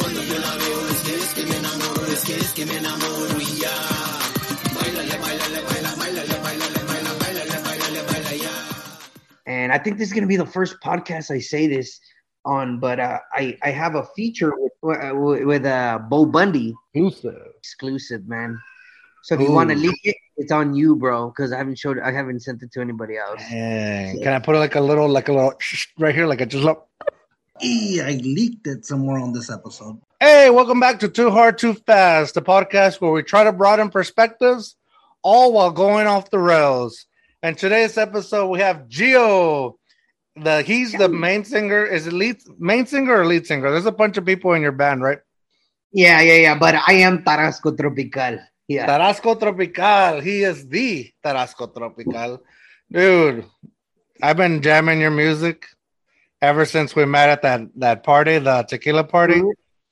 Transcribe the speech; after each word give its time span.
Cuando 0.00 0.22
yo 0.22 0.38
la 0.38 0.54
veo 0.56 0.88
es 0.88 1.00
que 1.02 1.14
es 1.16 1.34
que 1.34 1.44
me 1.46 1.56
enamoro, 1.56 2.06
es 2.12 2.24
que 2.24 2.34
es 2.36 2.52
que 2.52 2.66
me 2.66 2.76
enamoro 2.76 3.40
y 3.40 3.60
ya. 3.60 3.74
Bailale, 4.74 5.18
bailale, 5.18 5.60
baila, 5.68 5.94
bailale, 5.96 6.36
bailale, 6.42 6.80
baila, 6.86 7.12
bailale, 7.18 7.58
bailale, 7.64 8.02
baila 8.06 8.32
ya. 8.36 8.50
and 9.46 9.72
I 9.72 9.78
think 9.78 9.98
this 9.98 10.08
is 10.08 10.12
going 10.12 10.24
to 10.24 10.28
be 10.28 10.36
the 10.36 10.46
first 10.46 10.76
podcast 10.80 11.30
I 11.30 11.40
say 11.40 11.66
this 11.66 12.00
on, 12.44 12.78
but 12.80 13.00
uh, 13.00 13.18
I 13.32 13.56
I 13.62 13.70
have 13.70 13.94
a 13.94 14.04
feature 14.16 14.52
with 14.56 14.72
uh, 14.82 15.12
with 15.14 15.66
uh, 15.66 15.98
Bo 16.08 16.26
Bundy 16.26 16.74
Exclusive. 16.94 17.42
exclusive, 17.58 18.28
man. 18.28 18.58
So 19.22 19.34
if 19.34 19.40
you 19.40 19.52
want 19.52 19.70
to 19.70 19.76
Ooh. 19.76 19.90
leak 19.90 20.00
it, 20.04 20.16
it's 20.36 20.52
on 20.52 20.74
you, 20.74 20.96
bro, 20.96 21.28
because 21.28 21.52
I 21.52 21.58
haven't 21.58 21.78
showed, 21.78 21.98
I 21.98 22.12
haven't 22.12 22.40
sent 22.40 22.62
it 22.62 22.72
to 22.72 22.80
anybody 22.80 23.16
else. 23.18 23.42
Dang. 23.50 24.22
Can 24.22 24.32
I 24.32 24.38
put 24.38 24.54
it 24.54 24.58
like 24.58 24.76
a 24.76 24.80
little, 24.80 25.08
like 25.08 25.28
a 25.28 25.32
little 25.32 25.54
right 25.98 26.14
here, 26.14 26.26
like 26.26 26.40
a 26.40 26.46
just 26.46 26.64
look? 26.64 26.88
Hey, 27.60 28.00
I 28.00 28.12
leaked 28.22 28.68
it 28.68 28.86
somewhere 28.86 29.18
on 29.18 29.32
this 29.32 29.50
episode. 29.50 30.00
Hey, 30.20 30.48
welcome 30.48 30.78
back 30.78 31.00
to 31.00 31.08
Too 31.08 31.30
Hard 31.30 31.58
Too 31.58 31.74
Fast, 31.74 32.34
the 32.34 32.42
podcast 32.42 33.00
where 33.00 33.10
we 33.10 33.24
try 33.24 33.42
to 33.42 33.52
broaden 33.52 33.90
perspectives, 33.90 34.76
all 35.22 35.52
while 35.52 35.72
going 35.72 36.06
off 36.06 36.30
the 36.30 36.38
rails. 36.38 37.06
And 37.42 37.58
today's 37.58 37.98
episode, 37.98 38.46
we 38.46 38.60
have 38.60 38.88
Gio. 38.88 39.74
The 40.36 40.62
he's 40.62 40.92
the 40.92 41.08
main 41.08 41.44
singer. 41.44 41.84
Is 41.84 42.06
it 42.06 42.12
lead 42.12 42.36
main 42.60 42.86
singer 42.86 43.20
or 43.20 43.26
lead 43.26 43.44
singer? 43.44 43.72
There's 43.72 43.86
a 43.86 43.92
bunch 43.92 44.16
of 44.16 44.24
people 44.24 44.52
in 44.52 44.62
your 44.62 44.70
band, 44.70 45.02
right? 45.02 45.18
Yeah, 45.90 46.20
yeah, 46.20 46.36
yeah. 46.36 46.58
But 46.58 46.76
I 46.86 46.92
am 47.02 47.24
Tarasco 47.24 47.76
Tropical. 47.76 48.38
Yeah. 48.68 48.86
Tarasco 48.86 49.38
Tropical. 49.38 50.20
He 50.20 50.44
is 50.44 50.68
the 50.68 51.10
Tarasco 51.24 51.74
Tropical. 51.74 52.40
Dude, 52.90 53.46
I've 54.22 54.36
been 54.36 54.62
jamming 54.62 55.00
your 55.00 55.10
music 55.10 55.66
ever 56.40 56.64
since 56.64 56.94
we 56.94 57.04
met 57.04 57.28
at 57.30 57.42
that, 57.42 57.60
that 57.76 58.02
party, 58.04 58.38
the 58.38 58.62
tequila 58.62 59.04
party. 59.04 59.42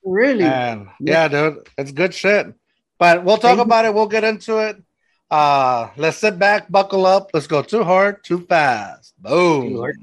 Really? 0.04 0.44
And 0.44 0.88
yeah, 1.00 1.28
dude, 1.28 1.68
it's 1.76 1.92
good 1.92 2.14
shit. 2.14 2.54
But 2.98 3.24
we'll 3.24 3.36
talk 3.36 3.42
Thank 3.42 3.56
you. 3.58 3.62
about 3.62 3.84
it. 3.84 3.94
We'll 3.94 4.06
get 4.08 4.24
into 4.24 4.58
it. 4.58 4.82
Uh 5.28 5.88
let's 5.96 6.18
sit 6.18 6.38
back, 6.38 6.70
buckle 6.70 7.04
up. 7.04 7.30
Let's 7.34 7.48
go 7.48 7.62
too 7.62 7.82
hard, 7.82 8.22
too 8.22 8.46
fast. 8.46 9.14
Boom. 9.18 9.70
Too 9.70 9.78
hard. 9.80 9.96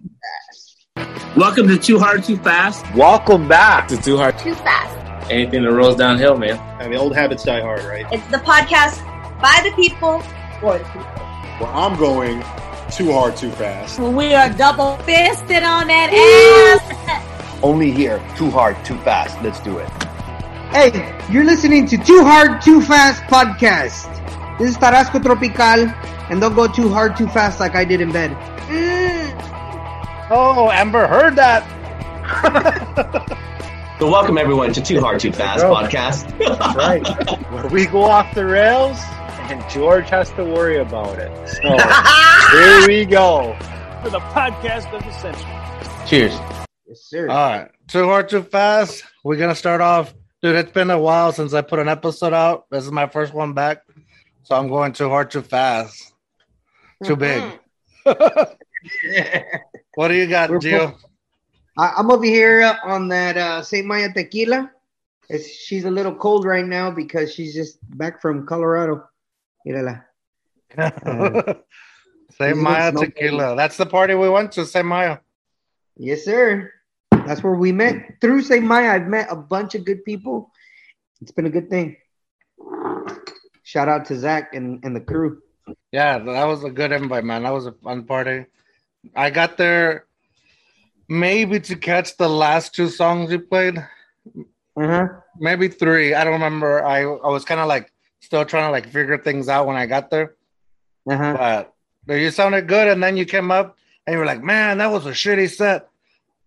Welcome 1.38 1.68
to 1.70 1.78
Too 1.80 1.98
Hard 1.98 2.24
Too 2.24 2.38
Fast. 2.38 2.86
Welcome 2.94 3.48
back. 3.48 3.88
to 3.88 3.98
Too 3.98 4.18
Hard. 4.18 4.38
Too 4.38 4.54
fast. 4.54 5.32
Anything 5.32 5.64
that 5.64 5.72
rolls 5.72 5.96
downhill, 5.96 6.38
man. 6.38 6.60
I 6.80 6.88
mean, 6.88 7.00
old 7.00 7.16
habits 7.16 7.44
die 7.44 7.62
hard, 7.62 7.82
right? 7.86 8.06
It's 8.12 8.28
the 8.28 8.38
podcast 8.38 9.02
by 9.42 9.60
the 9.64 9.72
people 9.76 10.20
for 10.60 10.78
the 10.78 10.84
people. 10.84 11.02
Well, 11.60 11.72
I'm 11.74 11.98
going 11.98 12.42
too 12.92 13.12
hard, 13.12 13.36
too 13.36 13.52
fast. 13.52 14.00
We 14.00 14.34
are 14.34 14.50
double 14.50 14.98
fisted 14.98 15.64
on 15.64 15.88
that 15.88 16.12
ass. 16.14 17.60
Only 17.64 17.92
here. 17.92 18.22
Too 18.38 18.50
hard, 18.50 18.76
too 18.86 18.98
fast. 19.00 19.42
Let's 19.42 19.60
do 19.62 19.78
it. 19.80 19.90
Hey, 20.72 20.92
you're 21.32 21.44
listening 21.46 21.86
to 21.88 21.98
Too 21.98 22.24
Hard, 22.24 22.62
Too 22.62 22.82
Fast 22.82 23.22
podcast. 23.24 24.10
This 24.58 24.72
is 24.72 24.78
Tarasco 24.78 25.22
Tropical, 25.22 25.90
and 26.32 26.42
don't 26.42 26.56
go 26.56 26.68
too 26.68 26.90
hard, 26.90 27.16
too 27.16 27.28
fast 27.28 27.60
like 27.60 27.76
I 27.76 27.86
did 27.86 28.02
in 28.02 28.12
bed. 28.12 28.32
Mm. 28.68 30.28
Oh, 30.32 30.70
Amber 30.72 31.08
heard 31.08 31.36
that. 31.36 31.64
So 34.00 34.10
welcome 34.10 34.38
everyone 34.38 34.74
to 34.74 34.82
Too 34.82 35.00
Hard 35.00 35.20
Too 35.22 35.32
Fast 35.32 35.62
Bro. 35.62 35.76
podcast. 35.76 36.28
right. 36.76 37.08
Where 37.52 37.68
we 37.68 37.86
go 37.86 38.04
off 38.04 38.34
the 38.36 38.44
rails, 38.44 38.98
and 39.50 39.64
George 39.70 40.10
has 40.10 40.30
to 40.32 40.44
worry 40.44 40.78
about 40.78 41.20
it. 41.20 41.32
So 41.48 41.62
here 42.58 42.88
we 42.88 43.06
go. 43.06 43.56
for 44.02 44.10
the 44.10 44.20
podcast 44.20 44.92
of 44.94 45.04
the 45.04 45.12
century. 45.12 46.08
Cheers. 46.08 46.34
Yes, 46.88 47.02
sir. 47.02 47.30
All 47.30 47.50
right. 47.50 47.70
Too 47.88 48.06
hard, 48.06 48.30
too 48.30 48.44
fast. 48.44 49.04
We're 49.24 49.38
gonna 49.38 49.56
start 49.56 49.82
off. 49.82 50.14
Dude, 50.42 50.56
it's 50.56 50.72
been 50.72 50.90
a 50.90 51.00
while 51.00 51.32
since 51.32 51.54
I 51.54 51.62
put 51.62 51.80
an 51.80 51.88
episode 51.88 52.34
out. 52.34 52.70
This 52.70 52.86
is 52.86 52.92
my 52.92 53.08
first 53.08 53.34
one 53.34 53.54
back. 53.54 53.84
So 54.44 54.56
I'm 54.56 54.68
going 54.68 54.94
too 54.94 55.10
hard, 55.10 55.32
too 55.32 55.42
fast. 55.42 56.14
Too 57.04 57.16
big. 57.16 57.44
what 58.04 58.58
do 60.10 60.16
you 60.16 60.28
got, 60.28 60.50
We're 60.50 60.60
Gio? 60.60 60.96
I, 61.78 61.94
I'm 61.98 62.12
over 62.12 62.26
here 62.26 62.78
on 62.84 63.08
that 63.10 63.38
uh, 63.38 63.62
St. 63.62 63.86
Maya 63.86 64.12
tequila. 64.14 64.70
It's, 65.30 65.50
she's 65.50 65.86
a 65.86 65.92
little 65.92 66.14
cold 66.14 66.46
right 66.46 66.66
now 66.66 66.92
because 66.92 67.34
she's 67.34 67.54
just 67.54 67.78
back 67.98 68.22
from 68.22 68.46
Colorado. 68.46 69.08
Mírala. 69.66 70.04
Say 72.38 72.54
Maya 72.54 72.92
Tequila. 72.92 73.56
That's 73.56 73.78
the 73.78 73.86
party 73.86 74.16
we 74.16 74.30
went 74.30 74.52
to. 74.54 74.66
Say 74.66 74.82
Maya. 74.82 75.20
Yes, 75.96 76.26
sir. 76.26 76.72
That's 77.12 77.44
where 77.44 77.54
we 77.54 77.72
met. 77.72 78.20
Through 78.20 78.42
St. 78.42 78.66
Maya, 78.66 78.90
I've 78.92 79.08
met 79.08 79.28
a 79.30 79.36
bunch 79.36 79.76
of 79.76 79.86
good 79.86 80.04
people. 80.04 80.52
It's 81.22 81.32
been 81.32 81.46
a 81.46 81.50
good 81.50 81.70
thing. 81.70 81.98
Shout 83.64 83.88
out 83.88 84.06
to 84.06 84.18
Zach 84.18 84.54
and, 84.56 84.84
and 84.84 84.96
the 84.96 85.00
crew. 85.00 85.42
Yeah, 85.92 86.18
that 86.18 86.44
was 86.46 86.64
a 86.64 86.70
good 86.70 86.92
invite, 86.92 87.24
man. 87.24 87.44
That 87.44 87.54
was 87.54 87.66
a 87.66 87.72
fun 87.72 88.04
party. 88.04 88.46
I 89.16 89.30
got 89.30 89.58
there 89.58 90.06
maybe 91.08 91.60
to 91.62 91.76
catch 91.76 92.18
the 92.18 92.28
last 92.28 92.74
two 92.76 92.90
songs 92.90 93.32
you 93.32 93.40
played. 93.40 93.78
Uh-huh. 94.76 95.08
Maybe 95.38 95.68
three. 95.68 96.14
I 96.14 96.24
don't 96.24 96.34
remember. 96.34 96.84
I 96.84 97.04
I 97.04 97.30
was 97.30 97.46
kind 97.46 97.62
of 97.62 97.68
like 97.68 97.93
still 98.24 98.46
trying 98.46 98.68
to 98.68 98.72
like 98.72 98.88
figure 98.88 99.18
things 99.18 99.50
out 99.50 99.68
when 99.68 99.76
I 99.76 99.86
got 99.86 100.10
there. 100.10 100.36
Uh-huh. 101.10 101.36
But 101.38 101.74
but 102.06 102.14
you 102.16 102.32
sounded 102.32 102.68
good, 102.68 102.88
and 102.88 103.04
then 103.04 103.18
you 103.18 103.26
came 103.26 103.52
up 103.52 103.78
and 104.08 104.14
you 104.14 104.20
were 104.20 104.26
like, 104.26 104.42
"Man, 104.42 104.78
that 104.80 104.92
was 104.92 105.06
a 105.06 105.12
shitty 105.12 105.50
set." 105.50 105.90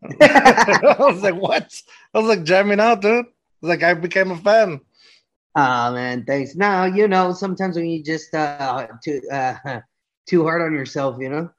I 0.20 0.96
was 0.98 1.22
like, 1.22 1.34
"What?" 1.34 1.82
I 2.14 2.18
was 2.18 2.28
like 2.28 2.44
jamming 2.44 2.80
out, 2.80 3.02
dude. 3.02 3.26
I 3.26 3.28
was 3.60 3.68
like, 3.68 3.82
I 3.82 3.94
became 3.94 4.30
a 4.30 4.36
fan. 4.36 4.80
Oh 5.54 5.92
man, 5.92 6.24
thanks. 6.24 6.54
Now 6.54 6.84
you 6.84 7.08
know 7.08 7.32
sometimes 7.32 7.76
when 7.76 7.86
you 7.86 8.02
just 8.02 8.34
uh 8.34 8.86
too 9.02 9.20
uh 9.32 9.54
too 10.26 10.42
hard 10.42 10.62
on 10.62 10.72
yourself, 10.72 11.16
you 11.18 11.28
know. 11.28 11.50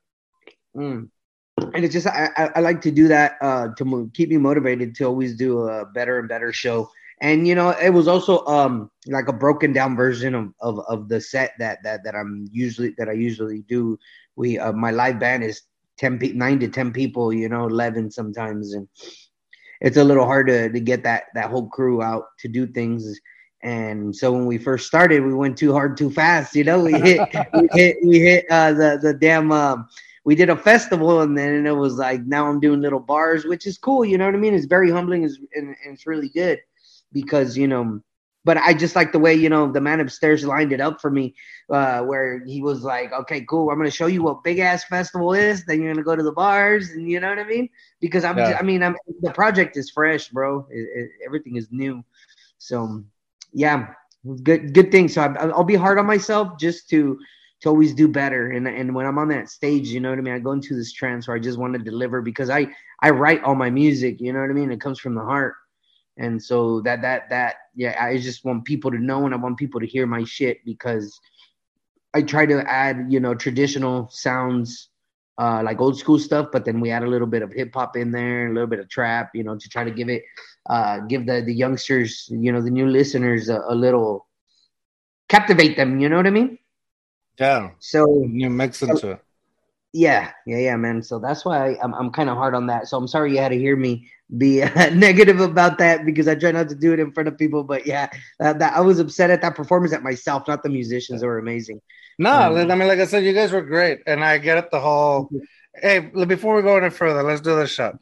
Mm. 0.75 1.09
And 1.73 1.83
it's 1.83 1.94
just 1.94 2.06
I, 2.06 2.29
I, 2.38 2.51
I 2.56 2.59
like 2.59 2.81
to 2.81 2.91
do 2.91 3.07
that 3.07 3.38
uh 3.41 3.69
to 3.75 3.85
mo- 3.85 4.09
keep 4.13 4.29
me 4.29 4.38
motivated 4.38 4.94
to 4.95 5.06
always 5.06 5.35
do 5.35 5.61
a 5.67 5.85
better 5.85 6.19
and 6.19 6.29
better 6.29 6.53
show. 6.53 6.89
And 7.19 7.47
you 7.47 7.55
know, 7.55 7.69
it 7.69 7.89
was 7.89 8.07
also 8.07 8.45
um 8.45 8.91
like 9.07 9.28
a 9.28 9.33
broken 9.33 9.73
down 9.73 9.95
version 9.95 10.35
of 10.35 10.53
of, 10.59 10.79
of 10.88 11.09
the 11.09 11.19
set 11.19 11.53
that 11.59 11.81
that 11.83 12.03
that 12.03 12.16
I'm 12.16 12.47
usually 12.51 12.94
that 12.97 13.09
I 13.09 13.13
usually 13.13 13.63
do. 13.63 13.97
We 14.35 14.59
uh, 14.59 14.73
my 14.73 14.91
live 14.91 15.19
band 15.19 15.44
is 15.44 15.63
ten 15.97 16.19
pe- 16.19 16.33
nine 16.33 16.59
to 16.59 16.67
ten 16.67 16.91
people, 16.91 17.33
you 17.33 17.50
know, 17.50 17.66
eleven 17.66 18.11
sometimes, 18.11 18.73
and 18.73 18.88
it's 19.81 19.97
a 19.97 20.03
little 20.03 20.25
hard 20.25 20.47
to 20.47 20.69
to 20.72 20.79
get 20.79 21.03
that 21.03 21.25
that 21.33 21.50
whole 21.50 21.67
crew 21.69 22.03
out 22.03 22.25
to 22.39 22.47
do 22.47 22.67
things. 22.67 23.19
And 23.63 24.16
so 24.16 24.31
when 24.31 24.45
we 24.45 24.59
first 24.59 24.85
started, 24.85 25.25
we 25.25 25.33
went 25.33 25.57
too 25.57 25.73
hard, 25.73 25.97
too 25.97 26.11
fast. 26.11 26.56
You 26.56 26.63
know, 26.63 26.79
we 26.83 26.94
hit, 26.94 27.27
we 27.53 27.67
hit, 27.72 27.97
we 28.03 28.19
hit 28.19 28.45
uh, 28.51 28.73
the 28.73 29.00
the 29.01 29.13
damn. 29.13 29.51
Um, 29.51 29.88
we 30.23 30.35
did 30.35 30.50
a 30.50 30.57
festival, 30.57 31.22
and 31.22 31.38
then 31.38 31.66
it 31.66 31.72
was 31.72 31.95
like 31.95 32.22
now 32.25 32.47
I'm 32.47 32.59
doing 32.59 32.81
little 32.81 33.00
bars, 33.00 33.45
which 33.45 33.66
is 33.66 33.77
cool. 33.77 34.06
You 34.06 34.19
know 34.19 34.25
what 34.25 34.35
I 34.35 34.38
mean? 34.38 34.53
It's 34.53 34.66
very 34.66 34.91
humbling, 34.91 35.23
it's, 35.23 35.39
and, 35.56 35.69
and 35.83 35.94
it's 35.94 36.06
really 36.06 36.29
good 36.29 36.59
because 37.22 37.57
you 37.57 37.67
know. 37.67 38.00
But 38.45 38.57
I 38.57 38.73
just 38.73 38.95
like 38.95 39.11
the 39.11 39.19
way 39.19 39.35
you 39.35 39.50
know 39.50 39.72
the 39.72 39.81
man 39.81 40.00
upstairs 40.00 40.45
lined 40.45 40.72
it 40.72 40.79
up 40.79 41.01
for 41.01 41.11
me, 41.11 41.35
uh, 41.69 42.01
where 42.01 42.41
he 42.45 42.61
was 42.61 42.81
like, 42.81 43.11
"Okay, 43.11 43.41
cool. 43.50 43.69
I'm 43.69 43.78
gonna 43.78 43.91
show 43.91 44.07
you 44.07 44.23
what 44.23 44.44
big 44.44 44.59
ass 44.59 44.85
festival 44.85 45.33
is. 45.33 45.66
Then 45.66 45.81
you're 45.81 45.94
gonna 45.94 46.03
go 46.03 46.16
to 46.16 46.23
the 46.23 46.31
bars, 46.31 46.91
and 46.91 47.09
you 47.09 47.19
know 47.19 47.29
what 47.29 47.39
I 47.39 47.44
mean? 47.44 47.69
Because 48.00 48.23
I'm, 48.23 48.38
Yeah. 48.38 48.57
I 48.59 48.63
mean, 48.63 48.83
I'm 48.83 48.95
the 49.22 49.31
project 49.31 49.75
is 49.75 49.89
fresh, 49.89 50.29
bro. 50.29 50.66
It, 50.69 50.88
it, 51.00 51.09
everything 51.25 51.57
is 51.57 51.67
new, 51.72 52.03
so 52.57 53.03
yeah, 53.53 53.88
good 54.44 54.73
good 54.73 54.91
thing. 54.91 55.07
So 55.09 55.22
I, 55.22 55.33
I'll 55.47 55.63
be 55.63 55.75
hard 55.75 56.00
on 56.00 56.06
myself 56.06 56.57
just 56.59 56.89
to 56.91 57.17
to 57.61 57.69
always 57.69 57.94
do 57.94 58.07
better. 58.07 58.51
And 58.51 58.67
and 58.67 58.94
when 58.95 59.06
I'm 59.06 59.17
on 59.17 59.29
that 59.29 59.50
stage, 59.50 59.89
you 59.89 60.00
know 60.00 60.09
what 60.09 60.19
I 60.19 60.22
mean. 60.22 60.33
I 60.33 60.39
go 60.39 60.51
into 60.51 60.75
this 60.75 60.94
trance 60.94 61.27
where 61.27 61.35
I 61.35 61.39
just 61.39 61.57
want 61.57 61.73
to 61.73 61.79
deliver 61.79 62.22
because 62.22 62.50
I 62.50 62.67
I 63.01 63.09
write 63.11 63.44
all 63.44 63.56
my 63.56 63.69
music. 63.69 64.22
You 64.22 64.33
know 64.33 64.39
what 64.41 64.50
I 64.50 64.53
mean. 64.53 64.72
It 64.72 64.81
comes 64.81 65.00
from 65.00 65.16
the 65.16 65.23
heart, 65.23 65.56
and 66.17 66.41
so 66.41 66.81
that 66.81 67.01
that 67.01 67.30
that 67.30 67.56
yeah, 67.75 67.95
I 68.03 68.18
just 68.18 68.44
want 68.44 68.65
people 68.65 68.92
to 68.92 68.97
know 68.97 69.25
and 69.25 69.33
I 69.33 69.38
want 69.38 69.57
people 69.57 69.80
to 69.80 69.88
hear 69.88 70.06
my 70.07 70.24
shit 70.24 70.63
because 70.65 71.19
I 72.13 72.21
try 72.21 72.45
to 72.45 72.59
add 72.69 73.07
you 73.09 73.19
know 73.19 73.33
traditional 73.36 74.09
sounds. 74.09 74.89
Uh, 75.39 75.62
like 75.63 75.80
old 75.80 75.95
school 75.95 76.18
stuff, 76.18 76.47
but 76.51 76.65
then 76.65 76.80
we 76.80 76.89
add 76.89 77.03
a 77.03 77.07
little 77.07 77.27
bit 77.27 77.44
of 77.44 77.53
hip 77.53 77.71
hop 77.71 77.95
in 77.95 78.12
there, 78.12 78.47
a 78.47 78.53
little 78.56 78.65
bit 78.65 78.80
of 78.80 78.89
trap, 78.89 79.30
you 79.36 79.44
know, 79.44 79.56
to 79.56 79.69
try 79.69 79.83
to 79.83 79.92
give 79.92 80.09
it 80.09 80.24
uh, 80.68 81.00
give 81.01 81.27
the 81.27 81.42
the 81.42 81.53
youngsters, 81.53 82.27
you 82.31 82.51
know, 82.51 82.59
the 82.59 82.71
new 82.71 82.88
listeners 82.88 83.47
a, 83.47 83.62
a 83.68 83.75
little 83.75 84.27
captivate 85.30 85.77
them. 85.77 86.00
You 86.00 86.09
know 86.09 86.18
what 86.18 86.27
I 86.27 86.31
mean? 86.31 86.57
Yeah, 87.39 87.69
So 87.80 88.24
you 88.27 88.50
mix 88.50 88.81
into 88.81 89.12
it 89.12 89.24
yeah, 89.97 90.31
yeah, 90.45 90.57
yeah, 90.57 90.75
man. 90.75 91.01
So 91.01 91.17
that's 91.17 91.44
why 91.44 91.57
I, 91.57 91.83
am 91.83 91.94
I'm, 91.94 91.94
I'm 91.95 92.11
kind 92.11 92.29
of 92.29 92.38
hard 92.38 92.53
on 92.53 92.67
that. 92.67 92.88
So 92.88 92.97
I'm 92.97 93.07
sorry 93.07 93.31
you 93.31 93.39
had 93.39 93.49
to 93.49 93.57
hear 93.57 93.75
me 93.75 94.07
be 94.38 94.61
uh, 94.61 94.89
negative 94.94 95.39
about 95.39 95.79
that 95.79 96.05
because 96.05 96.27
I 96.27 96.35
try 96.35 96.51
not 96.51 96.69
to 96.69 96.75
do 96.75 96.94
it 96.94 96.99
in 96.99 97.11
front 97.11 97.27
of 97.27 97.38
people. 97.38 97.63
But 97.63 97.88
yeah, 97.88 98.07
that, 98.39 98.59
that 98.59 98.77
I 98.77 98.81
was 98.81 98.99
upset 98.99 99.31
at 99.31 99.41
that 99.41 99.55
performance 99.55 99.94
at 99.94 100.03
myself, 100.03 100.47
not 100.47 100.61
the 100.61 100.69
musicians. 100.69 101.21
They 101.21 101.27
were 101.27 101.39
amazing. 101.39 101.81
No, 102.19 102.31
um, 102.31 102.71
I 102.71 102.75
mean, 102.75 102.88
like 102.88 102.99
I 102.99 103.05
said, 103.05 103.23
you 103.23 103.33
guys 103.33 103.51
were 103.51 103.61
great, 103.61 103.99
and 104.05 104.23
I 104.23 104.38
get 104.38 104.57
it. 104.57 104.71
The 104.71 104.79
whole 104.79 105.29
hey, 105.73 105.99
before 105.99 106.55
we 106.55 106.61
go 106.61 106.77
any 106.77 106.91
further, 106.91 107.23
let's 107.23 107.41
do 107.41 107.55
the 107.55 107.65
shot. 107.65 107.95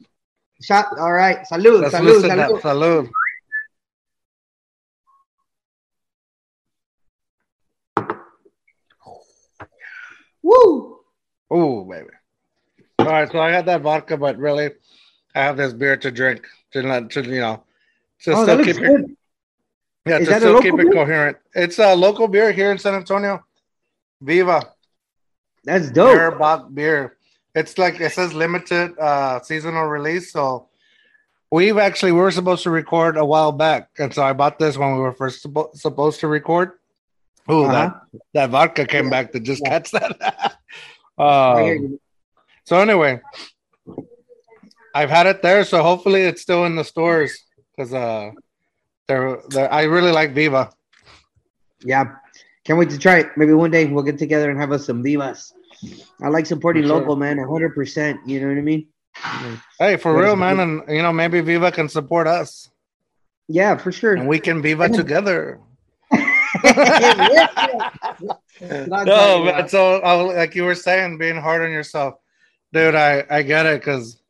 Shot. 0.62 0.86
All 0.98 1.12
right. 1.12 1.46
Salud. 1.50 1.80
Let's 1.80 1.94
salud. 1.94 2.22
Salud. 2.22 2.60
salud. 2.60 3.08
Woo! 10.42 10.95
Oh, 11.50 11.84
baby. 11.84 12.08
All 12.98 13.06
right, 13.06 13.30
so 13.30 13.38
I 13.38 13.50
got 13.52 13.66
that 13.66 13.82
vodka, 13.82 14.16
but 14.16 14.36
really, 14.38 14.70
I 15.34 15.40
have 15.40 15.56
this 15.56 15.72
beer 15.72 15.96
to 15.98 16.10
drink 16.10 16.46
to 16.72 16.82
not 16.82 17.10
to 17.10 17.22
you 17.22 17.40
know 17.40 17.62
to 18.22 18.32
Oh, 18.32 18.42
still 18.44 18.58
keep 18.64 18.76
looks 18.76 18.78
it 18.78 18.80
good. 18.82 19.16
yeah 20.06 20.18
Is 20.18 20.28
to 20.28 20.36
still 20.36 20.62
keep 20.62 20.72
local 20.74 20.90
it 20.90 20.92
coherent. 20.94 21.36
It's 21.54 21.78
a 21.78 21.94
local 21.94 22.26
beer 22.26 22.52
here 22.52 22.70
in 22.72 22.78
San 22.78 22.94
Antonio. 22.94 23.44
Viva 24.22 24.62
That's 25.64 25.90
dope. 25.90 26.38
Beer 26.38 26.60
beer. 26.72 27.16
It's 27.54 27.76
like 27.78 28.00
it 28.00 28.12
says 28.12 28.32
limited 28.34 28.98
uh 28.98 29.40
seasonal 29.42 29.84
release, 29.86 30.32
so 30.32 30.68
we've 31.50 31.78
actually 31.78 32.12
we 32.12 32.20
were 32.20 32.30
supposed 32.32 32.62
to 32.64 32.70
record 32.70 33.16
a 33.18 33.24
while 33.24 33.52
back, 33.52 33.90
and 33.98 34.12
so 34.12 34.22
I 34.24 34.32
bought 34.32 34.58
this 34.58 34.76
when 34.78 34.94
we 34.94 34.98
were 35.00 35.12
first 35.12 35.44
suppo- 35.44 35.74
supposed 35.76 36.20
to 36.20 36.28
record. 36.28 36.72
Oh, 37.48 37.64
Uh-huh. 37.64 37.72
that 37.72 38.20
that 38.34 38.50
vodka 38.50 38.86
came 38.86 39.10
back 39.10 39.32
to 39.32 39.38
just 39.40 39.64
catch 39.64 39.90
that. 39.92 40.16
Um, 41.18 41.98
so 42.64 42.78
anyway, 42.78 43.20
I've 44.94 45.10
had 45.10 45.26
it 45.26 45.42
there, 45.42 45.64
so 45.64 45.82
hopefully 45.82 46.22
it's 46.22 46.42
still 46.42 46.64
in 46.64 46.76
the 46.76 46.84
stores 46.84 47.44
because 47.76 47.92
uh, 47.92 48.30
they're, 49.08 49.40
they're 49.50 49.72
I 49.72 49.84
really 49.84 50.12
like 50.12 50.32
Viva. 50.32 50.70
Yeah. 51.84 52.16
Can't 52.64 52.78
wait 52.78 52.90
to 52.90 52.98
try 52.98 53.18
it. 53.18 53.28
Maybe 53.36 53.52
one 53.52 53.70
day 53.70 53.86
we'll 53.86 54.02
get 54.02 54.18
together 54.18 54.50
and 54.50 54.58
have 54.58 54.72
us 54.72 54.86
some 54.86 55.02
vivas. 55.02 55.52
I 56.20 56.28
like 56.28 56.46
supporting 56.46 56.82
sure. 56.84 56.96
local, 56.98 57.14
man. 57.14 57.38
hundred 57.38 57.74
percent. 57.74 58.18
You 58.26 58.40
know 58.40 58.48
what 58.48 58.58
I 58.58 58.62
mean? 58.62 58.88
Hey, 59.78 59.96
for 59.96 60.18
real, 60.18 60.36
man, 60.36 60.60
and 60.60 60.82
you 60.88 61.02
know 61.02 61.12
maybe 61.12 61.40
Viva 61.40 61.70
can 61.70 61.88
support 61.88 62.26
us, 62.26 62.68
Yeah, 63.48 63.76
for 63.76 63.92
sure. 63.92 64.14
and 64.14 64.26
we 64.28 64.40
can 64.40 64.62
Viva 64.62 64.88
together. 64.88 65.60
No, 68.60 69.44
yeah. 69.44 69.66
So, 69.66 70.00
I, 70.00 70.14
like 70.14 70.54
you 70.54 70.64
were 70.64 70.74
saying, 70.74 71.18
being 71.18 71.36
hard 71.36 71.62
on 71.62 71.70
yourself, 71.70 72.14
dude. 72.72 72.94
I 72.94 73.24
I 73.28 73.42
get 73.42 73.66
it 73.66 73.80
because 73.80 74.20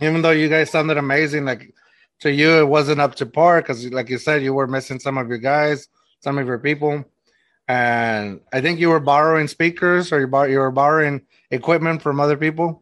even 0.00 0.22
though 0.22 0.30
you 0.30 0.48
guys 0.48 0.70
sounded 0.70 0.96
amazing, 0.96 1.44
like 1.44 1.74
to 2.20 2.32
you 2.32 2.60
it 2.60 2.68
wasn't 2.68 3.00
up 3.00 3.14
to 3.16 3.26
par 3.26 3.60
because, 3.60 3.84
like 3.92 4.08
you 4.08 4.18
said, 4.18 4.42
you 4.42 4.54
were 4.54 4.66
missing 4.66 4.98
some 4.98 5.18
of 5.18 5.28
your 5.28 5.38
guys, 5.38 5.88
some 6.20 6.38
of 6.38 6.46
your 6.46 6.58
people, 6.58 7.04
and 7.68 8.40
I 8.52 8.60
think 8.60 8.80
you 8.80 8.88
were 8.88 9.00
borrowing 9.00 9.48
speakers 9.48 10.12
or 10.12 10.20
you 10.20 10.26
bought 10.26 10.50
you 10.50 10.58
were 10.58 10.70
borrowing 10.70 11.22
equipment 11.50 12.02
from 12.02 12.20
other 12.20 12.36
people. 12.36 12.81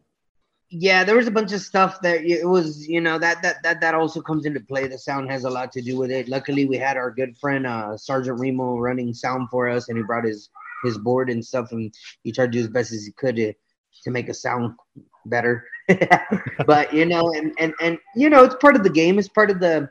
Yeah, 0.71 1.03
there 1.03 1.17
was 1.17 1.27
a 1.27 1.31
bunch 1.31 1.51
of 1.51 1.59
stuff 1.59 2.01
that 2.01 2.23
it 2.23 2.47
was, 2.47 2.87
you 2.87 3.01
know, 3.01 3.19
that 3.19 3.41
that 3.41 3.61
that 3.61 3.81
that 3.81 3.93
also 3.93 4.21
comes 4.21 4.45
into 4.45 4.61
play. 4.61 4.87
The 4.87 4.97
sound 4.97 5.29
has 5.29 5.43
a 5.43 5.49
lot 5.49 5.71
to 5.73 5.81
do 5.81 5.97
with 5.97 6.11
it. 6.11 6.29
Luckily, 6.29 6.65
we 6.65 6.77
had 6.77 6.95
our 6.95 7.11
good 7.11 7.37
friend 7.37 7.67
uh, 7.67 7.97
Sergeant 7.97 8.39
Remo 8.39 8.77
running 8.77 9.13
sound 9.13 9.49
for 9.51 9.67
us, 9.69 9.89
and 9.89 9.97
he 9.97 10.03
brought 10.03 10.23
his 10.23 10.49
his 10.85 10.97
board 10.97 11.29
and 11.29 11.43
stuff, 11.43 11.73
and 11.73 11.93
he 12.23 12.31
tried 12.31 12.47
to 12.47 12.51
do 12.53 12.59
as 12.61 12.69
best 12.69 12.93
as 12.93 13.05
he 13.05 13.11
could 13.11 13.35
to 13.35 13.53
to 14.03 14.11
make 14.11 14.29
us 14.29 14.41
sound 14.41 14.73
better. 15.25 15.67
but 16.65 16.93
you 16.93 17.05
know, 17.05 17.33
and 17.33 17.53
and 17.59 17.73
and 17.81 17.97
you 18.15 18.29
know, 18.29 18.45
it's 18.45 18.55
part 18.55 18.77
of 18.77 18.83
the 18.83 18.89
game. 18.89 19.19
It's 19.19 19.27
part 19.27 19.51
of 19.51 19.59
the 19.59 19.89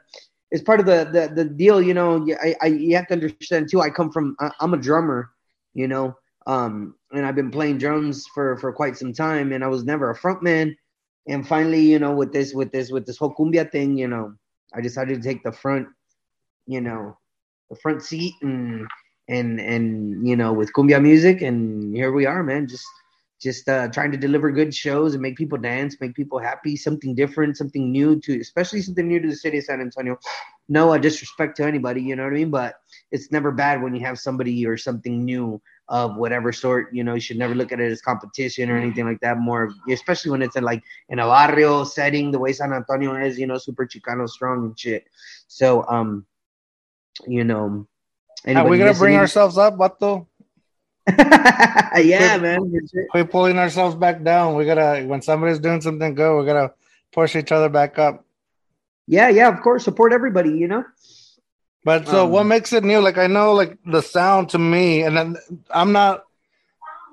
it's 0.51 0.63
part 0.63 0.81
of 0.81 0.87
the 0.87 1.09
the, 1.13 1.35
the 1.35 1.45
deal. 1.45 1.83
You 1.83 1.93
know, 1.93 2.27
I, 2.43 2.57
I 2.63 2.67
you 2.69 2.97
have 2.97 3.07
to 3.09 3.15
understand 3.15 3.69
too. 3.71 3.83
I 3.83 3.91
come 3.91 4.11
from 4.11 4.35
I, 4.41 4.51
I'm 4.61 4.73
a 4.73 4.79
drummer. 4.79 5.31
You 5.75 5.89
know, 5.89 6.17
um, 6.47 6.95
and 7.13 7.27
I've 7.27 7.35
been 7.35 7.51
playing 7.51 7.79
drums 7.79 8.27
for 8.27 8.57
for 8.59 8.73
quite 8.73 8.97
some 8.97 9.13
time, 9.13 9.53
and 9.53 9.65
I 9.65 9.69
was 9.69 9.85
never 9.85 10.11
a 10.11 10.17
front 10.17 10.43
man. 10.43 10.77
And 11.29 11.47
finally, 11.47 11.81
you 11.81 11.99
know, 11.99 12.13
with 12.15 12.33
this 12.33 12.55
with 12.55 12.73
this 12.73 12.91
with 12.91 13.07
this 13.07 13.19
whole 13.19 13.35
cumbia 13.35 13.71
thing, 13.71 13.99
you 13.99 14.09
know, 14.09 14.35
I 14.75 14.81
decided 14.81 15.23
to 15.23 15.29
take 15.29 15.43
the 15.43 15.53
front, 15.53 15.89
you 16.67 16.81
know, 16.81 17.17
the 17.69 17.77
front 17.77 18.03
seat 18.03 18.35
and 18.43 18.87
and 19.29 19.61
and 19.61 20.27
you 20.27 20.37
know 20.37 20.53
with 20.53 20.73
cumbia 20.73 21.01
music, 21.03 21.43
and 21.43 21.95
here 21.95 22.13
we 22.13 22.27
are, 22.27 22.43
man. 22.43 22.69
Just 22.69 22.87
just 23.41 23.69
uh, 23.69 23.89
trying 23.89 24.13
to 24.13 24.19
deliver 24.19 24.51
good 24.51 24.75
shows 24.75 25.15
and 25.15 25.23
make 25.23 25.37
people 25.37 25.57
dance, 25.57 25.97
make 26.01 26.15
people 26.15 26.39
happy, 26.39 26.77
something 26.77 27.15
different, 27.15 27.57
something 27.57 27.91
new 27.91 28.21
to, 28.21 28.39
especially 28.39 28.83
something 28.83 29.09
new 29.09 29.19
to 29.19 29.29
the 29.29 29.37
city 29.37 29.59
of 29.59 29.65
San 29.65 29.81
Antonio. 29.81 30.19
No 30.69 30.93
uh, 30.93 30.99
disrespect 30.99 31.57
to 31.57 31.65
anybody, 31.65 32.03
you 32.03 32.17
know 32.17 32.25
what 32.25 32.35
I 32.35 32.37
mean, 32.37 32.51
but 32.51 32.75
it's 33.11 33.33
never 33.33 33.51
bad 33.51 33.83
when 33.83 33.95
you 33.95 34.03
have 34.03 34.19
somebody 34.19 34.67
or 34.67 34.77
something 34.77 35.25
new 35.25 35.61
of 35.91 36.17
whatever 36.17 36.53
sort. 36.53 36.95
You 36.95 37.05
know, 37.05 37.15
you 37.15 37.21
should 37.21 37.37
never 37.37 37.55
look 37.55 37.73
at 37.73 37.81
it 37.81 37.91
as 37.91 38.01
competition 38.01 38.71
or 38.71 38.79
anything 38.79 39.05
like 39.05 39.21
that. 39.21 39.39
More, 39.39 39.73
especially 39.91 40.31
when 40.31 40.41
it's 40.41 40.57
in 40.57 40.65
like 40.65 40.83
in 41.09 41.19
a 41.19 41.27
barrio 41.27 41.85
setting, 41.85 42.31
the 42.31 42.39
way 42.39 42.53
San 42.53 42.73
Antonio 42.73 43.15
is, 43.17 43.39
you 43.39 43.47
know, 43.47 43.59
super 43.59 43.87
Chicano 43.87 44.29
strong 44.29 44.65
and 44.65 44.79
shit. 44.79 45.05
So, 45.49 45.85
um, 45.89 46.25
you 47.27 47.45
know, 47.45 47.87
Are 48.47 48.67
we 48.67 48.79
gonna 48.79 48.95
bring 48.95 49.17
ourselves 49.17 49.59
up, 49.59 49.77
Bato? 49.77 50.27
yeah, 51.19 52.39
man. 52.41 52.71
for 52.71 52.81
sure. 52.89 53.07
We're 53.13 53.25
pulling 53.25 53.59
ourselves 53.59 53.97
back 53.97 54.23
down. 54.23 54.55
We 54.55 54.65
gotta 54.65 55.05
when 55.05 55.23
somebody's 55.23 55.59
doing 55.59 55.81
something 55.81 56.15
good, 56.15 56.39
we 56.39 56.47
gotta 56.47 56.73
push 57.13 57.35
each 57.35 57.51
other 57.53 57.69
back 57.69 57.99
up. 57.99 58.25
Yeah, 59.09 59.29
yeah, 59.29 59.49
of 59.49 59.61
course. 59.61 59.85
Support 59.85 60.13
everybody, 60.13 60.51
you 60.51 60.69
know. 60.69 60.85
But 61.85 62.09
so 62.09 62.25
Um, 62.25 62.31
what 62.33 62.45
makes 62.45 62.73
it 62.73 62.85
new? 62.85 63.01
Like 63.01 63.19
I 63.19 63.27
know 63.27 63.53
like 63.55 63.79
the 63.87 64.03
sound 64.03 64.51
to 64.51 64.59
me, 64.59 65.03
and 65.03 65.17
then 65.17 65.37
I'm 65.71 65.93
not 65.93 66.25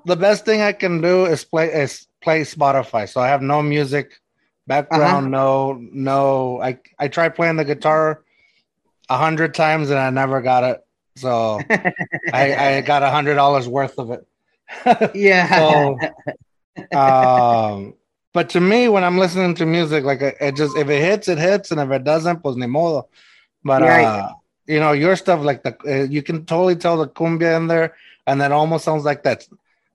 the 0.04 0.16
best 0.16 0.44
thing 0.44 0.60
I 0.60 0.72
can 0.72 1.00
do 1.00 1.24
is 1.26 1.44
play 1.44 1.68
is 1.72 2.06
play 2.20 2.42
Spotify. 2.42 3.08
So 3.08 3.20
I 3.20 3.28
have 3.28 3.42
no 3.42 3.62
music 3.62 4.20
background, 4.66 5.30
no 5.30 5.78
no 5.80 6.60
I 6.62 6.78
I 6.98 7.08
tried 7.08 7.34
playing 7.34 7.56
the 7.56 7.64
guitar 7.64 8.22
a 9.08 9.16
hundred 9.16 9.54
times 9.54 9.90
and 9.90 9.98
I 9.98 10.10
never 10.10 10.40
got 10.42 10.64
it. 10.64 10.84
So 11.16 11.60
I, 12.32 12.76
I 12.76 12.80
got 12.82 13.02
a 13.02 13.10
hundred 13.10 13.34
dollars 13.34 13.66
worth 13.68 13.98
of 13.98 14.10
it. 14.10 14.26
Yeah. 15.14 15.46
So, 15.46 15.98
um, 16.92 17.94
but 18.34 18.50
to 18.50 18.60
me, 18.60 18.88
when 18.88 19.02
I'm 19.04 19.18
listening 19.18 19.54
to 19.56 19.66
music, 19.66 20.04
like 20.04 20.20
it 20.20 20.36
it 20.40 20.56
just 20.56 20.76
if 20.76 20.88
it 20.88 21.00
hits, 21.02 21.28
it 21.28 21.38
hits, 21.38 21.70
and 21.70 21.80
if 21.80 21.90
it 21.90 22.04
doesn't, 22.04 22.42
pues 22.42 22.56
ni 22.56 22.66
modo. 22.66 23.08
But 23.64 23.82
Right. 23.82 24.06
uh, 24.06 24.34
you 24.68 24.78
know, 24.78 24.92
your 24.92 25.16
stuff 25.16 25.40
like 25.42 25.62
the 25.64 25.76
uh, 25.86 26.04
you 26.04 26.22
can 26.22 26.44
totally 26.44 26.76
tell 26.76 26.96
the 26.98 27.08
cumbia 27.08 27.56
in 27.56 27.66
there, 27.66 27.96
and 28.26 28.40
that 28.40 28.52
almost 28.52 28.84
sounds 28.84 29.04
like 29.04 29.22
that, 29.24 29.48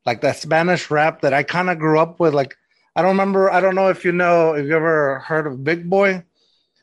like 0.05 0.21
that 0.21 0.37
Spanish 0.37 0.89
rap 0.91 1.21
that 1.21 1.33
I 1.33 1.43
kind 1.43 1.69
of 1.69 1.79
grew 1.79 1.99
up 1.99 2.19
with. 2.19 2.33
Like 2.33 2.57
I 2.95 3.01
don't 3.01 3.11
remember, 3.11 3.51
I 3.51 3.61
don't 3.61 3.75
know 3.75 3.89
if 3.89 4.03
you 4.03 4.11
know, 4.11 4.53
if 4.53 4.65
you 4.65 4.75
ever 4.75 5.19
heard 5.19 5.47
of 5.47 5.63
Big 5.63 5.89
Boy. 5.89 6.23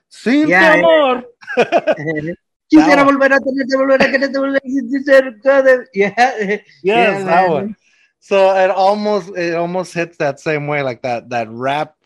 Sin 0.09 0.49
Yeah, 0.49 0.75
amor. 0.75 1.25
Quisiera 2.71 3.03
volver 3.05 3.33
a 3.33 3.41
tenerte, 3.41 3.77
volver 3.77 4.01
a 4.01 4.11
quererte, 4.11 4.39
volver 4.39 4.61
a 4.65 4.71
sentir 4.71 5.03
cerca 5.05 5.63
de- 5.63 5.87
Yeah. 5.93 6.15
Yes, 6.83 7.19
Yeah, 7.19 7.25
that 7.25 7.49
one. 7.51 7.77
So 8.21 8.55
it 8.57 8.71
almost 8.71 9.31
it 9.37 9.55
almost 9.55 9.95
hits 9.95 10.17
that 10.19 10.39
same 10.39 10.69
way, 10.69 10.83
like 10.83 11.03
that 11.03 11.31
that 11.31 11.49
rap 11.51 11.97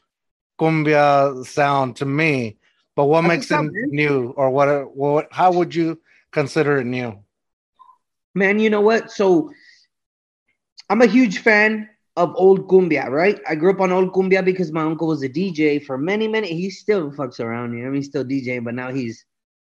cumbia 0.58 1.44
sound 1.44 1.96
to 1.96 2.06
me. 2.06 2.56
But 2.96 3.06
what 3.06 3.22
That's 3.22 3.50
makes 3.50 3.50
it 3.50 3.72
new, 3.90 4.30
or 4.36 4.50
what? 4.50 4.96
What? 4.96 5.28
How 5.32 5.52
would 5.52 5.74
you 5.74 6.00
consider 6.30 6.78
it 6.78 6.84
new? 6.84 7.18
Man, 8.34 8.58
you 8.58 8.70
know 8.70 8.80
what? 8.80 9.10
So 9.10 9.50
I'm 10.90 11.02
a 11.02 11.06
huge 11.06 11.38
fan 11.38 11.88
of 12.16 12.32
old 12.36 12.68
cumbia, 12.68 13.08
right? 13.08 13.40
I 13.48 13.54
grew 13.54 13.70
up 13.70 13.80
on 13.80 13.90
old 13.90 14.12
cumbia 14.12 14.44
because 14.44 14.70
my 14.70 14.82
uncle 14.82 15.08
was 15.08 15.22
a 15.22 15.28
DJ 15.28 15.84
for 15.84 15.98
many, 15.98 16.28
many. 16.28 16.48
He 16.48 16.70
still 16.70 17.10
fucks 17.10 17.40
around, 17.40 17.76
you 17.76 17.80
know. 17.80 17.88
I 17.88 17.90
mean, 17.90 17.96
he's 17.96 18.06
still 18.06 18.24
DJing, 18.24 18.64
but 18.64 18.74
now 18.74 18.92
he's 18.92 19.24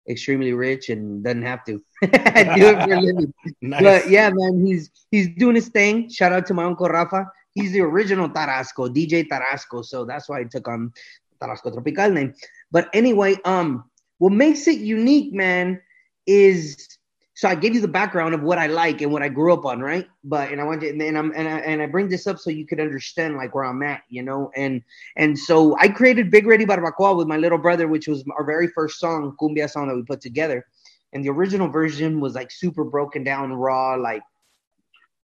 extremely 0.08 0.52
rich 0.52 0.88
and 0.88 1.24
doesn't 1.24 1.42
have 1.42 1.64
to 1.64 1.72
do 2.02 2.08
it 2.12 2.82
for 2.82 2.92
a 2.92 3.00
living. 3.00 3.34
Nice. 3.60 3.82
But 3.82 4.10
yeah, 4.10 4.30
man, 4.32 4.64
he's 4.64 4.90
he's 5.10 5.28
doing 5.36 5.56
his 5.56 5.68
thing. 5.68 6.08
Shout 6.10 6.32
out 6.32 6.46
to 6.46 6.54
my 6.54 6.64
uncle 6.64 6.86
Rafa. 6.86 7.26
He's 7.54 7.72
the 7.72 7.80
original 7.80 8.28
Tarasco, 8.28 8.88
DJ 8.94 9.26
Tarasco. 9.26 9.84
So 9.84 10.04
that's 10.04 10.28
why 10.28 10.40
I 10.40 10.44
took 10.44 10.68
on 10.68 10.92
Tarasco 11.40 11.72
Tropical 11.72 12.10
name. 12.10 12.34
But 12.70 12.88
anyway, 12.92 13.36
um, 13.44 13.84
what 14.18 14.32
makes 14.32 14.66
it 14.66 14.78
unique, 14.78 15.32
man, 15.32 15.80
is 16.26 16.96
so 17.36 17.48
I 17.48 17.54
gave 17.54 17.74
you 17.74 17.82
the 17.82 17.88
background 17.88 18.34
of 18.34 18.42
what 18.42 18.56
I 18.56 18.66
like 18.66 19.02
and 19.02 19.12
what 19.12 19.22
I 19.22 19.28
grew 19.28 19.52
up 19.52 19.66
on, 19.66 19.80
right? 19.80 20.08
But 20.24 20.50
and 20.50 20.60
I 20.60 20.64
want 20.64 20.80
to, 20.80 20.88
and 20.88 21.18
I'm 21.18 21.32
and 21.36 21.46
I, 21.46 21.58
and 21.58 21.82
I 21.82 21.86
bring 21.86 22.08
this 22.08 22.26
up 22.26 22.38
so 22.38 22.48
you 22.48 22.66
could 22.66 22.80
understand 22.80 23.36
like 23.36 23.54
where 23.54 23.64
I'm 23.64 23.82
at, 23.82 24.00
you 24.08 24.22
know. 24.22 24.50
And 24.56 24.82
and 25.16 25.38
so 25.38 25.76
I 25.78 25.88
created 25.88 26.30
Big 26.30 26.46
Ready 26.46 26.64
Barbacoa 26.64 27.14
with 27.14 27.28
my 27.28 27.36
little 27.36 27.58
brother, 27.58 27.88
which 27.88 28.08
was 28.08 28.24
our 28.36 28.44
very 28.44 28.68
first 28.68 28.98
song, 28.98 29.36
cumbia 29.38 29.68
song 29.68 29.86
that 29.88 29.94
we 29.94 30.02
put 30.02 30.22
together. 30.22 30.64
And 31.12 31.22
the 31.22 31.28
original 31.28 31.68
version 31.68 32.20
was 32.20 32.34
like 32.34 32.50
super 32.50 32.84
broken 32.84 33.22
down, 33.22 33.52
raw, 33.52 33.96
like 33.96 34.22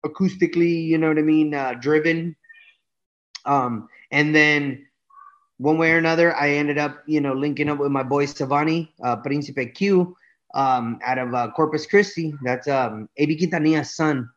acoustically, 0.04 0.84
you 0.84 0.98
know 0.98 1.08
what 1.08 1.18
I 1.18 1.22
mean, 1.22 1.54
uh, 1.54 1.74
driven. 1.74 2.34
Um, 3.44 3.88
and 4.10 4.34
then 4.34 4.86
one 5.58 5.78
way 5.78 5.92
or 5.92 5.98
another, 5.98 6.34
I 6.34 6.50
ended 6.50 6.78
up, 6.78 7.02
you 7.06 7.20
know, 7.20 7.32
linking 7.32 7.68
up 7.68 7.78
with 7.78 7.92
my 7.92 8.02
boy 8.02 8.26
Savani, 8.26 8.88
uh, 9.04 9.16
Principe 9.16 9.66
Q, 9.66 10.16
um, 10.54 10.98
out 11.04 11.18
of 11.18 11.34
uh, 11.34 11.50
Corpus 11.52 11.86
Christi. 11.86 12.34
That's 12.42 12.68
um, 12.68 13.08
Eddie 13.18 13.38
Quintanilla's 13.38 13.94
son. 13.94 14.28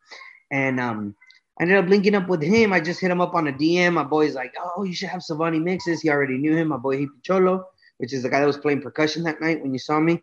And 0.51 0.79
um, 0.79 1.15
I 1.59 1.63
ended 1.63 1.77
up 1.77 1.89
linking 1.89 2.15
up 2.15 2.27
with 2.27 2.41
him. 2.41 2.73
I 2.73 2.79
just 2.79 2.99
hit 2.99 3.11
him 3.11 3.21
up 3.21 3.33
on 3.33 3.47
a 3.47 3.53
DM. 3.53 3.93
My 3.93 4.03
boy's 4.03 4.35
like, 4.35 4.53
oh, 4.59 4.83
you 4.83 4.93
should 4.93 5.09
have 5.09 5.21
Savani 5.21 5.61
mixes. 5.61 6.01
He 6.01 6.09
already 6.09 6.37
knew 6.37 6.55
him. 6.55 6.69
My 6.69 6.77
boy 6.77 6.97
Hippie 6.97 7.23
Cholo, 7.23 7.65
which 7.97 8.13
is 8.13 8.23
the 8.23 8.29
guy 8.29 8.39
that 8.39 8.45
was 8.45 8.57
playing 8.57 8.81
percussion 8.81 9.23
that 9.23 9.41
night 9.41 9.61
when 9.61 9.73
you 9.73 9.79
saw 9.79 9.99
me, 9.99 10.21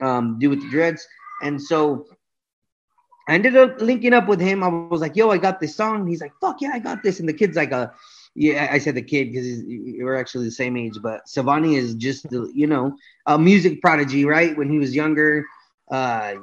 um, 0.00 0.38
do 0.38 0.50
with 0.50 0.62
the 0.62 0.70
dreads. 0.70 1.06
And 1.42 1.60
so 1.60 2.06
I 3.28 3.34
ended 3.34 3.56
up 3.56 3.80
linking 3.80 4.12
up 4.12 4.28
with 4.28 4.40
him. 4.40 4.62
I 4.62 4.68
was 4.68 5.00
like, 5.00 5.16
"Yo, 5.16 5.30
I 5.30 5.38
got 5.38 5.60
this 5.60 5.74
song." 5.74 6.06
He's 6.06 6.20
like, 6.20 6.32
"Fuck 6.40 6.60
yeah, 6.60 6.72
I 6.74 6.78
got 6.78 7.02
this." 7.02 7.20
And 7.20 7.28
the 7.28 7.32
kid's 7.32 7.56
like, 7.56 7.72
"Uh, 7.72 7.88
yeah." 8.34 8.68
I 8.70 8.78
said 8.78 8.94
the 8.94 9.02
kid 9.02 9.32
because 9.32 9.62
we're 9.66 10.16
actually 10.16 10.44
the 10.46 10.50
same 10.52 10.76
age, 10.76 10.98
but 11.02 11.26
Savani 11.26 11.76
is 11.76 11.94
just 11.94 12.28
the 12.30 12.50
you 12.54 12.66
know 12.66 12.96
a 13.26 13.38
music 13.38 13.80
prodigy, 13.80 14.24
right? 14.24 14.56
When 14.56 14.70
he 14.70 14.78
was 14.78 14.94
younger, 14.94 15.44
uh, 15.90 16.34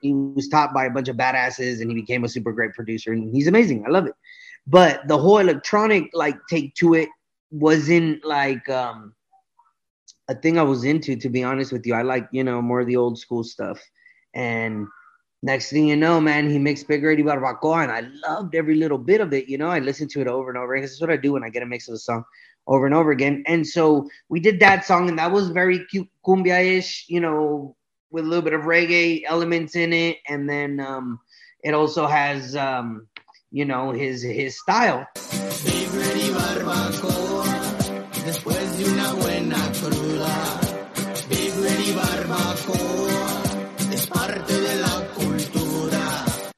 he 0.00 0.12
was 0.12 0.48
taught 0.48 0.74
by 0.74 0.86
a 0.86 0.90
bunch 0.90 1.08
of 1.08 1.16
badasses, 1.16 1.80
and 1.80 1.90
he 1.90 1.94
became 1.94 2.24
a 2.24 2.28
super 2.28 2.52
great 2.52 2.74
producer, 2.74 3.12
and 3.12 3.34
he's 3.34 3.46
amazing. 3.46 3.84
I 3.86 3.90
love 3.90 4.06
it. 4.06 4.14
But 4.66 5.06
the 5.08 5.18
whole 5.18 5.38
electronic 5.38 6.10
like 6.14 6.38
take 6.48 6.74
to 6.76 6.94
it 6.94 7.08
wasn't 7.50 8.24
like 8.24 8.68
um 8.68 9.14
a 10.28 10.34
thing 10.34 10.58
I 10.58 10.62
was 10.62 10.84
into. 10.84 11.16
To 11.16 11.28
be 11.28 11.44
honest 11.44 11.72
with 11.72 11.86
you, 11.86 11.94
I 11.94 12.02
like 12.02 12.28
you 12.32 12.44
know 12.44 12.62
more 12.62 12.80
of 12.80 12.86
the 12.86 12.96
old 12.96 13.18
school 13.18 13.44
stuff, 13.44 13.80
and 14.34 14.86
next 15.44 15.70
thing 15.70 15.86
you 15.86 15.96
know, 15.96 16.20
man, 16.20 16.48
he 16.48 16.58
mixed 16.58 16.88
Big 16.88 17.04
Ready 17.04 17.22
Barbacoa, 17.22 17.82
and 17.82 17.92
I 17.92 18.08
loved 18.26 18.54
every 18.54 18.76
little 18.76 18.96
bit 18.96 19.20
of 19.20 19.32
it. 19.34 19.46
You 19.46 19.58
know, 19.58 19.68
I 19.68 19.78
listened 19.78 20.10
to 20.12 20.22
it 20.22 20.26
over 20.26 20.48
and 20.48 20.58
over 20.58 20.74
because 20.74 20.92
that's 20.92 21.00
what 21.02 21.10
I 21.10 21.16
do 21.16 21.32
when 21.32 21.44
I 21.44 21.50
get 21.50 21.62
a 21.62 21.66
mix 21.66 21.86
of 21.86 21.94
a 21.94 21.98
song 21.98 22.24
over 22.66 22.86
and 22.86 22.94
over 22.94 23.10
again. 23.10 23.44
And 23.46 23.66
so 23.66 24.08
we 24.30 24.40
did 24.40 24.58
that 24.60 24.86
song, 24.86 25.10
and 25.10 25.18
that 25.18 25.30
was 25.30 25.50
very 25.50 25.84
cute, 25.86 26.08
cumbia-ish, 26.26 27.04
you 27.08 27.20
know, 27.20 27.76
with 28.10 28.24
a 28.24 28.26
little 28.26 28.42
bit 28.42 28.54
of 28.54 28.62
reggae 28.62 29.22
elements 29.26 29.76
in 29.76 29.92
it, 29.92 30.18
and 30.28 30.48
then 30.48 30.80
um, 30.80 31.20
it 31.62 31.74
also 31.74 32.06
has, 32.06 32.56
um, 32.56 33.06
you 33.50 33.66
know, 33.66 33.92
his 33.92 34.22
his 34.22 34.58
style. 34.58 35.06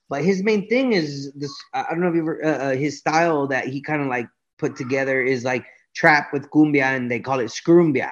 But 0.08 0.25
his 0.25 0.42
main 0.42 0.68
thing 0.68 0.92
is 0.92 1.32
this. 1.34 1.52
I 1.75 1.84
don't 1.90 2.00
know 2.00 2.08
if 2.08 2.14
you 2.14 2.22
ever 2.22 2.44
uh, 2.44 2.58
uh, 2.72 2.76
his 2.76 2.98
style 2.98 3.46
that 3.48 3.66
he 3.68 3.80
kind 3.80 4.02
of 4.02 4.08
like 4.08 4.28
put 4.58 4.76
together 4.76 5.22
is 5.22 5.44
like 5.44 5.64
trap 5.94 6.32
with 6.32 6.50
cumbia, 6.50 6.96
and 6.96 7.10
they 7.10 7.20
call 7.20 7.40
it 7.40 7.46
scrumbia. 7.46 8.10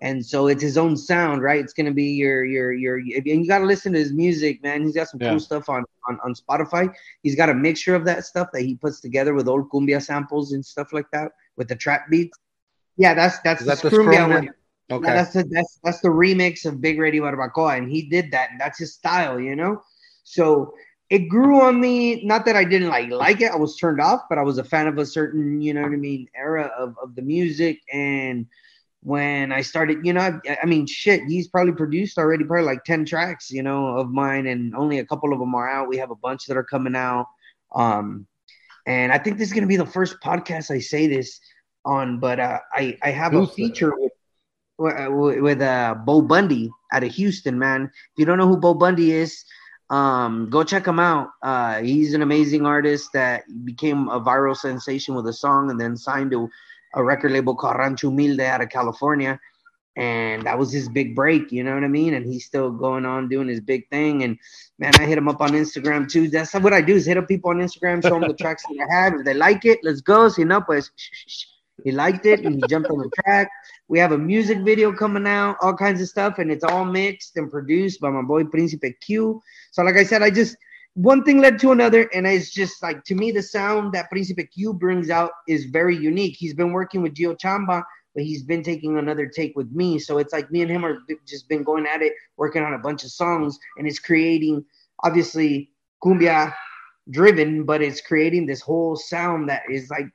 And 0.00 0.24
so 0.24 0.46
it's 0.46 0.62
his 0.62 0.78
own 0.78 0.96
sound, 0.96 1.42
right? 1.42 1.60
It's 1.60 1.72
gonna 1.72 1.92
be 1.92 2.10
your 2.12 2.44
your 2.44 2.72
your. 2.72 2.96
And 2.98 3.26
you 3.26 3.46
gotta 3.46 3.66
listen 3.66 3.92
to 3.92 3.98
his 3.98 4.12
music, 4.12 4.62
man. 4.62 4.84
He's 4.84 4.94
got 4.94 5.08
some 5.08 5.20
Yeah. 5.20 5.30
cool 5.30 5.40
stuff 5.40 5.68
on, 5.68 5.84
on 6.08 6.18
on 6.24 6.34
Spotify. 6.34 6.92
He's 7.22 7.34
got 7.36 7.50
a 7.50 7.54
mixture 7.54 7.94
of 7.94 8.04
that 8.06 8.24
stuff 8.24 8.48
that 8.52 8.62
he 8.62 8.76
puts 8.76 9.00
together 9.00 9.34
with 9.34 9.48
old 9.48 9.68
cumbia 9.70 10.02
samples 10.02 10.52
and 10.52 10.64
stuff 10.64 10.92
like 10.92 11.10
that 11.12 11.32
with 11.56 11.68
the 11.68 11.76
trap 11.76 12.08
beats. 12.10 12.38
Yeah, 12.96 13.14
that's 13.14 13.38
that's 13.40 13.60
Is 13.60 13.66
the 13.66 13.72
that 13.72 13.82
the 13.82 13.88
scrumbia 13.90 14.30
one. 14.30 14.48
Okay. 14.90 15.06
Yeah, 15.06 15.14
that's 15.14 15.32
the 15.32 15.44
that's 15.50 15.78
that's 15.82 16.00
the 16.00 16.08
remix 16.08 16.64
of 16.64 16.80
Big 16.80 16.98
Ready 16.98 17.20
Barbacoa, 17.20 17.76
and 17.76 17.90
he 17.90 18.08
did 18.08 18.30
that, 18.30 18.50
and 18.52 18.60
that's 18.60 18.78
his 18.78 18.94
style, 18.94 19.38
you 19.38 19.54
know. 19.54 19.82
So 20.24 20.74
it 21.10 21.28
grew 21.28 21.62
on 21.62 21.80
me. 21.80 22.22
Not 22.24 22.44
that 22.44 22.56
I 22.56 22.64
didn't 22.64 22.88
like 22.88 23.10
like 23.10 23.40
it; 23.40 23.50
I 23.50 23.56
was 23.56 23.76
turned 23.76 24.00
off, 24.00 24.22
but 24.28 24.38
I 24.38 24.42
was 24.42 24.58
a 24.58 24.64
fan 24.64 24.86
of 24.86 24.98
a 24.98 25.06
certain, 25.06 25.60
you 25.60 25.74
know 25.74 25.82
what 25.82 25.92
I 25.92 25.96
mean, 25.96 26.28
era 26.36 26.70
of 26.78 26.96
of 27.02 27.14
the 27.14 27.22
music. 27.22 27.80
And 27.92 28.46
when 29.02 29.52
I 29.52 29.62
started, 29.62 30.04
you 30.04 30.12
know, 30.12 30.20
I, 30.20 30.58
I 30.62 30.66
mean, 30.66 30.86
shit, 30.86 31.22
he's 31.26 31.48
probably 31.48 31.72
produced 31.72 32.18
already 32.18 32.44
probably 32.44 32.66
like 32.66 32.84
ten 32.84 33.04
tracks, 33.04 33.50
you 33.50 33.62
know, 33.62 33.96
of 33.96 34.10
mine, 34.10 34.46
and 34.46 34.74
only 34.74 34.98
a 34.98 35.06
couple 35.06 35.32
of 35.32 35.38
them 35.38 35.54
are 35.54 35.68
out. 35.68 35.88
We 35.88 35.96
have 35.98 36.10
a 36.10 36.16
bunch 36.16 36.46
that 36.46 36.56
are 36.56 36.64
coming 36.64 36.96
out. 36.96 37.26
Um, 37.74 38.26
and 38.86 39.12
I 39.12 39.18
think 39.18 39.38
this 39.38 39.48
is 39.48 39.54
gonna 39.54 39.66
be 39.66 39.76
the 39.76 39.86
first 39.86 40.20
podcast 40.20 40.70
I 40.70 40.80
say 40.80 41.06
this 41.06 41.40
on, 41.84 42.20
but 42.20 42.38
uh, 42.38 42.58
I 42.72 42.98
I 43.02 43.10
have 43.10 43.34
a 43.34 43.46
feature 43.46 43.94
with 43.96 44.12
with, 44.78 45.40
with 45.40 45.62
uh, 45.62 45.94
Bo 46.04 46.20
Bundy 46.20 46.70
out 46.92 47.02
of 47.02 47.12
Houston, 47.12 47.58
man. 47.58 47.84
If 47.84 48.18
you 48.18 48.24
don't 48.26 48.38
know 48.38 48.46
who 48.46 48.58
Bo 48.58 48.74
Bundy 48.74 49.12
is, 49.12 49.44
um, 49.90 50.50
go 50.50 50.64
check 50.64 50.86
him 50.86 50.98
out. 50.98 51.30
Uh, 51.42 51.80
he's 51.80 52.14
an 52.14 52.22
amazing 52.22 52.66
artist 52.66 53.10
that 53.14 53.44
became 53.64 54.08
a 54.08 54.20
viral 54.20 54.56
sensation 54.56 55.14
with 55.14 55.26
a 55.26 55.32
song 55.32 55.70
and 55.70 55.80
then 55.80 55.96
signed 55.96 56.30
to 56.32 56.48
a 56.94 57.02
record 57.02 57.32
label 57.32 57.54
called 57.54 57.78
Rancho 57.78 58.10
Humilde 58.10 58.40
out 58.40 58.60
of 58.60 58.68
California. 58.68 59.40
And 59.96 60.44
that 60.44 60.58
was 60.58 60.72
his 60.72 60.88
big 60.88 61.16
break, 61.16 61.50
you 61.50 61.64
know 61.64 61.74
what 61.74 61.82
I 61.82 61.88
mean? 61.88 62.14
And 62.14 62.24
he's 62.24 62.44
still 62.44 62.70
going 62.70 63.04
on 63.04 63.28
doing 63.28 63.48
his 63.48 63.60
big 63.60 63.88
thing. 63.88 64.22
And 64.22 64.38
man, 64.78 64.92
I 65.00 65.06
hit 65.06 65.18
him 65.18 65.28
up 65.28 65.40
on 65.40 65.50
Instagram 65.50 66.08
too. 66.08 66.28
That's 66.28 66.54
what 66.54 66.72
I 66.72 66.80
do 66.80 66.94
is 66.94 67.04
hit 67.04 67.16
up 67.16 67.26
people 67.26 67.50
on 67.50 67.56
Instagram, 67.56 68.02
show 68.02 68.20
them 68.20 68.28
the 68.28 68.34
tracks 68.40 68.62
that 68.62 68.86
I 68.88 68.94
have. 68.94 69.14
If 69.14 69.24
they 69.24 69.34
like 69.34 69.64
it, 69.64 69.80
let's 69.82 70.00
go. 70.00 70.28
Si 70.28 70.44
no, 70.44 70.60
pues, 70.60 70.92
shh. 70.94 71.46
He 71.84 71.92
liked 71.92 72.26
it 72.26 72.44
and 72.44 72.56
he 72.56 72.62
jumped 72.68 72.90
on 72.90 72.98
the 72.98 73.10
track. 73.22 73.50
We 73.88 73.98
have 73.98 74.12
a 74.12 74.18
music 74.18 74.58
video 74.58 74.92
coming 74.92 75.26
out, 75.26 75.56
all 75.60 75.76
kinds 75.76 76.00
of 76.00 76.08
stuff, 76.08 76.38
and 76.38 76.50
it's 76.50 76.64
all 76.64 76.84
mixed 76.84 77.36
and 77.36 77.50
produced 77.50 78.00
by 78.00 78.10
my 78.10 78.22
boy 78.22 78.44
Principe 78.44 78.98
Q. 79.00 79.40
So, 79.70 79.82
like 79.82 79.96
I 79.96 80.04
said, 80.04 80.22
I 80.22 80.30
just 80.30 80.56
one 80.94 81.22
thing 81.22 81.40
led 81.40 81.58
to 81.60 81.70
another, 81.70 82.08
and 82.12 82.26
it's 82.26 82.50
just 82.50 82.82
like 82.82 83.04
to 83.04 83.14
me, 83.14 83.30
the 83.30 83.42
sound 83.42 83.92
that 83.92 84.10
Principe 84.10 84.50
Q 84.50 84.74
brings 84.74 85.10
out 85.10 85.30
is 85.46 85.66
very 85.66 85.96
unique. 85.96 86.36
He's 86.36 86.54
been 86.54 86.72
working 86.72 87.02
with 87.02 87.14
Gio 87.14 87.38
Chamba, 87.38 87.82
but 88.14 88.24
he's 88.24 88.42
been 88.42 88.62
taking 88.62 88.98
another 88.98 89.26
take 89.26 89.56
with 89.56 89.70
me. 89.70 89.98
So 89.98 90.18
it's 90.18 90.32
like 90.32 90.50
me 90.50 90.62
and 90.62 90.70
him 90.70 90.84
are 90.84 90.98
just 91.26 91.48
been 91.48 91.62
going 91.62 91.86
at 91.86 92.02
it, 92.02 92.14
working 92.36 92.62
on 92.62 92.74
a 92.74 92.78
bunch 92.78 93.04
of 93.04 93.10
songs, 93.10 93.58
and 93.76 93.86
it's 93.86 94.00
creating 94.00 94.64
obviously 95.04 95.70
cumbia 96.02 96.52
driven, 97.10 97.64
but 97.64 97.80
it's 97.80 98.00
creating 98.00 98.46
this 98.46 98.60
whole 98.60 98.96
sound 98.96 99.48
that 99.48 99.62
is 99.70 99.88
like 99.90 100.06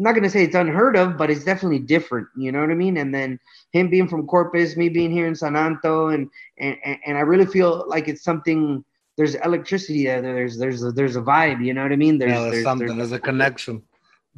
I'm 0.00 0.04
not 0.04 0.14
gonna 0.14 0.30
say 0.30 0.44
it's 0.44 0.54
unheard 0.54 0.96
of, 0.96 1.18
but 1.18 1.28
it's 1.30 1.44
definitely 1.44 1.80
different. 1.80 2.26
You 2.34 2.52
know 2.52 2.60
what 2.60 2.70
I 2.70 2.74
mean? 2.74 2.96
And 2.96 3.14
then 3.14 3.38
him 3.72 3.90
being 3.90 4.08
from 4.08 4.26
Corpus, 4.26 4.74
me 4.74 4.88
being 4.88 5.10
here 5.10 5.26
in 5.26 5.34
San 5.34 5.56
Anto, 5.56 6.08
and 6.08 6.30
and 6.58 6.74
and 6.86 6.96
and 7.06 7.18
I 7.18 7.20
really 7.20 7.44
feel 7.44 7.84
like 7.86 8.08
it's 8.08 8.24
something. 8.24 8.82
There's 9.18 9.34
electricity 9.34 10.06
there. 10.06 10.22
There's 10.22 10.56
there's 10.56 10.82
a, 10.82 10.90
there's 10.90 11.16
a 11.16 11.20
vibe. 11.20 11.62
You 11.62 11.74
know 11.74 11.82
what 11.82 11.92
I 11.92 11.96
mean? 11.96 12.16
There's, 12.16 12.32
yeah, 12.32 12.40
there's, 12.40 12.52
there's, 12.52 12.64
something. 12.64 12.86
there's- 12.86 13.10
There's 13.10 13.12
a 13.12 13.22
connection. 13.22 13.82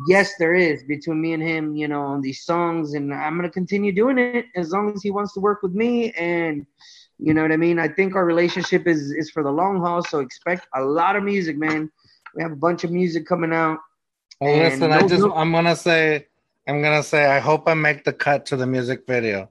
yes, 0.09 0.33
there 0.41 0.55
is 0.57 0.83
between 0.83 1.21
me 1.21 1.33
and 1.35 1.43
him. 1.43 1.77
You 1.77 1.87
know, 1.87 2.03
on 2.03 2.21
these 2.23 2.43
songs, 2.45 2.95
and 2.95 3.15
I'm 3.15 3.37
gonna 3.37 3.49
continue 3.51 3.93
doing 3.93 4.19
it 4.19 4.47
as 4.57 4.73
long 4.73 4.93
as 4.95 5.03
he 5.03 5.13
wants 5.13 5.33
to 5.35 5.41
work 5.41 5.63
with 5.63 5.75
me. 5.75 6.11
And 6.15 6.67
you 7.21 7.35
know 7.35 7.43
what 7.43 7.53
I 7.53 7.57
mean? 7.57 7.79
I 7.79 7.87
think 7.87 8.17
our 8.17 8.25
relationship 8.25 8.89
is 8.89 9.13
is 9.13 9.31
for 9.31 9.45
the 9.45 9.51
long 9.53 9.79
haul. 9.79 10.03
So 10.03 10.19
expect 10.19 10.67
a 10.75 10.83
lot 10.83 11.15
of 11.15 11.23
music, 11.23 11.57
man. 11.57 11.89
We 12.35 12.43
have 12.43 12.51
a 12.53 12.57
bunch 12.57 12.83
of 12.83 12.91
music 12.91 13.27
coming 13.27 13.53
out. 13.53 13.79
Well, 14.43 14.55
And 14.55 14.59
listen, 14.59 14.93
I 14.93 15.03
just 15.05 15.25
no- 15.25 15.35
I'm 15.35 15.53
gonna 15.53 15.77
say 15.77 16.27
I'm 16.69 16.83
gonna 16.83 17.03
say 17.03 17.27
I 17.27 17.39
hope 17.41 17.69
I 17.69 17.75
make 17.75 18.05
the 18.05 18.13
cut 18.13 18.47
to 18.47 18.57
the 18.57 18.67
music 18.67 19.07
video. 19.07 19.51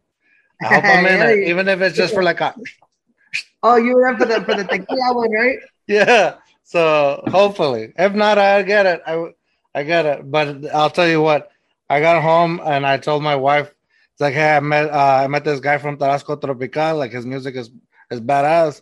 I 0.62 0.68
hope 0.68 0.90
I'm 0.90 1.06
in 1.08 1.22
Yeah, 1.22 1.30
it, 1.32 1.48
even 1.48 1.68
if 1.68 1.82
it's 1.82 1.98
just 1.98 2.14
for 2.14 2.24
like 2.24 2.42
a 2.42 2.56
Oh, 3.64 3.76
you 3.78 3.94
were 3.96 4.08
up 4.10 4.18
for 4.20 4.26
the 4.26 4.42
for 4.44 4.56
the 4.56 4.64
tequila 4.66 5.14
one, 5.14 5.32
right? 5.32 5.60
yeah. 5.88 6.36
So 6.64 7.24
hopefully, 7.28 7.94
if 7.98 8.14
not, 8.14 8.38
I 8.38 8.64
get 8.64 8.86
it. 8.86 9.02
I 9.06 9.34
I 9.76 9.84
get 9.84 10.06
it. 10.06 10.32
But 10.32 10.66
I'll 10.74 10.90
tell 10.90 11.08
you 11.08 11.22
what, 11.22 11.52
I 11.90 12.00
got 12.02 12.22
home 12.22 12.62
and 12.64 12.86
I 12.86 12.98
told 12.98 13.24
my 13.24 13.36
wife, 13.36 13.70
it's 14.14 14.22
like, 14.22 14.34
hey, 14.34 14.58
I 14.58 14.60
met 14.60 14.90
uh, 14.90 15.22
I 15.24 15.28
met 15.28 15.44
this 15.46 15.60
guy 15.60 15.78
from 15.78 15.98
Tarasco 15.98 16.40
Tropical. 16.40 16.98
Like 16.98 17.12
his 17.12 17.26
music 17.26 17.56
is 17.56 17.70
is 18.12 18.22
badass. 18.22 18.82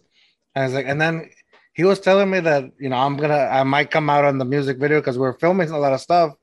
And 0.56 0.66
it's 0.66 0.74
like, 0.74 0.88
and 0.88 1.00
then 1.00 1.30
he 1.79 1.86
was 1.86 2.01
telling 2.01 2.29
me 2.29 2.41
that 2.41 2.65
you 2.77 2.89
know 2.89 2.98
I'm 2.98 3.15
gonna 3.15 3.43
I 3.59 3.63
might 3.63 3.89
come 3.89 4.09
out 4.09 4.25
on 4.25 4.38
the 4.38 4.43
music 4.43 4.79
video 4.79 5.00
because 5.00 5.17
we're 5.17 5.39
filming 5.43 5.69
a 5.69 5.77
lot 5.79 5.93
of 5.93 6.01
stuff. 6.01 6.33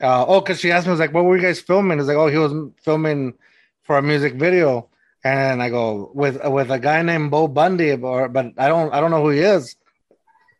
Uh, 0.00 0.24
oh, 0.28 0.40
because 0.40 0.60
she 0.60 0.70
asked 0.70 0.86
me, 0.86 0.90
I 0.90 0.92
was 0.92 1.00
like, 1.00 1.12
what 1.12 1.24
were 1.24 1.36
you 1.36 1.42
guys 1.42 1.60
filming? 1.60 1.98
It's 1.98 2.06
like, 2.06 2.16
oh, 2.16 2.28
he 2.28 2.38
was 2.38 2.54
filming 2.84 3.34
for 3.82 3.98
a 3.98 4.02
music 4.02 4.34
video. 4.34 4.88
And 5.24 5.60
I 5.60 5.70
go 5.70 6.12
with 6.14 6.36
with 6.44 6.70
a 6.70 6.78
guy 6.78 7.02
named 7.02 7.32
Bo 7.32 7.48
Bundy, 7.48 7.90
or 7.90 8.28
but 8.28 8.52
I 8.58 8.68
don't 8.68 8.94
I 8.94 9.00
don't 9.00 9.10
know 9.10 9.22
who 9.24 9.30
he 9.30 9.40
is. 9.40 9.74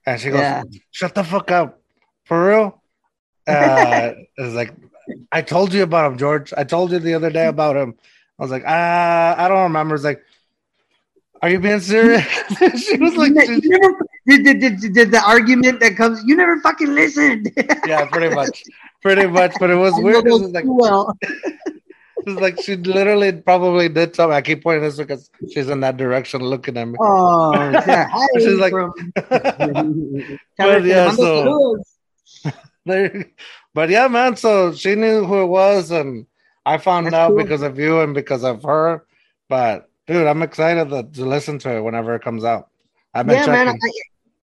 And 0.04 0.20
she 0.20 0.30
goes, 0.30 0.40
Yeah. 0.40 0.64
"Shut 0.90 1.14
the 1.14 1.22
fuck 1.22 1.52
up, 1.52 1.80
for 2.24 2.48
real." 2.48 2.82
Uh, 3.46 4.10
it's 4.38 4.54
like 4.56 4.74
I 5.30 5.40
told 5.42 5.72
you 5.72 5.84
about 5.84 6.10
him, 6.10 6.18
George. 6.18 6.52
I 6.56 6.64
told 6.64 6.90
you 6.90 6.98
the 6.98 7.14
other 7.14 7.30
day 7.30 7.46
about 7.46 7.76
him. 7.76 7.94
I 8.40 8.42
was 8.42 8.50
like, 8.50 8.64
ah, 8.66 9.34
I 9.38 9.46
don't 9.46 9.62
remember. 9.70 9.94
It's 9.94 10.02
like, 10.02 10.24
are 11.42 11.48
you 11.48 11.58
being 11.58 11.80
serious? 11.80 12.24
she 12.84 12.96
was 12.98 13.16
like, 13.16 13.32
you, 13.32 13.60
never 13.64 13.98
did, 14.26 14.44
did, 14.44 14.60
did, 14.60 14.92
did 14.92 15.10
the 15.10 15.22
argument 15.24 15.80
that 15.80 15.96
comes. 15.96 16.22
You 16.24 16.36
never 16.36 16.60
fucking 16.60 16.94
listened. 16.94 17.50
yeah, 17.86 18.06
pretty 18.06 18.34
much, 18.34 18.62
pretty 19.02 19.26
much. 19.26 19.54
But 19.58 19.70
it 19.70 19.76
was 19.76 19.94
I 19.94 20.00
weird. 20.00 20.26
It 20.26 20.30
was 20.30 20.50
like, 20.50 20.64
well. 20.66 21.16
it 21.22 22.26
was 22.26 22.36
like 22.36 22.60
she 22.60 22.76
literally 22.76 23.32
probably 23.32 23.88
did 23.88 24.14
something. 24.14 24.34
I 24.34 24.42
keep 24.42 24.62
pointing 24.62 24.82
this 24.82 24.96
because 24.96 25.30
she's 25.52 25.68
in 25.68 25.80
that 25.80 25.96
direction, 25.96 26.42
looking 26.42 26.76
at 26.76 26.86
me. 26.86 26.98
Oh, 27.00 27.52
yeah. 27.54 28.08
She's 28.38 28.58
like- 28.58 28.72
from- 28.72 28.92
But 30.58 30.84
yeah, 30.84 31.10
so-. 31.12 31.82
There, 32.86 33.26
but 33.74 33.90
yeah, 33.90 34.08
man. 34.08 34.36
So 34.36 34.72
she 34.72 34.94
knew 34.94 35.24
who 35.24 35.42
it 35.42 35.46
was, 35.46 35.90
and 35.90 36.26
I 36.64 36.78
found 36.78 37.06
That's 37.06 37.14
out 37.14 37.28
cool. 37.28 37.36
because 37.38 37.60
of 37.62 37.78
you 37.78 38.00
and 38.00 38.14
because 38.14 38.42
of 38.42 38.62
her. 38.62 39.04
But 39.50 39.89
dude, 40.10 40.26
I'm 40.26 40.42
excited 40.42 40.90
to, 40.90 41.04
to 41.04 41.24
listen 41.24 41.58
to 41.60 41.76
it 41.76 41.80
whenever 41.80 42.14
it 42.14 42.22
comes 42.22 42.44
out. 42.44 42.68
I've 43.14 43.26
been 43.26 43.36
yeah, 43.36 43.46
checking. 43.46 43.66
man. 43.66 43.78
I, 43.82 43.90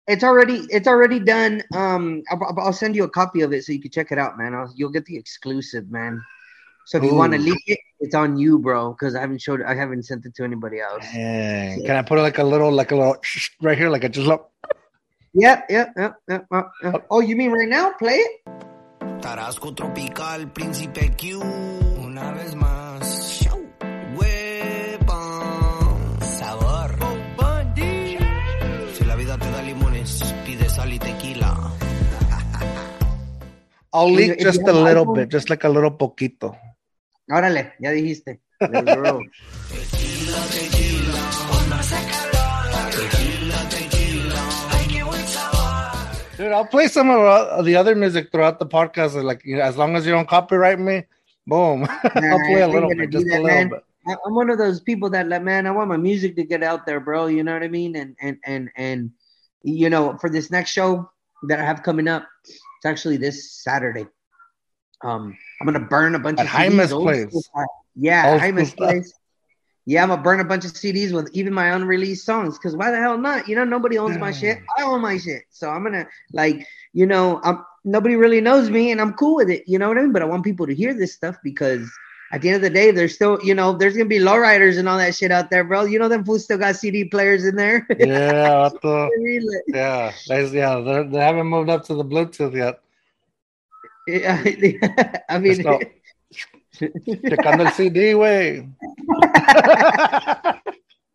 it's 0.08 0.24
already 0.24 0.62
it's 0.70 0.88
already 0.88 1.20
done. 1.20 1.64
Um, 1.74 2.22
I'll, 2.30 2.60
I'll 2.60 2.74
send 2.74 2.96
you 2.96 3.04
a 3.04 3.10
copy 3.10 3.42
of 3.42 3.52
it 3.54 3.64
so 3.66 3.72
you 3.72 3.82
can 3.82 3.90
check 3.90 4.12
it 4.12 4.20
out, 4.20 4.38
man. 4.38 4.54
I'll, 4.54 4.72
you'll 4.76 4.92
get 4.92 5.06
the 5.06 5.18
exclusive, 5.18 5.90
man. 5.90 6.22
So 6.86 7.00
if 7.00 7.04
you 7.04 7.16
want 7.16 7.34
to 7.34 7.40
Ooh. 7.40 7.44
leak 7.44 7.64
it, 7.66 7.80
it's 8.00 8.14
on 8.14 8.38
you, 8.38 8.60
bro. 8.60 8.92
Because 8.92 9.16
I 9.16 9.22
haven't 9.22 9.42
showed, 9.42 9.64
I 9.64 9.74
haven't 9.74 10.04
sent 10.04 10.26
it 10.28 10.36
to 10.36 10.44
anybody 10.44 10.80
else. 10.80 11.04
Dang. 11.12 11.84
Can 11.84 11.96
I 11.96 12.04
put 12.04 12.20
like 12.20 12.38
a 12.38 12.44
little, 12.44 12.72
like 12.72 12.92
a 12.92 12.96
little 12.96 13.18
right 13.62 13.78
here, 13.78 13.90
like 13.90 14.04
a 14.04 14.10
just 14.10 14.28
look? 14.28 14.52
Yep, 15.34 15.66
yep, 15.70 15.94
yep, 15.98 16.16
yep, 16.30 16.46
yep, 16.52 16.72
yep. 16.84 17.08
Oh, 17.10 17.22
you 17.22 17.36
mean 17.36 17.52
right 17.52 17.68
now? 17.68 17.92
Play 17.98 18.18
it? 18.18 18.46
Tarasco 19.20 19.76
tropical, 19.76 20.46
príncipe 20.54 21.18
Q. 21.18 21.42
Una 21.42 22.32
vez 22.34 22.54
más. 22.54 22.85
I'll 33.96 34.12
leak 34.12 34.40
just 34.40 34.60
a 34.62 34.74
little 34.74 35.06
iPhone- 35.06 35.16
bit, 35.16 35.30
just 35.30 35.50
like 35.50 35.64
a 35.64 35.70
little 35.70 35.92
poquito. 35.92 36.58
Órale, 37.32 37.72
ya 37.80 37.92
dijiste. 37.92 38.40
Dude, 46.38 46.52
I'll 46.52 46.68
play 46.68 46.90
some 46.90 47.10
of 47.10 47.22
uh, 47.22 47.62
the 47.62 47.78
other 47.78 47.96
music 47.96 48.32
throughout 48.32 48.60
the 48.60 48.66
podcast. 48.66 49.16
Like, 49.24 49.42
you 49.46 49.56
know, 49.56 49.64
as 49.64 49.78
long 49.78 49.96
as 49.96 50.06
you 50.06 50.12
don't 50.12 50.28
copyright 50.28 50.80
me, 50.80 51.04
boom. 51.48 51.88
I'll 52.04 52.46
play 52.52 52.62
a 52.62 52.68
little 52.68 52.90
bit, 52.90 53.10
just 53.10 53.26
a 53.26 53.30
little 53.30 53.48
man. 53.48 53.70
bit. 53.70 53.84
I'm 54.08 54.36
one 54.36 54.50
of 54.50 54.58
those 54.58 54.82
people 54.82 55.10
that 55.12 55.30
like, 55.30 55.42
man, 55.42 55.66
I 55.66 55.72
want 55.72 55.88
my 55.88 55.98
music 55.98 56.36
to 56.36 56.44
get 56.44 56.62
out 56.62 56.86
there, 56.86 57.00
bro. 57.00 57.28
You 57.28 57.44
know 57.44 57.54
what 57.54 57.64
I 57.64 57.70
mean? 57.70 57.96
And 57.96 58.16
and 58.22 58.38
and 58.46 58.70
and 58.76 59.12
you 59.64 59.90
know, 59.90 60.18
for 60.20 60.30
this 60.30 60.52
next 60.52 60.72
show 60.72 61.10
that 61.48 61.60
I 61.60 61.64
have 61.64 61.82
coming 61.84 62.10
up, 62.10 62.28
it's 62.86 63.00
actually 63.00 63.18
this 63.18 63.52
Saturday. 63.52 64.06
Um, 65.04 65.36
I'm 65.60 65.66
gonna 65.66 65.80
burn 65.80 66.16
a 66.16 66.20
bunch 66.20 66.40
At 66.40 66.46
of 66.46 66.52
CDs. 66.52 67.02
place. 67.02 67.50
Yeah, 67.96 68.38
Jaime's 68.38 68.74
place. 68.74 69.12
Yeah, 69.86 70.04
I'm 70.04 70.10
gonna 70.10 70.22
burn 70.22 70.40
a 70.40 70.46
bunch 70.46 70.66
of 70.66 70.72
CDs 70.72 71.12
with 71.12 71.30
even 71.34 71.54
my 71.54 71.70
unreleased 71.70 72.26
songs. 72.26 72.58
Cause 72.60 72.76
why 72.76 72.92
the 72.92 72.98
hell 72.98 73.18
not? 73.18 73.48
You 73.48 73.56
know, 73.56 73.64
nobody 73.64 73.98
owns 73.98 74.18
my 74.18 74.32
shit. 74.32 74.60
I 74.78 74.84
own 74.84 75.02
my 75.02 75.18
shit. 75.18 75.44
So 75.50 75.70
I'm 75.70 75.84
gonna 75.84 76.08
like, 76.32 76.66
you 76.94 77.06
know, 77.06 77.42
I'm 77.44 77.64
nobody 77.84 78.16
really 78.16 78.42
knows 78.42 78.70
me 78.70 78.92
and 78.92 79.02
I'm 79.02 79.14
cool 79.14 79.36
with 79.36 79.50
it. 79.50 79.64
You 79.68 79.80
know 79.80 79.88
what 79.88 79.98
I 79.98 80.02
mean? 80.02 80.12
But 80.12 80.22
I 80.22 80.26
want 80.26 80.44
people 80.44 80.68
to 80.68 80.76
hear 80.76 80.94
this 80.94 81.14
stuff 81.14 81.38
because 81.44 81.90
at 82.32 82.42
the 82.42 82.50
end 82.50 82.56
of 82.58 82.62
the 82.62 82.70
day, 82.70 82.92
there's 82.92 83.14
still, 83.14 83.40
you 83.44 83.54
know, 83.54 83.74
there's 83.74 83.94
gonna 83.94 84.10
be 84.10 84.20
lowriders 84.20 84.78
and 84.78 84.90
all 84.90 84.98
that 84.98 85.16
shit 85.16 85.32
out 85.32 85.50
there, 85.50 85.64
bro. 85.64 85.86
You 85.86 86.00
know, 86.00 86.10
them 86.10 86.26
fools 86.26 86.44
still 86.44 86.58
got 86.58 86.76
CD 86.76 87.06
players 87.06 87.46
in 87.46 87.56
there. 87.56 87.86
Yeah, 88.00 88.70
the, 88.82 89.62
yeah, 89.68 90.12
they, 90.28 90.48
yeah, 90.50 91.06
they 91.10 91.20
haven't 91.20 91.48
moved 91.48 91.70
up 91.70 91.86
to 91.86 91.96
the 91.96 92.04
Bluetooth 92.04 92.56
yet. 92.56 92.82
Yeah, 94.08 94.42
I 95.30 95.40
mean. 95.40 95.64
Checando 96.76 97.66
el 97.66 97.72
CD, 97.72 98.14
güey. 98.14 98.70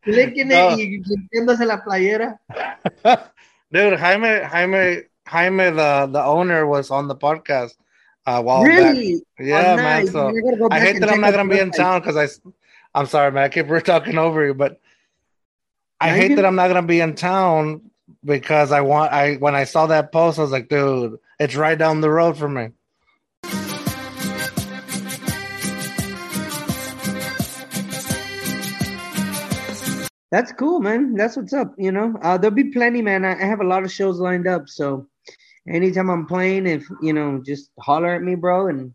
licking 0.06 0.48
No. 0.48 0.70
it 0.70 0.78
y 0.78 1.02
limpiándose 1.04 1.66
la 1.66 1.84
playera. 1.84 2.40
Dude, 3.70 3.98
Jaime, 3.98 4.44
Jaime, 4.46 5.02
Jaime, 5.26 5.70
the, 5.70 6.08
the 6.10 6.24
owner 6.24 6.66
was 6.66 6.90
on 6.90 7.08
the 7.08 7.14
podcast 7.16 7.74
uh, 8.26 8.42
while 8.42 8.62
Really? 8.64 9.14
back. 9.16 9.22
Yeah, 9.46 9.72
Oh, 9.72 9.76
man. 9.76 10.04
nice. 10.04 10.12
So 10.12 10.28
I 10.28 10.32
go 10.32 10.68
I 10.70 10.80
hate 10.80 11.00
that 11.00 11.10
I'm 11.10 11.20
not 11.20 11.32
gonna 11.32 11.48
be 11.48 11.58
in 11.58 11.70
town 11.70 12.00
because 12.00 12.16
I, 12.16 12.28
I'm 12.98 13.06
sorry, 13.06 13.32
man. 13.32 13.44
I 13.44 13.48
keep 13.48 13.66
we're 13.68 13.80
talking 13.80 14.18
over 14.18 14.44
you, 14.44 14.54
but 14.54 14.80
I 16.00 16.10
hate 16.10 16.36
that 16.36 16.44
I'm 16.46 16.56
not 16.56 16.68
gonna 16.68 16.86
be 16.86 17.00
in 17.00 17.14
town 17.14 17.90
because 18.24 18.72
I 18.72 18.80
want. 18.80 19.12
I 19.12 19.34
when 19.36 19.54
I 19.54 19.64
saw 19.64 19.86
that 19.86 20.12
post, 20.12 20.38
I 20.38 20.42
was 20.42 20.50
like, 20.50 20.68
dude, 20.68 21.18
it's 21.38 21.54
right 21.56 21.76
down 21.78 22.00
the 22.00 22.10
road 22.10 22.36
for 22.38 22.48
me. 22.48 22.70
That's 30.30 30.52
cool, 30.52 30.78
man. 30.80 31.14
That's 31.16 31.36
what's 31.36 31.52
up. 31.52 31.74
You 31.76 31.90
know, 31.90 32.14
uh, 32.22 32.38
there'll 32.38 32.54
be 32.54 32.70
plenty, 32.70 33.02
man. 33.02 33.24
I, 33.24 33.32
I 33.32 33.46
have 33.46 33.60
a 33.60 33.66
lot 33.66 33.82
of 33.82 33.90
shows 33.90 34.20
lined 34.20 34.46
up, 34.46 34.68
so 34.68 35.08
anytime 35.68 36.10
I'm 36.10 36.26
playing, 36.26 36.66
if 36.66 36.84
you 37.02 37.12
know, 37.12 37.42
just 37.44 37.70
holler 37.78 38.14
at 38.14 38.22
me, 38.22 38.34
bro, 38.34 38.68
and 38.68 38.92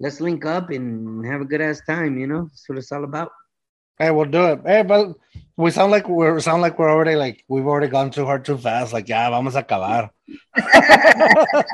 let's 0.00 0.20
link 0.20 0.44
up 0.44 0.70
and 0.70 1.24
have 1.26 1.40
a 1.40 1.44
good 1.44 1.60
ass 1.60 1.80
time. 1.86 2.18
You 2.18 2.26
know, 2.26 2.42
that's 2.44 2.68
what 2.68 2.78
it's 2.78 2.92
all 2.92 3.04
about. 3.04 3.30
Hey, 3.98 4.10
we'll 4.10 4.24
do 4.26 4.46
it. 4.46 4.60
Hey, 4.66 4.82
but 4.82 5.14
we 5.56 5.70
sound 5.70 5.92
like 5.92 6.08
we're 6.08 6.40
sound 6.40 6.62
like 6.62 6.78
we're 6.78 6.90
already 6.90 7.14
like 7.16 7.44
we've 7.48 7.66
already 7.66 7.88
gone 7.88 8.10
too 8.10 8.24
hard 8.24 8.44
too 8.44 8.58
fast. 8.58 8.92
Like, 8.92 9.08
yeah, 9.08 9.30
vamos 9.30 9.54
a 9.54 9.62
acabar. 9.62 10.10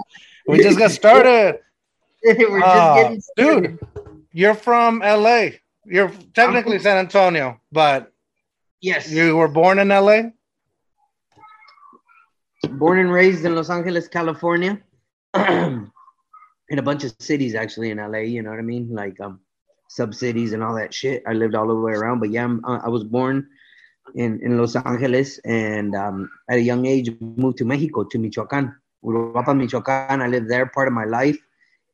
we 0.47 0.59
just 0.63 0.79
got 0.79 0.91
started. 0.91 1.59
We're 2.23 2.61
just 2.61 2.65
Ah, 2.67 2.95
getting 3.03 3.21
started. 3.23 3.79
dude, 3.79 4.15
you're 4.33 4.55
from 4.55 4.99
LA. 4.99 5.49
You're 5.87 6.13
technically 6.35 6.79
San 6.79 6.99
Antonio, 6.99 7.59
but 7.73 8.13
Yes, 8.83 9.11
you 9.11 9.37
were 9.37 9.49
born 9.49 9.79
in 9.79 9.89
LA. 9.89 10.23
Born 12.69 12.99
and 12.99 13.13
raised 13.13 13.45
in 13.45 13.55
Los 13.55 13.71
Angeles, 13.71 14.09
California, 14.09 14.79
in 15.35 15.91
a 16.71 16.83
bunch 16.83 17.05
of 17.05 17.15
cities 17.19 17.55
actually 17.55 17.91
in 17.91 17.99
LA. 17.99 18.19
You 18.19 18.43
know 18.43 18.51
what 18.51 18.59
I 18.59 18.63
mean? 18.63 18.89
Like 18.93 19.21
um, 19.21 19.41
sub 19.89 20.15
cities 20.15 20.53
and 20.53 20.63
all 20.63 20.75
that 20.77 20.95
shit. 20.95 21.23
I 21.27 21.33
lived 21.33 21.55
all 21.55 21.69
the 21.69 21.75
way 21.75 21.93
around, 21.93 22.21
but 22.21 22.31
yeah, 22.31 22.49
uh, 22.65 22.81
I 22.83 22.89
was 22.89 23.05
born 23.05 23.49
in 24.15 24.41
in 24.43 24.59
Los 24.59 24.77
Angeles, 24.77 25.39
and 25.39 25.95
um, 25.95 26.31
at 26.49 26.59
a 26.59 26.63
young 26.63 26.87
age 26.87 27.11
moved 27.21 27.59
to 27.59 27.65
Mexico 27.65 28.05
to 28.05 28.19
Michoacan, 28.19 28.75
Uruapan, 29.05 29.57
Michoacan. 29.59 30.21
I 30.21 30.27
lived 30.27 30.49
there 30.49 30.67
part 30.67 30.89
of 30.89 30.95
my 30.95 31.05
life, 31.05 31.39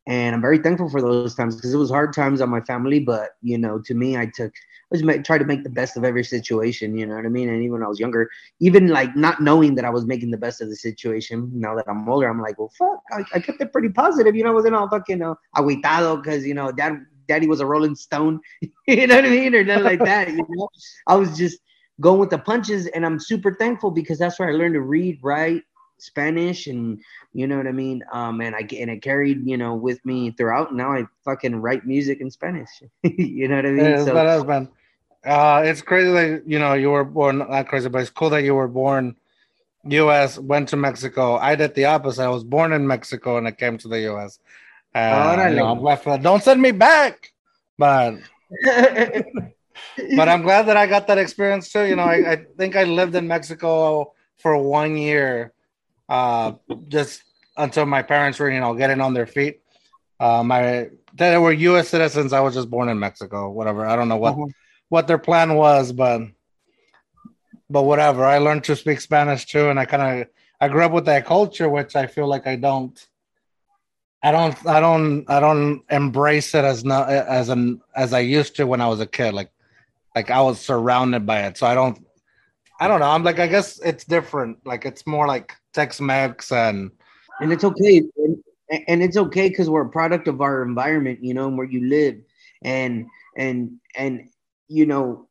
and 0.07 0.35
I'm 0.35 0.42
very 0.42 0.59
thankful 0.59 0.88
for 0.88 1.00
those 1.00 1.35
times 1.35 1.57
because 1.57 1.74
it 1.74 1.79
was 1.79 1.90
hard 1.90 2.12
times 2.12 2.40
on 2.40 2.50
my 2.50 2.61
family. 2.61 3.00
But 3.00 3.31
you 3.42 3.59
know, 3.59 3.81
to 3.81 3.94
me, 3.94 4.16
I 4.16 4.26
took 4.26 4.52
I 4.92 4.94
was 4.94 5.03
ma- 5.03 5.22
try 5.25 5.37
to 5.37 5.44
make 5.44 5.64
the 5.64 5.70
best 5.70 5.96
of 5.96 6.05
every 6.05 6.22
situation. 6.22 6.96
You 6.96 7.07
know 7.07 7.16
what 7.16 7.27
I 7.27 7.29
mean? 7.29 7.49
And 7.49 7.59
even 7.59 7.72
when 7.72 7.83
I 7.83 7.88
was 7.88 7.99
younger, 7.99 8.31
even 8.61 8.88
like 8.88 9.16
not 9.16 9.40
knowing 9.42 9.75
that 9.75 9.85
I 9.85 9.90
was 9.90 10.07
making 10.07 10.31
the 10.31 10.37
best 10.37 10.61
of 10.61 10.68
the 10.68 10.77
situation. 10.77 11.51
Now 11.53 11.75
that 11.75 11.87
I'm 11.88 12.09
older, 12.09 12.29
I'm 12.29 12.40
like, 12.40 12.59
well, 12.59 12.70
fuck, 12.79 13.01
I, 13.11 13.25
I 13.35 13.40
kept 13.40 13.61
it 13.61 13.72
pretty 13.72 13.88
positive. 13.88 14.37
You 14.37 14.44
know, 14.44 14.51
I 14.51 14.55
wasn't 14.55 14.77
all 14.77 14.88
fucking 14.88 15.22
uh, 15.22 15.35
aguitado 15.57 16.22
because 16.22 16.46
you 16.46 16.55
know, 16.55 16.70
dad, 16.70 17.05
daddy 17.27 17.49
was 17.49 17.61
a 17.61 17.66
Rolling 17.66 17.96
Stone. 17.96 18.40
you 18.87 19.07
know 19.07 19.16
what 19.16 19.25
I 19.25 19.31
mean, 19.31 19.55
or 19.55 19.64
nothing 19.64 19.85
like 19.85 19.99
that. 20.05 20.29
You 20.29 20.46
know, 20.49 20.68
I 21.09 21.16
was 21.16 21.37
just 21.37 21.59
going 22.01 22.20
with 22.20 22.31
the 22.31 22.38
punches, 22.38 22.87
and 22.88 23.05
I'm 23.05 23.18
super 23.18 23.55
thankful 23.55 23.90
because 23.90 24.18
that's 24.18 24.38
where 24.38 24.49
I 24.49 24.53
learned 24.53 24.75
to 24.75 24.83
read, 24.83 25.18
write 25.22 25.62
Spanish, 25.99 26.67
and 26.67 27.01
you 27.33 27.47
know 27.47 27.57
what 27.57 27.67
I 27.67 27.73
mean. 27.73 28.05
Um, 28.13 28.41
and 28.41 28.55
I 28.55 28.61
and 28.61 28.91
it 28.91 29.03
carried 29.03 29.47
you 29.47 29.57
know 29.57 29.75
with 29.75 30.05
me 30.05 30.31
throughout. 30.33 30.75
Now 30.75 30.93
I 30.93 31.05
fucking 31.25 31.57
write 31.57 31.87
music 31.87 32.21
in 32.21 32.31
Spanish. 32.31 32.69
you 33.03 33.49
know 33.49 33.57
what 33.57 33.67
I 33.67 33.71
mean? 33.71 33.85
Yeah, 33.85 33.97
it's 34.01 34.05
So- 34.07 34.45
man. 34.45 34.69
Uh, 35.25 35.63
it's 35.65 35.83
crazy 35.83 36.13
that 36.13 36.43
you 36.47 36.59
know 36.59 36.75
you 36.75 36.91
were 36.91 37.03
born. 37.05 37.39
Not 37.39 37.67
crazy, 37.67 37.89
but 37.89 38.01
it's 38.01 38.11
cool 38.11 38.31
that 38.31 38.45
you 38.45 38.55
were 38.55 38.69
born 38.69 39.17
U.S. 39.89 40.39
Went 40.39 40.69
to 40.69 40.77
Mexico. 40.77 41.37
I 41.37 41.57
did 41.57 41.75
the 41.75 41.87
opposite. 41.87 42.23
I 42.25 42.29
was 42.29 42.45
born 42.45 42.73
in 42.73 42.87
Mexico 42.87 43.37
and 43.37 43.47
I 43.49 43.51
came 43.51 43.77
to 43.79 43.89
the 43.89 44.01
U.S. 44.03 44.39
Uh, 44.95 45.47
you 45.51 45.57
know, 45.57 45.67
I'm 45.67 45.81
glad 45.81 45.97
for 46.01 46.11
that. 46.11 46.23
Don't 46.23 46.43
send 46.43 46.63
me 46.63 46.71
back, 46.71 47.33
but 47.77 48.15
but 50.17 50.29
I'm 50.29 50.43
glad 50.43 50.63
that 50.67 50.77
I 50.77 50.87
got 50.87 51.07
that 51.09 51.19
experience 51.19 51.71
too. 51.71 51.85
You 51.85 51.97
know, 51.97 52.05
I, 52.05 52.33
I 52.33 52.37
think 52.57 52.77
I 52.77 52.85
lived 52.85 53.15
in 53.15 53.29
Mexico 53.29 54.13
for 54.39 54.57
one 54.57 54.97
year, 54.97 55.53
uh, 56.09 56.53
just 56.88 57.23
until 57.57 57.87
my 57.87 58.03
parents 58.03 58.38
were, 58.38 58.51
you 58.51 58.61
know, 58.61 58.75
getting 58.75 59.01
on 59.01 59.14
their 59.14 59.27
feet. 59.27 59.61
Uh, 60.21 60.42
my 60.42 60.88
they 61.14 61.37
were 61.38 61.53
U.S. 61.53 61.88
citizens. 61.88 62.33
I 62.33 62.40
was 62.40 62.55
just 62.55 62.71
born 62.71 62.88
in 62.88 62.99
Mexico. 62.99 63.51
Whatever. 63.51 63.87
I 63.87 63.97
don't 63.97 64.09
know 64.09 64.16
what 64.16 64.35
Uh-huh. 64.35 64.47
what 64.88 65.07
their 65.07 65.19
plan 65.19 65.55
was, 65.55 65.92
but 65.92 66.23
but 67.69 67.83
whatever. 67.83 68.25
I 68.25 68.38
learned 68.38 68.64
to 68.64 68.77
speak 68.77 69.01
Spanish 69.01 69.45
too, 69.47 69.69
and 69.71 69.79
I 69.79 69.85
kind 69.85 70.23
of 70.23 70.29
I 70.61 70.69
grew 70.69 70.85
up 70.85 70.92
with 70.92 71.05
that 71.07 71.27
culture, 71.27 71.69
which 71.69 71.97
I 71.97 72.07
feel 72.07 72.27
like 72.29 72.47
I 72.47 72.57
don't. 72.57 72.97
I 74.23 74.33
don't, 74.33 74.66
I 74.66 74.81
don't, 74.81 75.25
I 75.31 75.38
don't 75.38 75.83
embrace 75.88 76.53
it 76.55 76.64
as 76.64 76.85
not 76.85 77.09
as 77.11 77.49
an 77.49 77.81
as 77.95 78.12
I 78.12 78.21
used 78.21 78.57
to 78.57 78.66
when 78.66 78.81
I 78.81 78.88
was 78.88 78.99
a 79.01 79.07
kid. 79.07 79.35
Like, 79.35 79.51
like 80.16 80.31
I 80.31 80.40
was 80.40 80.59
surrounded 80.59 81.27
by 81.27 81.42
it, 81.47 81.57
so 81.59 81.66
I 81.66 81.75
don't, 81.75 82.05
I 82.81 82.88
don't 82.88 82.99
know. 83.01 83.11
I'm 83.11 83.23
like, 83.23 83.38
I 83.38 83.47
guess 83.47 83.79
it's 83.85 84.05
different. 84.05 84.66
Like, 84.66 84.85
it's 84.85 85.07
more 85.07 85.29
like 85.29 85.55
Tex-Mex 85.77 86.51
and 86.51 86.91
and 87.41 87.53
it's 87.53 87.65
okay 87.65 88.03
and, 88.17 88.43
and 88.89 89.03
it's 89.03 89.17
okay 89.17 89.49
because 89.49 89.71
we're 89.71 89.87
a 89.87 89.89
product 89.91 90.27
of 90.27 90.41
our 90.41 90.62
environment 90.62 91.23
you 91.23 91.35
know 91.35 91.47
and 91.47 91.57
where 91.57 91.67
you 91.67 91.89
live. 91.89 92.17
And 92.62 93.07
and 93.37 93.79
and 93.95 94.29
you 94.69 94.87
know 94.87 95.29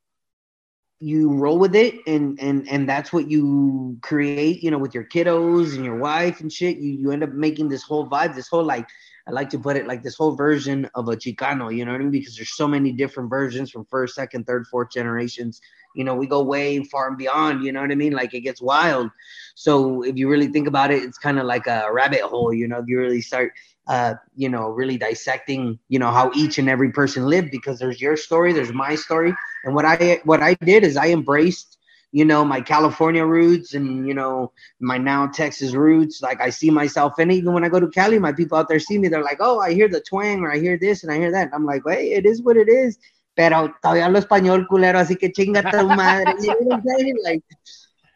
you 0.99 1.33
roll 1.33 1.59
with 1.59 1.75
it 1.75 1.95
and 2.07 2.39
and 2.39 2.69
and 2.69 2.87
that's 2.87 3.11
what 3.11 3.29
you 3.29 3.97
create 4.01 4.63
you 4.63 4.71
know 4.71 4.77
with 4.77 4.95
your 4.95 5.03
kiddos 5.03 5.75
and 5.75 5.83
your 5.83 5.97
wife 5.97 6.39
and 6.39 6.53
shit. 6.53 6.77
You 6.77 6.91
you 6.91 7.11
end 7.11 7.23
up 7.23 7.31
making 7.31 7.67
this 7.69 7.83
whole 7.83 8.07
vibe 8.07 8.35
this 8.35 8.47
whole 8.47 8.63
like 8.63 8.87
I 9.27 9.31
like 9.31 9.49
to 9.51 9.59
put 9.59 9.75
it 9.75 9.87
like 9.87 10.03
this 10.03 10.15
whole 10.15 10.35
version 10.35 10.89
of 10.93 11.07
a 11.09 11.15
Chicano, 11.15 11.75
you 11.75 11.83
know 11.83 11.91
what 11.91 12.01
I 12.01 12.03
mean? 12.03 12.11
Because 12.11 12.35
there's 12.35 12.55
so 12.55 12.67
many 12.67 12.91
different 12.91 13.29
versions 13.29 13.71
from 13.71 13.85
first, 13.85 14.15
second, 14.15 14.45
third, 14.45 14.67
fourth 14.67 14.91
generations. 14.91 15.61
You 15.95 16.03
know, 16.03 16.13
we 16.13 16.27
go 16.27 16.43
way 16.43 16.83
far 16.83 17.07
and 17.07 17.17
beyond, 17.17 17.63
you 17.63 17.71
know 17.71 17.81
what 17.81 17.91
I 17.91 17.95
mean? 17.95 18.13
Like 18.13 18.33
it 18.33 18.41
gets 18.41 18.61
wild. 18.61 19.09
So 19.55 20.03
if 20.03 20.15
you 20.17 20.29
really 20.29 20.47
think 20.47 20.67
about 20.67 20.91
it, 20.91 21.01
it's 21.01 21.17
kind 21.17 21.39
of 21.39 21.45
like 21.45 21.65
a 21.67 21.87
rabbit 21.91 22.21
hole, 22.21 22.53
you 22.53 22.67
know, 22.67 22.79
if 22.79 22.85
you 22.87 22.99
really 22.99 23.21
start 23.21 23.51
uh, 23.87 24.15
you 24.35 24.49
know, 24.49 24.69
really 24.69 24.97
dissecting, 24.97 25.77
you 25.89 25.99
know, 25.99 26.09
how 26.09 26.31
each 26.33 26.57
and 26.57 26.69
every 26.69 26.91
person 26.91 27.27
lived 27.27 27.51
because 27.51 27.77
there's 27.79 28.01
your 28.01 28.17
story, 28.17 28.51
there's 28.51 28.73
my 28.73 28.95
story. 28.95 29.33
And 29.63 29.75
what 29.75 29.85
I 29.85 30.21
what 30.23 30.41
I 30.41 30.55
did 30.55 30.83
is 30.83 30.97
I 30.97 31.09
embraced, 31.09 31.74
you 32.15 32.23
know, 32.23 32.45
my 32.45 32.61
California 32.61 33.25
roots 33.25 33.73
and, 33.73 34.07
you 34.07 34.13
know, 34.13 34.53
my 34.79 34.97
now 34.97 35.27
Texas 35.27 35.73
roots. 35.73 36.21
Like 36.21 36.39
I 36.39 36.49
see 36.49 36.69
myself 36.69 37.19
in 37.19 37.29
it. 37.29 37.33
Even 37.33 37.51
when 37.51 37.65
I 37.65 37.67
go 37.67 37.77
to 37.77 37.89
Cali, 37.89 38.19
my 38.19 38.31
people 38.31 38.57
out 38.57 38.69
there 38.69 38.79
see 38.79 38.97
me. 38.97 39.09
They're 39.09 39.21
like, 39.21 39.39
oh, 39.41 39.59
I 39.59 39.73
hear 39.73 39.89
the 39.89 39.99
twang 39.99 40.39
or 40.39 40.49
I 40.49 40.57
hear 40.57 40.77
this 40.79 41.03
and 41.03 41.11
I 41.11 41.17
hear 41.17 41.29
that. 41.33 41.49
I'm 41.53 41.65
like, 41.65 41.81
hey, 41.85 42.13
it 42.13 42.25
is 42.25 42.41
what 42.41 42.55
it 42.55 42.69
is. 42.69 42.97
Pero 43.35 43.75
todavía 43.83 44.05
hablo 44.05 44.19
español 44.19 44.65
culero, 44.65 44.97
así 44.97 45.19
que 45.19 45.29
chinga 45.29 45.69
tu 45.69 45.89
madre. 45.89 46.33
You 46.39 46.47
know 46.47 46.55
what 46.59 46.75
I'm 46.75 46.83
saying? 46.87 47.17
Like, 47.21 47.43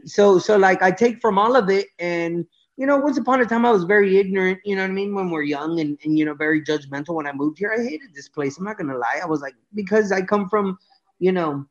so, 0.05 0.39
so 0.39 0.55
like 0.55 0.81
I 0.81 0.91
take 0.91 1.19
from 1.19 1.37
all 1.37 1.57
of 1.57 1.69
it 1.69 1.87
and, 1.99 2.45
you 2.77 2.85
know, 2.85 2.95
once 2.95 3.17
upon 3.17 3.41
a 3.41 3.45
time 3.45 3.65
I 3.65 3.71
was 3.71 3.83
very 3.83 4.17
ignorant, 4.17 4.59
you 4.63 4.77
know 4.77 4.83
what 4.83 4.91
I 4.91 4.93
mean, 4.93 5.13
when 5.13 5.29
we're 5.29 5.43
young 5.43 5.81
and, 5.81 5.99
and 6.05 6.17
you 6.17 6.23
know, 6.23 6.35
very 6.35 6.63
judgmental. 6.63 7.15
When 7.15 7.27
I 7.27 7.33
moved 7.33 7.59
here, 7.59 7.75
I 7.77 7.83
hated 7.83 8.15
this 8.15 8.29
place. 8.29 8.57
I'm 8.57 8.63
not 8.63 8.77
gonna 8.77 8.97
lie. 8.97 9.19
I 9.21 9.25
was 9.25 9.41
like, 9.41 9.55
because 9.75 10.13
I 10.13 10.21
come 10.21 10.47
from, 10.47 10.77
you 11.19 11.33
know, 11.33 11.65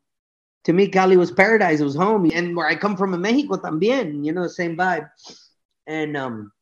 to 0.65 0.73
me, 0.73 0.89
Cali 0.89 1.17
was 1.17 1.31
paradise. 1.31 1.81
It 1.81 1.85
was 1.85 1.97
home. 1.97 2.31
And 2.35 2.57
where 2.57 2.67
I 2.67 2.75
come 2.75 2.97
from 2.97 3.15
in 3.15 3.21
Mexico 3.21 3.57
también, 3.57 4.25
you 4.25 4.33
know, 4.33 4.43
the 4.43 4.51
same 4.51 4.77
vibe. 4.77 5.09
And 5.87 6.17
um 6.17 6.53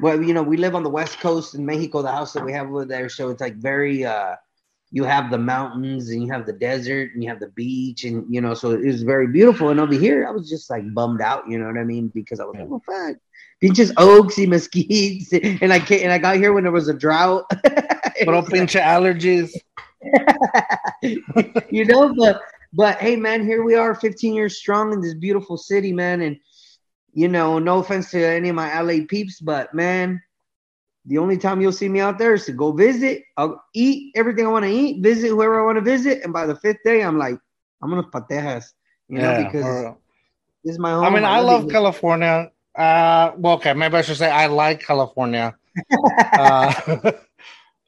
well, 0.00 0.22
you 0.22 0.32
know, 0.32 0.42
we 0.42 0.56
live 0.56 0.74
on 0.74 0.82
the 0.82 0.90
west 0.90 1.20
coast 1.20 1.54
in 1.54 1.66
Mexico, 1.66 2.02
the 2.02 2.10
house 2.10 2.32
that 2.32 2.44
we 2.44 2.52
have 2.52 2.68
over 2.68 2.84
there. 2.84 3.08
So 3.08 3.28
it's 3.28 3.40
like 3.40 3.56
very 3.56 4.04
uh 4.04 4.36
you 4.92 5.04
have 5.04 5.30
the 5.30 5.38
mountains 5.38 6.10
and 6.10 6.20
you 6.20 6.32
have 6.32 6.46
the 6.46 6.52
desert 6.52 7.12
and 7.14 7.22
you 7.22 7.28
have 7.28 7.38
the 7.38 7.50
beach 7.50 8.04
and 8.04 8.24
you 8.28 8.40
know, 8.40 8.54
so 8.54 8.72
it 8.72 8.84
was 8.84 9.02
very 9.02 9.28
beautiful. 9.28 9.68
And 9.68 9.78
over 9.78 9.94
here, 9.94 10.26
I 10.26 10.30
was 10.30 10.48
just 10.48 10.68
like 10.68 10.92
bummed 10.94 11.20
out, 11.20 11.48
you 11.48 11.58
know 11.58 11.66
what 11.66 11.78
I 11.78 11.84
mean? 11.84 12.08
Because 12.08 12.40
I 12.40 12.44
was 12.44 12.56
like, 12.56 12.68
well, 12.68 12.82
fuck, 12.84 13.16
pinches 13.60 13.92
oaks 13.98 14.36
y 14.38 14.46
mesquites, 14.46 15.32
and 15.62 15.72
I 15.72 15.78
can't, 15.78 16.02
and 16.02 16.12
I 16.12 16.18
got 16.18 16.36
here 16.36 16.52
when 16.52 16.64
there 16.64 16.72
was 16.72 16.88
a 16.88 16.94
drought. 16.94 17.44
Pero 18.24 18.42
pinche 18.50 18.80
allergies. 18.80 19.52
you 21.70 21.84
know, 21.84 22.14
but 22.14 22.42
but 22.72 22.98
hey, 22.98 23.16
man, 23.16 23.44
here 23.44 23.62
we 23.62 23.74
are, 23.74 23.94
15 23.94 24.34
years 24.34 24.56
strong 24.56 24.92
in 24.92 25.00
this 25.00 25.14
beautiful 25.14 25.56
city, 25.56 25.92
man. 25.92 26.22
And 26.22 26.38
you 27.12 27.28
know, 27.28 27.58
no 27.58 27.78
offense 27.78 28.10
to 28.12 28.24
any 28.24 28.50
of 28.50 28.54
my 28.54 28.80
LA 28.80 29.04
peeps, 29.08 29.40
but 29.40 29.74
man, 29.74 30.22
the 31.06 31.18
only 31.18 31.38
time 31.38 31.60
you'll 31.60 31.72
see 31.72 31.88
me 31.88 32.00
out 32.00 32.18
there 32.18 32.34
is 32.34 32.44
to 32.46 32.52
go 32.52 32.72
visit. 32.72 33.24
I'll 33.36 33.62
eat 33.74 34.12
everything 34.14 34.46
I 34.46 34.50
want 34.50 34.64
to 34.64 34.70
eat, 34.70 35.02
visit 35.02 35.28
whoever 35.28 35.60
I 35.60 35.64
want 35.64 35.76
to 35.76 35.84
visit, 35.84 36.22
and 36.22 36.32
by 36.32 36.46
the 36.46 36.56
fifth 36.56 36.78
day, 36.84 37.02
I'm 37.02 37.18
like, 37.18 37.38
I'm 37.82 37.90
gonna 37.90 38.04
patejas, 38.04 38.66
you 39.08 39.18
know, 39.18 39.30
Yeah, 39.30 39.44
because 39.44 39.94
this 40.64 40.74
is 40.74 40.78
my 40.78 40.90
home. 40.90 41.04
I 41.04 41.10
mean, 41.10 41.24
I 41.24 41.40
love. 41.40 41.68
California. 41.68 42.52
Uh, 42.76 43.32
well, 43.36 43.54
okay, 43.54 43.74
maybe 43.74 43.96
I 43.96 44.02
should 44.02 44.16
say 44.16 44.30
I 44.30 44.46
like 44.46 44.80
California. 44.80 45.56
uh, 46.32 46.72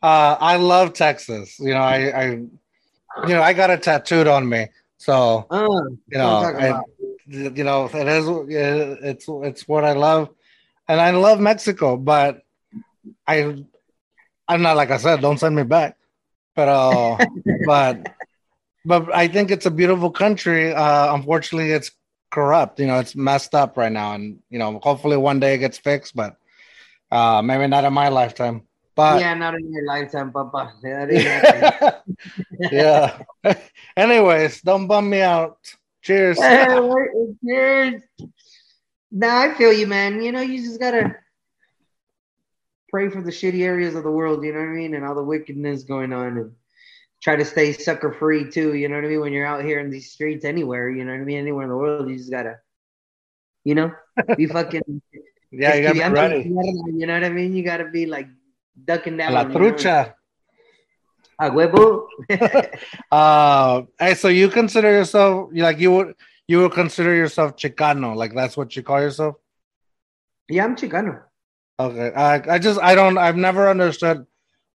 uh, 0.02 0.36
I 0.40 0.56
love 0.56 0.94
Texas. 0.94 1.58
You 1.58 1.74
know, 1.74 1.82
I, 1.82 2.22
I, 2.22 2.42
you 3.26 3.34
know, 3.34 3.42
I 3.42 3.52
got 3.52 3.70
it 3.70 3.82
tattooed 3.82 4.26
on 4.26 4.48
me. 4.48 4.68
So 4.98 5.46
Uh, 5.50 5.58
you 5.58 5.98
that's 6.10 6.24
what 6.24 6.32
I'm 6.32 6.54
talking 6.54 6.70
know, 6.70 6.84
it, 7.26 7.56
you 7.56 7.64
know, 7.64 7.90
it 7.92 8.08
is. 8.08 8.98
It's 9.02 9.26
it's 9.28 9.68
what 9.68 9.84
I 9.84 9.92
love, 9.92 10.30
and 10.88 11.00
I 11.00 11.10
love 11.10 11.40
Mexico. 11.40 11.96
But 11.96 12.42
I, 13.26 13.64
I'm 14.48 14.62
not 14.62 14.76
like 14.76 14.90
I 14.90 14.98
said. 14.98 15.20
Don't 15.20 15.38
send 15.38 15.56
me 15.56 15.62
back. 15.62 15.96
But 16.54 16.68
uh, 16.68 17.18
but 17.66 17.98
but 18.84 19.14
I 19.14 19.28
think 19.28 19.50
it's 19.50 19.66
a 19.66 19.70
beautiful 19.70 20.10
country. 20.10 20.72
Uh, 20.72 21.14
unfortunately, 21.14 21.72
it's 21.72 21.90
corrupt. 22.30 22.80
You 22.80 22.86
know, 22.86 22.98
it's 22.98 23.16
messed 23.16 23.54
up 23.54 23.76
right 23.76 23.92
now, 23.92 24.14
and 24.14 24.40
you 24.50 24.58
know, 24.58 24.80
hopefully 24.82 25.16
one 25.16 25.40
day 25.40 25.54
it 25.54 25.58
gets 25.58 25.78
fixed. 25.78 26.14
But 26.14 26.36
uh, 27.10 27.42
maybe 27.42 27.66
not 27.66 27.84
in 27.84 27.92
my 27.92 28.08
lifetime. 28.08 28.62
But 28.94 29.20
yeah, 29.20 29.34
not 29.34 29.54
in 29.54 29.72
your 29.72 29.86
lifetime, 29.86 30.32
Papa. 30.32 30.74
That 30.82 31.10
ain't 31.10 31.24
happening. 31.24 32.16
yeah. 32.70 33.22
Anyways, 33.96 34.60
don't 34.60 34.86
bum 34.86 35.08
me 35.08 35.22
out. 35.22 35.58
Cheers. 36.02 36.38
Cheers. 37.44 38.02
Nah, 39.10 39.40
I 39.40 39.54
feel 39.54 39.72
you, 39.72 39.86
man. 39.86 40.22
You 40.22 40.32
know, 40.32 40.40
you 40.40 40.62
just 40.62 40.80
gotta 40.80 41.16
pray 42.90 43.08
for 43.08 43.22
the 43.22 43.30
shitty 43.30 43.62
areas 43.62 43.94
of 43.94 44.04
the 44.04 44.10
world. 44.10 44.44
You 44.44 44.52
know 44.52 44.60
what 44.60 44.68
I 44.68 44.72
mean, 44.72 44.94
and 44.94 45.04
all 45.04 45.14
the 45.14 45.22
wickedness 45.22 45.84
going 45.84 46.12
on, 46.12 46.38
and 46.38 46.52
try 47.22 47.36
to 47.36 47.44
stay 47.44 47.72
sucker 47.72 48.12
free 48.12 48.50
too. 48.50 48.74
You 48.74 48.88
know 48.88 48.96
what 48.96 49.04
I 49.04 49.08
mean? 49.08 49.20
When 49.20 49.32
you're 49.32 49.46
out 49.46 49.64
here 49.64 49.80
in 49.80 49.90
these 49.90 50.10
streets, 50.10 50.44
anywhere, 50.44 50.90
you 50.90 51.04
know 51.04 51.12
what 51.12 51.20
I 51.20 51.24
mean? 51.24 51.38
Anywhere 51.38 51.64
in 51.64 51.70
the 51.70 51.76
world, 51.76 52.10
you 52.10 52.16
just 52.16 52.30
gotta, 52.30 52.58
you 53.64 53.74
know, 53.74 53.92
be 54.36 54.46
fucking. 54.46 55.02
Yeah, 55.50 55.74
you 55.74 55.82
gotta 55.82 55.94
be 55.94 56.20
ready. 56.20 56.48
You 56.48 57.06
know 57.06 57.14
what 57.14 57.24
I 57.24 57.30
mean? 57.30 57.54
You 57.54 57.62
gotta 57.62 57.88
be 57.88 58.06
like 58.06 58.28
ducking 58.84 59.16
down. 59.16 59.32
La 59.32 59.44
trucha. 59.44 60.14
A 61.38 61.50
huevo. 61.50 62.06
Uh, 63.10 63.82
hey, 63.98 64.14
so 64.14 64.28
you 64.28 64.48
consider 64.48 64.90
yourself 64.90 65.50
like 65.52 65.78
you 65.78 65.90
would 65.92 66.14
you 66.48 66.60
would 66.60 66.72
consider 66.72 67.14
yourself 67.14 67.56
Chicano, 67.56 68.14
like 68.16 68.34
that's 68.34 68.56
what 68.56 68.74
you 68.76 68.82
call 68.82 69.00
yourself? 69.00 69.36
yeah, 70.48 70.64
I'm 70.64 70.76
Chicano. 70.76 71.22
Okay, 71.80 72.12
I 72.14 72.54
I 72.54 72.58
just 72.58 72.80
I 72.80 72.94
don't 72.94 73.18
I've 73.18 73.36
never 73.36 73.68
understood 73.68 74.26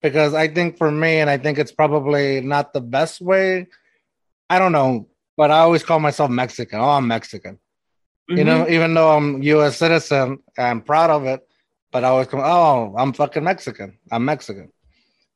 because 0.03 0.35
I 0.35 0.49
think 0.49 0.79
for 0.79 0.91
me 0.91 1.19
and 1.21 1.29
I 1.31 1.39
think 1.39 1.59
it's 1.59 1.73
probably 1.73 2.41
not 2.41 2.73
the 2.73 2.81
best 2.81 3.21
way. 3.21 3.67
I 4.49 4.59
don't 4.59 4.73
know, 4.73 5.09
but 5.37 5.51
I 5.51 5.59
always 5.61 5.83
call 5.83 6.01
myself 6.01 6.31
Mexican. 6.31 6.81
Oh, 6.81 6.91
I'm 6.91 7.07
Mexican. 7.07 7.59
You 8.29 8.37
Mm-hmm. 8.37 8.47
know, 8.47 8.69
even 8.69 8.95
though 8.95 9.11
I'm 9.17 9.43
U.S. 9.43 9.77
citizen, 9.77 10.39
I'm 10.59 10.81
proud 10.81 11.11
of 11.11 11.25
it. 11.27 11.47
But 11.95 12.03
I 12.03 12.09
always 12.09 12.27
come, 12.27 12.41
oh, 12.43 12.93
I'm 12.99 13.13
fucking 13.13 13.45
Mexican. 13.45 13.97
I'm 14.11 14.25
Mexican. 14.25 14.73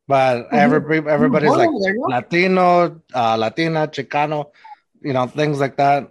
But 0.08 0.52
every 0.52 0.98
everybody's 1.06 1.50
like 1.50 1.68
over 1.68 1.78
there, 1.80 1.94
no? 1.94 2.06
Latino, 2.08 3.00
uh, 3.14 3.36
Latina, 3.36 3.86
Chicano, 3.86 4.50
you 5.00 5.12
know, 5.12 5.28
things 5.28 5.60
like 5.60 5.76
that. 5.76 6.10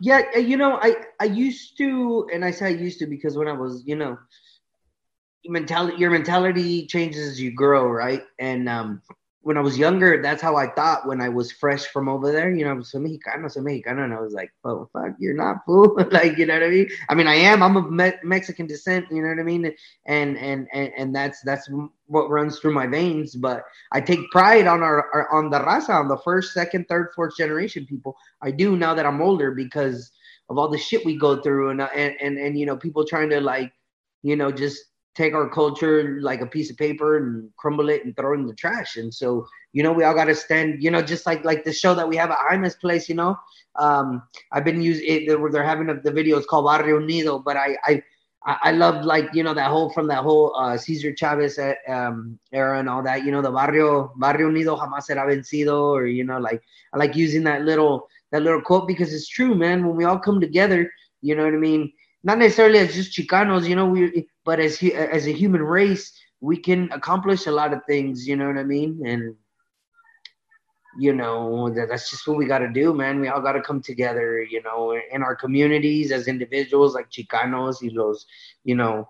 Yeah, 0.00 0.22
uh, 0.36 0.38
you 0.38 0.56
know, 0.56 0.78
I 0.80 0.94
I 1.18 1.24
used 1.24 1.78
to, 1.78 2.28
and 2.32 2.44
I 2.44 2.52
say 2.52 2.66
I 2.66 2.78
used 2.86 3.00
to 3.00 3.06
because 3.06 3.36
when 3.36 3.48
I 3.48 3.54
was, 3.54 3.82
you 3.86 3.96
know, 3.96 4.18
your 5.42 5.52
mentality 5.52 5.96
your 5.98 6.12
mentality 6.12 6.86
changes 6.86 7.26
as 7.30 7.40
you 7.40 7.50
grow, 7.50 7.88
right? 7.88 8.22
And 8.38 8.68
um, 8.68 9.02
when 9.48 9.56
I 9.56 9.62
was 9.62 9.78
younger, 9.78 10.20
that's 10.20 10.42
how 10.42 10.56
I 10.56 10.66
thought 10.66 11.06
when 11.06 11.22
I 11.22 11.30
was 11.30 11.50
fresh 11.50 11.86
from 11.86 12.06
over 12.06 12.30
there. 12.30 12.54
You 12.54 12.66
know, 12.66 12.70
I 12.72 12.74
was 12.74 12.92
so 12.92 12.98
Mexicano, 12.98 13.46
Mexicano, 13.46 14.04
and 14.04 14.12
I 14.12 14.20
was 14.20 14.34
like, 14.34 14.52
oh 14.62 14.90
fuck, 14.92 15.14
you're 15.18 15.32
not 15.32 15.64
fool. 15.64 15.96
like, 16.10 16.36
you 16.36 16.44
know 16.44 16.52
what 16.52 16.64
I 16.64 16.68
mean? 16.68 16.88
I 17.08 17.14
mean, 17.14 17.26
I 17.26 17.36
am. 17.36 17.62
I'm 17.62 17.74
of 17.78 17.90
Me- 17.90 18.20
Mexican 18.22 18.66
descent. 18.66 19.06
You 19.10 19.22
know 19.22 19.28
what 19.28 19.38
I 19.38 19.44
mean? 19.44 19.72
And 20.04 20.36
and 20.36 20.68
and 20.74 20.92
and 20.98 21.14
that's 21.14 21.40
that's 21.46 21.66
what 22.08 22.28
runs 22.28 22.58
through 22.58 22.74
my 22.74 22.86
veins. 22.86 23.36
But 23.36 23.64
I 23.90 24.02
take 24.02 24.30
pride 24.30 24.66
on 24.66 24.82
our, 24.82 25.08
our 25.14 25.32
on 25.32 25.48
the 25.48 25.60
raza, 25.60 25.94
on 25.98 26.08
the 26.08 26.18
first, 26.18 26.52
second, 26.52 26.84
third, 26.86 27.08
fourth 27.16 27.34
generation 27.34 27.86
people. 27.86 28.18
I 28.42 28.50
do 28.50 28.76
now 28.76 28.92
that 28.92 29.06
I'm 29.06 29.22
older 29.22 29.52
because 29.52 30.12
of 30.50 30.58
all 30.58 30.68
the 30.68 30.76
shit 30.76 31.06
we 31.06 31.16
go 31.16 31.40
through 31.40 31.70
and 31.70 31.80
and 31.80 32.14
and, 32.20 32.36
and 32.36 32.58
you 32.58 32.66
know 32.66 32.76
people 32.76 33.02
trying 33.02 33.30
to 33.30 33.40
like 33.40 33.72
you 34.20 34.36
know 34.36 34.52
just 34.52 34.78
take 35.18 35.34
our 35.34 35.48
culture 35.50 36.18
like 36.22 36.40
a 36.40 36.46
piece 36.46 36.70
of 36.70 36.76
paper 36.76 37.16
and 37.16 37.50
crumble 37.56 37.88
it 37.88 38.04
and 38.04 38.14
throw 38.16 38.32
it 38.34 38.38
in 38.38 38.46
the 38.46 38.54
trash 38.54 38.96
and 38.96 39.12
so 39.12 39.44
you 39.72 39.82
know 39.82 39.92
we 39.92 40.04
all 40.04 40.14
got 40.14 40.26
to 40.26 40.34
stand 40.34 40.80
you 40.80 40.92
know 40.92 41.02
just 41.02 41.26
like 41.26 41.44
like 41.44 41.64
the 41.64 41.72
show 41.72 41.92
that 41.92 42.08
we 42.08 42.16
have 42.16 42.30
at 42.30 42.38
Jaime's 42.48 42.76
place 42.76 43.08
you 43.08 43.16
know 43.16 43.36
um 43.80 44.22
I've 44.52 44.64
been 44.64 44.80
using 44.80 45.06
it 45.06 45.52
they're, 45.52 45.64
having 45.64 45.90
a, 45.90 46.00
the 46.00 46.12
video 46.12 46.38
it's 46.38 46.46
called 46.46 46.66
Barrio 46.66 47.00
Unido 47.00 47.40
but 47.40 47.56
I 47.56 47.76
I 47.84 48.02
I 48.46 48.56
I 48.68 48.70
love 48.70 49.04
like 49.04 49.28
you 49.34 49.42
know 49.42 49.54
that 49.54 49.70
whole 49.70 49.90
from 49.90 50.06
that 50.06 50.22
whole 50.22 50.54
uh, 50.56 50.76
Cesar 50.76 51.12
Chavez 51.14 51.58
uh, 51.58 51.74
um, 51.88 52.38
era 52.52 52.78
and 52.78 52.88
all 52.88 53.02
that. 53.02 53.24
You 53.24 53.32
know 53.32 53.42
the 53.42 53.50
barrio 53.50 54.12
barrio 54.16 54.48
unido 54.48 54.76
jamás 54.78 55.06
será 55.08 55.26
vencido, 55.26 55.76
or 55.96 56.06
you 56.06 56.24
know 56.24 56.38
like 56.38 56.62
I 56.94 56.98
like 56.98 57.16
using 57.16 57.44
that 57.44 57.62
little 57.62 58.08
that 58.30 58.42
little 58.42 58.62
quote 58.62 58.86
because 58.86 59.12
it's 59.12 59.28
true, 59.28 59.54
man. 59.54 59.84
When 59.86 59.96
we 59.96 60.04
all 60.04 60.18
come 60.18 60.40
together, 60.40 60.90
you 61.20 61.34
know 61.34 61.44
what 61.44 61.54
I 61.54 61.58
mean. 61.58 61.92
Not 62.24 62.38
necessarily 62.38 62.78
as 62.80 62.94
just 62.94 63.16
Chicanos, 63.16 63.68
you 63.68 63.76
know, 63.76 63.88
we 63.88 64.28
but 64.48 64.58
as 64.66 64.82
as 65.16 65.26
a 65.26 65.32
human 65.42 65.62
race, 65.62 66.04
we 66.40 66.56
can 66.56 66.80
accomplish 66.98 67.42
a 67.46 67.52
lot 67.60 67.74
of 67.74 67.80
things. 67.84 68.26
You 68.26 68.36
know 68.36 68.46
what 68.46 68.56
I 68.56 68.64
mean, 68.64 68.90
and 69.04 69.36
you 70.98 71.12
know 71.12 71.68
that, 71.74 71.88
that's 71.90 72.08
just 72.10 72.26
what 72.26 72.38
we 72.38 72.46
got 72.46 72.58
to 72.60 72.68
do 72.68 72.92
man 72.94 73.20
we 73.20 73.28
all 73.28 73.40
got 73.40 73.52
to 73.52 73.62
come 73.68 73.80
together 73.80 74.42
you 74.42 74.60
know 74.62 74.98
in 75.12 75.22
our 75.22 75.36
communities 75.36 76.10
as 76.10 76.26
individuals 76.26 76.94
like 76.94 77.08
chicanos 77.10 77.76
y 77.82 77.90
los 77.92 78.26
you 78.64 78.74
know 78.74 79.08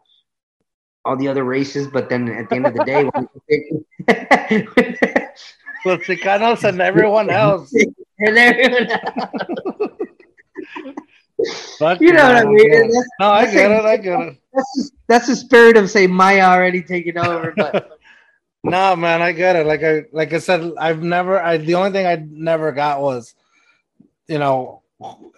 all 1.04 1.16
the 1.16 1.28
other 1.28 1.44
races 1.44 1.86
but 1.86 2.10
then 2.10 2.28
at 2.28 2.50
the 2.50 2.56
end 2.56 2.66
of 2.66 2.74
the 2.74 2.84
day 2.84 3.04
when 3.04 3.28
we- 3.48 3.82
Los 5.86 6.00
Chicanos 6.00 6.64
and 6.68 6.80
everyone 6.80 7.30
else. 7.30 7.72
and 8.18 8.36
everyone- 8.36 8.88
Fuck 11.78 12.00
you 12.00 12.12
know 12.12 12.24
what 12.24 12.36
I 12.36 12.44
mean 12.44 12.72
yeah. 12.72 13.00
No, 13.20 13.30
I 13.30 13.44
get 13.46 13.70
it. 13.70 13.84
I 13.84 13.96
get 13.96 14.20
it. 14.20 14.36
That's 14.58 14.72
the- 14.76 14.90
that's 15.08 15.26
the 15.28 15.36
spirit 15.36 15.76
of 15.76 15.88
say 15.90 16.06
Maya 16.06 16.42
already 16.42 16.82
taking 16.82 17.16
over 17.16 17.52
but 17.56 17.94
No, 18.64 18.96
man, 18.96 19.22
I 19.22 19.30
get 19.32 19.54
it. 19.54 19.66
Like 19.66 19.84
I 19.84 20.04
like 20.12 20.32
I 20.32 20.38
said, 20.38 20.72
I've 20.78 21.00
never 21.02 21.40
I 21.40 21.58
the 21.58 21.76
only 21.76 21.92
thing 21.92 22.06
I 22.06 22.16
never 22.28 22.72
got 22.72 23.00
was 23.00 23.34
you 24.26 24.38
know 24.38 24.82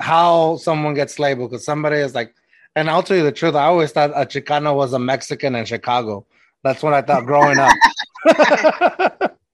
how 0.00 0.56
someone 0.56 0.94
gets 0.94 1.18
labeled 1.18 1.50
because 1.50 1.64
somebody 1.64 1.96
is 1.98 2.14
like 2.14 2.34
and 2.74 2.88
I'll 2.88 3.02
tell 3.02 3.18
you 3.18 3.22
the 3.22 3.30
truth, 3.32 3.54
I 3.54 3.64
always 3.64 3.92
thought 3.92 4.10
a 4.16 4.24
Chicano 4.24 4.74
was 4.74 4.94
a 4.94 4.98
Mexican 4.98 5.54
in 5.54 5.64
Chicago. 5.66 6.24
That's 6.64 6.82
what 6.82 6.94
I 6.94 7.02
thought 7.02 7.26
growing 7.26 7.58
up. 7.58 7.72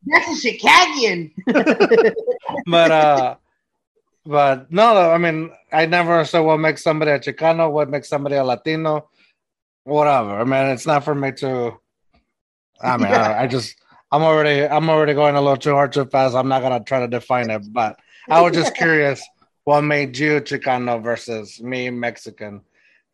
that's 0.07 0.45
a 0.45 0.49
Chicagian 0.49 1.33
but 2.67 2.91
uh 2.93 3.35
But 4.25 4.71
no, 4.71 4.95
no, 4.95 5.11
I 5.11 5.19
mean, 5.19 5.51
I 5.73 5.87
never 5.87 6.25
said 6.25 6.41
what 6.41 6.59
makes 6.59 6.83
somebody 6.83 7.11
a 7.13 7.19
Chicano, 7.19 7.71
what 7.71 7.91
makes 7.91 8.09
somebody 8.09 8.37
a 8.37 8.45
Latino, 8.45 9.09
whatever. 9.87 10.41
I 10.41 10.45
mean, 10.45 10.67
it's 10.73 10.87
not 10.87 11.05
for 11.05 11.15
me 11.15 11.33
to. 11.33 11.79
I 12.83 12.97
mean, 12.99 13.09
Yeah. 13.09 13.23
I, 13.31 13.45
I 13.45 13.47
just, 13.47 13.75
I'm 14.13 14.23
already, 14.23 14.67
I'm 14.67 14.91
already 14.91 15.15
going 15.15 15.35
a 15.35 15.41
little 15.41 15.57
too 15.57 15.73
hard, 15.73 15.93
too 15.93 16.05
fast. 16.05 16.35
I'm 16.35 16.49
not 16.49 16.61
gonna 16.63 16.85
try 16.85 17.01
to 17.01 17.09
define 17.09 17.49
it, 17.51 17.63
but 17.73 17.99
I 18.29 18.41
was 18.43 18.53
just 18.53 18.75
curious 18.75 19.23
what 19.65 19.81
made 19.83 20.17
you 20.19 20.41
Chicano 20.41 21.03
versus 21.03 21.61
me 21.63 21.89
Mexican, 21.91 22.61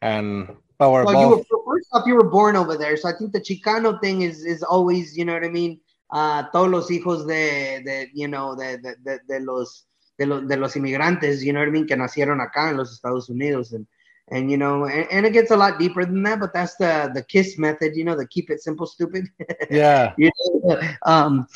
and 0.01 0.49
but 0.79 0.91
we're 0.91 1.05
Well, 1.05 1.21
you 1.21 1.37
both. 1.37 1.47
were 1.51 1.75
first 1.77 1.89
off, 1.93 2.07
you 2.07 2.15
were 2.15 2.29
born 2.29 2.57
over 2.57 2.77
there, 2.77 2.97
so 2.97 3.09
I 3.09 3.13
think 3.17 3.33
the 3.33 3.41
Chicano 3.41 4.01
thing 4.01 4.23
is 4.23 4.45
is 4.45 4.63
always, 4.63 5.17
you 5.17 5.25
know 5.25 5.35
what 5.35 5.45
I 5.45 5.49
mean. 5.49 5.81
Uh, 6.11 6.43
todos 6.53 6.69
los 6.71 6.91
hijos 6.91 7.27
de, 7.27 7.83
de 7.85 8.09
you 8.13 8.29
know, 8.29 8.55
de, 8.57 8.77
de, 8.79 8.97
de, 9.05 9.19
de 9.29 9.41
los 9.41 9.85
de 10.19 10.27
los 10.27 10.47
de 10.49 10.57
los 10.57 10.75
inmigrantes, 10.77 11.43
you 11.43 11.53
know 11.53 11.61
what 11.61 11.69
I 11.69 11.71
mean, 11.71 11.87
que 11.87 11.97
nacieron 11.97 12.41
acá 12.41 12.69
en 12.71 12.77
los 12.77 12.93
Estados 12.93 13.31
Unidos, 13.31 13.73
and 13.73 13.87
and 14.33 14.51
you 14.51 14.57
know, 14.57 14.85
and, 14.87 15.07
and 15.11 15.27
it 15.27 15.33
gets 15.33 15.51
a 15.51 15.57
lot 15.57 15.79
deeper 15.79 16.05
than 16.05 16.23
that, 16.25 16.40
but 16.40 16.53
that's 16.53 16.75
the 16.77 17.11
the 17.14 17.23
kiss 17.23 17.59
method, 17.59 17.95
you 17.95 18.05
know, 18.05 18.16
the 18.16 18.27
keep 18.27 18.51
it 18.51 18.62
simple, 18.62 18.87
stupid. 18.87 19.29
Yeah, 19.71 20.14
you 20.18 20.31
know 20.64 20.81
um 21.07 21.47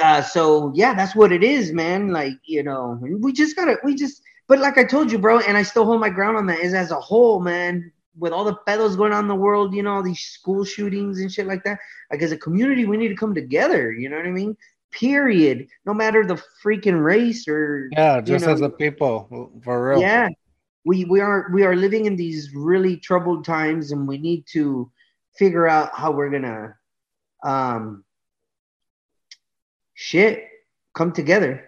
uh 0.00 0.22
so 0.22 0.72
yeah 0.74 0.94
that's 0.94 1.14
what 1.14 1.32
it 1.32 1.42
is 1.42 1.72
man. 1.72 2.08
Like 2.08 2.38
you 2.44 2.62
know 2.62 2.98
we 3.00 3.32
just 3.32 3.56
gotta 3.56 3.76
we 3.84 3.94
just 3.94 4.22
but 4.48 4.58
like 4.58 4.78
i 4.78 4.84
told 4.84 5.12
you 5.12 5.18
bro 5.18 5.38
and 5.40 5.56
i 5.56 5.62
still 5.62 5.84
hold 5.84 6.00
my 6.00 6.10
ground 6.10 6.36
on 6.36 6.46
that 6.46 6.58
is 6.58 6.74
as 6.74 6.90
a 6.90 7.00
whole 7.00 7.40
man 7.40 7.90
with 8.18 8.32
all 8.32 8.44
the 8.44 8.56
pedos 8.66 8.96
going 8.96 9.12
on 9.12 9.24
in 9.24 9.28
the 9.28 9.34
world 9.34 9.72
you 9.72 9.82
know 9.82 9.94
all 9.94 10.02
these 10.02 10.20
school 10.20 10.64
shootings 10.64 11.20
and 11.20 11.32
shit 11.32 11.46
like 11.46 11.62
that 11.62 11.78
like 12.10 12.20
as 12.20 12.32
a 12.32 12.36
community 12.36 12.84
we 12.84 12.96
need 12.96 13.08
to 13.08 13.14
come 13.14 13.34
together 13.34 13.92
you 13.92 14.08
know 14.08 14.16
what 14.16 14.26
i 14.26 14.30
mean? 14.30 14.56
Period. 14.92 15.68
No 15.86 15.94
matter 15.94 16.26
the 16.26 16.42
freaking 16.64 17.00
race 17.00 17.46
or 17.46 17.88
yeah, 17.92 18.16
you 18.16 18.22
just 18.22 18.44
know, 18.44 18.52
as 18.52 18.60
a 18.60 18.68
people, 18.68 19.52
for 19.62 19.90
real. 19.90 20.00
yeah 20.00 20.28
we 20.84 21.04
we 21.04 21.20
are 21.20 21.50
we 21.52 21.64
are 21.64 21.76
living 21.76 22.06
in 22.06 22.16
these 22.16 22.54
really 22.54 22.96
troubled 22.96 23.44
times 23.44 23.92
and 23.92 24.08
we 24.08 24.18
need 24.18 24.44
to 24.52 24.90
figure 25.36 25.68
out 25.68 25.90
how 25.94 26.10
we're 26.10 26.30
gonna 26.30 26.74
um 27.44 28.04
shit 29.94 30.48
come 30.94 31.12
together 31.12 31.64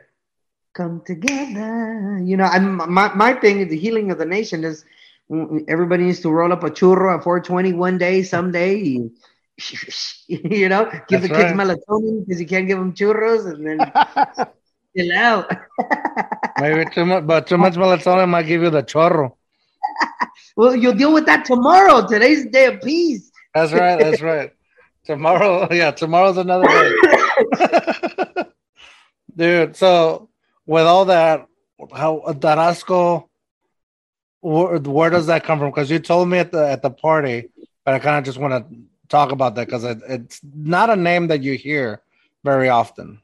come 0.74 1.02
together 1.04 2.18
you 2.24 2.36
know 2.36 2.44
i'm 2.44 2.76
my, 2.92 3.12
my 3.14 3.34
thing 3.34 3.60
is 3.60 3.68
the 3.68 3.78
healing 3.78 4.10
of 4.10 4.18
the 4.18 4.24
nation 4.24 4.64
is 4.64 4.84
everybody 5.68 6.04
needs 6.04 6.20
to 6.20 6.30
roll 6.30 6.52
up 6.52 6.64
a 6.64 6.70
churro 6.70 7.16
at 7.16 7.24
420 7.24 7.74
one 7.74 7.98
day 7.98 8.22
someday 8.22 8.76
you, 8.76 9.12
you 10.26 10.68
know 10.68 10.90
give 11.08 11.20
That's 11.20 11.28
the 11.28 11.28
kids 11.28 11.52
right. 11.52 11.56
melatonin 11.56 12.26
because 12.26 12.40
you 12.40 12.46
can't 12.46 12.66
give 12.66 12.78
them 12.78 12.94
churros 12.94 13.46
and 13.52 13.66
then 13.66 14.46
chill 14.96 15.12
out 15.12 15.50
Maybe 16.60 16.88
too 16.90 17.06
much, 17.06 17.26
but 17.26 17.46
too 17.46 17.58
much 17.58 17.74
melatonin 17.74 18.28
might 18.28 18.46
give 18.46 18.62
you 18.62 18.70
the 18.70 18.82
chorro. 18.82 19.36
well 20.56 20.76
you'll 20.76 20.94
deal 20.94 21.12
with 21.12 21.26
that 21.26 21.44
tomorrow 21.44 22.06
today's 22.06 22.46
day 22.46 22.66
of 22.66 22.80
peace 22.82 23.32
That's 23.54 23.72
right. 23.72 23.98
That's 23.98 24.22
right. 24.22 24.52
Tomorrow, 25.04 25.68
yeah, 25.72 25.90
tomorrow's 25.90 26.38
another 26.38 26.68
day. 26.68 28.44
Dude, 29.34 29.76
so 29.76 30.28
with 30.66 30.84
all 30.84 31.06
that, 31.06 31.46
how 31.94 32.22
Tarasco, 32.28 33.28
where, 34.40 34.78
where 34.78 35.10
does 35.10 35.26
that 35.26 35.44
come 35.44 35.58
from? 35.58 35.70
Because 35.70 35.90
you 35.90 35.98
told 35.98 36.28
me 36.28 36.38
at 36.38 36.52
the 36.52 36.68
at 36.68 36.82
the 36.82 36.90
party, 36.90 37.48
but 37.84 37.94
I 37.94 37.98
kind 37.98 38.18
of 38.18 38.24
just 38.24 38.38
want 38.38 38.52
to 38.52 38.76
talk 39.08 39.32
about 39.32 39.54
that 39.56 39.66
because 39.66 39.84
it, 39.84 39.98
it's 40.08 40.40
not 40.54 40.90
a 40.90 40.96
name 40.96 41.28
that 41.28 41.42
you 41.42 41.54
hear 41.54 42.02
very 42.44 42.68
often. 42.68 43.20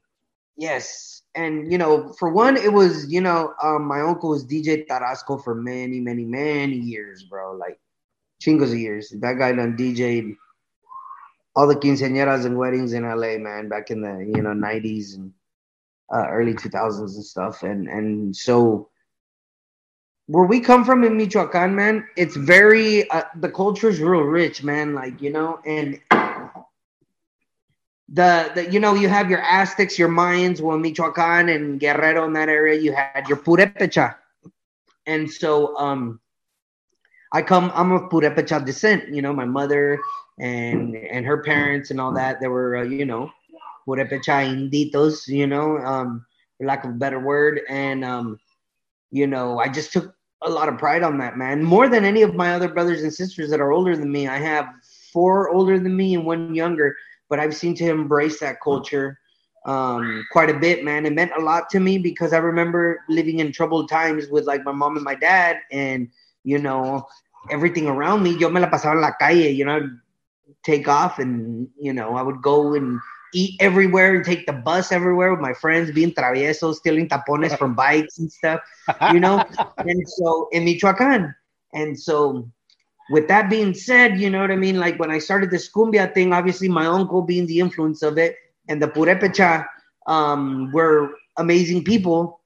Yes. 0.56 1.17
And 1.38 1.70
you 1.70 1.78
know, 1.78 2.12
for 2.18 2.30
one, 2.30 2.56
it 2.56 2.72
was, 2.72 3.10
you 3.10 3.20
know, 3.20 3.54
um, 3.62 3.86
my 3.86 4.00
uncle 4.00 4.30
was 4.30 4.44
DJ 4.44 4.86
Tarasco 4.86 5.42
for 5.42 5.54
many, 5.54 6.00
many, 6.00 6.24
many 6.24 6.76
years, 6.76 7.22
bro. 7.22 7.54
Like 7.54 7.78
chingos 8.42 8.72
of 8.72 8.78
years. 8.78 9.14
That 9.20 9.38
guy 9.38 9.52
done 9.52 9.76
DJ'd 9.76 10.36
all 11.56 11.66
the 11.66 11.74
quinceañeras 11.74 12.44
and 12.44 12.56
weddings 12.56 12.92
in 12.92 13.02
LA, 13.02 13.36
man, 13.38 13.68
back 13.68 13.90
in 13.90 14.00
the, 14.00 14.30
you 14.32 14.42
know, 14.42 14.50
90s 14.50 15.16
and 15.16 15.32
uh, 16.14 16.28
early 16.28 16.54
2000s 16.54 17.00
and 17.00 17.24
stuff. 17.24 17.62
And 17.62 17.88
and 17.88 18.34
so 18.34 18.88
where 20.26 20.44
we 20.44 20.60
come 20.60 20.84
from 20.84 21.04
in 21.04 21.16
Michoacan, 21.16 21.74
man, 21.74 22.06
it's 22.16 22.36
very 22.36 23.10
uh, 23.10 23.22
the 23.40 23.48
culture's 23.48 24.00
real 24.00 24.22
rich, 24.22 24.62
man. 24.62 24.94
Like, 24.94 25.20
you 25.20 25.30
know, 25.30 25.60
and 25.64 26.00
the, 28.08 28.50
the 28.54 28.70
you 28.70 28.80
know 28.80 28.94
you 28.94 29.08
have 29.08 29.28
your 29.28 29.42
Aztecs, 29.42 29.98
your 29.98 30.08
Mayans, 30.08 30.60
well 30.60 30.78
Michoacan 30.78 31.48
and 31.48 31.78
Guerrero 31.78 32.24
in 32.24 32.32
that 32.34 32.48
area. 32.48 32.80
You 32.80 32.92
had 32.92 33.28
your 33.28 33.36
Purepecha, 33.36 34.16
and 35.06 35.30
so 35.30 35.76
um, 35.76 36.20
I 37.32 37.42
come. 37.42 37.70
I'm 37.74 37.92
of 37.92 38.10
Purepecha 38.10 38.64
descent. 38.64 39.08
You 39.14 39.20
know, 39.20 39.32
my 39.32 39.44
mother 39.44 40.00
and 40.40 40.96
and 40.96 41.26
her 41.26 41.42
parents 41.42 41.90
and 41.90 42.00
all 42.00 42.12
that. 42.14 42.40
They 42.40 42.48
were 42.48 42.78
uh, 42.78 42.84
you 42.84 43.04
know 43.04 43.30
Purepecha 43.86 44.70
inditos. 44.70 45.28
You 45.28 45.46
know, 45.46 45.76
um, 45.78 46.24
for 46.56 46.66
lack 46.66 46.84
of 46.84 46.90
a 46.90 46.94
better 46.94 47.20
word, 47.20 47.60
and 47.68 48.04
um, 48.04 48.40
you 49.10 49.26
know, 49.26 49.58
I 49.58 49.68
just 49.68 49.92
took 49.92 50.14
a 50.42 50.48
lot 50.48 50.70
of 50.70 50.78
pride 50.78 51.02
on 51.02 51.18
that, 51.18 51.36
man. 51.36 51.62
More 51.62 51.88
than 51.90 52.06
any 52.06 52.22
of 52.22 52.34
my 52.34 52.54
other 52.54 52.68
brothers 52.68 53.02
and 53.02 53.12
sisters 53.12 53.50
that 53.50 53.60
are 53.60 53.72
older 53.72 53.96
than 53.96 54.10
me. 54.10 54.28
I 54.28 54.38
have 54.38 54.66
four 55.12 55.50
older 55.50 55.78
than 55.78 55.94
me 55.94 56.14
and 56.14 56.24
one 56.24 56.54
younger 56.54 56.96
but 57.28 57.38
I've 57.38 57.54
seen 57.54 57.74
to 57.76 57.88
embrace 57.88 58.40
that 58.40 58.60
culture 58.60 59.18
um, 59.66 60.24
quite 60.32 60.50
a 60.50 60.58
bit, 60.58 60.84
man. 60.84 61.04
It 61.04 61.12
meant 61.12 61.32
a 61.36 61.40
lot 61.42 61.68
to 61.70 61.80
me 61.80 61.98
because 61.98 62.32
I 62.32 62.38
remember 62.38 63.00
living 63.08 63.40
in 63.40 63.52
troubled 63.52 63.88
times 63.88 64.28
with 64.28 64.46
like 64.46 64.64
my 64.64 64.72
mom 64.72 64.96
and 64.96 65.04
my 65.04 65.14
dad, 65.14 65.58
and 65.70 66.08
you 66.44 66.58
know 66.58 67.06
everything 67.50 67.86
around 67.86 68.22
me. 68.22 68.36
Yo 68.38 68.48
me 68.48 68.60
la 68.60 68.68
pasaba 68.68 68.92
en 68.92 69.00
la 69.02 69.12
calle, 69.20 69.50
you 69.50 69.64
know, 69.64 69.90
take 70.64 70.88
off 70.88 71.18
and 71.18 71.68
you 71.78 71.92
know 71.92 72.16
I 72.16 72.22
would 72.22 72.40
go 72.40 72.74
and 72.74 72.98
eat 73.34 73.56
everywhere 73.60 74.14
and 74.14 74.24
take 74.24 74.46
the 74.46 74.52
bus 74.52 74.90
everywhere 74.90 75.30
with 75.30 75.40
my 75.40 75.52
friends, 75.52 75.90
being 75.90 76.12
traviesos, 76.12 76.76
stealing 76.76 77.08
tapones 77.08 77.56
from 77.58 77.74
bikes 77.74 78.18
and 78.18 78.32
stuff, 78.32 78.60
you 79.12 79.20
know. 79.20 79.44
and 79.78 80.08
so 80.08 80.48
in 80.52 80.64
Michoacan, 80.64 81.34
and 81.74 81.98
so 81.98 82.48
with 83.10 83.28
that 83.28 83.48
being 83.48 83.74
said, 83.74 84.20
you 84.20 84.30
know 84.30 84.40
what 84.40 84.50
I 84.50 84.56
mean? 84.56 84.78
Like 84.78 84.98
when 84.98 85.10
I 85.10 85.18
started 85.18 85.50
this 85.50 85.70
cumbia 85.70 86.12
thing, 86.12 86.32
obviously 86.32 86.68
my 86.68 86.86
uncle 86.86 87.22
being 87.22 87.46
the 87.46 87.60
influence 87.60 88.02
of 88.02 88.18
it 88.18 88.36
and 88.68 88.82
the 88.82 88.88
Purepecha 88.88 89.66
um, 90.06 90.70
were 90.72 91.14
amazing 91.38 91.84
people. 91.84 92.40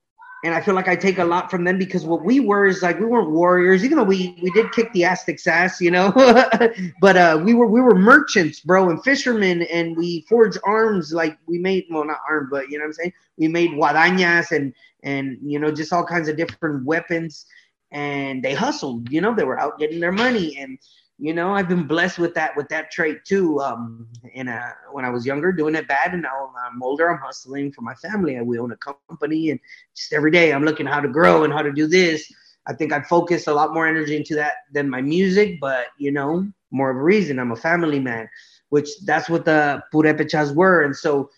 And 0.45 0.55
I 0.55 0.61
feel 0.61 0.75
like 0.75 0.89
I 0.89 0.97
take 0.97 1.19
a 1.19 1.25
lot 1.25 1.53
from 1.53 1.63
them 1.63 1.79
because 1.79 2.05
what 2.05 2.25
we 2.25 2.41
were 2.41 2.67
is 2.67 2.83
like 2.83 2.99
we 2.99 3.07
weren't 3.07 3.31
warriors, 3.31 3.85
even 3.85 3.97
though 3.97 4.03
we 4.03 4.37
we 4.43 4.51
did 4.51 4.73
kick 4.73 4.93
the 4.93 5.05
Aztecs 5.05 5.47
ass, 5.47 5.81
you 5.81 5.93
know. 5.93 6.11
but 7.01 7.17
uh, 7.17 7.41
we 7.45 7.55
were 7.55 7.69
we 7.69 7.81
were 7.81 7.95
merchants, 7.95 8.59
bro, 8.59 8.91
and 8.91 9.01
fishermen, 9.05 9.63
and 9.63 9.97
we 9.97 10.27
forged 10.29 10.59
arms. 10.65 11.13
Like 11.13 11.39
we 11.47 11.59
made 11.59 11.85
well, 11.91 12.05
not 12.05 12.19
arms, 12.29 12.49
but 12.51 12.69
you 12.69 12.79
know 12.79 12.83
what 12.83 12.89
I'm 12.89 12.93
saying. 12.95 13.13
We 13.37 13.47
made 13.47 13.71
guadañas 13.71 14.51
and 14.51 14.75
and 15.05 15.39
you 15.45 15.61
know 15.61 15.71
just 15.71 15.93
all 15.93 16.05
kinds 16.05 16.29
of 16.29 16.37
different 16.37 16.85
weapons 16.87 17.47
and 17.93 18.43
they 18.43 18.55
hustled 18.55 19.11
you 19.11 19.21
know 19.21 19.35
they 19.35 19.45
were 19.45 19.61
out 19.61 19.79
getting 19.79 20.01
their 20.01 20.13
money. 20.13 20.57
And 20.59 20.79
you 21.19 21.35
know 21.35 21.55
i've 21.55 21.69
been 21.69 21.87
blessed 21.87 22.19
with 22.19 22.35
that 22.35 22.57
with 22.57 22.69
that 22.69 22.91
trait 22.91 23.19
too. 23.25 23.61
Um 23.61 24.09
and 24.35 24.49
uh 24.49 24.71
when 24.93 25.05
i 25.05 25.11
was 25.11 25.27
younger 25.27 25.53
doing 25.53 25.75
it 25.75 25.87
bad 25.87 26.13
and 26.13 26.23
now 26.23 26.51
i'm 26.67 26.83
older 26.83 27.09
i'm 27.11 27.21
hustling 27.21 27.73
for 27.73 27.83
my 27.83 27.95
family. 27.95 28.41
We 28.41 28.59
own 28.59 28.73
a 28.73 28.77
company 28.77 29.51
and 29.51 29.61
just 29.95 30.13
every 30.13 30.31
day 30.31 30.53
i'm 30.53 30.65
looking 30.65 30.87
how 30.87 31.01
to 31.01 31.09
grow 31.09 31.45
and 31.45 31.53
how 31.53 31.63
to 31.63 31.73
do 31.73 31.87
this. 31.87 32.31
I 32.67 32.73
think 32.75 32.93
i 32.93 33.03
focus 33.03 33.47
a 33.47 33.55
lot 33.55 33.75
more 33.75 33.87
energy 33.87 34.17
into 34.17 34.35
that 34.37 34.55
than 34.73 34.89
my 34.91 35.03
music 35.03 35.59
but 35.61 35.87
you 35.99 36.11
know 36.13 36.47
more 36.71 36.91
of 36.91 36.97
a 36.97 37.03
reason. 37.03 37.39
I'm 37.39 37.53
a 37.53 37.57
family 37.57 38.01
man 38.01 38.29
which 38.71 38.89
that's 39.05 39.29
what 39.29 39.45
the 39.45 39.83
purepechas 39.93 40.55
were. 40.55 40.83
And 40.83 40.97
so 40.97 41.29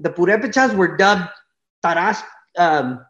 the 0.00 0.10
purepechas 0.10 0.76
were 0.76 0.96
dubbed 0.98 1.30
taras 1.82 2.22
um 2.58 3.00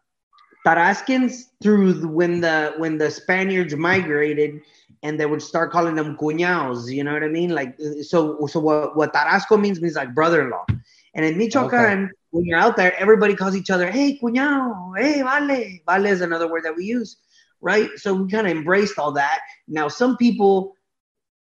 Tarascans 0.67 1.45
through 1.63 1.93
the, 1.93 2.09
when 2.09 2.41
the 2.41 2.75
when 2.77 2.99
the 2.99 3.11
Spaniards 3.11 3.77
migrated 3.77 4.61
and 5.03 5.21
they 5.21 5.27
would 5.27 5.41
start 5.41 5.71
calling 5.71 5.95
them 5.95 6.17
cuñados, 6.17 6.91
you 6.91 7.05
know 7.05 7.13
what 7.13 7.23
I 7.23 7.29
mean? 7.29 7.51
Like 7.51 7.79
uh, 7.81 8.03
so 8.03 8.47
so 8.47 8.59
what 8.59 8.97
what 8.97 9.15
Tarasco 9.15 9.61
means 9.61 9.81
means 9.81 9.95
like 9.95 10.15
brother-in-law. 10.15 10.67
And 11.15 11.25
in 11.25 11.39
Michoacan, 11.39 12.05
okay. 12.05 12.13
when 12.31 12.45
you're 12.45 12.59
out 12.59 12.77
there, 12.77 12.95
everybody 12.99 13.35
calls 13.35 13.55
each 13.55 13.71
other, 13.71 13.91
hey 13.91 14.19
cuñado, 14.21 14.93
hey 14.99 15.23
vale. 15.23 15.79
Vale 15.87 16.07
is 16.07 16.21
another 16.21 16.51
word 16.51 16.65
that 16.65 16.75
we 16.75 16.85
use, 16.85 17.17
right? 17.61 17.89
So 17.97 18.13
we 18.15 18.29
kind 18.29 18.47
of 18.49 18.51
embraced 18.57 18.99
all 18.99 19.13
that. 19.13 19.41
Now 19.69 19.87
some 19.87 20.17
people 20.17 20.75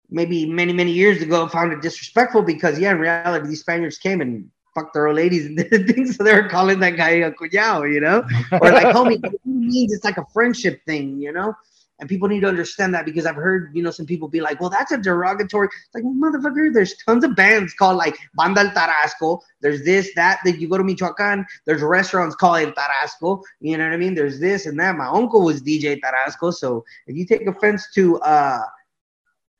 maybe 0.09 0.49
many, 0.49 0.73
many 0.73 0.91
years 0.91 1.21
ago 1.21 1.47
found 1.47 1.73
it 1.73 1.81
disrespectful 1.81 2.41
because 2.41 2.79
yeah, 2.79 2.91
in 2.91 2.99
reality, 2.99 3.49
these 3.49 3.59
Spaniards 3.59 3.97
came 3.97 4.21
and 4.21 4.49
fucked 4.79 4.93
their 4.93 5.07
old 5.07 5.15
ladies 5.15 5.45
and 5.45 5.57
did 5.69 5.87
things, 5.87 6.15
so 6.15 6.23
they 6.23 6.33
were 6.33 6.49
calling 6.49 6.79
that 6.79 6.91
guy 6.91 7.09
a 7.09 7.31
cuñado, 7.31 7.91
you 7.91 7.99
know, 7.99 8.23
or 8.61 8.71
like 8.71 8.95
homie. 8.95 9.19
it 9.23 9.41
means 9.45 9.93
it's 9.93 10.03
like 10.03 10.17
a 10.17 10.25
friendship 10.33 10.81
thing, 10.85 11.19
you 11.19 11.31
know. 11.31 11.53
And 11.99 12.07
people 12.07 12.29
need 12.29 12.39
to 12.41 12.47
understand 12.47 12.93
that 12.93 13.05
because 13.05 13.25
I've 13.25 13.35
heard, 13.35 13.71
you 13.73 13.83
know, 13.83 13.91
some 13.91 14.05
people 14.05 14.29
be 14.29 14.39
like, 14.39 14.61
well, 14.61 14.69
that's 14.69 14.91
a 14.93 14.97
derogatory. 14.97 15.67
It's 15.67 15.93
like, 15.93 16.05
motherfucker, 16.05 16.73
there's 16.73 16.95
tons 17.05 17.25
of 17.25 17.35
bands 17.35 17.73
called 17.73 17.97
like 17.97 18.17
Banda 18.35 18.61
El 18.61 18.69
Tarasco. 18.69 19.41
There's 19.59 19.83
this, 19.83 20.09
that, 20.15 20.39
that 20.45 20.59
you 20.59 20.69
go 20.69 20.77
to 20.77 20.83
Michoacan. 20.83 21.45
There's 21.65 21.81
restaurants 21.81 22.37
called 22.37 22.59
El 22.59 22.71
Tarasco. 22.71 23.41
You 23.59 23.77
know 23.77 23.83
what 23.83 23.93
I 23.93 23.97
mean? 23.97 24.15
There's 24.15 24.39
this 24.39 24.65
and 24.65 24.79
that. 24.79 24.95
My 24.95 25.07
uncle 25.07 25.43
was 25.43 25.61
DJ 25.61 25.99
Tarasco. 25.99 26.53
So 26.53 26.85
if 27.05 27.17
you 27.17 27.25
take 27.25 27.45
offense 27.47 27.85
to 27.95 28.17
uh, 28.21 28.61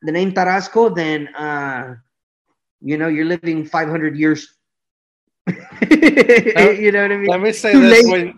the 0.02 0.12
name 0.14 0.32
Tarasco, 0.32 0.96
then, 0.96 1.28
uh, 1.36 1.96
you 2.82 2.98
know, 2.98 3.10
you're 3.10 3.26
living 3.26 3.66
500 3.66 4.18
years. 4.18 4.56
you 5.92 6.92
know 6.92 7.04
what 7.04 7.12
I 7.12 7.18
mean? 7.18 7.28
Let 7.28 7.42
me 7.42 7.52
say 7.52 7.72
Too 7.72 7.82
this: 7.82 8.06
late. 8.08 8.36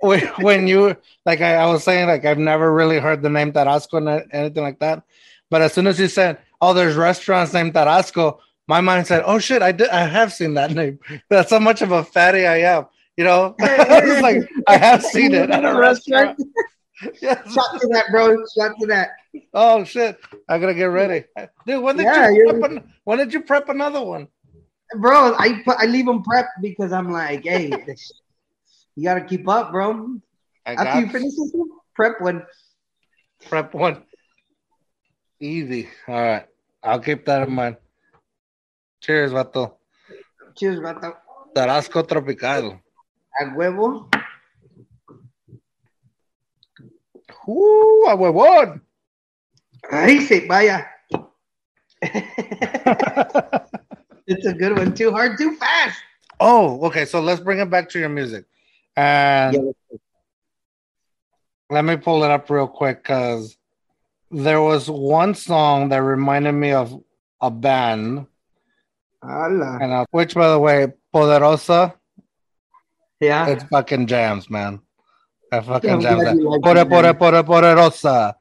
when, 0.00 0.26
when, 0.40 0.66
you 0.66 0.96
like, 1.24 1.40
I, 1.40 1.56
I 1.56 1.66
was 1.66 1.84
saying, 1.84 2.08
like, 2.08 2.24
I've 2.24 2.38
never 2.38 2.72
really 2.72 2.98
heard 2.98 3.22
the 3.22 3.30
name 3.30 3.52
Tarasco 3.52 3.98
and 3.98 4.32
anything 4.32 4.62
like 4.62 4.78
that. 4.80 5.02
But 5.50 5.62
as 5.62 5.72
soon 5.72 5.86
as 5.86 5.98
you 5.98 6.08
said, 6.08 6.38
"Oh, 6.60 6.74
there's 6.74 6.96
restaurants 6.96 7.52
named 7.52 7.74
Tarasco," 7.74 8.38
my 8.66 8.80
mind 8.80 9.06
said, 9.06 9.22
"Oh 9.24 9.38
shit, 9.38 9.62
I 9.62 9.72
did, 9.72 9.88
I 9.88 10.06
have 10.06 10.32
seen 10.32 10.54
that 10.54 10.72
name." 10.72 10.98
That's 11.30 11.50
how 11.50 11.58
much 11.58 11.82
of 11.82 11.92
a 11.92 12.04
fatty 12.04 12.46
I 12.46 12.58
am. 12.58 12.86
You 13.16 13.24
know, 13.24 13.56
it's 13.58 14.22
like 14.22 14.48
I 14.68 14.76
have 14.76 15.02
seen 15.02 15.34
it 15.34 15.50
at 15.50 15.64
a 15.64 15.78
restaurant. 15.78 16.40
Yeah. 17.22 17.42
Shot 17.48 17.80
to 17.80 17.88
that, 17.92 18.06
bro. 18.10 18.36
Shot 18.56 18.74
to 18.80 18.86
that. 18.88 19.10
Oh 19.54 19.84
shit! 19.84 20.18
I 20.48 20.58
gotta 20.58 20.74
get 20.74 20.86
ready, 20.86 21.24
dude. 21.66 21.82
When 21.82 21.96
did 21.96 22.04
Yeah, 22.04 22.28
you 22.30 22.52
prep 22.58 22.70
an, 22.70 22.92
when 23.04 23.18
did 23.18 23.32
you 23.32 23.42
prep 23.42 23.68
another 23.68 24.02
one? 24.02 24.28
Bro, 24.96 25.34
I 25.36 25.62
I 25.66 25.86
leave 25.86 26.06
them 26.06 26.22
prepped 26.22 26.62
because 26.62 26.92
I'm 26.92 27.10
like, 27.12 27.44
hey, 27.44 27.70
this- 27.86 28.12
you 28.96 29.04
gotta 29.04 29.22
keep 29.24 29.46
up, 29.48 29.70
bro. 29.70 30.16
I 30.66 30.72
After 30.74 31.00
you 31.00 31.06
finish 31.08 31.34
this 31.36 31.50
one, 31.52 31.68
prep 31.94 32.20
one. 32.20 32.42
prep 33.48 33.72
one. 33.74 34.02
Easy. 35.40 35.88
All 36.08 36.14
right, 36.20 36.46
I'll 36.82 36.98
keep 36.98 37.24
that 37.26 37.46
in 37.46 37.54
mind. 37.54 37.76
Cheers, 39.00 39.30
vato. 39.30 39.76
Cheers, 40.56 40.80
vato. 40.80 41.14
Tarasco 41.54 42.02
tropical. 42.06 42.80
A 43.40 43.44
huevo. 43.54 44.08
Uh, 47.46 48.08
a 48.08 48.14
huevón. 48.16 48.82
Ahí 49.90 50.20
se 50.26 50.46
vaya. 50.46 50.90
It's 54.28 54.44
a 54.46 54.52
good 54.52 54.76
one. 54.76 54.94
Too 54.94 55.10
hard, 55.10 55.38
too 55.38 55.56
fast. 55.56 55.98
oh, 56.38 56.80
okay. 56.86 57.04
So 57.04 57.20
let's 57.20 57.40
bring 57.40 57.58
it 57.60 57.70
back 57.70 57.88
to 57.90 57.98
your 57.98 58.10
music, 58.10 58.44
and 58.96 59.54
Yeah. 59.54 59.98
let 61.70 61.84
me 61.84 61.96
pull 61.96 62.24
it 62.24 62.30
up 62.30 62.48
real 62.50 62.68
quick 62.68 63.02
because 63.02 63.56
there 64.30 64.60
was 64.60 64.88
one 64.90 65.34
song 65.34 65.88
that 65.88 65.98
reminded 66.02 66.52
me 66.52 66.72
of 66.72 66.94
a 67.40 67.50
band, 67.50 68.26
Hola. 69.22 69.78
and 69.80 69.92
uh, 69.92 70.04
which, 70.10 70.34
by 70.34 70.50
the 70.50 70.58
way, 70.58 70.92
Poderosa. 71.14 71.94
Yeah. 73.20 73.46
It's 73.48 73.64
fucking 73.64 74.06
jams, 74.06 74.48
man. 74.50 74.80
I 75.50 75.60
fucking 75.60 75.90
I'm 75.90 76.00
jams 76.02 76.22
glad 76.22 76.36
that. 76.36 76.40
you 76.40 76.50
like 76.50 76.60
Pore, 76.62 76.76
it, 76.76 76.88
pore, 76.88 77.14
pore, 77.14 77.42
poderosa. 77.42 78.34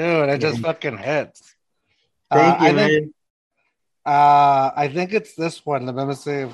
Dude, 0.00 0.30
it 0.30 0.38
just 0.38 0.60
fucking 0.60 0.96
hits. 0.96 1.54
Thank 2.32 2.58
Uh, 2.58 2.64
you, 2.64 2.70
I 2.70 2.72
man. 2.72 2.88
think, 2.88 3.12
uh, 4.06 4.70
I 4.74 4.88
think 4.94 5.12
it's 5.12 5.34
this 5.34 5.66
one. 5.66 5.84
Let 5.84 6.08
me 6.08 6.14
see. 6.14 6.46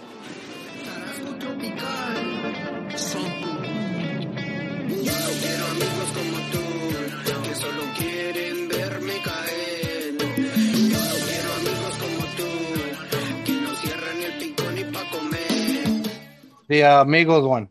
The 16.68 16.82
uh, 16.82 17.02
Amigos 17.02 17.44
one. 17.46 17.68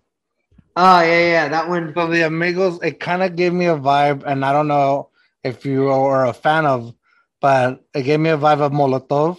Oh 0.77 1.01
yeah, 1.01 1.19
yeah, 1.31 1.47
that 1.49 1.67
one. 1.67 1.93
So 1.93 2.07
the 2.07 2.21
Amigos, 2.21 2.79
it 2.81 2.99
kind 3.01 3.23
of 3.23 3.35
gave 3.35 3.51
me 3.51 3.65
a 3.65 3.75
vibe, 3.75 4.23
and 4.25 4.45
I 4.45 4.53
don't 4.53 4.69
know 4.69 5.09
if 5.45 5.63
you 5.63 5.89
are 5.89 6.25
a 6.25 6.33
fan 6.33 6.65
of, 6.65 6.93
but 7.39 7.85
it 7.93 8.01
gave 8.01 8.19
me 8.19 8.31
a 8.31 8.37
vibe 8.37 8.61
of 8.61 8.71
Molotov. 8.71 9.37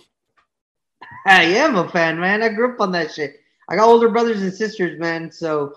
I 1.27 1.42
am 1.42 1.75
a 1.75 1.88
fan, 1.88 2.21
man. 2.21 2.45
I 2.45 2.49
grew 2.51 2.73
up 2.73 2.81
on 2.81 2.92
that 2.92 3.12
shit. 3.12 3.40
I 3.69 3.75
got 3.75 3.88
older 3.88 4.09
brothers 4.09 4.40
and 4.40 4.55
sisters, 4.55 5.01
man. 5.01 5.33
So 5.33 5.75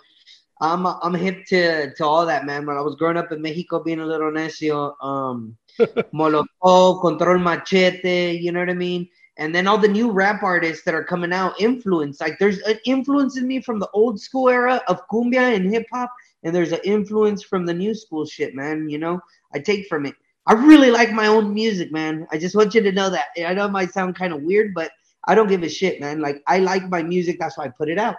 I'm 0.62 0.86
I'm 0.86 1.16
hip 1.16 1.46
to 1.48 1.94
to 1.96 2.06
all 2.06 2.28
that, 2.28 2.46
man. 2.46 2.68
When 2.68 2.78
I 2.78 2.82
was 2.82 2.96
growing 2.96 3.18
up 3.18 3.32
in 3.32 3.42
Mexico, 3.42 3.84
being 3.84 4.02
a 4.02 4.06
little 4.06 4.32
necio, 4.32 4.94
um, 5.02 5.58
Molotov, 6.14 7.02
Control 7.02 7.40
Machete, 7.40 8.38
you 8.38 8.52
know 8.52 8.60
what 8.60 8.70
I 8.70 8.76
mean. 8.76 9.10
And 9.38 9.56
then 9.56 9.66
all 9.66 9.80
the 9.80 9.88
new 9.88 10.12
rap 10.12 10.44
artists 10.44 10.84
that 10.84 10.94
are 10.94 11.04
coming 11.04 11.34
out, 11.34 11.60
influence 11.60 12.22
like 12.22 12.38
there's 12.38 12.60
an 12.60 12.78
influence 12.86 13.36
in 13.36 13.48
me 13.48 13.62
from 13.62 13.80
the 13.80 13.90
old 13.94 14.22
school 14.22 14.50
era 14.50 14.80
of 14.88 15.08
cumbia 15.08 15.56
and 15.56 15.74
hip 15.74 15.88
hop, 15.92 16.14
and 16.44 16.54
there's 16.54 16.74
an 16.74 16.82
influence 16.84 17.42
from 17.42 17.66
the 17.66 17.74
new 17.74 17.96
school 17.96 18.28
shit, 18.28 18.54
man. 18.54 18.90
You 18.90 19.00
know, 19.00 19.20
I 19.54 19.60
take 19.60 19.88
from 19.88 20.06
it. 20.06 20.16
I 20.46 20.54
really 20.54 20.90
like 20.92 21.12
my 21.12 21.28
own 21.28 21.54
music, 21.54 21.92
man. 21.92 22.28
I 22.32 22.38
just 22.38 22.56
want 22.56 22.74
you 22.74 22.82
to 22.82 22.92
know 22.92 23.10
that. 23.10 23.28
I 23.46 23.54
know 23.54 23.66
it 23.66 23.72
might 23.72 23.92
sound 23.94 24.16
kind 24.16 24.34
of 24.34 24.42
weird, 24.42 24.74
but 24.74 24.92
I 25.28 25.36
don't 25.36 25.48
give 25.48 25.64
a 25.64 25.70
shit, 25.70 26.00
man. 26.00 26.22
Like 26.22 26.42
I 26.48 26.60
like 26.60 26.90
my 26.90 27.04
music, 27.04 27.38
that's 27.40 27.58
why 27.58 27.66
I 27.66 27.70
put 27.70 27.90
it 27.90 27.98
out. 28.00 28.16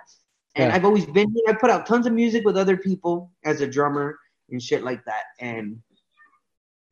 And 0.54 0.68
Yeah. 0.68 0.76
I've 0.76 0.84
always 0.84 1.06
been 1.06 1.34
I 1.48 1.54
put 1.54 1.70
out 1.70 1.86
tons 1.86 2.06
of 2.06 2.12
music 2.12 2.44
with 2.44 2.56
other 2.56 2.76
people 2.76 3.32
as 3.44 3.60
a 3.60 3.66
drummer 3.66 4.18
and 4.50 4.62
shit 4.62 4.84
like 4.84 5.04
that. 5.06 5.24
And 5.40 5.82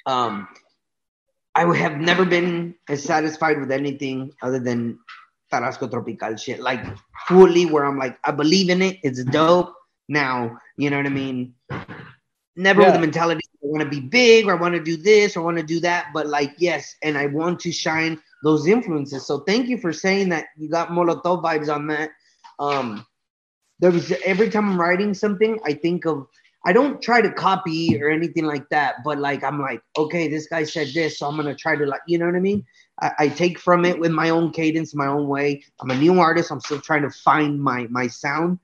um 0.07 0.49
I 1.55 1.65
would 1.65 1.77
have 1.77 1.97
never 1.99 2.25
been 2.25 2.75
as 2.89 3.03
satisfied 3.03 3.59
with 3.61 3.73
anything 3.73 4.33
other 4.43 4.61
than 4.61 4.99
Tarasco 5.53 5.91
Tropical 5.91 6.37
shit. 6.37 6.61
Like 6.61 6.85
fully 7.27 7.67
where 7.67 7.85
I'm 7.85 7.99
like, 7.99 8.19
I 8.25 8.31
believe 8.31 8.71
in 8.71 8.81
it, 8.83 8.99
it's 9.03 9.23
dope. 9.25 9.75
Now, 10.09 10.59
you 10.77 10.89
know 10.91 10.97
what 10.99 11.07
I 11.07 11.11
mean? 11.11 11.55
Never 12.59 12.85
with 12.85 12.95
Yeah. 12.95 12.99
the 12.99 13.01
mentality 13.01 13.43
I 13.65 13.67
want 13.67 13.85
to 13.85 13.91
be 13.91 14.01
big 14.01 14.47
or 14.47 14.53
I 14.59 14.61
want 14.61 14.75
to 14.75 14.83
do 14.83 14.97
this 14.97 15.37
or 15.37 15.41
I 15.41 15.45
want 15.45 15.59
to 15.59 15.65
do 15.65 15.81
that, 15.81 16.09
but 16.15 16.27
like 16.27 16.55
yes, 16.59 16.97
and 17.03 17.19
I 17.19 17.27
want 17.27 17.61
to 17.61 17.73
shine 17.73 18.21
those 18.45 18.67
influences. 18.67 19.27
So 19.27 19.41
thank 19.41 19.69
you 19.69 19.79
for 19.79 19.93
saying 19.93 20.31
that 20.31 20.47
you 20.57 20.69
got 20.69 20.91
Molotov 20.91 21.43
vibes 21.43 21.75
on 21.75 21.87
that. 21.89 22.11
Um, 22.61 23.07
there 23.81 23.93
was 23.93 24.13
every 24.25 24.51
time 24.51 24.71
I'm 24.71 24.81
writing 24.81 25.15
something, 25.15 25.59
I 25.65 25.75
think 25.75 26.07
of 26.07 26.27
I 26.67 26.73
don't 26.73 27.03
try 27.03 27.23
to 27.23 27.33
copy 27.33 28.01
or 28.03 28.11
anything 28.11 28.45
like 28.45 28.69
that, 28.71 28.97
but 29.05 29.19
like 29.19 29.45
I'm 29.45 29.61
like, 29.61 29.83
okay, 29.97 30.29
this 30.29 30.49
guy 30.49 30.65
said 30.65 30.89
this, 30.95 31.19
so 31.19 31.27
I'm 31.29 31.37
gonna 31.37 31.55
try 31.55 31.77
to 31.77 31.87
like, 31.87 32.03
you 32.07 32.19
know 32.19 32.27
what 32.27 32.37
I 32.37 32.41
mean? 32.41 32.65
I, 33.01 33.13
I 33.19 33.29
take 33.29 33.59
from 33.59 33.85
it 33.85 33.99
with 33.99 34.13
my 34.13 34.31
own 34.31 34.53
cadence, 34.53 34.95
my 34.95 35.07
own 35.07 35.29
way. 35.29 35.65
I'm 35.81 35.91
a 35.91 35.97
new 35.97 36.21
artist. 36.21 36.51
I'm 36.51 36.61
still 36.61 36.81
trying 36.81 37.03
to 37.03 37.11
find 37.11 37.61
my 37.63 37.87
my 37.91 38.09
sound. 38.09 38.59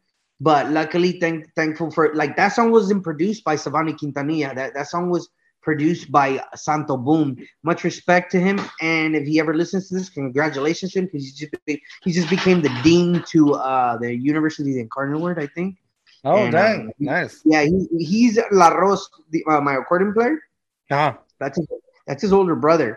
But 0.48 0.62
luckily, 0.78 1.12
thank, 1.22 1.38
thankful 1.54 1.88
for 1.96 2.04
like 2.20 2.32
that 2.36 2.50
song 2.56 2.68
wasn't 2.78 3.02
produced 3.10 3.42
by 3.48 3.54
Savani 3.56 3.94
Quintanilla. 4.00 4.54
That 4.54 4.74
that 4.76 4.88
song 4.94 5.04
was 5.14 5.24
produced 5.68 6.06
by 6.18 6.28
Santo 6.66 6.96
Boom. 7.06 7.28
Much 7.62 7.80
respect 7.90 8.26
to 8.32 8.38
him, 8.46 8.56
and 8.92 9.16
if 9.16 9.24
he 9.30 9.40
ever 9.42 9.54
listens 9.62 9.88
to 9.88 9.94
this, 9.94 10.10
congratulations 10.10 10.92
to 10.92 10.98
him 10.98 11.06
because 11.06 11.24
he 11.24 11.32
just 11.42 11.54
he 12.04 12.10
just 12.18 12.30
became 12.36 12.60
the 12.66 12.74
dean 12.82 13.24
to 13.32 13.40
uh, 13.54 13.96
the 14.02 14.12
University 14.32 14.72
of 14.74 14.78
Incarnate 14.86 15.20
Word, 15.26 15.38
I 15.44 15.48
think. 15.56 15.70
Oh, 16.26 16.36
And, 16.36 16.52
dang. 16.52 16.88
uh, 16.88 16.92
nice. 16.98 17.34
Yeah, 17.52 17.62
he, 17.70 17.78
he's 18.10 18.38
La 18.50 18.68
Rose, 18.68 19.08
the, 19.32 19.44
uh, 19.50 19.60
my 19.60 19.74
accordion 19.76 20.12
player. 20.16 20.36
Uh-huh. 20.90 21.12
That's 21.40 21.56
his, 21.58 21.66
that's 22.06 22.22
his 22.26 22.32
older 22.38 22.56
brother, 22.66 22.90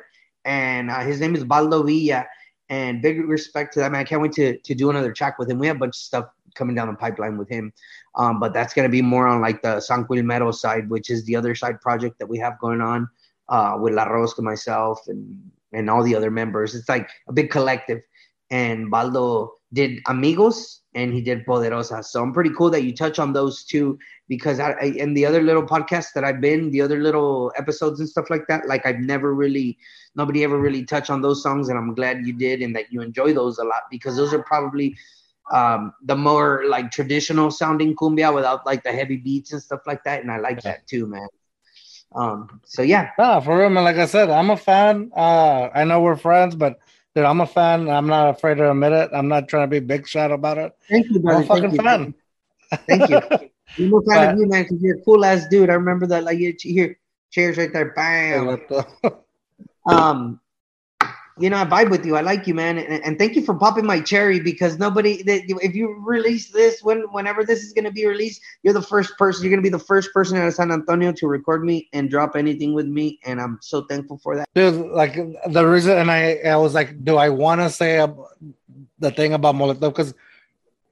and 0.44 0.92
uh, 0.92 1.02
his 1.10 1.18
name 1.22 1.36
is 1.40 1.44
Baldo 1.44 1.84
Villa. 1.84 2.26
And 2.70 3.02
big 3.02 3.16
respect 3.38 3.74
to 3.76 3.80
that 3.80 3.90
man. 3.94 4.02
I 4.02 4.04
can't 4.10 4.22
wait 4.22 4.36
to 4.42 4.48
to 4.68 4.74
do 4.82 4.90
another 4.90 5.14
track 5.20 5.40
with 5.40 5.48
him. 5.50 5.58
We 5.64 5.68
have 5.72 5.78
a 5.78 5.84
bunch 5.86 5.96
of 6.02 6.04
stuff 6.12 6.26
coming 6.56 6.76
down 6.76 6.88
the 6.88 6.96
pipeline 6.96 7.38
with 7.38 7.50
him, 7.50 7.74
um, 8.16 8.40
but 8.40 8.54
that's 8.54 8.74
gonna 8.74 8.90
be 8.90 9.02
more 9.02 9.28
on 9.28 9.42
like 9.42 9.62
the 9.62 9.80
San 9.80 10.06
Metal 10.10 10.54
side, 10.54 10.90
which 10.90 11.10
is 11.10 11.26
the 11.26 11.36
other 11.36 11.56
side 11.56 11.80
project 11.82 12.20
that 12.20 12.28
we 12.28 12.38
have 12.38 12.60
going 12.60 12.82
on 12.82 13.10
uh, 13.50 13.78
with 13.80 13.94
La 13.94 14.06
Rosca, 14.06 14.42
myself, 14.42 15.00
and 15.08 15.52
and 15.74 15.90
all 15.90 16.04
the 16.04 16.16
other 16.16 16.32
members. 16.32 16.76
It's 16.76 16.90
like 16.90 17.10
a 17.28 17.34
big 17.34 17.50
collective. 17.50 18.02
And 18.50 18.90
Baldo 18.90 19.52
did 19.74 20.00
Amigos 20.08 20.82
and 20.96 21.14
he 21.14 21.22
did 21.22 21.46
Poderosa. 21.46 22.04
So 22.04 22.24
I'm 22.24 22.32
pretty 22.32 22.52
cool 22.58 22.70
that 22.70 22.84
you 22.84 22.96
touch 22.96 23.20
on 23.20 23.34
those 23.34 23.66
two 23.66 24.00
because 24.30 24.60
I, 24.60 24.72
I 24.72 24.96
and 25.00 25.16
the 25.16 25.26
other 25.26 25.42
little 25.42 25.64
podcasts 25.64 26.14
that 26.16 26.24
I've 26.24 26.40
been, 26.40 26.72
the 26.72 26.82
other 26.82 27.02
little 27.02 27.52
episodes 27.58 28.00
and 28.00 28.08
stuff 28.08 28.30
like 28.30 28.48
that, 28.48 28.68
like 28.68 28.86
I've 28.86 29.00
never 29.00 29.34
really 29.34 29.78
nobody 30.16 30.44
ever 30.44 30.58
really 30.58 30.86
touched 30.86 31.10
on 31.10 31.22
those 31.22 31.44
songs 31.44 31.68
and 31.68 31.78
I'm 31.78 31.94
glad 31.94 32.26
you 32.26 32.34
did 32.34 32.62
and 32.62 32.76
that 32.76 32.92
you 32.92 33.02
enjoy 33.02 33.34
those 33.34 33.58
a 33.58 33.66
lot 33.66 33.84
because 33.92 34.16
those 34.16 34.34
are 34.34 34.42
probably 34.44 34.96
um 35.52 35.94
the 36.04 36.16
more 36.16 36.64
like 36.68 36.92
traditional 36.92 37.50
sounding 37.50 37.96
cumbia 37.96 38.34
without 38.34 38.66
like 38.66 38.84
the 38.84 38.92
heavy 38.92 39.18
beats 39.18 39.54
and 39.54 39.62
stuff 39.62 39.82
like 39.86 40.04
that 40.04 40.22
and 40.22 40.32
I 40.32 40.38
like 40.38 40.62
that 40.62 40.88
too, 40.88 41.08
man. 41.08 41.28
Um, 42.16 42.62
so 42.66 42.82
yeah, 42.82 43.12
No, 43.20 43.42
for 43.42 43.58
real, 43.58 43.70
man. 43.70 43.84
Like 43.84 43.98
I 43.98 44.06
said, 44.06 44.30
I'm 44.30 44.50
a 44.50 44.58
fan. 44.58 45.12
Uh, 45.16 45.70
I 45.74 45.84
know 45.84 46.02
we're 46.02 46.16
friends, 46.16 46.56
but 46.56 46.80
dude, 47.14 47.26
I'm 47.26 47.42
a 47.42 47.46
fan. 47.46 47.90
I'm 47.90 48.08
not 48.08 48.30
afraid 48.30 48.56
to 48.58 48.72
admit 48.72 48.94
it. 48.94 49.10
I'm 49.14 49.28
not 49.28 49.48
trying 49.48 49.64
to 49.64 49.68
be 49.68 49.80
big 49.80 50.08
shot 50.08 50.32
about 50.32 50.58
it. 50.58 50.72
thank 50.90 51.08
you, 51.10 51.22
I'm 51.28 51.44
a 51.44 51.46
fucking 51.46 51.72
thank 51.72 51.84
fan. 51.84 52.14
Thank 52.88 53.10
you. 53.10 53.18
I'm 53.80 53.94
a 53.94 54.02
fan 54.02 54.30
of 54.30 54.40
you, 54.40 54.48
man, 54.48 54.64
because 54.64 54.82
you're 54.82 54.98
a 54.98 55.02
cool 55.02 55.24
ass 55.24 55.46
dude. 55.50 55.70
I 55.70 55.74
remember 55.74 56.08
that. 56.08 56.24
Like, 56.24 56.40
you 56.40 56.56
here, 56.60 56.98
cheers 57.30 57.58
right 57.58 57.72
there, 57.72 57.94
bam. 57.94 58.62
um 59.90 60.40
you 61.40 61.50
know 61.50 61.58
i 61.58 61.66
vibe 61.66 61.90
with 61.90 62.06
you 62.06 62.16
i 62.16 62.22
like 62.22 62.48
you 62.48 62.54
man 62.54 62.78
and, 62.78 63.04
and 63.04 63.18
thank 63.18 63.36
you 63.36 63.42
for 63.42 63.54
popping 63.56 63.86
my 63.86 64.02
cherry 64.02 64.40
because 64.40 64.78
nobody 64.78 65.22
that 65.24 65.44
if 65.62 65.76
you 65.76 65.96
release 66.06 66.52
this 66.52 66.82
when 66.82 67.02
whenever 67.12 67.44
this 67.44 67.64
is 67.64 67.74
going 67.74 67.86
to 67.86 67.92
be 67.92 68.06
released 68.06 68.42
you're 68.64 68.74
the 68.74 68.82
first 68.82 69.18
person 69.18 69.44
you're 69.44 69.52
going 69.52 69.62
to 69.62 69.70
be 69.70 69.70
the 69.70 69.80
first 69.84 70.14
person 70.14 70.38
out 70.38 70.48
of 70.48 70.54
san 70.54 70.72
antonio 70.72 71.12
to 71.12 71.28
record 71.28 71.64
me 71.64 71.88
and 71.94 72.10
drop 72.10 72.36
anything 72.36 72.74
with 72.74 72.88
me 72.88 73.20
and 73.26 73.40
i'm 73.40 73.58
so 73.62 73.84
thankful 73.84 74.18
for 74.18 74.36
that 74.36 74.48
Dude, 74.58 74.88
like 74.88 75.16
the 75.48 75.68
reason, 75.68 76.00
and 76.00 76.10
I, 76.10 76.38
I 76.38 76.56
was 76.56 76.74
like, 76.74 77.04
do 77.04 77.18
I 77.18 77.30
want 77.30 77.62
to 77.62 77.70
say 77.70 77.98
the 78.98 79.12
thing 79.12 79.34
about 79.34 79.54
Molotov? 79.54 79.82
Because 79.82 80.16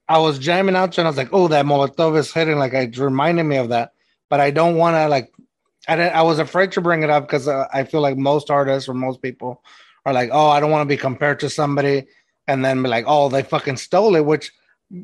I 0.07 0.19
was 0.19 0.37
jamming 0.37 0.75
out 0.75 0.91
to, 0.91 1.01
and 1.01 1.07
I 1.07 1.09
was 1.09 1.17
like, 1.17 1.33
oh, 1.33 1.47
that 1.47 1.65
Molotov 1.65 2.15
is 2.15 2.31
hitting. 2.31 2.59
Like, 2.59 2.73
it 2.73 2.95
reminded 2.99 3.45
me 3.45 3.57
of 3.57 3.69
that, 3.69 3.93
but 4.29 4.39
I 4.39 4.51
don't 4.51 4.75
want 4.75 4.95
to 4.95 5.07
like. 5.07 5.33
I 5.87 5.95
I 6.09 6.21
was 6.21 6.37
afraid 6.37 6.73
to 6.73 6.81
bring 6.81 7.01
it 7.01 7.09
up 7.09 7.23
because 7.23 7.47
uh, 7.47 7.67
I 7.73 7.85
feel 7.85 8.01
like 8.01 8.17
most 8.17 8.51
artists 8.51 8.87
or 8.87 8.93
most 8.93 9.19
people 9.19 9.63
are 10.05 10.13
like, 10.13 10.29
oh, 10.31 10.49
I 10.49 10.59
don't 10.59 10.71
want 10.71 10.87
to 10.87 10.93
be 10.93 10.97
compared 10.97 11.39
to 11.41 11.49
somebody, 11.49 12.05
and 12.47 12.63
then 12.63 12.83
be 12.83 12.89
like, 12.89 13.05
oh, 13.07 13.29
they 13.29 13.43
fucking 13.43 13.77
stole 13.77 14.15
it. 14.15 14.25
Which, 14.25 14.51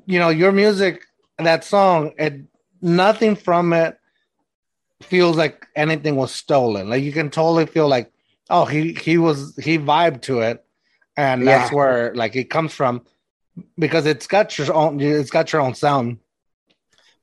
you 0.05 0.19
know, 0.19 0.29
your 0.29 0.51
music, 0.51 1.05
that 1.37 1.63
song, 1.63 2.13
it 2.17 2.41
nothing 2.81 3.35
from 3.35 3.73
it 3.73 3.97
feels 5.01 5.37
like 5.37 5.67
anything 5.75 6.15
was 6.15 6.33
stolen. 6.33 6.89
Like 6.89 7.03
you 7.03 7.11
can 7.11 7.29
totally 7.29 7.65
feel 7.65 7.87
like, 7.87 8.11
oh, 8.49 8.65
he 8.65 8.93
he 8.93 9.17
was 9.17 9.55
he 9.57 9.77
vibed 9.77 10.21
to 10.23 10.41
it, 10.41 10.63
and 11.17 11.47
that's 11.47 11.71
where 11.71 12.13
like 12.15 12.35
it 12.35 12.49
comes 12.49 12.73
from 12.73 13.01
because 13.77 14.05
it's 14.05 14.27
got 14.27 14.57
your 14.57 14.73
own 14.73 14.99
it's 15.01 15.31
got 15.31 15.51
your 15.51 15.61
own 15.61 15.73
sound. 15.73 16.19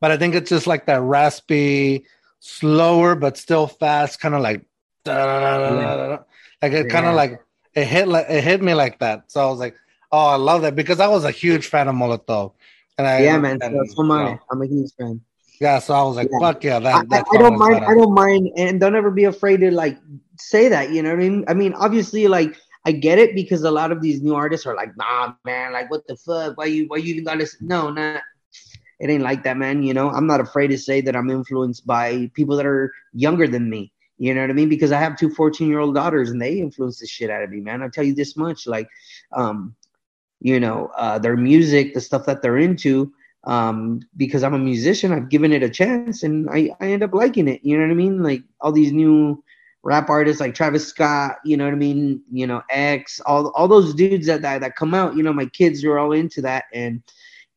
But 0.00 0.10
I 0.10 0.16
think 0.16 0.34
it's 0.34 0.50
just 0.50 0.66
like 0.66 0.86
that 0.86 1.00
raspy, 1.00 2.04
slower 2.40 3.14
but 3.14 3.36
still 3.36 3.66
fast, 3.66 4.20
kind 4.20 4.34
of 4.34 4.40
like 4.42 4.64
like 5.06 6.72
it 6.72 6.88
kind 6.90 7.04
Yeah. 7.06 7.10
of 7.10 7.14
like 7.16 7.40
it 7.74 7.86
hit 7.86 8.08
like 8.08 8.26
it 8.28 8.42
hit 8.42 8.62
me 8.62 8.74
like 8.74 8.98
that. 9.00 9.30
So 9.30 9.46
I 9.46 9.50
was 9.50 9.58
like, 9.58 9.76
oh, 10.12 10.26
I 10.26 10.36
love 10.36 10.62
that 10.62 10.74
because 10.74 11.00
I 11.00 11.08
was 11.08 11.24
a 11.24 11.30
huge 11.30 11.66
fan 11.66 11.88
of 11.88 11.94
Molotov. 11.94 12.52
And 12.96 13.06
I 13.06 13.22
yeah 13.22 13.38
man 13.38 13.58
and, 13.62 13.74
so, 13.88 13.94
so 13.94 14.02
am 14.02 14.10
I. 14.10 14.38
I'm 14.50 14.62
a 14.62 14.66
huge 14.66 14.92
fan 14.98 15.20
yeah, 15.60 15.78
so 15.80 15.94
I 15.94 16.02
was 16.02 16.16
like, 16.16 16.28
Yeah. 16.30 16.38
fuck 16.38 16.62
yeah, 16.62 16.78
that, 16.78 16.94
I, 16.94 17.04
that 17.06 17.24
I 17.30 17.36
song 17.36 17.38
don't 17.38 17.58
mind. 17.58 17.84
I 17.84 17.94
don't 17.94 18.14
mind, 18.14 18.50
and 18.56 18.80
don't 18.80 18.94
ever 18.94 19.10
be 19.10 19.24
afraid 19.24 19.58
to 19.60 19.70
like 19.70 19.98
say 20.38 20.68
that. 20.68 20.90
You 20.90 21.02
know 21.02 21.10
what 21.10 21.18
I 21.18 21.28
mean? 21.28 21.44
I 21.48 21.54
mean, 21.54 21.74
obviously, 21.74 22.28
like 22.28 22.56
I 22.86 22.92
get 22.92 23.18
it 23.18 23.34
because 23.34 23.62
a 23.62 23.70
lot 23.70 23.90
of 23.90 24.00
these 24.00 24.22
new 24.22 24.34
artists 24.34 24.66
are 24.66 24.76
like, 24.76 24.96
nah, 24.96 25.34
man, 25.44 25.72
like 25.72 25.90
what 25.90 26.06
the 26.06 26.16
fuck? 26.16 26.56
Why 26.56 26.66
you? 26.66 26.86
Why 26.86 26.98
you 26.98 27.14
even 27.14 27.24
gotta? 27.24 27.46
No, 27.60 27.90
not. 27.90 28.22
It 29.00 29.10
ain't 29.10 29.22
like 29.22 29.44
that, 29.44 29.56
man. 29.56 29.82
You 29.82 29.94
know, 29.94 30.10
I'm 30.10 30.26
not 30.26 30.40
afraid 30.40 30.68
to 30.68 30.78
say 30.78 31.00
that 31.02 31.14
I'm 31.14 31.30
influenced 31.30 31.86
by 31.86 32.30
people 32.34 32.56
that 32.56 32.66
are 32.66 32.92
younger 33.12 33.46
than 33.46 33.68
me. 33.70 33.92
You 34.18 34.34
know 34.34 34.40
what 34.40 34.50
I 34.50 34.54
mean? 34.54 34.68
Because 34.68 34.92
I 34.92 34.98
have 34.98 35.16
two 35.16 35.30
14 35.30 35.68
year 35.68 35.78
old 35.78 35.94
daughters 35.94 36.30
and 36.30 36.42
they 36.42 36.58
influence 36.58 36.98
the 36.98 37.06
shit 37.06 37.30
out 37.30 37.42
of 37.42 37.50
me, 37.50 37.60
man. 37.60 37.82
I'll 37.82 37.90
tell 37.90 38.04
you 38.04 38.14
this 38.14 38.36
much. 38.36 38.66
Like, 38.66 38.88
um, 39.32 39.74
you 40.40 40.60
know, 40.60 40.90
uh, 40.96 41.18
their 41.18 41.36
music, 41.36 41.94
the 41.94 42.00
stuff 42.00 42.26
that 42.26 42.42
they're 42.42 42.58
into, 42.58 43.12
um, 43.44 44.00
because 44.16 44.42
I'm 44.42 44.54
a 44.54 44.58
musician, 44.58 45.12
I've 45.12 45.28
given 45.28 45.52
it 45.52 45.62
a 45.62 45.70
chance 45.70 46.22
and 46.22 46.50
I, 46.50 46.70
I 46.80 46.88
end 46.90 47.02
up 47.02 47.14
liking 47.14 47.48
it. 47.48 47.60
You 47.62 47.76
know 47.76 47.84
what 47.84 47.92
I 47.92 47.94
mean? 47.94 48.22
Like 48.22 48.42
all 48.60 48.72
these 48.72 48.92
new 48.92 49.42
rap 49.82 50.10
artists 50.10 50.40
like 50.40 50.54
Travis 50.54 50.86
Scott, 50.86 51.36
you 51.44 51.56
know 51.56 51.64
what 51.64 51.72
I 51.72 51.76
mean? 51.76 52.22
You 52.30 52.46
know, 52.46 52.62
X, 52.70 53.20
all 53.20 53.48
all 53.50 53.68
those 53.68 53.94
dudes 53.94 54.26
that, 54.26 54.42
that 54.42 54.60
that 54.60 54.76
come 54.76 54.94
out, 54.94 55.16
you 55.16 55.22
know, 55.22 55.32
my 55.32 55.46
kids 55.46 55.84
are 55.84 55.98
all 55.98 56.12
into 56.12 56.42
that 56.42 56.64
and 56.74 57.02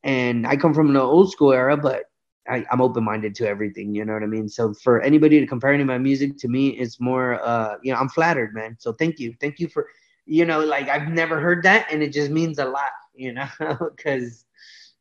and 0.03 0.47
I 0.47 0.55
come 0.55 0.74
from 0.74 0.89
an 0.89 0.97
old 0.97 1.32
school 1.32 1.53
era, 1.53 1.78
but 1.78 2.05
I, 2.48 2.66
I'm 2.72 2.82
open 2.82 3.04
minded 3.04 3.36
to 3.36 3.48
everything, 3.48 3.94
you 3.94 4.06
know 4.06 4.14
what 4.14 4.24
I 4.24 4.28
mean? 4.28 4.48
So 4.50 4.74
for 4.74 5.02
anybody 5.02 5.39
to 5.39 5.46
compare 5.48 5.72
any 5.74 5.82
of 5.84 5.88
my 5.88 5.98
music 5.98 6.38
to 6.39 6.48
me, 6.48 6.70
it's 6.70 7.00
more 7.00 7.42
uh 7.44 7.76
you 7.84 7.94
know, 7.94 8.00
I'm 8.00 8.10
flattered, 8.10 8.54
man. 8.54 8.76
So 8.80 8.94
thank 8.94 9.20
you. 9.20 9.34
Thank 9.39 9.60
you 9.60 9.68
for 9.68 9.88
you 10.26 10.46
know, 10.46 10.60
like 10.62 10.89
I've 10.89 11.10
never 11.10 11.39
heard 11.39 11.64
that 11.64 11.88
and 11.92 12.02
it 12.02 12.12
just 12.14 12.32
means 12.32 12.58
a 12.60 12.66
lot, 12.66 12.92
you 13.16 13.34
know, 13.34 13.48
because 13.96 14.46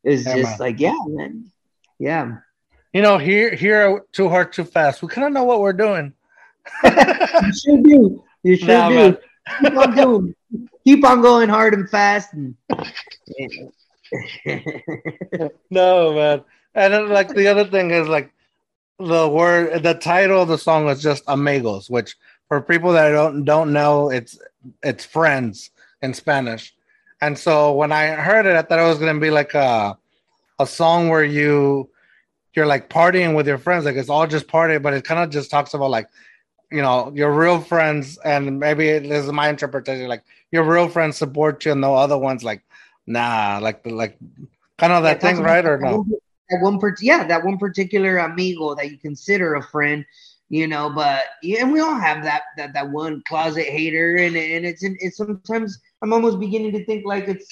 it's 0.05 0.25
Yeah, 0.27 0.35
just 0.35 0.45
man. 0.45 0.59
like, 0.61 0.81
yeah, 0.81 0.99
man. 1.07 1.51
Yeah. 1.99 2.37
You 2.93 3.03
know, 3.03 3.19
here 3.19 3.55
here 3.55 4.03
too 4.13 4.29
hard, 4.29 4.53
too 4.53 4.65
fast. 4.65 5.03
We 5.03 5.09
kind 5.09 5.27
of 5.27 5.33
know 5.33 5.45
what 5.45 5.61
we're 5.61 5.73
doing. 5.73 6.15
You 7.43 7.53
should 7.53 7.85
do. 7.85 8.25
You 8.43 8.57
should 8.57 8.69
Nah, 8.69 8.89
do. 8.89 8.95
man. 8.95 9.17
Keep 9.61 9.77
on 9.77 9.95
doing. 9.95 10.35
Keep 10.85 11.05
on 11.05 11.21
going 11.23 11.49
hard 11.49 11.75
and 11.75 11.89
fast. 11.89 12.33
And 12.33 12.55
no, 15.71 16.15
man. 16.15 16.45
And 16.75 16.93
then, 16.95 17.09
like 17.09 17.29
the 17.35 17.49
other 17.49 17.65
thing 17.65 17.91
is 17.91 18.09
like 18.09 18.33
the 18.99 19.29
word, 19.29 19.83
the 19.83 19.95
title 19.95 20.43
of 20.43 20.49
the 20.49 20.59
song 20.59 20.89
is 20.89 21.03
just 21.03 21.25
amigos, 21.27 21.91
which 21.91 22.17
for 22.49 22.61
people 22.61 22.93
that 22.93 23.11
don't 23.11 23.45
don't 23.45 23.73
know, 23.73 24.11
it's 24.11 24.39
it's 24.83 25.05
friends 25.05 25.71
in 26.03 26.15
Spanish. 26.15 26.75
And 27.21 27.39
so 27.39 27.73
when 27.73 27.93
I 27.93 28.09
heard 28.09 28.47
it, 28.47 28.57
I 28.57 28.63
thought 28.63 28.79
it 28.79 28.89
was 28.89 28.99
gonna 28.99 29.21
be 29.21 29.31
like 29.31 29.55
a 29.55 29.97
a 30.59 30.67
song 30.67 31.09
where 31.09 31.25
you 31.25 31.91
you're 32.55 32.67
like 32.67 32.89
partying 32.91 33.35
with 33.37 33.47
your 33.47 33.59
friends, 33.59 33.85
like 33.85 33.97
it's 33.97 34.09
all 34.11 34.27
just 34.27 34.49
party, 34.49 34.79
but 34.79 34.93
it 34.95 35.05
kind 35.05 35.21
of 35.23 35.31
just 35.31 35.51
talks 35.51 35.75
about 35.75 35.91
like 35.91 36.09
you 36.71 36.83
know 36.83 37.13
your 37.15 37.33
real 37.33 37.61
friends, 37.61 38.19
and 38.25 38.59
maybe 38.61 38.99
this 38.99 39.25
is 39.25 39.33
my 39.33 39.49
interpretation, 39.49 40.09
like 40.09 40.25
your 40.53 40.65
real 40.65 40.89
friends 40.89 41.17
support 41.17 41.65
you, 41.65 41.73
and 41.73 41.83
the 41.83 41.91
other 41.91 42.19
ones 42.19 42.45
like 42.45 42.63
nah, 43.07 43.59
like 43.63 43.85
like 43.87 44.19
kind 44.79 44.93
of 44.93 45.03
that 45.05 45.23
Yeah, 45.23 45.31
thing, 45.31 45.43
right? 45.43 45.65
Or 45.65 45.79
no? 45.79 46.07
That 46.51 46.61
one, 46.63 46.79
part- 46.79 47.01
yeah, 47.01 47.27
that 47.27 47.45
one 47.45 47.59
particular 47.59 48.19
amigo 48.19 48.75
that 48.75 48.91
you 48.91 48.99
consider 48.99 49.55
a 49.55 49.63
friend, 49.63 50.05
you 50.49 50.67
know. 50.67 50.91
But 50.91 51.25
yeah, 51.43 51.63
and 51.63 51.73
we 51.73 51.81
all 51.81 51.95
have 51.95 52.25
that 52.25 52.43
that 52.57 52.73
that 52.75 52.91
one 52.91 53.23
closet 53.29 53.67
hater, 53.67 54.17
and 54.17 54.37
and 54.37 54.67
it's 54.67 54.83
it's 54.83 55.17
sometimes 55.17 55.79
I'm 56.03 56.13
almost 56.13 56.41
beginning 56.41 56.73
to 56.73 56.85
think 56.85 57.07
like 57.07 57.29
it's, 57.29 57.47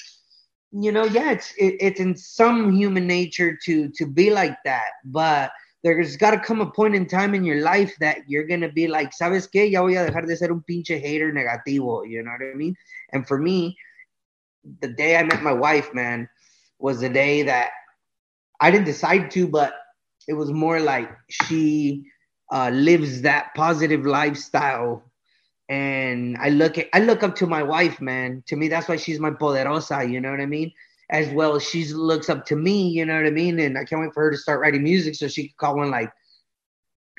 you 0.71 0.91
know, 0.91 1.05
yeah, 1.05 1.31
it's 1.31 1.53
it, 1.57 1.77
it's 1.79 1.99
in 1.99 2.15
some 2.15 2.73
human 2.75 3.07
nature 3.07 3.57
to 3.65 3.89
to 3.89 4.05
be 4.05 4.29
like 4.31 4.57
that, 4.65 4.89
but. 5.05 5.51
There's 5.81 6.17
got 6.17 6.31
to 6.31 6.39
come 6.41 6.59
a 6.59 6.69
point 6.69 6.93
in 6.93 7.05
time 7.05 7.33
in 7.33 7.45
your 7.45 7.61
life 7.61 7.95
that 8.01 8.17
you're 8.27 8.43
gonna 8.45 8.67
be 8.69 8.89
like, 8.89 9.11
¿sabes 9.11 9.47
qué? 9.49 9.71
Ya 9.71 9.79
voy 9.79 9.95
a 9.95 10.05
dejar 10.05 10.27
de 10.27 10.35
ser 10.35 10.51
un 10.51 10.61
pinche 10.69 10.99
hater 10.99 11.31
negativo. 11.31 12.05
You 12.05 12.21
know 12.21 12.31
what 12.31 12.41
I 12.45 12.53
mean? 12.53 12.75
And 13.13 13.25
for 13.25 13.37
me, 13.37 13.77
the 14.81 14.89
day 14.89 15.15
I 15.15 15.23
met 15.23 15.41
my 15.41 15.53
wife, 15.53 15.93
man, 15.93 16.27
was 16.79 16.99
the 16.99 17.07
day 17.07 17.43
that 17.43 17.69
I 18.59 18.71
didn't 18.71 18.85
decide 18.85 19.31
to, 19.31 19.47
but 19.47 19.73
it 20.27 20.33
was 20.33 20.51
more 20.51 20.79
like 20.79 21.09
she 21.29 22.03
uh, 22.51 22.69
lives 22.69 23.21
that 23.21 23.53
positive 23.55 24.05
lifestyle. 24.05 25.03
And 25.69 26.37
I 26.37 26.49
look 26.49 26.77
at 26.77 26.87
I 26.93 26.99
look 26.99 27.23
up 27.23 27.35
to 27.37 27.47
my 27.47 27.63
wife, 27.63 28.01
man. 28.01 28.43
To 28.47 28.55
me, 28.55 28.67
that's 28.67 28.87
why 28.87 28.95
she's 28.97 29.19
my 29.19 29.31
poderosa, 29.31 30.09
you 30.11 30.19
know 30.19 30.31
what 30.31 30.41
I 30.41 30.47
mean? 30.47 30.71
As 31.11 31.29
well 31.29 31.55
as 31.55 31.63
she 31.67 31.85
looks 31.85 32.29
up 32.29 32.45
to 32.47 32.55
me, 32.55 32.89
you 32.89 33.05
know 33.05 33.15
what 33.15 33.25
I 33.25 33.31
mean? 33.31 33.59
And 33.59 33.77
I 33.77 33.83
can't 33.83 34.01
wait 34.01 34.13
for 34.13 34.23
her 34.23 34.31
to 34.31 34.37
start 34.37 34.61
writing 34.61 34.83
music 34.83 35.15
so 35.15 35.27
she 35.27 35.47
could 35.47 35.57
call 35.57 35.77
one 35.77 35.91
like 35.91 36.11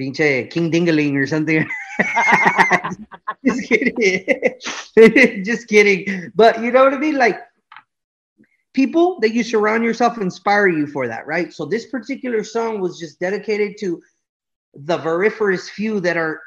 Pinche 0.00 0.50
King 0.50 0.70
Dingaling 0.72 1.16
or 1.16 1.26
something. 1.26 1.68
Just 3.46 3.68
kidding. 3.68 4.54
Just 5.44 5.68
kidding. 5.68 6.32
But 6.34 6.62
you 6.62 6.70
know 6.72 6.84
what 6.84 6.94
I 6.94 6.98
mean? 6.98 7.16
Like 7.16 7.38
people 8.72 9.18
that 9.20 9.34
you 9.34 9.42
surround 9.42 9.84
yourself 9.84 10.18
inspire 10.18 10.68
you 10.68 10.86
for 10.86 11.08
that, 11.08 11.26
right? 11.26 11.52
So 11.52 11.64
this 11.64 11.86
particular 11.86 12.44
song 12.44 12.80
was 12.80 12.98
just 12.98 13.18
dedicated 13.18 13.76
to 13.80 14.00
the 14.74 14.96
veriferous 14.98 15.68
few 15.68 16.00
that 16.00 16.16
are 16.16 16.40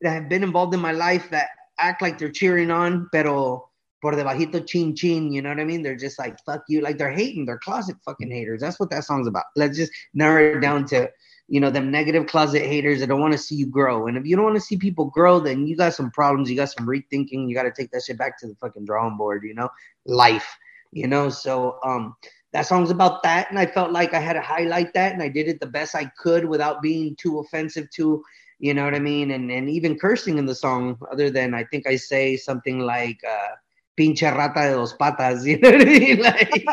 that 0.00 0.10
have 0.10 0.28
been 0.28 0.44
involved 0.44 0.74
in 0.74 0.80
my 0.80 0.92
life 0.92 1.30
that 1.30 1.48
act 1.78 2.02
like 2.02 2.18
they're 2.18 2.30
cheering 2.30 2.70
on, 2.70 3.08
pero 3.10 3.68
por 4.00 4.12
debajito 4.12 4.64
chin 4.66 4.94
chin, 4.94 5.32
you 5.32 5.42
know 5.42 5.48
what 5.48 5.60
I 5.60 5.64
mean? 5.64 5.82
They're 5.82 5.96
just 5.96 6.18
like 6.18 6.38
fuck 6.44 6.62
you, 6.68 6.80
like 6.80 6.98
they're 6.98 7.10
hating, 7.10 7.46
they're 7.46 7.58
closet 7.58 7.96
fucking 8.04 8.30
haters. 8.30 8.60
That's 8.60 8.78
what 8.78 8.90
that 8.90 9.04
song's 9.04 9.26
about. 9.26 9.44
Let's 9.56 9.76
just 9.76 9.92
narrow 10.12 10.56
it 10.56 10.60
down 10.60 10.84
to 10.86 11.10
you 11.48 11.60
know 11.60 11.70
them 11.70 11.90
negative 11.90 12.26
closet 12.26 12.62
haters 12.62 13.00
that 13.00 13.08
don't 13.08 13.20
want 13.20 13.32
to 13.32 13.38
see 13.38 13.56
you 13.56 13.66
grow. 13.66 14.06
And 14.06 14.16
if 14.16 14.24
you 14.24 14.36
don't 14.36 14.44
want 14.44 14.56
to 14.56 14.60
see 14.60 14.76
people 14.76 15.06
grow, 15.06 15.40
then 15.40 15.66
you 15.66 15.76
got 15.76 15.94
some 15.94 16.10
problems, 16.10 16.48
you 16.48 16.56
got 16.56 16.70
some 16.70 16.86
rethinking, 16.86 17.48
you 17.48 17.54
got 17.54 17.64
to 17.64 17.72
take 17.72 17.90
that 17.90 18.04
shit 18.04 18.16
back 18.16 18.38
to 18.40 18.46
the 18.46 18.54
fucking 18.56 18.84
drawing 18.84 19.16
board, 19.16 19.42
you 19.44 19.54
know? 19.54 19.68
Life 20.06 20.56
you 20.94 21.06
know 21.06 21.28
so 21.28 21.78
um 21.84 22.14
that 22.52 22.66
song's 22.66 22.90
about 22.90 23.22
that 23.22 23.50
and 23.50 23.58
i 23.58 23.66
felt 23.66 23.90
like 23.90 24.14
i 24.14 24.20
had 24.20 24.34
to 24.34 24.40
highlight 24.40 24.92
that 24.94 25.12
and 25.12 25.22
i 25.22 25.28
did 25.28 25.48
it 25.48 25.60
the 25.60 25.66
best 25.66 25.94
i 25.94 26.04
could 26.18 26.44
without 26.44 26.80
being 26.80 27.14
too 27.16 27.38
offensive 27.40 27.90
to 27.90 28.22
you 28.58 28.72
know 28.72 28.84
what 28.84 28.94
i 28.94 28.98
mean 28.98 29.32
and 29.32 29.50
and 29.50 29.68
even 29.68 29.98
cursing 29.98 30.38
in 30.38 30.46
the 30.46 30.54
song 30.54 30.96
other 31.12 31.30
than 31.30 31.52
i 31.54 31.64
think 31.64 31.86
i 31.86 31.96
say 31.96 32.36
something 32.36 32.78
like 32.78 33.18
uh 33.28 33.54
pinche 33.98 34.22
rata 34.22 34.68
de 34.68 34.74
dos 34.74 34.94
patas 34.94 35.44
you 35.50 35.58
know 35.58 35.70
what 35.70 35.82
i 35.82 35.84
mean 35.84 36.20
like 36.22 36.64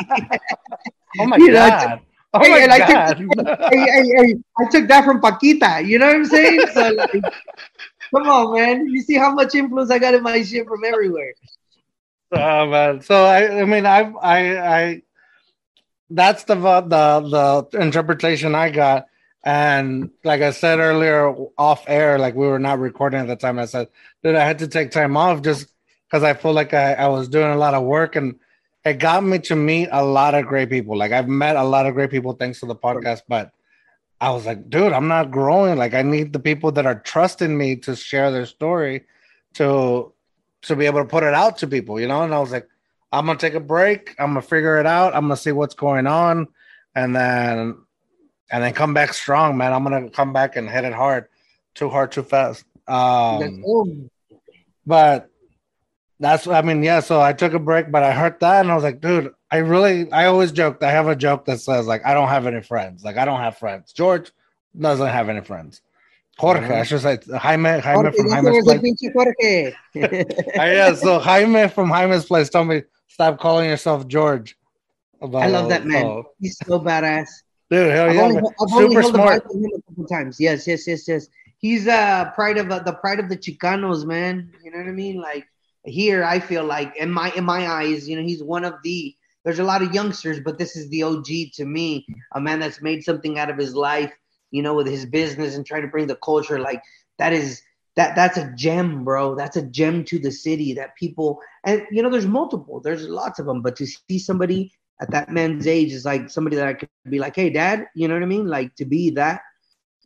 Oh 1.19 1.25
my 1.25 1.37
you 1.41 1.51
know, 1.51 1.69
god! 1.69 1.99
Oh 2.33 2.39
Hey, 2.39 2.67
my 2.67 2.75
I 2.75 2.79
god! 2.79 3.17
took, 3.17 3.37
hey, 3.71 4.35
I 4.59 4.69
took 4.71 4.87
that 4.87 5.03
from 5.03 5.19
Paquita. 5.19 5.81
You 5.85 5.99
know 5.99 6.07
what 6.07 6.15
I'm 6.15 6.25
saying? 6.25 6.67
So 6.73 6.87
like, 6.87 7.25
come 8.15 8.29
on, 8.29 8.55
man. 8.55 8.87
You 8.87 9.01
see 9.01 9.15
how 9.15 9.33
much 9.33 9.55
influence 9.55 9.91
I 9.91 9.99
got 9.99 10.13
in 10.13 10.23
my 10.23 10.41
shit 10.41 10.65
from 10.65 10.83
everywhere. 10.85 11.33
Oh 12.35 12.65
man. 12.67 13.01
So 13.01 13.25
I, 13.25 13.61
I 13.61 13.65
mean, 13.65 13.85
I, 13.85 14.11
I, 14.21 14.77
I. 14.79 15.01
That's 16.09 16.43
the 16.45 16.55
the 16.55 17.67
the 17.71 17.81
interpretation 17.81 18.55
I 18.55 18.69
got, 18.69 19.07
and 19.43 20.11
like 20.23 20.41
I 20.41 20.51
said 20.51 20.79
earlier, 20.79 21.33
off 21.57 21.83
air, 21.87 22.19
like 22.19 22.35
we 22.35 22.47
were 22.47 22.59
not 22.59 22.79
recording 22.79 23.19
at 23.19 23.27
the 23.27 23.35
time. 23.35 23.59
I 23.59 23.65
said, 23.65 23.87
dude, 24.23 24.35
I 24.35 24.45
had 24.45 24.59
to 24.59 24.67
take 24.67 24.91
time 24.91 25.15
off 25.17 25.41
just 25.41 25.67
because 26.07 26.23
I 26.23 26.33
feel 26.33 26.53
like 26.53 26.73
I, 26.73 26.93
I 26.93 27.07
was 27.07 27.27
doing 27.29 27.51
a 27.51 27.57
lot 27.57 27.73
of 27.73 27.83
work, 27.83 28.15
and 28.15 28.39
it 28.83 28.93
got 28.95 29.23
me 29.23 29.39
to 29.39 29.55
meet 29.55 29.89
a 29.91 30.03
lot 30.03 30.35
of 30.35 30.45
great 30.45 30.69
people. 30.69 30.97
Like 30.97 31.11
I've 31.11 31.29
met 31.29 31.55
a 31.55 31.63
lot 31.63 31.85
of 31.85 31.93
great 31.93 32.11
people 32.11 32.33
thanks 32.33 32.59
to 32.61 32.65
the 32.65 32.75
podcast, 32.75 33.21
but 33.27 33.51
I 34.19 34.31
was 34.31 34.45
like, 34.45 34.69
dude, 34.69 34.93
I'm 34.93 35.07
not 35.07 35.31
growing. 35.31 35.77
Like 35.77 35.93
I 35.93 36.01
need 36.01 36.33
the 36.33 36.39
people 36.39 36.71
that 36.73 36.85
are 36.85 36.99
trusting 36.99 37.57
me 37.57 37.77
to 37.77 37.95
share 37.95 38.31
their 38.31 38.45
story, 38.45 39.05
to 39.55 40.10
to 40.63 40.75
be 40.75 40.85
able 40.85 40.99
to 40.99 41.07
put 41.07 41.23
it 41.23 41.33
out 41.33 41.57
to 41.59 41.67
people, 41.67 41.99
you 41.99 42.07
know. 42.07 42.23
And 42.23 42.33
I 42.33 42.39
was 42.39 42.51
like, 42.51 42.67
I'm 43.11 43.25
gonna 43.25 43.39
take 43.39 43.53
a 43.53 43.59
break. 43.59 44.15
I'm 44.19 44.31
gonna 44.31 44.41
figure 44.41 44.79
it 44.79 44.85
out. 44.85 45.15
I'm 45.15 45.23
gonna 45.23 45.37
see 45.37 45.51
what's 45.51 45.75
going 45.75 46.07
on, 46.07 46.47
and 46.95 47.15
then 47.15 47.77
and 48.51 48.63
then 48.63 48.73
come 48.73 48.93
back 48.93 49.13
strong, 49.13 49.57
man. 49.57 49.73
I'm 49.73 49.83
gonna 49.83 50.09
come 50.09 50.33
back 50.33 50.55
and 50.55 50.69
hit 50.69 50.83
it 50.83 50.93
hard, 50.93 51.27
too 51.73 51.89
hard, 51.89 52.11
too 52.11 52.23
fast. 52.23 52.63
Um, 52.87 54.09
but 54.85 55.29
that's 56.19 56.47
I 56.47 56.61
mean, 56.61 56.83
yeah. 56.83 56.99
So 56.99 57.19
I 57.21 57.33
took 57.33 57.53
a 57.53 57.59
break, 57.59 57.91
but 57.91 58.03
I 58.03 58.11
heard 58.11 58.39
that 58.41 58.61
and 58.61 58.71
I 58.71 58.75
was 58.75 58.83
like, 58.83 59.01
dude, 59.01 59.33
I 59.49 59.57
really 59.57 60.11
I 60.11 60.25
always 60.25 60.51
joked. 60.51 60.83
I 60.83 60.91
have 60.91 61.07
a 61.07 61.15
joke 61.15 61.45
that 61.45 61.59
says 61.59 61.87
like 61.87 62.05
I 62.05 62.13
don't 62.13 62.29
have 62.29 62.45
any 62.45 62.61
friends. 62.61 63.03
Like 63.03 63.17
I 63.17 63.25
don't 63.25 63.39
have 63.39 63.57
friends. 63.57 63.91
George 63.91 64.31
doesn't 64.79 65.07
have 65.07 65.29
any 65.29 65.41
friends. 65.41 65.81
Jorge, 66.41 66.79
I 66.79 66.83
should 66.83 67.01
say 67.01 67.19
Jaime, 67.37 67.79
Jaime 67.79 67.81
Jorge, 67.81 68.17
from 68.17 68.29
Jaime's 68.31 68.63
place. 68.63 69.13
Jorge. 69.13 69.73
Ah, 70.59 70.65
yeah, 70.65 70.93
so 70.95 71.19
Jaime 71.19 71.67
from 71.69 71.89
Jaime's 71.89 72.25
place 72.25 72.49
told 72.49 72.67
me 72.67 72.83
stop 73.07 73.39
calling 73.39 73.69
yourself 73.69 74.07
George. 74.07 74.57
I 75.21 75.47
love 75.47 75.69
that 75.69 75.85
man. 75.85 76.01
So, 76.01 76.31
He's 76.39 76.57
so 76.65 76.79
badass. 76.79 77.29
dude, 77.69 77.91
hell 77.91 78.09
I've 78.09 78.15
yeah, 78.15 78.21
only, 78.23 78.35
man. 78.35 78.45
I've 78.59 78.73
only 78.73 78.89
super 78.89 79.01
held 79.01 79.13
smart. 79.13 79.43
him 79.53 79.65
a 79.65 79.81
couple 79.87 80.07
times. 80.07 80.39
Yes, 80.39 80.65
yes, 80.67 80.87
yes, 80.87 81.07
yes. 81.07 81.27
He's 81.59 81.87
uh 81.87 82.31
pride 82.33 82.57
of 82.57 82.71
uh, 82.71 82.79
the 82.79 82.93
pride 82.93 83.19
of 83.19 83.29
the 83.29 83.37
Chicanos, 83.37 84.03
man. 84.05 84.51
You 84.63 84.71
know 84.71 84.79
what 84.79 84.87
I 84.87 84.91
mean? 84.91 85.21
Like 85.21 85.45
here, 85.85 86.23
I 86.23 86.39
feel 86.39 86.63
like 86.65 86.95
in 86.97 87.11
my 87.11 87.31
in 87.35 87.43
my 87.43 87.67
eyes, 87.67 88.09
you 88.09 88.15
know, 88.17 88.23
he's 88.23 88.41
one 88.43 88.65
of 88.65 88.75
the. 88.83 89.15
There's 89.43 89.59
a 89.59 89.63
lot 89.63 89.81
of 89.81 89.91
youngsters, 89.93 90.39
but 90.39 90.59
this 90.59 90.75
is 90.75 90.87
the 90.89 91.01
OG 91.03 91.29
to 91.55 91.65
me. 91.65 92.05
A 92.35 92.41
man 92.41 92.59
that's 92.59 92.81
made 92.81 93.03
something 93.03 93.39
out 93.39 93.49
of 93.49 93.57
his 93.57 93.73
life, 93.75 94.13
you 94.51 94.61
know, 94.61 94.73
with 94.75 94.87
his 94.87 95.05
business 95.05 95.55
and 95.55 95.65
trying 95.65 95.81
to 95.81 95.87
bring 95.87 96.07
the 96.07 96.15
culture. 96.15 96.59
Like 96.59 96.81
that 97.17 97.33
is 97.33 97.61
that 97.95 98.15
that's 98.15 98.37
a 98.37 98.51
gem, 98.55 99.03
bro. 99.03 99.35
That's 99.35 99.57
a 99.57 99.63
gem 99.63 100.03
to 100.05 100.19
the 100.19 100.31
city 100.31 100.73
that 100.73 100.95
people 100.95 101.39
and 101.63 101.85
you 101.91 102.03
know, 102.03 102.09
there's 102.09 102.27
multiple. 102.27 102.79
There's 102.79 103.07
lots 103.07 103.39
of 103.39 103.45
them, 103.45 103.61
but 103.61 103.75
to 103.77 103.87
see 103.87 104.19
somebody 104.19 104.71
at 105.01 105.11
that 105.11 105.29
man's 105.29 105.67
age 105.67 105.91
is 105.91 106.05
like 106.05 106.29
somebody 106.29 106.55
that 106.57 106.67
I 106.67 106.73
could 106.73 106.89
be 107.09 107.19
like, 107.19 107.35
hey, 107.35 107.49
dad, 107.49 107.87
you 107.95 108.07
know 108.07 108.13
what 108.13 108.23
I 108.23 108.27
mean? 108.27 108.47
Like 108.47 108.75
to 108.75 108.85
be 108.85 109.09
that 109.11 109.41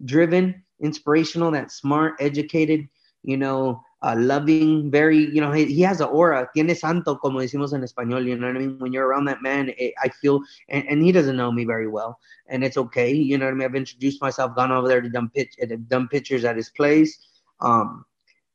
driven, 0.04 0.64
inspirational, 0.82 1.52
that 1.52 1.72
smart, 1.72 2.16
educated, 2.20 2.88
you 3.24 3.38
know, 3.38 3.82
uh, 4.06 4.16
loving, 4.16 4.92
very, 4.92 5.18
you 5.18 5.42
know, 5.42 5.52
he, 5.52 5.66
he 5.66 5.82
has 5.82 6.00
an 6.00 6.08
aura, 6.10 6.48
tiene 6.54 6.76
santo, 6.76 7.16
como 7.16 7.40
decimos 7.40 7.74
en 7.74 7.82
español, 7.82 8.24
you 8.26 8.38
know 8.38 8.46
what 8.46 8.56
I 8.56 8.60
mean? 8.60 8.78
When 8.78 8.94
you're 8.94 9.08
around 9.08 9.26
that 9.26 9.42
man, 9.42 9.74
it, 9.80 9.96
I 10.02 10.10
feel, 10.10 10.42
and, 10.70 10.88
and 10.88 11.02
he 11.02 11.12
doesn't 11.12 11.36
know 11.36 11.52
me 11.52 11.66
very 11.66 11.88
well, 11.88 12.20
and 12.48 12.64
it's 12.64 12.78
okay, 12.78 13.12
you 13.12 13.40
know 13.40 13.46
what 13.46 13.52
I 13.52 13.56
mean? 13.56 13.66
I've 13.66 13.76
introduced 13.76 14.22
myself, 14.22 14.56
gone 14.56 14.72
over 14.72 14.88
there 14.88 15.02
to 15.02 15.10
done, 15.10 15.30
pitch, 15.34 15.56
uh, 15.62 15.76
done 15.88 16.08
pictures 16.08 16.46
at 16.46 16.56
his 16.56 16.70
place, 16.70 17.18
um, 17.62 18.06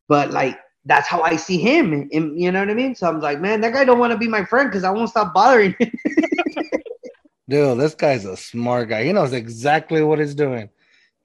but 0.06 0.30
like, 0.30 0.56
that's 0.84 1.08
how 1.08 1.20
I 1.22 1.34
see 1.34 1.58
him, 1.58 1.92
and, 1.92 2.40
you 2.40 2.52
know 2.52 2.60
what 2.60 2.70
I 2.70 2.74
mean? 2.74 2.94
So 2.94 3.08
I'm 3.08 3.20
like, 3.20 3.40
man, 3.40 3.60
that 3.62 3.72
guy 3.72 3.84
don't 3.84 3.98
want 3.98 4.12
to 4.12 4.18
be 4.18 4.28
my 4.28 4.44
friend 4.44 4.70
because 4.70 4.84
I 4.84 4.90
won't 4.90 5.10
stop 5.10 5.34
bothering 5.34 5.74
him. 5.80 5.90
Dude, 7.48 7.80
this 7.80 7.96
guy's 7.96 8.24
a 8.24 8.36
smart 8.36 8.88
guy. 8.88 9.02
He 9.02 9.12
knows 9.12 9.32
exactly 9.32 10.00
what 10.02 10.20
he's 10.20 10.36
doing. 10.36 10.70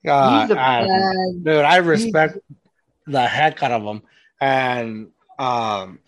He's 0.03 0.49
I- 0.51 0.87
dude, 1.43 1.63
I 1.63 1.77
respect 1.77 2.39
the 3.05 3.21
heck 3.27 3.61
out 3.61 3.71
of 3.71 3.83
him. 3.83 4.01
And 4.45 5.07
um, 5.39 5.99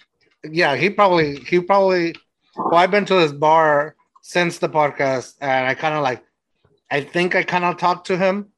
yeah, 0.43 0.75
he 0.75 0.91
probably 0.91 1.39
he 1.39 1.59
probably. 1.59 2.13
Well, 2.55 2.75
I've 2.75 2.91
been 2.91 3.05
to 3.05 3.15
this 3.15 3.31
bar 3.31 3.95
since 4.21 4.59
the 4.59 4.69
podcast, 4.69 5.33
and 5.41 5.65
I 5.67 5.73
kind 5.73 5.95
of 5.95 6.03
like. 6.03 6.23
I 6.91 7.01
think 7.01 7.35
I 7.35 7.41
kind 7.41 7.65
of 7.65 7.77
talked 7.77 8.07
to 8.07 8.17
him, 8.17 8.49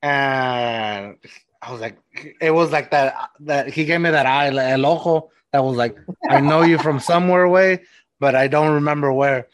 and 0.00 1.16
I 1.60 1.72
was 1.72 1.80
like, 1.80 1.98
it 2.40 2.52
was 2.52 2.70
like 2.70 2.92
that. 2.92 3.30
That 3.40 3.68
he 3.68 3.84
gave 3.84 4.00
me 4.00 4.10
that 4.10 4.26
eye, 4.26 4.46
el 4.46 4.86
ojo, 4.86 5.30
that 5.52 5.64
was 5.64 5.76
like, 5.76 5.96
I 6.28 6.40
know 6.40 6.62
you 6.62 6.78
from 6.78 7.00
somewhere 7.00 7.42
away, 7.42 7.82
but 8.20 8.36
I 8.36 8.46
don't 8.46 8.74
remember 8.74 9.12
where. 9.12 9.48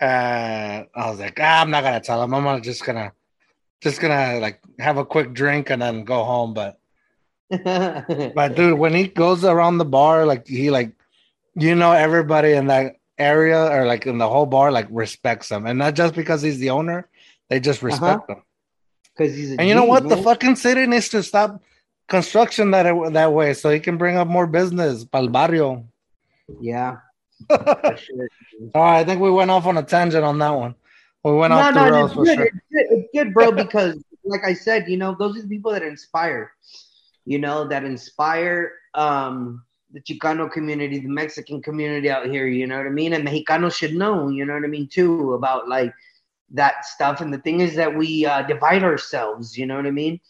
And 0.00 0.86
I 0.94 1.10
was 1.10 1.18
like, 1.18 1.38
ah, 1.40 1.60
I'm 1.60 1.70
not 1.72 1.82
gonna 1.82 2.00
tell 2.00 2.22
him. 2.22 2.34
I'm 2.34 2.62
just 2.62 2.84
gonna, 2.84 3.12
just 3.80 4.00
gonna 4.00 4.38
like 4.38 4.60
have 4.78 4.96
a 4.96 5.04
quick 5.04 5.32
drink 5.32 5.70
and 5.70 5.82
then 5.82 6.04
go 6.04 6.22
home. 6.22 6.54
But 6.54 6.78
but 7.64 8.56
dude, 8.56 8.78
when 8.78 8.94
he 8.94 9.08
goes 9.08 9.44
around 9.44 9.78
the 9.78 9.84
bar, 9.84 10.24
like 10.24 10.46
he 10.46 10.70
like, 10.70 10.92
you 11.54 11.74
know, 11.74 11.92
everybody 11.92 12.52
in 12.52 12.68
that 12.68 12.96
area 13.18 13.70
or 13.70 13.86
like 13.86 14.06
in 14.06 14.18
the 14.18 14.28
whole 14.28 14.46
bar 14.46 14.72
like 14.72 14.88
respects 14.90 15.50
him, 15.50 15.66
and 15.66 15.78
not 15.78 15.94
just 15.94 16.14
because 16.14 16.40
he's 16.40 16.58
the 16.58 16.70
owner, 16.70 17.08
they 17.48 17.60
just 17.60 17.82
uh-huh. 17.82 17.86
respect 17.86 18.30
him. 18.30 18.42
Because 19.16 19.36
he's 19.36 19.52
a 19.52 19.60
And 19.60 19.68
you 19.68 19.74
know 19.74 19.84
what? 19.84 20.08
The 20.08 20.16
fucking 20.16 20.56
city 20.56 20.86
needs 20.86 21.10
to 21.10 21.22
stop 21.22 21.60
construction 22.08 22.70
that 22.70 23.12
that 23.12 23.32
way 23.32 23.54
so 23.54 23.70
he 23.70 23.80
can 23.80 23.98
bring 23.98 24.16
up 24.16 24.28
more 24.28 24.46
business 24.46 25.04
para 25.04 25.22
el 25.24 25.28
barrio. 25.28 25.86
Yeah. 26.60 26.98
All 27.50 27.58
right, 27.60 29.00
I 29.00 29.04
think 29.04 29.20
we 29.20 29.30
went 29.30 29.50
off 29.50 29.66
on 29.66 29.76
a 29.76 29.82
tangent 29.82 30.24
on 30.24 30.38
that 30.38 30.50
one. 30.50 30.74
We 31.24 31.32
went 31.32 31.52
off 31.52 31.74
the 31.74 31.80
rails 31.80 32.10
it's 32.10 32.14
for 32.14 32.24
good. 32.24 32.36
sure. 32.36 32.44
It's 32.46 32.56
good. 32.72 32.86
It's 32.90 33.08
good, 33.12 33.34
bro, 33.34 33.52
because 33.52 34.02
like 34.24 34.44
I 34.44 34.54
said, 34.54 34.88
you 34.88 34.96
know, 34.96 35.16
those 35.18 35.36
are 35.36 35.42
the 35.42 35.48
people 35.48 35.72
that 35.72 35.82
inspire, 35.82 36.52
you 37.24 37.38
know, 37.38 37.66
that 37.68 37.84
inspire 37.84 38.72
um 38.94 39.62
the 39.92 40.00
Chicano 40.00 40.50
community, 40.50 40.98
the 41.00 41.08
Mexican 41.08 41.60
community 41.60 42.10
out 42.10 42.26
here, 42.26 42.46
you 42.46 42.66
know 42.66 42.78
what 42.78 42.86
I 42.86 42.90
mean? 42.90 43.12
And 43.12 43.26
Mexicanos 43.26 43.74
should 43.74 43.94
know, 43.94 44.30
you 44.30 44.44
know 44.44 44.54
what 44.54 44.64
I 44.64 44.68
mean, 44.68 44.88
too, 44.88 45.34
about 45.34 45.68
like 45.68 45.92
that 46.52 46.84
stuff. 46.86 47.20
And 47.20 47.32
the 47.32 47.38
thing 47.38 47.60
is 47.60 47.76
that 47.76 47.94
we 47.94 48.24
uh, 48.24 48.42
divide 48.42 48.82
ourselves, 48.82 49.56
you 49.56 49.66
know 49.66 49.76
what 49.76 49.86
I 49.86 49.90
mean? 49.90 50.20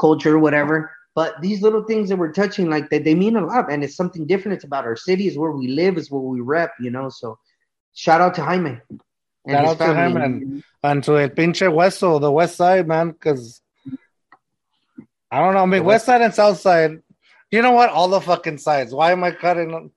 Culture, 0.00 0.38
whatever. 0.38 0.90
But 1.14 1.40
these 1.40 1.62
little 1.62 1.84
things 1.84 2.08
that 2.08 2.16
we're 2.16 2.32
touching, 2.32 2.68
like 2.68 2.90
they, 2.90 2.98
they 2.98 3.14
mean 3.14 3.36
a 3.36 3.46
lot, 3.46 3.70
and 3.70 3.84
it's 3.84 3.94
something 3.94 4.26
different. 4.26 4.56
It's 4.56 4.64
about 4.64 4.84
our 4.84 4.96
city, 4.96 5.28
is 5.28 5.38
where 5.38 5.52
we 5.52 5.68
live, 5.68 5.96
is 5.96 6.10
where 6.10 6.20
we 6.20 6.40
rep, 6.40 6.72
you 6.80 6.90
know. 6.90 7.08
So 7.08 7.38
shout 7.94 8.20
out 8.20 8.34
to 8.34 8.42
Jaime. 8.42 8.80
and 9.46 9.50
Shout 9.50 9.64
out 9.64 9.78
to 9.78 9.94
him 9.94 10.16
and, 10.16 10.64
and 10.82 11.04
to 11.04 11.18
el 11.18 11.28
pinche 11.28 11.72
Hueso, 11.72 12.20
the 12.20 12.32
west 12.32 12.56
side, 12.56 12.88
man, 12.88 13.12
because 13.12 13.60
I 15.34 15.40
don't 15.40 15.54
know. 15.54 15.64
I 15.64 15.66
mean, 15.66 15.82
west 15.82 16.06
side 16.06 16.22
and 16.22 16.32
south 16.32 16.60
side, 16.60 17.02
you 17.50 17.60
know 17.60 17.72
what? 17.72 17.90
All 17.90 18.06
the 18.06 18.20
fucking 18.20 18.58
sides. 18.58 18.94
Why 18.94 19.10
am 19.10 19.24
I 19.24 19.32
cutting? 19.32 19.90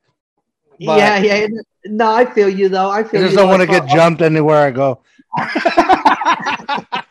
But 0.80 0.98
yeah, 0.98 1.20
yeah. 1.20 1.48
No, 1.86 2.12
I 2.12 2.26
feel 2.26 2.50
you 2.50 2.70
though. 2.70 2.90
I 2.90 3.02
I 3.02 3.04
feel 3.04 3.22
just 3.22 3.34
you. 3.34 3.38
don't 3.38 3.50
want 3.50 3.62
to 3.62 3.68
get 3.68 3.88
jumped 3.88 4.24
anywhere 4.24 4.58
I 4.58 4.72
go. 4.72 5.04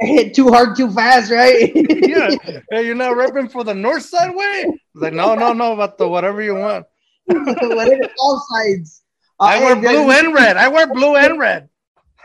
hit 0.00 0.32
too 0.32 0.48
hard, 0.48 0.76
too 0.76 0.88
fast, 0.92 1.32
right? 1.32 1.72
yeah. 1.74 2.30
Hey, 2.70 2.86
you're 2.86 2.94
not 2.94 3.16
repping 3.16 3.50
for 3.50 3.64
the 3.64 3.74
north 3.74 4.04
side 4.04 4.32
way? 4.32 4.78
Like, 4.94 5.12
no, 5.12 5.34
no, 5.34 5.52
no, 5.52 5.74
but 5.74 5.98
the 5.98 6.08
whatever 6.08 6.40
you 6.40 6.54
want. 6.54 6.86
Whatever, 7.26 8.08
all 8.20 8.46
sides. 8.48 9.02
Uh, 9.40 9.44
I 9.44 9.58
wear 9.58 9.74
hey, 9.74 9.80
blue 9.80 10.06
guys, 10.06 10.24
and 10.24 10.34
red. 10.34 10.56
I 10.56 10.68
wear 10.68 10.86
blue 10.86 11.16
and 11.16 11.36
red. 11.36 11.68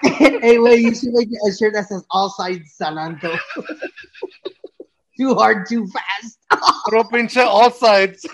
hey, 0.04 0.60
wait, 0.60 0.82
you 0.82 0.94
should 0.94 1.14
make 1.14 1.30
a 1.48 1.52
shirt 1.52 1.74
that 1.74 1.88
says 1.88 2.06
all 2.12 2.30
sides 2.30 2.76
Sananto. 2.80 3.40
Too 5.20 5.36
hard, 5.36 5.68
too 5.68 5.88
fast. 5.88 6.40
Puro 6.86 7.04
pinche 7.04 7.44
all 7.44 7.72
sides. 7.72 8.26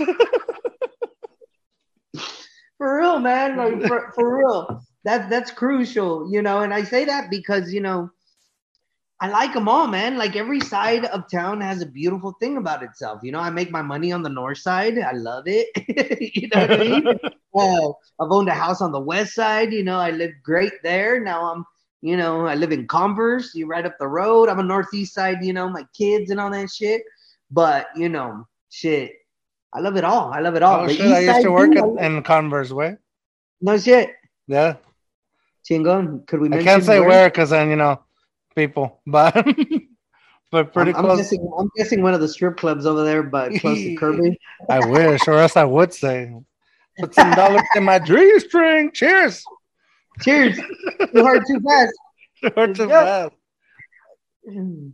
For 2.78 3.00
real, 3.00 3.20
man. 3.20 3.58
Like 3.58 3.88
for, 3.88 4.12
for 4.14 4.38
real. 4.40 4.84
That 5.04 5.30
that's 5.30 5.52
crucial, 5.52 6.30
you 6.32 6.42
know. 6.42 6.62
And 6.62 6.74
I 6.74 6.84
say 6.84 7.06
that 7.06 7.30
because 7.30 7.74
you 7.74 7.82
know, 7.82 8.10
I 9.20 9.30
like 9.30 9.54
them 9.54 9.70
all, 9.70 9.88
man. 9.88 10.18
Like 10.18 10.36
every 10.36 10.60
side 10.60 11.06
of 11.06 11.30
town 11.32 11.62
has 11.62 11.82
a 11.82 11.86
beautiful 11.86 12.34
thing 12.40 12.58
about 12.58 12.84
itself. 12.84 13.22
You 13.24 13.32
know, 13.32 13.40
I 13.40 13.50
make 13.50 13.72
my 13.72 13.82
money 13.82 14.12
on 14.12 14.24
the 14.24 14.30
north 14.30 14.58
side. 14.58 15.00
I 15.00 15.14
love 15.14 15.46
it. 15.48 15.70
you 16.36 16.50
know 16.54 16.62
what 16.62 16.72
I 16.72 16.78
mean? 16.78 17.20
Uh, 17.58 17.88
I've 18.20 18.32
owned 18.32 18.50
a 18.50 18.54
house 18.54 18.82
on 18.82 18.92
the 18.92 19.00
west 19.00 19.34
side. 19.34 19.72
You 19.72 19.82
know, 19.82 19.98
I 19.98 20.12
live 20.12 20.34
great 20.44 20.74
there. 20.84 21.22
Now 21.22 21.54
I'm, 21.54 21.66
you 22.06 22.16
know, 22.16 22.46
I 22.46 22.54
live 22.54 22.72
in 22.72 22.86
Converse. 22.86 23.56
You 23.56 23.66
right 23.66 23.84
up 23.84 23.98
the 23.98 24.08
road. 24.08 24.48
I'm 24.48 24.60
a 24.60 24.64
northeast 24.64 25.16
side. 25.16 25.44
You 25.44 25.54
know, 25.54 25.68
my 25.68 25.86
kids 25.98 26.30
and 26.30 26.40
all 26.40 26.52
that 26.52 26.70
shit. 26.70 27.02
But 27.50 27.88
you 27.96 28.10
know, 28.10 28.48
shit. 28.70 29.14
I 29.74 29.80
love 29.80 29.98
it 29.98 30.04
all. 30.04 30.32
I 30.32 30.40
love 30.40 30.54
it 30.56 30.62
all. 30.62 30.82
Oh, 30.82 30.88
shit, 30.88 31.12
I 31.12 31.22
used 31.22 31.42
to 31.42 31.52
work 31.52 31.72
too, 31.74 31.98
in, 31.98 32.18
in 32.18 32.24
Converse 32.24 32.72
way. 32.72 32.98
no 33.60 33.76
shit. 33.80 34.12
Yeah. 34.48 34.76
Chingon. 35.68 36.28
Could 36.28 36.42
we 36.42 36.54
I 36.54 36.62
can't 36.62 36.84
say 36.84 37.00
where 37.00 37.28
because 37.28 37.50
then 37.50 37.72
you 37.72 37.76
know 37.76 38.04
people, 38.56 39.02
but 39.08 39.34
but 40.52 40.74
pretty 40.74 40.94
I'm, 40.94 41.08
I'm 41.08 41.18
guessing. 41.18 41.52
I'm 41.58 41.72
guessing 41.76 42.04
one 42.04 42.14
of 42.14 42.22
the 42.22 42.28
strip 42.28 42.58
clubs 42.58 42.86
over 42.86 43.04
there, 43.04 43.24
but 43.24 43.60
close 43.62 43.80
to 43.80 43.96
Kirby. 44.00 44.38
I 44.70 44.86
wish, 44.86 45.28
or 45.28 45.40
else 45.40 45.58
I 45.58 45.64
would 45.64 45.92
say, 45.92 46.36
put 47.00 47.16
some 47.16 47.32
dollars 47.32 47.64
in 47.76 47.84
my 47.84 47.98
G 48.06 48.40
string. 48.42 48.92
Cheers. 48.94 49.44
Cheers. 50.22 50.58
too 50.58 51.24
hard, 51.24 51.44
too 51.48 51.60
fast. 51.60 51.94
Too 52.76 52.88
Yeah. 52.88 53.30
fast. 53.30 53.34
Woo! 54.46 54.86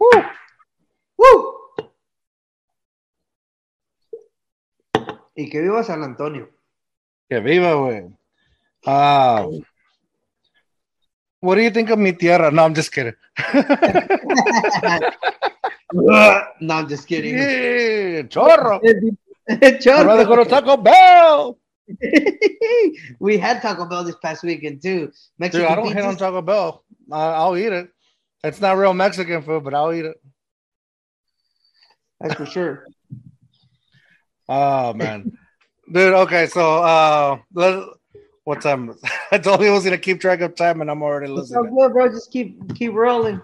Woo. 0.00 0.22
Woo! 1.18 1.54
Y 5.36 5.48
que 5.48 5.60
viva 5.60 5.82
San 5.82 6.02
Antonio. 6.02 6.50
Que 7.28 7.40
viva, 7.40 7.74
güey. 7.74 8.12
Ah. 8.86 9.46
what 11.40 11.54
do 11.56 11.62
you 11.62 11.70
think 11.70 11.90
of 11.90 11.98
mi 11.98 12.12
tierra? 12.12 12.50
No, 12.50 12.64
I'm 12.64 12.74
just 12.74 12.92
kidding. 12.92 13.14
no, 15.92 16.74
I'm 16.74 16.88
just 16.88 17.06
kidding. 17.06 17.36
Yeah, 17.36 18.22
chorro. 18.28 18.80
Chorro. 19.80 20.44
Taco 20.48 20.76
Bell. 20.76 21.58
we 23.20 23.38
had 23.38 23.62
Taco 23.62 23.86
Bell 23.86 24.04
this 24.04 24.16
past 24.22 24.42
weekend 24.42 24.82
too. 24.82 25.06
Dude, 25.06 25.12
Mexican 25.38 25.66
I 25.66 25.74
don't 25.74 25.92
hate 25.92 26.04
on. 26.04 26.16
Taco 26.16 26.42
Bell. 26.42 26.84
I, 27.10 27.24
I'll 27.30 27.56
eat 27.56 27.72
it. 27.72 27.90
It's 28.42 28.60
not 28.60 28.76
real 28.76 28.94
Mexican 28.94 29.42
food, 29.42 29.64
but 29.64 29.74
I'll 29.74 29.92
eat 29.92 30.04
it. 30.04 30.16
That's 32.20 32.34
for 32.34 32.46
sure. 32.46 32.86
Oh 34.52 34.92
man, 34.94 35.30
dude. 35.92 36.12
Okay, 36.12 36.48
so 36.48 36.82
uh, 36.82 37.38
let, 37.54 37.84
what 38.42 38.60
time? 38.60 38.96
I 39.30 39.38
told 39.38 39.60
you 39.60 39.68
I 39.68 39.70
was 39.70 39.84
gonna 39.84 39.96
keep 39.96 40.20
track 40.20 40.40
of 40.40 40.56
time, 40.56 40.80
and 40.80 40.90
I'm 40.90 41.04
already 41.04 41.28
losing. 41.28 41.56
good, 41.62 41.92
bro. 41.92 42.08
Just 42.08 42.32
keep 42.32 42.74
keep 42.74 42.92
rolling. 42.92 43.40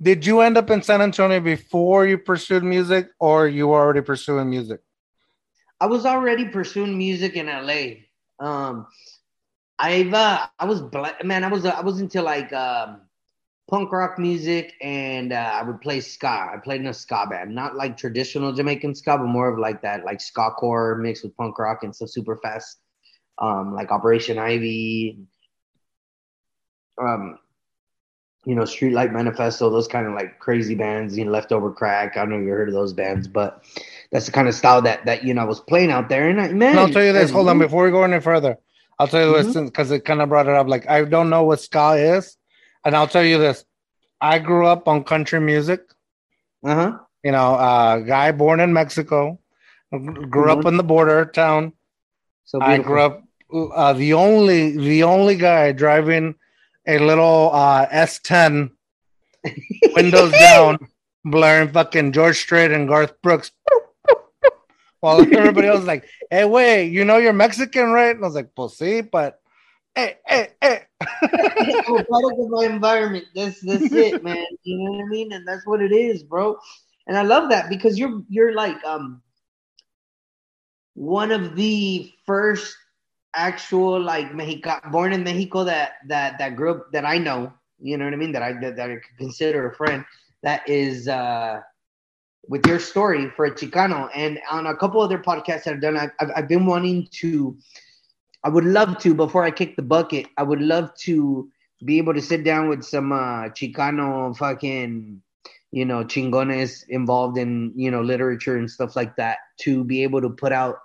Did 0.00 0.24
you 0.24 0.38
end 0.42 0.56
up 0.56 0.70
in 0.70 0.80
San 0.80 1.02
Antonio 1.02 1.40
before 1.40 2.06
you 2.06 2.18
pursued 2.18 2.62
music, 2.62 3.08
or 3.18 3.48
you 3.48 3.66
were 3.66 3.80
already 3.80 4.00
pursuing 4.00 4.48
music? 4.48 4.78
I 5.80 5.86
was 5.86 6.04
already 6.06 6.46
pursuing 6.46 6.98
music 6.98 7.34
in 7.34 7.46
LA. 7.46 8.04
Um, 8.40 8.86
I've 9.78 10.12
uh, 10.12 10.46
I 10.58 10.64
was 10.64 10.82
man, 11.22 11.44
I 11.44 11.48
was 11.48 11.64
uh, 11.64 11.70
I 11.70 11.82
was 11.82 12.00
into 12.00 12.20
like 12.20 12.52
um, 12.52 13.02
punk 13.70 13.92
rock 13.92 14.18
music, 14.18 14.74
and 14.82 15.32
uh, 15.32 15.50
I 15.54 15.62
would 15.62 15.80
play 15.80 16.00
ska. 16.00 16.50
I 16.52 16.56
played 16.62 16.80
in 16.80 16.88
a 16.88 16.94
ska 16.94 17.26
band, 17.30 17.54
not 17.54 17.76
like 17.76 17.96
traditional 17.96 18.52
Jamaican 18.52 18.94
ska, 18.94 19.18
but 19.18 19.26
more 19.26 19.48
of 19.48 19.58
like 19.58 19.82
that 19.82 20.04
like 20.04 20.20
ska 20.20 20.50
core 20.58 20.96
mixed 20.96 21.22
with 21.22 21.36
punk 21.36 21.58
rock 21.58 21.84
and 21.84 21.94
stuff 21.94 22.08
super 22.10 22.36
fast, 22.36 22.78
um, 23.38 23.72
like 23.74 23.92
Operation 23.92 24.36
Ivy, 24.36 25.18
um, 27.00 27.38
you 28.44 28.54
know, 28.54 28.62
Streetlight 28.62 29.12
Manifesto, 29.12 29.70
those 29.70 29.88
kind 29.88 30.06
of 30.06 30.14
like 30.14 30.38
crazy 30.38 30.74
bands, 30.74 31.16
you 31.16 31.24
know, 31.24 31.30
Leftover 31.30 31.70
Crack. 31.70 32.16
I 32.16 32.20
don't 32.20 32.30
know 32.30 32.36
if 32.38 32.42
you 32.42 32.50
heard 32.50 32.68
of 32.68 32.74
those 32.74 32.92
bands, 32.92 33.28
but 33.28 33.62
that's 34.12 34.26
the 34.26 34.32
kind 34.32 34.48
of 34.48 34.54
style 34.54 34.82
that 34.82 35.04
that 35.06 35.24
you 35.24 35.34
know 35.34 35.42
I 35.42 35.44
was 35.44 35.60
playing 35.60 35.90
out 35.90 36.08
there. 36.08 36.28
And 36.28 36.40
I, 36.40 36.48
man, 36.52 36.70
And 36.70 36.80
I'll 36.80 36.88
tell 36.90 37.04
you 37.04 37.12
this. 37.12 37.30
Hold 37.30 37.48
on, 37.48 37.58
before 37.58 37.84
we 37.84 37.90
go 37.90 38.02
any 38.04 38.20
further, 38.20 38.58
I'll 38.98 39.08
tell 39.08 39.24
you 39.26 39.42
this 39.42 39.54
Mhm. 39.54 39.66
because 39.66 39.90
it 39.90 40.04
kind 40.04 40.22
of 40.22 40.28
brought 40.28 40.46
it 40.48 40.54
up. 40.54 40.66
Like 40.68 40.88
I 40.88 41.04
don't 41.04 41.30
know 41.30 41.44
what 41.44 41.60
ska 41.60 41.92
is, 41.94 42.36
and 42.84 42.96
I'll 42.96 43.08
tell 43.08 43.24
you 43.24 43.38
this. 43.38 43.64
I 44.20 44.38
grew 44.38 44.66
up 44.66 44.88
on 44.88 45.04
country 45.04 45.40
music. 45.40 45.82
Uh-huh. 46.64 46.98
You 47.22 47.32
know, 47.32 47.54
uh, 47.54 47.98
guy 47.98 48.32
born 48.32 48.60
in 48.60 48.72
Mexico, 48.72 49.38
grew 49.90 50.50
up 50.50 50.60
Mhm. 50.60 50.68
in 50.68 50.76
the 50.76 50.82
border 50.84 51.24
town. 51.24 51.72
So 52.44 52.60
I 52.60 52.78
grew 52.78 53.00
up 53.02 53.22
uh, 53.52 53.92
the 53.92 54.12
only 54.14 54.76
the 54.76 55.02
only 55.04 55.36
guy 55.36 55.72
driving 55.72 56.34
a 56.86 56.98
little 56.98 57.50
uh, 57.52 57.86
S10 57.92 58.70
windows 59.94 60.32
down, 60.32 60.78
blaring 61.24 61.68
fucking 61.68 62.12
George 62.12 62.38
Strait 62.38 62.70
and 62.72 62.88
Garth 62.88 63.12
Brooks. 63.22 63.52
While 65.00 65.20
everybody 65.20 65.68
else 65.68 65.78
was 65.78 65.86
like, 65.86 66.04
hey, 66.30 66.44
wait, 66.44 66.90
you 66.90 67.04
know 67.04 67.18
you're 67.18 67.32
Mexican, 67.32 67.90
right? 67.90 68.14
And 68.14 68.24
I 68.24 68.26
was 68.26 68.34
like, 68.34 68.54
pues 68.54 68.78
sí, 68.78 69.08
but 69.08 69.40
hey, 69.94 70.16
hey, 70.26 70.48
hey. 70.60 70.82
I'm 71.00 71.96
of 71.96 72.50
my 72.50 72.64
environment. 72.66 73.26
That's 73.34 73.60
that's 73.60 73.92
it, 73.92 74.22
man. 74.22 74.44
You 74.64 74.78
know 74.78 74.92
what 74.92 75.04
I 75.04 75.08
mean? 75.08 75.32
And 75.32 75.46
that's 75.46 75.66
what 75.66 75.80
it 75.80 75.92
is, 75.92 76.22
bro. 76.22 76.58
And 77.06 77.16
I 77.16 77.22
love 77.22 77.50
that 77.50 77.68
because 77.68 77.98
you're 77.98 78.22
you're 78.28 78.54
like 78.54 78.82
um 78.84 79.22
one 80.94 81.30
of 81.30 81.54
the 81.54 82.12
first 82.26 82.76
actual 83.34 84.00
like 84.00 84.34
Mexico 84.34 84.80
born 84.90 85.12
in 85.12 85.22
Mexico 85.22 85.64
that 85.64 85.94
that 86.06 86.38
that 86.38 86.56
group 86.56 86.90
that 86.92 87.04
I 87.04 87.18
know. 87.18 87.52
You 87.80 87.96
know 87.96 88.04
what 88.04 88.14
I 88.14 88.16
mean? 88.16 88.32
That 88.32 88.42
I 88.42 88.52
that, 88.54 88.76
that 88.76 88.90
I 88.90 88.96
consider 89.16 89.70
a 89.70 89.74
friend. 89.74 90.04
That 90.42 90.68
is 90.68 91.08
uh 91.08 91.60
with 92.48 92.66
your 92.66 92.80
story 92.80 93.30
for 93.36 93.44
a 93.44 93.50
Chicano. 93.54 94.08
And 94.14 94.40
on 94.50 94.66
a 94.66 94.76
couple 94.76 95.00
other 95.00 95.18
podcasts 95.18 95.64
that 95.64 95.74
I've 95.74 95.80
done, 95.80 95.96
I've, 95.96 96.30
I've, 96.34 96.48
been 96.48 96.66
wanting 96.66 97.06
to, 97.20 97.56
I 98.42 98.48
would 98.48 98.64
love 98.64 98.98
to, 98.98 99.14
before 99.14 99.44
I 99.44 99.50
kick 99.50 99.76
the 99.76 99.82
bucket, 99.82 100.26
I 100.36 100.42
would 100.42 100.62
love 100.62 100.90
to 101.00 101.50
be 101.84 101.98
able 101.98 102.14
to 102.14 102.22
sit 102.22 102.44
down 102.44 102.68
with 102.68 102.82
some 102.82 103.12
uh, 103.12 103.50
Chicano 103.50 104.36
fucking, 104.36 105.22
you 105.70 105.84
know, 105.84 106.02
chingones 106.04 106.84
involved 106.88 107.36
in, 107.36 107.72
you 107.76 107.90
know, 107.90 108.00
literature 108.00 108.56
and 108.56 108.70
stuff 108.70 108.96
like 108.96 109.14
that 109.16 109.38
to 109.60 109.84
be 109.84 110.02
able 110.02 110.22
to 110.22 110.30
put 110.30 110.52
out. 110.52 110.76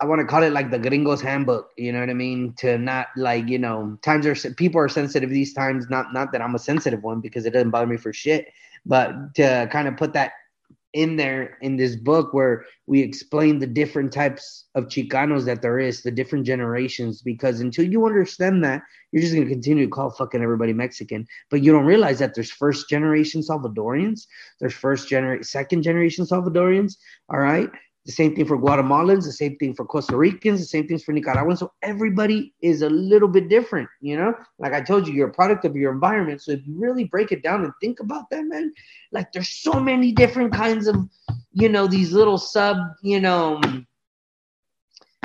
I 0.00 0.06
want 0.06 0.20
to 0.20 0.26
call 0.26 0.42
it 0.42 0.52
like 0.52 0.70
the 0.70 0.78
gringo's 0.78 1.20
handbook, 1.20 1.70
you 1.78 1.92
know 1.92 2.00
what 2.00 2.10
I 2.10 2.14
mean? 2.14 2.54
To 2.58 2.78
not 2.78 3.08
like, 3.16 3.48
you 3.48 3.58
know, 3.58 3.96
times 4.02 4.26
are 4.26 4.34
people 4.54 4.80
are 4.80 4.88
sensitive 4.88 5.30
these 5.30 5.54
times. 5.54 5.88
Not 5.88 6.12
not 6.12 6.32
that 6.32 6.42
I'm 6.42 6.54
a 6.54 6.58
sensitive 6.58 7.02
one 7.02 7.20
because 7.20 7.46
it 7.46 7.52
doesn't 7.52 7.70
bother 7.70 7.86
me 7.86 7.96
for 7.96 8.12
shit, 8.12 8.48
but 8.86 9.34
to 9.34 9.68
kind 9.70 9.88
of 9.88 9.96
put 9.96 10.12
that 10.12 10.32
in 10.94 11.16
there 11.16 11.58
in 11.60 11.76
this 11.76 11.96
book 11.96 12.32
where 12.32 12.64
we 12.86 13.00
explain 13.00 13.58
the 13.58 13.66
different 13.66 14.12
types 14.12 14.66
of 14.76 14.86
Chicanos 14.86 15.44
that 15.44 15.60
there 15.60 15.80
is, 15.80 16.02
the 16.02 16.10
different 16.10 16.46
generations, 16.46 17.20
because 17.20 17.60
until 17.60 17.84
you 17.84 18.06
understand 18.06 18.62
that, 18.64 18.82
you're 19.10 19.20
just 19.20 19.34
gonna 19.34 19.46
continue 19.46 19.84
to 19.86 19.90
call 19.90 20.10
fucking 20.10 20.42
everybody 20.42 20.72
Mexican. 20.72 21.26
But 21.50 21.62
you 21.62 21.72
don't 21.72 21.84
realize 21.84 22.20
that 22.20 22.34
there's 22.34 22.50
first 22.50 22.88
generation 22.88 23.42
Salvadorians, 23.42 24.26
there's 24.60 24.72
first 24.72 25.08
generation, 25.08 25.42
second 25.42 25.82
generation 25.82 26.24
Salvadorians, 26.24 26.94
all 27.28 27.40
right. 27.40 27.70
The 28.06 28.12
same 28.12 28.34
thing 28.34 28.44
for 28.46 28.58
Guatemalans, 28.58 29.24
the 29.24 29.32
same 29.32 29.56
thing 29.56 29.74
for 29.74 29.84
Costa 29.86 30.16
Ricans, 30.16 30.60
the 30.60 30.66
same 30.66 30.86
things 30.86 31.02
for 31.02 31.12
Nicaraguans. 31.12 31.60
So 31.60 31.72
everybody 31.82 32.52
is 32.60 32.82
a 32.82 32.90
little 32.90 33.28
bit 33.28 33.48
different, 33.48 33.88
you 34.00 34.16
know. 34.16 34.34
Like 34.58 34.74
I 34.74 34.82
told 34.82 35.06
you, 35.06 35.14
you're 35.14 35.30
a 35.30 35.32
product 35.32 35.64
of 35.64 35.74
your 35.74 35.92
environment. 35.92 36.42
So 36.42 36.52
if 36.52 36.66
you 36.66 36.74
really 36.78 37.04
break 37.04 37.32
it 37.32 37.42
down 37.42 37.64
and 37.64 37.72
think 37.80 38.00
about 38.00 38.28
that, 38.30 38.44
man, 38.44 38.72
like 39.12 39.32
there's 39.32 39.48
so 39.48 39.80
many 39.80 40.12
different 40.12 40.52
kinds 40.52 40.86
of, 40.86 40.96
you 41.52 41.68
know, 41.68 41.86
these 41.86 42.12
little 42.12 42.36
sub, 42.36 42.76
you 43.02 43.20
know, 43.20 43.56
um, 43.62 43.86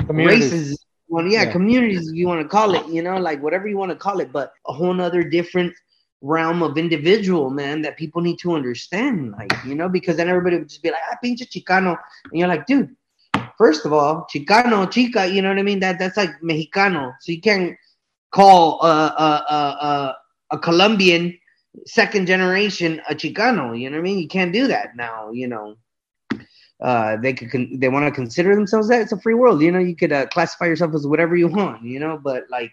races. 0.08 0.78
Well, 1.08 1.26
yeah, 1.26 1.44
Yeah. 1.44 1.52
communities, 1.52 2.08
if 2.08 2.14
you 2.14 2.28
want 2.28 2.40
to 2.40 2.48
call 2.48 2.74
it, 2.74 2.86
you 2.86 3.02
know, 3.02 3.18
like 3.18 3.42
whatever 3.42 3.68
you 3.68 3.76
want 3.76 3.90
to 3.90 3.96
call 3.96 4.20
it, 4.20 4.32
but 4.32 4.52
a 4.66 4.72
whole 4.72 4.94
nother 4.94 5.22
different 5.22 5.74
realm 6.22 6.62
of 6.62 6.76
individual, 6.76 7.50
man, 7.50 7.82
that 7.82 7.96
people 7.96 8.20
need 8.20 8.38
to 8.40 8.54
understand. 8.54 9.32
Like, 9.32 9.52
you 9.64 9.74
know, 9.74 9.88
because 9.88 10.16
then 10.16 10.28
everybody 10.28 10.58
would 10.58 10.68
just 10.68 10.82
be 10.82 10.90
like, 10.90 11.00
ah, 11.10 11.16
pinche 11.24 11.48
Chicano. 11.48 11.96
And 12.30 12.38
you're 12.38 12.48
like, 12.48 12.66
dude, 12.66 12.94
first 13.56 13.84
of 13.84 13.92
all, 13.92 14.26
Chicano, 14.34 14.90
Chica, 14.90 15.26
you 15.26 15.42
know 15.42 15.48
what 15.48 15.58
I 15.58 15.62
mean? 15.62 15.80
That 15.80 15.98
That's 15.98 16.16
like 16.16 16.30
Mexicano. 16.42 17.14
So 17.20 17.32
you 17.32 17.40
can't 17.40 17.76
call 18.30 18.78
uh, 18.82 19.12
uh, 19.16 19.42
uh, 19.50 20.12
a 20.50 20.58
Colombian 20.58 21.36
second 21.86 22.26
generation 22.26 23.00
a 23.08 23.14
Chicano. 23.14 23.78
You 23.78 23.90
know 23.90 23.96
what 23.96 24.02
I 24.02 24.04
mean? 24.04 24.18
You 24.18 24.28
can't 24.28 24.52
do 24.52 24.66
that 24.68 24.96
now, 24.96 25.30
you 25.30 25.48
know 25.48 25.76
uh, 26.80 27.16
they 27.16 27.32
could 27.32 27.50
con- 27.50 27.78
they 27.78 27.88
want 27.88 28.06
to 28.06 28.10
consider 28.10 28.54
themselves 28.54 28.88
that 28.88 29.00
it's 29.00 29.12
a 29.12 29.20
free 29.20 29.34
world. 29.34 29.60
You 29.60 29.70
know, 29.70 29.78
you 29.78 29.94
could 29.94 30.12
uh, 30.12 30.26
classify 30.26 30.66
yourself 30.66 30.94
as 30.94 31.06
whatever 31.06 31.36
you 31.36 31.48
want. 31.48 31.82
You 31.82 32.00
know, 32.00 32.18
but 32.22 32.44
like 32.50 32.72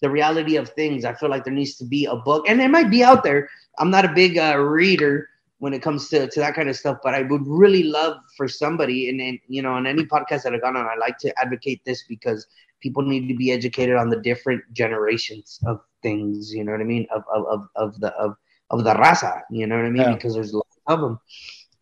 the 0.00 0.10
reality 0.10 0.56
of 0.56 0.70
things, 0.70 1.04
I 1.04 1.14
feel 1.14 1.28
like 1.28 1.44
there 1.44 1.52
needs 1.52 1.76
to 1.76 1.84
be 1.84 2.06
a 2.06 2.16
book, 2.16 2.48
and 2.48 2.60
it 2.60 2.70
might 2.70 2.90
be 2.90 3.02
out 3.04 3.22
there. 3.22 3.48
I'm 3.78 3.90
not 3.90 4.04
a 4.04 4.12
big 4.12 4.38
uh, 4.38 4.58
reader 4.58 5.28
when 5.58 5.74
it 5.74 5.82
comes 5.82 6.08
to, 6.08 6.26
to 6.26 6.40
that 6.40 6.54
kind 6.54 6.70
of 6.70 6.76
stuff, 6.76 6.98
but 7.02 7.14
I 7.14 7.22
would 7.22 7.42
really 7.46 7.82
love 7.82 8.16
for 8.36 8.48
somebody, 8.48 9.10
and, 9.10 9.20
and 9.20 9.38
you 9.46 9.62
know, 9.62 9.72
on 9.72 9.86
any 9.86 10.04
podcast 10.04 10.42
that 10.44 10.54
I've 10.54 10.62
gone 10.62 10.76
on, 10.76 10.86
I 10.86 10.96
like 10.96 11.18
to 11.18 11.32
advocate 11.38 11.84
this 11.84 12.04
because 12.08 12.46
people 12.80 13.02
need 13.02 13.28
to 13.28 13.34
be 13.34 13.52
educated 13.52 13.96
on 13.96 14.08
the 14.08 14.20
different 14.20 14.62
generations 14.72 15.60
of 15.66 15.80
things. 16.02 16.52
You 16.52 16.64
know 16.64 16.72
what 16.72 16.80
I 16.80 16.84
mean? 16.84 17.06
Of 17.14 17.24
of 17.32 17.44
of, 17.46 17.68
of 17.76 18.00
the 18.00 18.12
of 18.14 18.36
of 18.70 18.84
the 18.84 18.94
raza. 18.94 19.42
You 19.50 19.66
know 19.66 19.76
what 19.76 19.84
I 19.84 19.90
mean? 19.90 20.02
Yeah. 20.02 20.14
Because 20.14 20.34
there's 20.34 20.52
a 20.52 20.56
lot 20.56 20.66
of 20.86 21.00
them, 21.00 21.20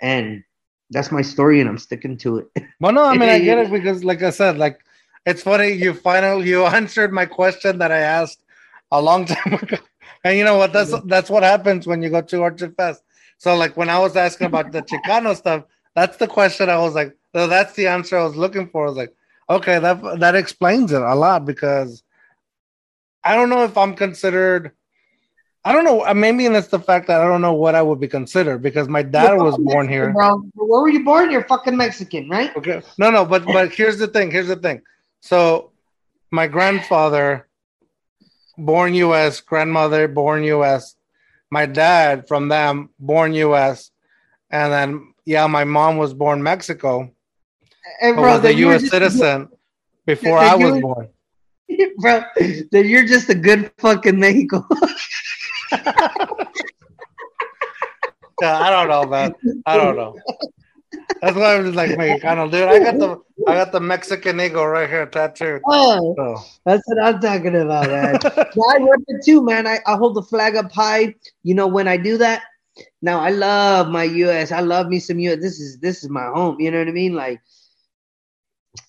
and 0.01 0.43
that's 0.91 1.13
my 1.13 1.23
story, 1.23 1.61
and 1.61 1.69
I'm 1.69 1.79
sticking 1.79 2.17
to 2.19 2.39
it. 2.39 2.49
Well, 2.81 2.93
no, 2.93 3.05
I 3.05 3.17
mean 3.17 3.29
I 3.29 3.39
get 3.51 3.59
it 3.59 3.71
because, 3.71 4.05
like 4.05 4.23
I 4.23 4.31
said, 4.31 4.59
like 4.59 4.81
it's 5.29 5.43
funny 5.43 5.71
you 5.73 5.95
finally 5.95 6.49
you 6.49 6.65
answered 6.81 7.13
my 7.13 7.27
question 7.27 7.79
that 7.79 7.93
I 7.93 7.99
asked 7.99 8.43
a 8.91 9.01
long 9.01 9.27
time 9.27 9.55
ago, 9.55 9.79
and 10.25 10.37
you 10.39 10.45
know 10.45 10.57
what? 10.57 10.73
That's 10.73 10.95
that's 11.05 11.31
what 11.31 11.43
happens 11.43 11.87
when 11.87 12.03
you 12.03 12.11
go 12.11 12.23
too 12.23 12.41
hard 12.41 12.59
too 12.59 12.73
fast. 12.77 13.03
So, 13.39 13.55
like 13.55 13.77
when 13.77 13.89
I 13.89 13.99
was 13.99 14.17
asking 14.17 14.49
about 14.49 14.73
the 14.73 14.83
Chicano 14.83 15.37
stuff, 15.37 15.65
that's 15.95 16.17
the 16.17 16.27
question 16.27 16.69
I 16.69 16.79
was 16.79 16.95
like, 16.95 17.17
so 17.35 17.47
that's 17.47 17.75
the 17.75 17.87
answer 17.87 18.17
I 18.19 18.25
was 18.25 18.37
looking 18.37 18.69
for. 18.69 18.87
I 18.87 18.89
was 18.89 18.97
like, 18.97 19.15
Okay, 19.51 19.79
that 19.79 20.21
that 20.21 20.35
explains 20.35 20.93
it 20.93 21.01
a 21.01 21.15
lot 21.15 21.47
because 21.47 22.03
I 23.25 23.35
don't 23.35 23.49
know 23.49 23.65
if 23.65 23.77
I'm 23.79 23.95
considered. 23.95 24.73
I 25.65 25.73
don't 25.73 25.85
know. 25.85 26.13
Maybe 26.15 26.47
it's 26.47 26.69
the 26.69 26.79
fact 26.79 27.09
that 27.09 27.21
I 27.21 27.27
don't 27.27 27.41
know 27.41 27.55
what 27.55 27.75
I 27.75 27.83
would 27.83 28.01
be 28.01 28.09
considered 28.09 28.63
because 28.63 28.89
my 28.89 29.03
dad 29.03 29.35
You're 29.35 29.45
was 29.45 29.57
born 29.57 29.87
Mexican, 29.87 29.93
here. 29.93 30.13
bro. 30.13 30.39
Where 30.55 30.83
were 30.83 30.89
you 30.89 31.05
born? 31.05 31.31
You're 31.31 31.45
fucking 31.45 31.77
Mexican, 31.77 32.29
right? 32.29 32.55
Okay. 32.57 32.83
No, 32.99 33.11
no, 33.11 33.25
but 33.25 33.45
but 33.47 33.73
here's 33.73 33.99
the 33.99 34.07
thing. 34.07 34.31
Here's 34.31 34.49
the 34.49 34.57
thing. 34.57 34.83
So 35.21 35.73
my 36.31 36.47
grandfather 36.47 37.49
born 38.57 38.95
US, 38.95 39.41
grandmother 39.41 40.09
born 40.09 40.45
US, 40.45 40.95
my 41.51 41.67
dad 41.67 42.29
from 42.29 42.49
them 42.49 42.91
born 42.99 43.33
US, 43.35 43.91
and 44.51 44.73
then 44.73 45.15
yeah, 45.25 45.47
my 45.47 45.65
mom 45.65 45.97
was 45.99 46.15
born 46.15 46.43
Mexico, 46.43 47.11
Hey, 48.01 48.13
but 48.13 48.23
bro, 48.23 48.37
was 48.37 48.45
a 48.45 48.55
US 48.55 48.81
just- 48.83 48.93
citizen 48.93 49.49
before 50.07 50.39
I 50.39 50.55
was 50.55 50.81
born. 50.81 51.09
bro, 51.99 52.23
then 52.73 52.87
you're 52.87 53.07
just 53.07 53.29
a 53.29 53.35
good 53.35 53.71
fucking 53.79 54.19
Mexico. 54.19 54.67
Yeah, 58.41 58.57
I 58.57 58.71
don't 58.71 58.89
know, 58.89 59.05
man. 59.05 59.35
I 59.67 59.77
don't 59.77 59.97
know. 59.97 60.15
That's 61.21 61.37
why 61.37 61.57
I'm 61.57 61.65
just 61.65 61.75
like 61.75 61.91
Mexicano, 61.91 62.51
dude. 62.51 62.69
I 62.69 62.79
got 62.79 62.99
the 62.99 63.21
I 63.49 63.55
got 63.55 63.73
the 63.73 63.81
Mexican 63.81 64.41
eagle 64.41 64.67
right 64.67 64.89
here 64.89 65.07
tattooed. 65.07 65.63
Oh, 65.67 66.15
So 66.17 66.45
that's 66.65 66.83
what 66.87 67.03
I'm 67.03 67.21
talking 67.21 67.57
about, 67.57 67.87
man. 67.89 68.17
I 68.25 68.79
rep 68.81 69.01
it 69.09 69.25
too, 69.25 69.45
man. 69.45 69.67
I, 69.67 69.79
I 69.87 69.97
hold 69.97 70.17
the 70.17 70.23
flag 70.23 70.57
up 70.57 70.71
high. 70.73 71.15
You 71.43 71.55
know, 71.55 71.67
when 71.67 71.89
I 71.89 71.97
do 71.97 72.19
that, 72.19 72.43
now 73.03 73.21
I 73.21 73.31
love 73.31 73.89
my 73.89 74.05
US. 74.05 74.53
I 74.53 74.61
love 74.61 74.89
me 74.89 75.01
some 75.01 75.19
US. 75.21 75.41
This 75.41 75.61
is 75.61 75.79
this 75.79 76.05
is 76.05 76.11
my 76.11 76.27
home. 76.27 76.61
You 76.61 76.71
know 76.71 76.79
what 76.79 76.89
I 76.89 76.93
mean? 76.93 77.15
Like 77.15 77.41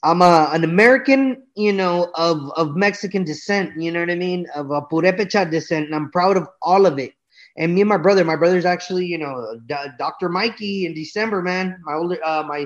I'm 0.04 0.22
a, 0.22 0.50
an 0.54 0.64
American, 0.64 1.44
you 1.56 1.74
know, 1.74 2.12
of 2.16 2.52
of 2.56 2.76
Mexican 2.76 3.24
descent. 3.24 3.80
You 3.82 3.92
know 3.92 4.02
what 4.02 4.12
I 4.12 4.16
mean? 4.16 4.48
Of 4.56 4.72
a 4.72 4.82
Purepecha 4.82 5.50
descent, 5.50 5.86
and 5.86 5.96
I'm 5.96 6.12
proud 6.12 6.38
of 6.38 6.48
all 6.62 6.86
of 6.86 7.00
it. 7.00 7.14
And 7.58 7.74
me 7.76 7.82
and 7.82 7.90
my 7.90 7.98
brother, 7.98 8.24
my 8.24 8.36
brother's 8.36 8.66
actually, 8.66 9.06
you 9.06 9.18
know, 9.18 9.60
D- 9.66 9.76
Dr. 9.98 10.30
Mikey 10.30 10.86
in 10.86 10.94
December, 10.94 11.42
man. 11.42 11.80
My 11.84 11.94
older, 11.94 12.18
uh, 12.24 12.44
my 12.48 12.66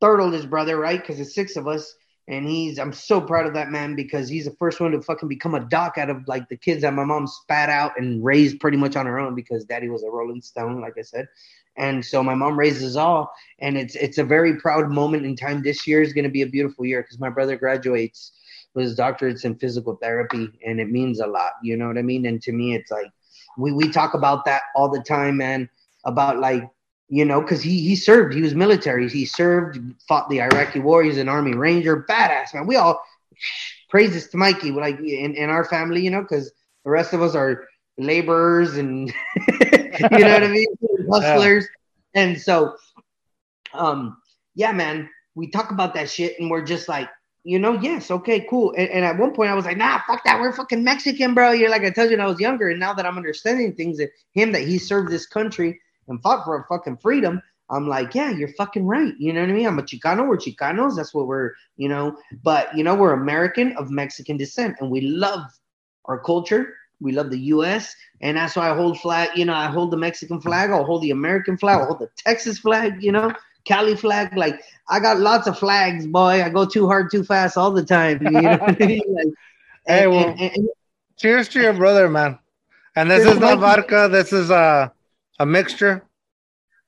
third 0.00 0.20
oldest 0.20 0.50
brother, 0.50 0.78
right? 0.78 1.00
Because 1.00 1.20
it's 1.20 1.34
six 1.34 1.56
of 1.56 1.68
us, 1.68 1.94
and 2.28 2.46
he's. 2.46 2.78
I'm 2.78 2.92
so 2.92 3.20
proud 3.20 3.46
of 3.46 3.54
that 3.54 3.70
man 3.70 3.94
because 3.94 4.28
he's 4.28 4.44
the 4.44 4.56
first 4.58 4.80
one 4.80 4.92
to 4.92 5.02
fucking 5.02 5.28
become 5.28 5.54
a 5.54 5.60
doc 5.60 5.98
out 5.98 6.10
of 6.10 6.26
like 6.26 6.48
the 6.48 6.56
kids 6.56 6.82
that 6.82 6.94
my 6.94 7.04
mom 7.04 7.26
spat 7.26 7.68
out 7.68 7.92
and 7.98 8.24
raised 8.24 8.60
pretty 8.60 8.76
much 8.76 8.96
on 8.96 9.06
her 9.06 9.18
own 9.18 9.34
because 9.34 9.64
daddy 9.64 9.88
was 9.88 10.02
a 10.02 10.10
Rolling 10.10 10.42
Stone, 10.42 10.80
like 10.80 10.94
I 10.98 11.02
said. 11.02 11.28
And 11.76 12.04
so 12.04 12.22
my 12.22 12.34
mom 12.34 12.58
raised 12.58 12.84
us 12.84 12.96
all, 12.96 13.32
and 13.60 13.76
it's 13.78 13.94
it's 13.94 14.18
a 14.18 14.24
very 14.24 14.56
proud 14.56 14.90
moment 14.90 15.24
in 15.24 15.36
time. 15.36 15.62
This 15.62 15.86
year 15.86 16.02
is 16.02 16.12
going 16.12 16.24
to 16.24 16.30
be 16.30 16.42
a 16.42 16.46
beautiful 16.46 16.84
year 16.84 17.02
because 17.02 17.20
my 17.20 17.30
brother 17.30 17.56
graduates 17.56 18.32
with 18.74 18.84
his 18.84 18.96
doctorates 18.96 19.44
in 19.44 19.56
physical 19.56 19.96
therapy, 19.96 20.48
and 20.66 20.80
it 20.80 20.90
means 20.90 21.20
a 21.20 21.26
lot. 21.26 21.52
You 21.62 21.76
know 21.76 21.88
what 21.88 21.98
I 21.98 22.02
mean? 22.02 22.26
And 22.26 22.40
to 22.42 22.52
me, 22.52 22.74
it's 22.74 22.90
like 22.90 23.10
we 23.56 23.72
we 23.72 23.88
talk 23.88 24.14
about 24.14 24.44
that 24.44 24.62
all 24.74 24.88
the 24.88 25.02
time, 25.02 25.36
man. 25.36 25.68
About 26.04 26.38
like 26.38 26.64
you 27.10 27.24
know, 27.24 27.40
because 27.40 27.60
he 27.60 27.80
he 27.80 27.96
served, 27.96 28.32
he 28.32 28.40
was 28.40 28.54
military, 28.54 29.08
he 29.08 29.26
served, 29.26 29.80
fought 30.06 30.30
the 30.30 30.40
Iraqi 30.40 30.78
war. 30.78 31.02
He's 31.02 31.18
an 31.18 31.28
Army 31.28 31.54
Ranger, 31.54 32.06
badass 32.08 32.54
man. 32.54 32.68
We 32.68 32.76
all 32.76 33.02
praises 33.88 34.28
to 34.28 34.36
Mikey, 34.36 34.70
like 34.70 34.98
in, 35.00 35.34
in 35.34 35.50
our 35.50 35.64
family, 35.64 36.02
you 36.02 36.10
know, 36.10 36.22
because 36.22 36.52
the 36.84 36.90
rest 36.90 37.12
of 37.12 37.20
us 37.20 37.34
are 37.34 37.66
laborers 37.98 38.76
and 38.76 39.08
you 39.62 40.18
know 40.20 40.32
what 40.32 40.44
I 40.44 40.48
mean, 40.48 40.68
hustlers. 41.10 41.66
And 42.14 42.40
so, 42.40 42.76
um, 43.74 44.16
yeah, 44.54 44.70
man, 44.70 45.10
we 45.34 45.50
talk 45.50 45.72
about 45.72 45.94
that 45.94 46.08
shit, 46.08 46.38
and 46.38 46.48
we're 46.48 46.64
just 46.64 46.88
like, 46.88 47.08
you 47.42 47.58
know, 47.58 47.72
yes, 47.72 48.12
okay, 48.12 48.46
cool. 48.48 48.72
And, 48.78 48.88
and 48.88 49.04
at 49.04 49.18
one 49.18 49.32
point, 49.32 49.50
I 49.50 49.54
was 49.54 49.64
like, 49.64 49.76
nah, 49.76 50.00
fuck 50.06 50.22
that, 50.24 50.38
we're 50.40 50.52
fucking 50.52 50.84
Mexican, 50.84 51.34
bro. 51.34 51.50
You're 51.50 51.70
like 51.70 51.82
I 51.82 51.90
told 51.90 52.10
you 52.10 52.18
when 52.18 52.24
I 52.24 52.28
was 52.28 52.38
younger, 52.38 52.68
and 52.68 52.78
now 52.78 52.94
that 52.94 53.04
I'm 53.04 53.16
understanding 53.16 53.74
things 53.74 53.98
that 53.98 54.10
him 54.32 54.52
that 54.52 54.62
he 54.62 54.78
served 54.78 55.10
this 55.10 55.26
country 55.26 55.80
and 56.08 56.22
fought 56.22 56.44
for 56.44 56.58
a 56.58 56.64
fucking 56.68 56.98
freedom. 56.98 57.40
I'm 57.72 57.86
like, 57.88 58.14
yeah, 58.16 58.30
you're 58.30 58.52
fucking 58.54 58.84
right. 58.84 59.14
You 59.18 59.32
know 59.32 59.40
what 59.42 59.50
I 59.50 59.52
mean? 59.52 59.66
I'm 59.66 59.78
a 59.78 59.82
Chicano. 59.82 60.26
We're 60.28 60.38
Chicanos. 60.38 60.96
That's 60.96 61.14
what 61.14 61.26
we're, 61.28 61.52
you 61.76 61.88
know. 61.88 62.16
But 62.42 62.76
you 62.76 62.82
know, 62.82 62.94
we're 62.96 63.12
American 63.12 63.76
of 63.76 63.90
Mexican 63.90 64.36
descent, 64.36 64.76
and 64.80 64.90
we 64.90 65.02
love 65.02 65.42
our 66.06 66.18
culture. 66.18 66.74
We 67.02 67.12
love 67.12 67.30
the 67.30 67.38
U.S. 67.54 67.94
and 68.20 68.36
that's 68.36 68.56
why 68.56 68.70
I 68.70 68.74
hold 68.74 69.00
flag. 69.00 69.30
You 69.34 69.44
know, 69.46 69.54
I 69.54 69.66
hold 69.68 69.90
the 69.90 69.96
Mexican 69.96 70.40
flag. 70.40 70.70
I'll 70.70 70.84
hold 70.84 71.02
the 71.02 71.12
American 71.12 71.56
flag. 71.56 71.78
I'll 71.78 71.86
hold 71.86 72.00
the 72.00 72.10
Texas 72.16 72.58
flag. 72.58 73.02
You 73.02 73.12
know, 73.12 73.32
Cali 73.64 73.96
flag. 73.96 74.36
Like 74.36 74.60
I 74.88 74.98
got 75.00 75.18
lots 75.18 75.46
of 75.46 75.58
flags, 75.58 76.06
boy. 76.06 76.42
I 76.42 76.50
go 76.50 76.66
too 76.66 76.86
hard, 76.88 77.10
too 77.10 77.22
fast 77.24 77.56
all 77.56 77.70
the 77.70 77.84
time. 77.84 78.18
You 78.22 78.30
know 78.32 78.58
I 78.60 78.76
mean? 78.78 79.00
Like, 79.14 79.26
Hey, 79.86 80.02
and- 80.04 80.10
well- 80.12 80.28
and- 80.38 80.40
and- 80.56 80.68
cheers 81.16 81.48
to 81.50 81.60
your 81.60 81.72
brother, 81.74 82.08
man. 82.08 82.38
And 82.96 83.10
this 83.10 83.24
is 83.26 83.38
not 83.38 83.58
vodka. 83.60 84.08
This 84.10 84.32
is 84.32 84.50
a 84.50 84.92
a 85.40 85.46
mixture. 85.46 86.06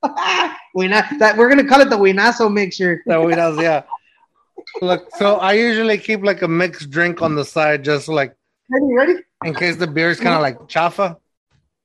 we 0.75 0.87
not 0.87 1.05
that 1.19 1.35
we're 1.37 1.49
gonna 1.49 1.67
call 1.67 1.81
it 1.81 1.89
the 1.89 1.97
Winazo 1.97 2.53
mixture. 2.53 3.01
we 3.05 3.35
does, 3.35 3.59
yeah. 3.59 3.83
Look, 4.81 5.09
so 5.17 5.37
I 5.37 5.53
usually 5.53 5.97
keep 5.97 6.23
like 6.23 6.41
a 6.41 6.47
mixed 6.47 6.89
drink 6.89 7.21
on 7.21 7.35
the 7.35 7.43
side, 7.43 7.83
just 7.83 8.07
like 8.07 8.35
Ready, 8.69 8.93
ready? 8.93 9.15
in 9.43 9.53
case 9.53 9.75
the 9.75 9.87
beer 9.87 10.09
is 10.09 10.19
kind 10.19 10.35
of 10.35 10.41
like 10.41 10.67
chafa. 10.67 11.17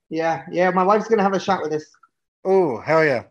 Yeah, 0.09 0.45
yeah. 0.51 0.69
My 0.71 0.83
wife's 0.83 1.07
gonna 1.07 1.23
have 1.23 1.33
a 1.33 1.39
shot 1.39 1.61
with 1.61 1.71
this. 1.71 1.85
Oh, 2.45 2.79
hell 2.79 3.03
yeah! 3.03 3.23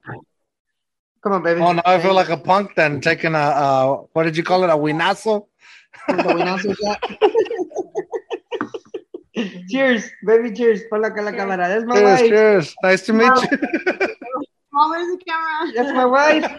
Come 1.23 1.33
on, 1.33 1.43
baby. 1.43 1.61
Oh, 1.61 1.73
now 1.73 1.83
I 1.87 2.01
feel 2.01 2.15
like 2.15 2.29
a 2.29 2.37
punk 2.37 2.75
then 2.75 3.01
taking 3.01 3.35
a 3.35 3.39
uh, 3.39 3.87
what 4.13 4.25
did 4.25 4.37
you 4.37 4.43
call 4.43 4.65
it? 4.65 4.71
A 4.71 4.77
winazo? 4.77 5.47
The 6.09 6.15
Winazo 6.15 6.77
shot. 6.77 7.19
cheers, 9.71 10.11
baby. 10.25 10.53
Cheers. 10.53 10.83
Ponla 10.91 11.09
acá 11.11 11.23
la 11.25 11.33
cámara. 11.33 11.67
That's 11.69 11.85
my 11.87 11.95
Cheers, 11.97 12.21
wife. 12.21 12.29
cheers. 12.29 12.75
Nice 12.83 13.03
to 13.07 13.13
meet 13.13 13.25
you. 13.25 13.33
Oh, 14.81 14.91
where's 14.91 15.09
the 15.19 15.25
camera? 15.27 15.73
That's 15.75 15.93
my 15.93 16.05
wife. 16.07 16.45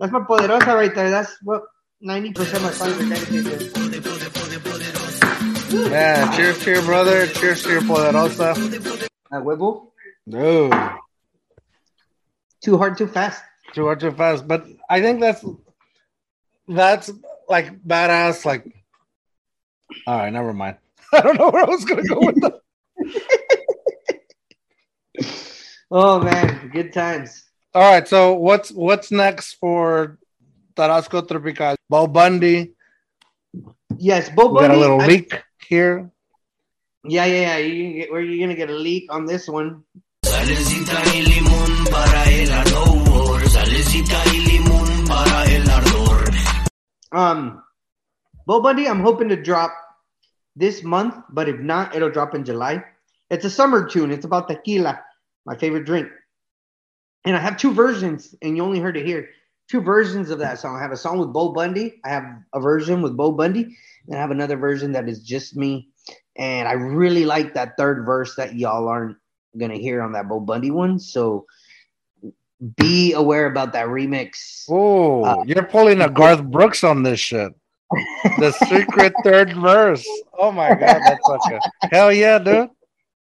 That's 0.00 0.12
my 0.12 0.20
poderosa 0.20 0.74
right 0.74 0.94
there. 0.94 1.10
That's 1.10 1.34
what 1.42 1.62
ninety 2.00 2.32
percent 2.32 2.64
of 2.64 2.64
my 2.64 2.70
fans 2.72 3.00
are 3.00 3.08
dedicated. 3.08 3.74
to. 3.74 3.80
Yeah, 5.90 6.30
cheers 6.36 6.58
to 6.64 6.70
your 6.70 6.82
brother. 6.82 7.26
Cheers 7.28 7.62
to 7.64 7.70
your 7.70 7.80
poderosa. 7.82 8.56
A 9.32 9.36
huevo. 9.40 9.86
No, 10.26 10.70
Too 12.62 12.76
hard, 12.76 12.98
too 12.98 13.06
fast. 13.06 13.42
too 13.72 13.84
hard, 13.86 14.00
too 14.00 14.10
fast. 14.12 14.46
But 14.46 14.66
I 14.88 15.00
think 15.00 15.20
that's 15.20 15.42
that's 16.68 17.10
like 17.48 17.80
badass. 17.82 18.44
Like, 18.44 18.66
all 20.06 20.18
right, 20.18 20.32
never 20.32 20.52
mind. 20.52 20.76
I 21.12 21.20
don't 21.20 21.38
know 21.38 21.50
where 21.50 21.64
I 21.64 21.68
was 21.68 21.84
gonna 21.84 22.04
go 22.04 22.20
with 22.20 22.40
that. 22.42 22.60
Oh 25.92 26.20
man, 26.20 26.70
good 26.72 26.92
times. 26.92 27.42
All 27.74 27.82
right, 27.82 28.06
so 28.06 28.34
what's 28.34 28.70
what's 28.70 29.10
next 29.10 29.54
for 29.54 30.18
Tarasco 30.76 31.26
Tropical? 31.26 31.74
Bo 31.88 32.06
Bundy. 32.06 32.74
Yes, 33.98 34.30
Bo 34.30 34.52
We 34.54 34.60
got 34.60 34.70
a 34.70 34.76
little 34.76 35.00
I- 35.00 35.06
leak 35.06 35.34
here. 35.66 36.10
Yeah, 37.02 37.24
yeah, 37.24 37.56
yeah. 37.56 37.66
You 37.66 37.82
can 37.82 37.92
get, 37.98 38.12
where 38.12 38.20
you 38.20 38.38
gonna 38.38 38.54
get 38.54 38.70
a 38.70 38.74
leak 38.78 39.10
on 39.12 39.26
this 39.26 39.48
one? 39.48 39.82
Salecita 40.24 40.94
y 41.10 41.22
limón 41.26 41.86
para 41.90 42.22
el 42.30 42.52
ardor. 42.52 43.48
Salecita 43.48 44.22
y 44.30 44.38
limón 44.46 45.08
para 45.08 45.42
el 45.50 45.68
ardor. 45.70 46.30
Um, 47.10 47.62
Bo 48.46 48.60
Bundy, 48.62 48.86
I'm 48.86 49.00
hoping 49.00 49.28
to 49.30 49.36
drop 49.42 49.72
this 50.56 50.82
month, 50.82 51.14
but 51.30 51.48
if 51.48 51.58
not, 51.60 51.94
it'll 51.94 52.10
drop 52.10 52.34
in 52.34 52.44
July. 52.44 52.84
It's 53.30 53.44
a 53.44 53.50
summer 53.50 53.88
tune. 53.88 54.10
It's 54.10 54.24
about 54.24 54.48
tequila, 54.48 55.00
my 55.46 55.56
favorite 55.56 55.84
drink. 55.84 56.08
And 57.24 57.36
I 57.36 57.40
have 57.40 57.56
two 57.56 57.72
versions, 57.72 58.34
and 58.42 58.56
you 58.56 58.62
only 58.64 58.80
heard 58.80 58.96
it 58.96 59.06
here. 59.06 59.28
Two 59.68 59.80
versions 59.80 60.30
of 60.30 60.40
that 60.40 60.58
song. 60.58 60.76
I 60.76 60.82
have 60.82 60.90
a 60.90 60.96
song 60.96 61.18
with 61.18 61.32
Bo 61.32 61.52
Bundy. 61.52 62.00
I 62.04 62.08
have 62.08 62.24
a 62.52 62.60
version 62.60 63.02
with 63.02 63.16
Bo 63.16 63.30
Bundy, 63.32 63.76
and 64.08 64.16
I 64.16 64.20
have 64.20 64.32
another 64.32 64.56
version 64.56 64.92
that 64.92 65.08
is 65.08 65.22
just 65.22 65.54
me. 65.56 65.90
And 66.36 66.66
I 66.66 66.72
really 66.72 67.24
like 67.24 67.54
that 67.54 67.76
third 67.76 68.04
verse 68.04 68.34
that 68.36 68.56
y'all 68.56 68.88
aren't 68.88 69.16
gonna 69.56 69.76
hear 69.76 70.02
on 70.02 70.12
that 70.12 70.28
Bo 70.28 70.40
Bundy 70.40 70.70
one. 70.70 70.98
So 70.98 71.46
be 72.76 73.12
aware 73.12 73.46
about 73.46 73.72
that 73.74 73.86
remix. 73.86 74.64
Oh, 74.68 75.24
Uh, 75.24 75.44
you're 75.46 75.62
pulling 75.64 76.00
a 76.00 76.10
Garth 76.20 76.42
Brooks 76.42 76.82
on 76.82 77.02
this 77.02 77.20
shit. 77.20 77.52
The 78.38 78.52
secret 78.52 79.14
third 79.24 79.52
verse. 79.54 80.06
Oh 80.38 80.52
my 80.52 80.70
god, 80.72 81.02
that's 81.04 81.26
such 81.26 81.50
a 81.50 81.60
hell 81.90 82.12
yeah, 82.12 82.38
dude. 82.38 82.70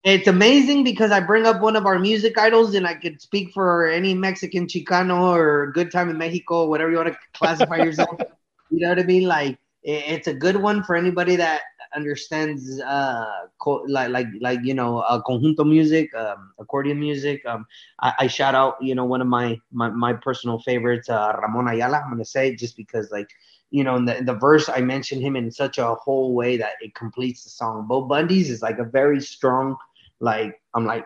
It's 0.04 0.28
amazing 0.28 0.84
because 0.84 1.12
I 1.12 1.20
bring 1.20 1.46
up 1.46 1.62
one 1.62 1.76
of 1.76 1.86
our 1.86 1.98
music 1.98 2.38
idols, 2.38 2.76
and 2.76 2.86
I 2.86 2.94
could 2.94 3.22
speak 3.22 3.52
for 3.54 3.88
any 3.88 4.14
Mexican 4.14 4.68
Chicano 4.68 5.36
or 5.36 5.72
Good 5.72 5.92
Time 5.92 6.10
in 6.10 6.18
Mexico, 6.18 6.68
whatever 6.68 6.92
you 6.92 6.98
want 6.98 7.10
to 7.10 7.18
classify 7.34 7.78
yourself. 7.78 8.20
you 8.70 8.80
know 8.80 8.90
what 8.90 9.00
I 9.00 9.04
mean? 9.04 9.28
Like, 9.28 9.58
it's 9.84 10.28
a 10.28 10.34
good 10.34 10.58
one 10.58 10.84
for 10.84 10.96
anybody 10.96 11.36
that 11.36 11.62
understands 11.96 12.82
uh 12.82 13.48
co- 13.60 13.86
like 13.88 14.10
like 14.10 14.28
like 14.42 14.60
you 14.64 14.74
know 14.74 15.00
uh, 15.00 15.22
conjunto 15.24 15.68
music, 15.68 16.14
um, 16.16 16.52
accordion 16.60 17.00
music. 17.00 17.44
Um, 17.46 17.66
I, 18.02 18.14
I 18.20 18.28
shout 18.28 18.54
out 18.54 18.76
you 18.82 18.96
know 18.96 19.06
one 19.06 19.22
of 19.22 19.28
my 19.28 19.60
my, 19.72 19.90
my 19.90 20.14
personal 20.14 20.60
favorites, 20.60 21.10
uh, 21.10 21.34
Ramon 21.42 21.68
Ayala. 21.68 22.02
I'm 22.04 22.12
gonna 22.12 22.26
say 22.26 22.50
it 22.50 22.60
just 22.60 22.76
because 22.78 23.12
like 23.12 23.30
you 23.76 23.84
know 23.84 23.98
in 23.98 24.06
the 24.06 24.18
in 24.18 24.26
the 24.26 24.34
verse 24.34 24.70
I 24.70 24.80
mentioned 24.80 25.22
him 25.22 25.36
in 25.36 25.52
such 25.52 25.78
a 25.78 25.96
whole 25.96 26.34
way 26.34 26.56
that 26.56 26.76
it 26.80 26.96
completes 26.96 27.44
the 27.44 27.50
song. 27.50 27.88
Bo 27.90 28.04
Bundy's 28.04 28.50
is 28.50 28.62
like 28.62 28.80
a 28.80 28.86
very 28.86 29.20
strong 29.20 29.76
like 30.22 30.62
I'm 30.74 30.86
like 30.86 31.06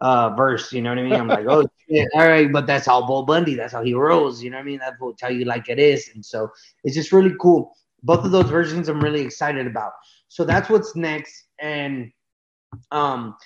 uh 0.00 0.30
verse, 0.30 0.72
you 0.72 0.82
know 0.82 0.90
what 0.90 0.98
I 0.98 1.02
mean? 1.04 1.12
I'm 1.14 1.28
like, 1.28 1.46
oh 1.48 1.64
shit, 1.88 2.08
all 2.14 2.26
right, 2.26 2.52
but 2.52 2.66
that's 2.66 2.86
how 2.86 3.06
Bo 3.06 3.22
Bundy, 3.22 3.54
that's 3.54 3.72
how 3.72 3.84
he 3.84 3.94
rolls, 3.94 4.42
you 4.42 4.50
know 4.50 4.56
what 4.56 4.62
I 4.62 4.70
mean? 4.70 4.80
That 4.80 4.94
will 5.00 5.14
tell 5.14 5.30
you 5.30 5.44
like 5.44 5.68
it 5.68 5.78
is. 5.78 6.10
And 6.12 6.26
so 6.26 6.50
it's 6.82 6.96
just 6.96 7.12
really 7.12 7.34
cool. 7.40 7.72
Both 8.02 8.24
of 8.24 8.32
those 8.32 8.50
versions 8.50 8.88
I'm 8.88 9.00
really 9.00 9.22
excited 9.22 9.68
about. 9.68 9.92
So 10.26 10.44
that's 10.44 10.68
what's 10.68 10.96
next. 10.96 11.44
And 11.60 12.10
um 12.90 13.36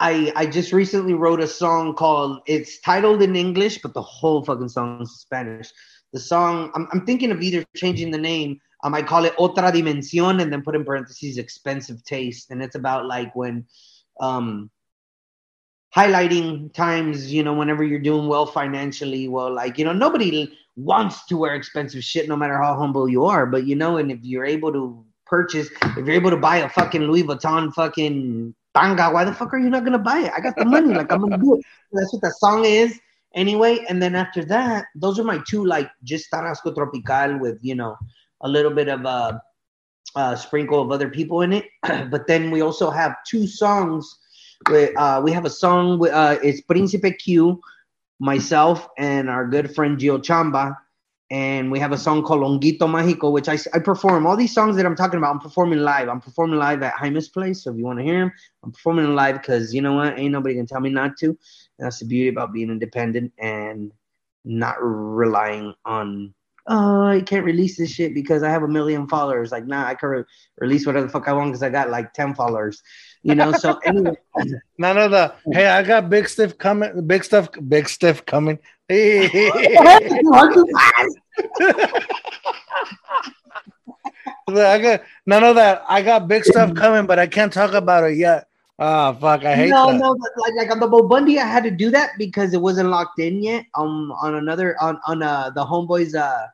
I 0.00 0.32
I 0.34 0.46
just 0.46 0.72
recently 0.72 1.12
wrote 1.12 1.40
a 1.40 1.46
song 1.46 1.94
called 1.94 2.40
it's 2.46 2.80
titled 2.80 3.20
in 3.20 3.36
English, 3.36 3.82
but 3.82 3.92
the 3.92 4.08
whole 4.16 4.42
fucking 4.42 4.70
song 4.70 5.02
is 5.02 5.20
Spanish. 5.20 5.70
The 6.12 6.20
song 6.20 6.70
I'm 6.74 6.88
I'm 6.92 7.06
thinking 7.06 7.30
of 7.30 7.42
either 7.42 7.64
changing 7.76 8.10
the 8.10 8.18
name. 8.18 8.60
Um, 8.84 8.94
I 8.94 9.02
call 9.02 9.24
it 9.24 9.36
Otra 9.36 9.70
Dimensión 9.72 10.42
and 10.42 10.52
then 10.52 10.62
put 10.62 10.74
in 10.74 10.84
parentheses 10.84 11.38
expensive 11.38 12.02
taste. 12.04 12.50
And 12.50 12.62
it's 12.62 12.74
about 12.74 13.06
like 13.06 13.34
when 13.34 13.66
um 14.20 14.70
highlighting 15.94 16.72
times, 16.72 17.32
you 17.32 17.42
know, 17.42 17.52
whenever 17.52 17.84
you're 17.84 18.00
doing 18.00 18.26
well 18.26 18.46
financially, 18.46 19.28
well, 19.28 19.52
like, 19.52 19.78
you 19.78 19.84
know, 19.84 19.92
nobody 19.92 20.50
wants 20.76 21.26
to 21.26 21.36
wear 21.36 21.54
expensive 21.54 22.02
shit 22.02 22.28
no 22.28 22.36
matter 22.36 22.56
how 22.56 22.74
humble 22.74 23.08
you 23.08 23.24
are. 23.26 23.44
But, 23.46 23.66
you 23.66 23.76
know, 23.76 23.98
and 23.98 24.10
if 24.10 24.18
you're 24.22 24.46
able 24.46 24.72
to 24.72 25.04
purchase, 25.26 25.68
if 25.82 26.06
you're 26.06 26.10
able 26.10 26.30
to 26.30 26.36
buy 26.36 26.58
a 26.58 26.68
fucking 26.68 27.02
Louis 27.02 27.24
Vuitton 27.24 27.72
fucking 27.74 28.54
Banga, 28.72 29.10
why 29.10 29.24
the 29.24 29.34
fuck 29.34 29.52
are 29.52 29.58
you 29.58 29.68
not 29.68 29.84
to 29.84 29.98
buy 29.98 30.20
it? 30.20 30.32
I 30.34 30.40
got 30.40 30.56
the 30.56 30.64
money. 30.64 30.94
Like, 30.94 31.12
I'm 31.12 31.28
to 31.28 31.36
do 31.36 31.56
it. 31.56 31.64
That's 31.92 32.12
what 32.14 32.22
the 32.22 32.30
song 32.38 32.64
is. 32.64 32.98
Anyway, 33.34 33.84
and 33.88 34.02
then 34.02 34.14
after 34.14 34.44
that, 34.46 34.86
those 34.94 35.18
are 35.18 35.24
my 35.24 35.40
two, 35.46 35.64
like, 35.64 35.90
just 36.04 36.30
Tarasco 36.30 36.74
Tropical 36.74 37.38
with, 37.38 37.58
you 37.62 37.74
know, 37.74 37.96
a 38.42 38.48
little 38.48 38.72
bit 38.72 38.88
of 38.88 39.04
a, 39.04 39.42
a 40.16 40.36
sprinkle 40.36 40.80
of 40.82 40.90
other 40.92 41.08
people 41.08 41.42
in 41.42 41.52
it. 41.52 41.66
but 42.10 42.26
then 42.26 42.50
we 42.50 42.62
also 42.62 42.90
have 42.90 43.16
two 43.26 43.46
songs 43.46 44.18
we, 44.70 44.94
uh, 44.94 45.20
we 45.20 45.32
have 45.32 45.44
a 45.44 45.50
song. 45.50 45.98
with- 45.98 46.12
Uh, 46.12 46.38
it's 46.42 46.60
Príncipe 46.62 47.18
Q, 47.18 47.60
myself, 48.20 48.88
and 48.98 49.28
our 49.30 49.46
good 49.46 49.74
friend 49.74 49.98
Gio 49.98 50.18
Chamba. 50.18 50.76
And 51.30 51.72
we 51.72 51.78
have 51.78 51.92
a 51.92 51.98
song 51.98 52.22
called 52.22 52.42
Longuito 52.42 52.80
Mágico, 52.86 53.32
which 53.32 53.48
I, 53.48 53.58
I 53.74 53.78
perform. 53.78 54.26
All 54.26 54.36
these 54.36 54.52
songs 54.54 54.76
that 54.76 54.84
I'm 54.84 54.94
talking 54.94 55.16
about, 55.18 55.30
I'm 55.32 55.40
performing 55.40 55.78
live. 55.78 56.08
I'm 56.10 56.20
performing 56.20 56.58
live 56.58 56.82
at 56.82 56.94
Jaime's 56.94 57.28
place. 57.30 57.64
So 57.64 57.70
if 57.72 57.78
you 57.78 57.84
want 57.84 57.98
to 58.00 58.04
hear 58.04 58.20
them, 58.20 58.32
I'm 58.62 58.72
performing 58.72 59.14
live 59.14 59.40
because 59.40 59.74
you 59.74 59.80
know 59.80 59.94
what? 59.94 60.18
Ain't 60.18 60.32
nobody 60.32 60.56
can 60.56 60.66
tell 60.66 60.80
me 60.80 60.90
not 60.90 61.16
to. 61.18 61.36
And 61.82 61.88
that's 61.88 61.98
the 61.98 62.04
beauty 62.04 62.28
about 62.28 62.52
being 62.52 62.70
independent 62.70 63.32
and 63.38 63.90
not 64.44 64.76
relying 64.80 65.74
on 65.84 66.32
oh, 66.68 67.06
I 67.06 67.22
can't 67.22 67.44
release 67.44 67.76
this 67.76 67.90
shit 67.90 68.14
because 68.14 68.44
I 68.44 68.50
have 68.50 68.62
a 68.62 68.68
million 68.68 69.08
followers. 69.08 69.50
Like, 69.50 69.66
nah, 69.66 69.84
I 69.84 69.96
can 69.96 70.08
re- 70.10 70.24
release 70.58 70.86
whatever 70.86 71.06
the 71.06 71.12
fuck 71.12 71.26
I 71.26 71.32
want 71.32 71.50
because 71.50 71.64
I 71.64 71.70
got 71.70 71.90
like 71.90 72.12
10 72.12 72.36
followers, 72.36 72.80
you 73.24 73.34
know? 73.34 73.50
So, 73.50 73.78
anyway, 73.84 74.14
None 74.78 74.96
of 74.96 75.10
the 75.10 75.34
hey, 75.50 75.66
I 75.66 75.82
got 75.82 76.08
big 76.08 76.28
stuff 76.28 76.56
coming, 76.58 77.04
big 77.04 77.24
stuff, 77.24 77.48
big 77.66 77.88
stuff 77.88 78.24
coming. 78.26 78.60
Hey, 78.88 79.28
I 84.64 84.78
got 84.78 85.02
none 85.24 85.44
of 85.44 85.56
that. 85.56 85.84
I 85.88 86.02
got 86.02 86.28
big 86.28 86.44
stuff 86.44 86.74
coming, 86.74 87.06
but 87.06 87.18
I 87.18 87.26
can't 87.26 87.52
talk 87.52 87.72
about 87.72 88.04
it 88.04 88.16
yet. 88.16 88.48
Oh 88.84 89.12
fuck, 89.14 89.44
I 89.44 89.54
hate 89.54 89.68
no, 89.68 89.92
that. 89.92 90.00
no, 90.00 90.10
like, 90.38 90.54
like 90.56 90.70
on 90.72 90.80
the 90.80 90.88
Bo 90.88 91.06
Bundy, 91.06 91.38
I 91.38 91.46
had 91.46 91.62
to 91.62 91.70
do 91.70 91.88
that 91.92 92.18
because 92.18 92.52
it 92.52 92.60
wasn't 92.60 92.88
locked 92.88 93.20
in 93.20 93.40
yet. 93.40 93.64
Um, 93.76 94.10
on 94.10 94.34
another, 94.34 94.74
on, 94.82 94.98
on, 95.06 95.22
uh, 95.22 95.50
the 95.50 95.64
homeboys, 95.64 96.16
uh, 96.16 96.48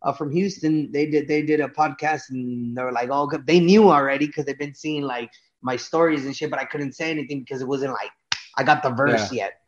uh, 0.00 0.12
from 0.14 0.32
Houston, 0.32 0.90
they 0.92 1.04
did, 1.04 1.28
they 1.28 1.42
did 1.42 1.60
a 1.60 1.68
podcast 1.68 2.30
and 2.30 2.74
they 2.74 2.82
were 2.82 2.90
like, 2.90 3.10
oh, 3.12 3.30
they 3.44 3.60
knew 3.60 3.90
already 3.90 4.26
because 4.26 4.46
they've 4.46 4.58
been 4.58 4.74
seeing 4.74 5.02
like 5.02 5.30
my 5.60 5.76
stories 5.76 6.24
and 6.24 6.34
shit, 6.34 6.48
but 6.48 6.58
I 6.58 6.64
couldn't 6.64 6.92
say 6.92 7.10
anything 7.10 7.40
because 7.40 7.60
it 7.60 7.68
wasn't 7.68 7.92
like, 7.92 8.10
I 8.56 8.62
got 8.62 8.82
the 8.82 8.88
verse 8.88 9.30
yet. 9.30 9.60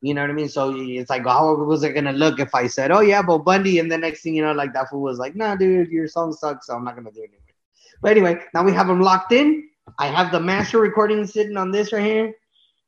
You 0.00 0.14
know 0.14 0.20
what 0.20 0.30
I 0.30 0.34
mean? 0.34 0.48
So 0.48 0.72
it's 0.76 1.10
like, 1.10 1.26
how 1.26 1.56
was 1.56 1.82
it 1.82 1.94
gonna 1.94 2.12
look 2.12 2.38
if 2.38 2.54
I 2.54 2.68
said, 2.68 2.92
"Oh 2.92 3.00
yeah, 3.00 3.22
Bo 3.22 3.38
Bundy," 3.38 3.78
and 3.78 3.90
the 3.90 3.96
next 3.96 4.22
thing 4.22 4.34
you 4.34 4.44
know, 4.44 4.52
like 4.52 4.74
that 4.74 4.90
fool 4.90 5.00
was 5.00 5.18
like, 5.18 5.34
"Nah, 5.34 5.56
dude, 5.56 5.88
your 5.88 6.08
song 6.08 6.30
sucks, 6.34 6.66
so 6.66 6.74
I'm 6.74 6.84
not 6.84 6.94
gonna 6.94 7.10
do 7.10 7.22
it 7.22 7.30
anymore." 7.30 7.54
But 8.02 8.10
anyway, 8.10 8.44
now 8.52 8.62
we 8.62 8.72
have 8.74 8.86
them 8.86 9.00
locked 9.00 9.32
in. 9.32 9.66
I 9.98 10.06
have 10.06 10.32
the 10.32 10.40
master 10.40 10.78
recording 10.80 11.26
sitting 11.26 11.56
on 11.56 11.70
this 11.70 11.92
right 11.92 12.04
here. 12.04 12.34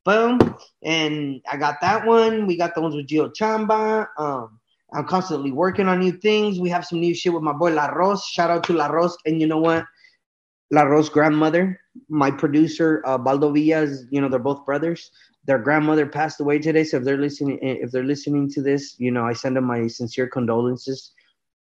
Boom, 0.05 0.38
and 0.82 1.40
I 1.51 1.57
got 1.57 1.80
that 1.80 2.07
one. 2.07 2.47
We 2.47 2.57
got 2.57 2.74
the 2.74 2.80
ones 2.80 2.94
with 2.94 3.09
Gio 3.09 3.32
Chamba. 3.34 4.07
Um, 4.18 4.61
I'm 4.92 5.07
constantly 5.07 5.51
working 5.51 5.88
on 5.88 5.99
new 5.99 6.12
things. 6.12 6.61
We 6.61 6.70
have 6.70 6.86
some 6.86 7.01
new 7.01 7.14
shit 7.14 7.32
with 7.32 7.42
my 7.42 7.53
boy 7.53 7.72
La 7.72 7.86
Rose. 7.86 8.24
Shout 8.24 8.51
out 8.51 8.64
to 8.64 8.72
La 8.72 8.86
Rose. 8.86 9.16
And 9.26 9.40
you 9.40 9.47
know 9.47 9.59
what? 9.59 9.84
La 10.70 10.82
Rose 10.82 11.09
grandmother, 11.09 11.80
my 12.09 12.30
producer, 12.30 13.03
uh, 13.05 13.18
Baldo 13.18 13.53
Villas, 13.53 14.05
you 14.11 14.20
know, 14.20 14.28
they're 14.28 14.38
both 14.38 14.64
brothers. 14.64 15.11
Their 15.44 15.59
grandmother 15.59 16.07
passed 16.07 16.40
away 16.40 16.59
today. 16.59 16.84
So 16.84 16.97
if 16.97 17.05
they're 17.05 17.18
listening, 17.18 17.59
if 17.62 17.92
they're 17.92 18.05
listening 18.05 18.51
to 18.51 18.62
this, 18.62 18.97
you 18.99 19.11
know, 19.12 19.24
I 19.24 19.32
send 19.32 19.57
them 19.57 19.64
my 19.64 19.86
sincere 19.86 20.26
condolences 20.26 21.12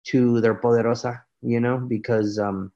to 0.06 0.42
their 0.42 0.56
poderosa, 0.56 1.22
you 1.42 1.60
know, 1.60 1.78
because 1.78 2.40
um, 2.40 2.72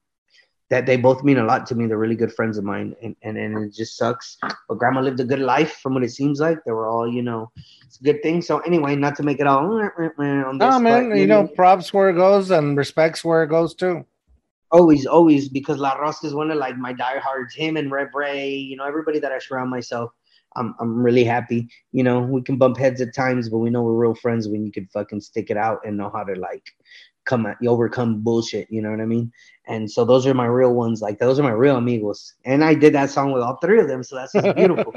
that 0.70 0.86
they 0.86 0.97
both 0.97 1.24
mean 1.24 1.38
a 1.39 1.43
lot 1.43 1.65
to 1.67 1.76
me. 1.76 1.88
They're 1.88 1.97
really 1.97 2.15
good 2.15 2.34
friends 2.34 2.57
of 2.57 2.63
mine, 2.63 2.95
and, 3.01 3.15
and, 3.24 3.38
and 3.38 3.57
it 3.65 3.74
just 3.74 3.97
sucks. 3.97 4.38
But 4.67 4.78
grandma 4.78 5.01
lived 5.01 5.20
a 5.20 5.24
good 5.24 5.39
life 5.39 5.78
from 5.82 5.93
what 5.95 6.03
it 6.03 6.11
seems 6.11 6.39
like. 6.39 6.59
They 6.63 6.72
were 6.72 6.88
all, 6.88 7.07
you 7.11 7.24
know, 7.24 7.51
it's 7.86 7.99
a 7.99 8.03
good 8.03 8.22
thing. 8.22 8.41
So 8.41 8.59
anyway, 8.59 8.95
not 8.95 9.15
to 9.17 9.24
make 9.24 9.39
it 9.39 9.47
all 9.47 9.65
on 9.65 10.57
this, 10.59 10.59
No, 10.59 10.80
man, 10.80 11.09
but, 11.09 11.17
you 11.17 11.26
know, 11.28 11.47
props 11.47 11.91
where 11.93 12.09
it 12.09 12.13
goes 12.15 12.51
and 12.51 12.78
respects 12.78 13.24
where 13.26 13.43
it 13.43 13.47
goes 13.47 13.74
too. 13.74 14.05
always, 14.72 15.05
always, 15.05 15.49
because 15.49 15.80
La 15.80 15.93
Rosa 15.93 16.28
is 16.28 16.34
one 16.36 16.51
of 16.51 16.57
like 16.57 16.78
my 16.78 16.93
diehards. 16.93 17.55
Him 17.55 17.78
and 17.78 17.91
Rev 17.91 18.09
Ray, 18.13 18.53
you 18.53 18.76
know, 18.76 18.86
everybody 18.86 19.20
that 19.20 19.32
I 19.32 19.39
surround 19.39 19.70
myself. 19.70 20.11
I'm 20.55 20.74
I'm 20.80 21.03
really 21.03 21.24
happy. 21.24 21.70
You 21.91 22.03
know, 22.03 22.20
we 22.22 22.41
can 22.41 22.57
bump 22.57 22.78
heads 22.78 23.01
at 23.01 23.13
times, 23.13 23.49
but 23.49 23.59
we 23.59 23.70
know 23.70 23.84
we're 23.84 23.93
real 23.93 24.15
friends 24.15 24.47
when 24.47 24.65
you 24.65 24.72
can 24.72 24.88
fucking 24.88 25.22
stick 25.22 25.51
it 25.51 25.57
out 25.57 25.80
and 25.86 25.95
know 25.95 26.09
how 26.09 26.24
to 26.24 26.34
like 26.39 26.63
come 27.26 27.45
at 27.45 27.57
you 27.61 27.70
overcome 27.70 28.22
bullshit. 28.22 28.67
You 28.72 28.82
know 28.82 28.91
what 28.91 29.01
I 29.01 29.05
mean? 29.05 29.32
And 29.67 29.89
so 29.89 30.05
those 30.05 30.26
are 30.26 30.34
my 30.34 30.45
real 30.45 30.74
ones. 30.74 31.01
Like 31.01 31.20
those 31.20 31.39
are 31.39 31.43
my 31.43 31.51
real 31.51 31.78
amigos. 31.78 32.34
And 32.45 32.63
I 32.63 32.74
did 32.74 32.93
that 32.93 33.09
song 33.09 33.32
with 33.32 33.43
all 33.43 33.57
three 33.57 33.80
of 33.80 33.88
them, 33.88 34.03
so 34.03 34.15
that's 34.15 34.34
just 34.34 34.55
beautiful. 34.55 34.93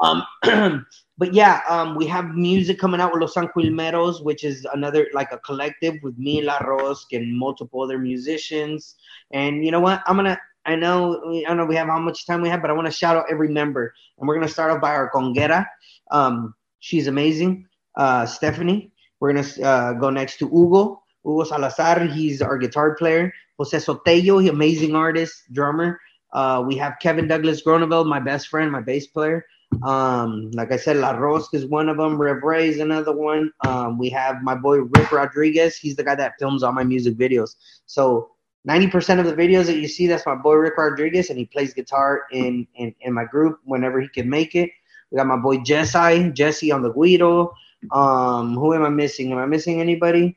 um, 0.00 0.22
but 1.18 1.32
yeah, 1.32 1.60
um, 1.68 1.96
we 1.96 2.06
have 2.06 2.34
music 2.34 2.78
coming 2.78 3.00
out 3.00 3.12
with 3.12 3.22
Los 3.22 3.34
Anquilmeros, 3.34 4.22
which 4.22 4.44
is 4.44 4.66
another 4.72 5.08
like 5.12 5.32
a 5.32 5.38
collective 5.38 5.94
with 6.02 6.16
me, 6.18 6.42
La 6.42 6.58
Rosque, 6.58 7.12
and 7.12 7.36
multiple 7.36 7.82
other 7.82 7.98
musicians. 7.98 8.96
And 9.32 9.64
you 9.64 9.70
know 9.70 9.80
what? 9.80 10.02
I'm 10.06 10.16
gonna. 10.16 10.38
I 10.64 10.76
know. 10.76 11.20
I 11.28 11.48
don't 11.48 11.56
know. 11.56 11.64
We 11.64 11.74
have 11.74 11.88
how 11.88 11.98
much 11.98 12.24
time 12.24 12.40
we 12.40 12.48
have, 12.48 12.62
but 12.62 12.70
I 12.70 12.74
want 12.74 12.86
to 12.86 12.92
shout 12.92 13.16
out 13.16 13.26
every 13.30 13.48
member, 13.48 13.94
and 14.18 14.28
we're 14.28 14.34
gonna 14.34 14.48
start 14.48 14.70
off 14.70 14.80
by 14.80 14.90
our 14.90 15.10
conguera. 15.10 15.66
Um, 16.10 16.54
she's 16.80 17.06
amazing. 17.06 17.66
Uh, 17.96 18.26
Stephanie. 18.26 18.92
We're 19.20 19.32
gonna 19.32 19.62
uh, 19.62 19.92
go 19.92 20.10
next 20.10 20.38
to 20.38 20.48
Hugo. 20.48 21.02
Hugo 21.24 21.44
Salazar. 21.44 22.06
He's 22.06 22.42
our 22.42 22.58
guitar 22.58 22.94
player. 22.94 23.32
Jose 23.58 23.76
Sotello, 23.76 24.42
he 24.42 24.48
amazing 24.48 24.94
artist, 24.94 25.44
drummer. 25.52 26.00
Uh, 26.32 26.64
we 26.66 26.76
have 26.76 26.94
Kevin 27.00 27.28
Douglas 27.28 27.62
Groneveld, 27.62 28.06
my 28.06 28.20
best 28.20 28.48
friend, 28.48 28.72
my 28.72 28.80
bass 28.80 29.06
player. 29.06 29.44
Um, 29.82 30.50
like 30.52 30.72
I 30.72 30.76
said, 30.76 30.96
La 30.96 31.14
Rosca 31.14 31.54
is 31.54 31.66
one 31.66 31.88
of 31.88 31.96
them. 31.96 32.20
Rev 32.20 32.42
Ray 32.42 32.68
is 32.68 32.80
another 32.80 33.12
one. 33.12 33.52
Um, 33.66 33.98
we 33.98 34.10
have 34.10 34.42
my 34.42 34.54
boy 34.54 34.78
Rick 34.78 35.12
Rodriguez. 35.12 35.76
He's 35.76 35.96
the 35.96 36.04
guy 36.04 36.14
that 36.14 36.34
films 36.38 36.62
all 36.62 36.72
my 36.72 36.84
music 36.84 37.16
videos. 37.16 37.56
So 37.86 38.30
90% 38.68 39.18
of 39.18 39.26
the 39.26 39.34
videos 39.34 39.66
that 39.66 39.76
you 39.76 39.88
see, 39.88 40.06
that's 40.06 40.26
my 40.26 40.34
boy 40.34 40.54
Rick 40.54 40.76
Rodriguez, 40.76 41.30
and 41.30 41.38
he 41.38 41.46
plays 41.46 41.74
guitar 41.74 42.22
in, 42.32 42.66
in, 42.74 42.94
in 43.00 43.12
my 43.12 43.24
group 43.24 43.60
whenever 43.64 44.00
he 44.00 44.08
can 44.08 44.28
make 44.28 44.54
it. 44.54 44.70
We 45.10 45.16
got 45.16 45.26
my 45.26 45.36
boy 45.36 45.58
Jesse, 45.58 46.30
Jesse 46.30 46.72
on 46.72 46.82
the 46.82 46.92
güiro. 46.92 47.52
Um, 47.90 48.54
who 48.54 48.74
am 48.74 48.84
I 48.84 48.88
missing? 48.88 49.32
Am 49.32 49.38
I 49.38 49.46
missing 49.46 49.80
anybody? 49.80 50.36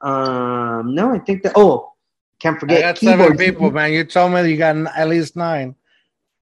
Um, 0.00 0.94
no, 0.94 1.12
I 1.12 1.18
think 1.18 1.42
that. 1.42 1.52
Oh, 1.56 1.92
can't 2.38 2.58
forget. 2.60 2.78
I 2.78 2.80
got 2.82 2.98
seven 2.98 3.36
people, 3.36 3.70
man. 3.70 3.92
You 3.92 4.04
told 4.04 4.32
me 4.32 4.50
you 4.50 4.56
got 4.56 4.76
at 4.96 5.08
least 5.08 5.36
nine. 5.36 5.74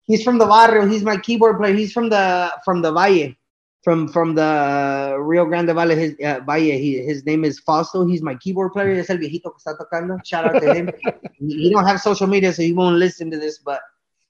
He's 0.04 0.22
from 0.22 0.38
the 0.38 0.46
barrio. 0.46 0.86
He's 0.86 1.02
my 1.02 1.16
keyboard 1.16 1.58
player. 1.58 1.74
He's 1.74 1.92
from 1.92 2.08
the 2.08 2.52
from 2.64 2.82
the 2.82 2.92
Valle, 2.92 3.34
from 3.82 4.08
from 4.08 4.34
the 4.34 5.16
Rio 5.18 5.46
Grande 5.46 5.72
Valle. 5.74 5.96
His 5.96 6.14
uh, 6.22 6.40
Valle. 6.44 6.78
He, 6.78 6.98
his 6.98 7.24
name 7.24 7.44
is 7.44 7.60
Fausto. 7.60 8.06
He's 8.06 8.22
my 8.22 8.34
keyboard 8.34 8.72
player. 8.72 8.92
Es 8.92 9.08
el 9.08 9.18
viejito 9.18 9.52
que 9.52 9.60
está 9.64 9.76
tocando. 9.78 10.18
Shout 10.24 10.46
out 10.46 10.60
to 10.60 10.74
him. 10.74 10.90
he 11.38 11.62
he 11.62 11.70
don't 11.70 11.86
have 11.86 12.00
social 12.00 12.26
media, 12.26 12.52
so 12.52 12.62
he 12.62 12.72
won't 12.72 12.96
listen 12.96 13.30
to 13.30 13.38
this, 13.38 13.58
but 13.58 13.80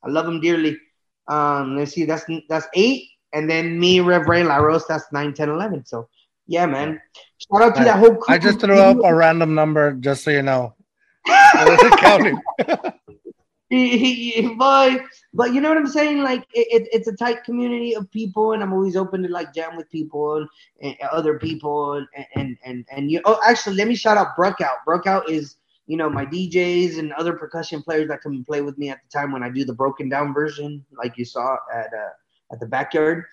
I 0.05 0.11
love 0.11 0.29
him 0.29 0.41
dearly. 0.41 0.77
Um, 1.29 1.77
let's 1.79 1.93
see. 1.93 2.05
That's 2.05 2.25
that's 2.49 2.69
eight, 2.75 3.09
and 3.33 3.49
then 3.49 3.81
me, 3.81 4.01
Rev 4.01 4.27
Ray, 4.27 4.45
La 4.45 4.57
Rose. 4.57 4.85
That's 4.87 5.11
nine, 5.13 5.33
ten, 5.33 5.49
eleven. 5.49 5.85
So 5.87 6.09
yeah, 6.47 6.67
man. 6.67 7.01
Shout 7.39 7.63
out 7.63 7.75
to 7.77 7.85
that 7.85 7.99
whole. 7.99 8.23
I 8.29 8.39
just 8.39 8.61
threw 8.61 8.79
up 8.79 8.99
a 9.05 9.15
random 9.15 9.55
number 9.55 9.93
just 9.93 10.25
so 10.25 10.31
you 10.31 10.43
know. 10.43 10.75
I 11.27 11.97
counting. 12.01 12.41
but 14.59 15.01
but 15.33 15.55
you 15.55 15.61
know 15.61 15.69
what 15.69 15.79
I'm 15.79 15.87
saying? 15.87 16.23
Like 16.23 16.43
it, 16.53 16.83
it, 16.83 16.89
it's 16.93 17.09
a 17.09 17.17
tight 17.17 17.45
community 17.45 17.97
of 17.97 18.11
people, 18.11 18.53
and 18.53 18.63
I'm 18.63 18.73
always 18.73 18.97
open 18.97 19.23
to 19.23 19.29
like 19.29 19.55
jam 19.55 19.77
with 19.77 19.91
people 19.91 20.37
and, 20.37 20.49
and 20.83 20.97
other 21.11 21.39
people, 21.39 21.95
and 21.95 22.07
and 22.35 22.57
and 22.65 22.87
and 22.91 23.11
you. 23.11 23.21
Oh, 23.25 23.41
actually, 23.47 23.77
let 23.77 23.89
me 23.89 23.95
shout 23.95 24.17
out 24.19 24.37
Brookout. 24.39 24.85
Brookout 24.87 25.29
is 25.29 25.57
you 25.87 25.97
know 25.97 26.11
my 26.11 26.27
DJs 26.27 26.99
and 26.99 27.13
other 27.15 27.33
percussion 27.33 27.83
players 27.83 28.09
that 28.09 28.21
come 28.23 28.33
and 28.33 28.47
play 28.47 28.61
with 28.61 28.77
me 28.77 28.91
at 28.91 29.01
the 29.03 29.19
time 29.19 29.33
when 29.33 29.43
I 29.43 29.49
do 29.49 29.65
the 29.65 29.75
broken 29.75 30.09
down 30.09 30.35
version, 30.35 30.85
like 30.97 31.17
you 31.17 31.25
saw 31.25 31.57
at 31.73 31.87
uh, 31.87 32.53
at 32.53 32.61
the 32.61 32.67
backyard. 32.67 33.25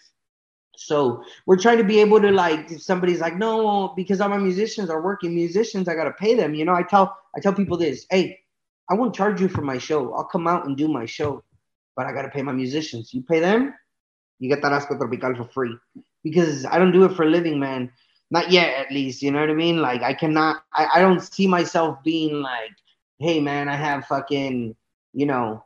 So 0.85 1.23
we're 1.45 1.57
trying 1.57 1.77
to 1.77 1.83
be 1.83 1.99
able 1.99 2.21
to 2.21 2.31
like 2.31 2.71
if 2.71 2.81
somebody's 2.81 3.19
like, 3.19 3.37
no, 3.37 3.93
because 3.95 4.21
all 4.21 4.29
my 4.29 4.37
musicians 4.37 4.89
are 4.89 5.01
working 5.01 5.33
musicians, 5.33 5.87
I 5.87 5.95
gotta 5.95 6.11
pay 6.11 6.35
them. 6.35 6.53
You 6.53 6.65
know, 6.65 6.73
I 6.73 6.83
tell 6.83 7.17
I 7.35 7.39
tell 7.39 7.53
people 7.53 7.77
this, 7.77 8.05
hey, 8.09 8.41
I 8.91 8.93
won't 8.93 9.15
charge 9.15 9.39
you 9.39 9.47
for 9.47 9.61
my 9.61 9.77
show. 9.77 10.13
I'll 10.13 10.25
come 10.25 10.47
out 10.47 10.65
and 10.65 10.75
do 10.75 10.89
my 10.89 11.05
show, 11.05 11.43
but 11.95 12.05
I 12.05 12.11
got 12.11 12.23
to 12.23 12.29
pay 12.29 12.41
my 12.41 12.51
musicians. 12.51 13.13
You 13.13 13.21
pay 13.21 13.39
them, 13.39 13.73
you 14.39 14.49
get 14.49 14.61
Tarasco 14.61 14.97
Tropical 14.97 15.33
for 15.35 15.45
free 15.45 15.77
because 16.25 16.65
I 16.65 16.77
don't 16.77 16.91
do 16.91 17.05
it 17.05 17.15
for 17.15 17.23
a 17.23 17.29
living, 17.29 17.57
man. 17.57 17.89
Not 18.31 18.51
yet, 18.51 18.77
at 18.77 18.91
least. 18.91 19.21
You 19.21 19.31
know 19.31 19.39
what 19.39 19.49
I 19.49 19.53
mean? 19.53 19.81
Like, 19.81 20.01
I 20.01 20.13
cannot, 20.13 20.63
I, 20.73 20.87
I 20.95 21.01
don't 21.01 21.21
see 21.21 21.47
myself 21.47 22.03
being 22.03 22.41
like, 22.41 22.71
hey, 23.19 23.39
man, 23.39 23.69
I 23.69 23.75
have 23.75 24.05
fucking, 24.07 24.75
you 25.13 25.25
know, 25.25 25.63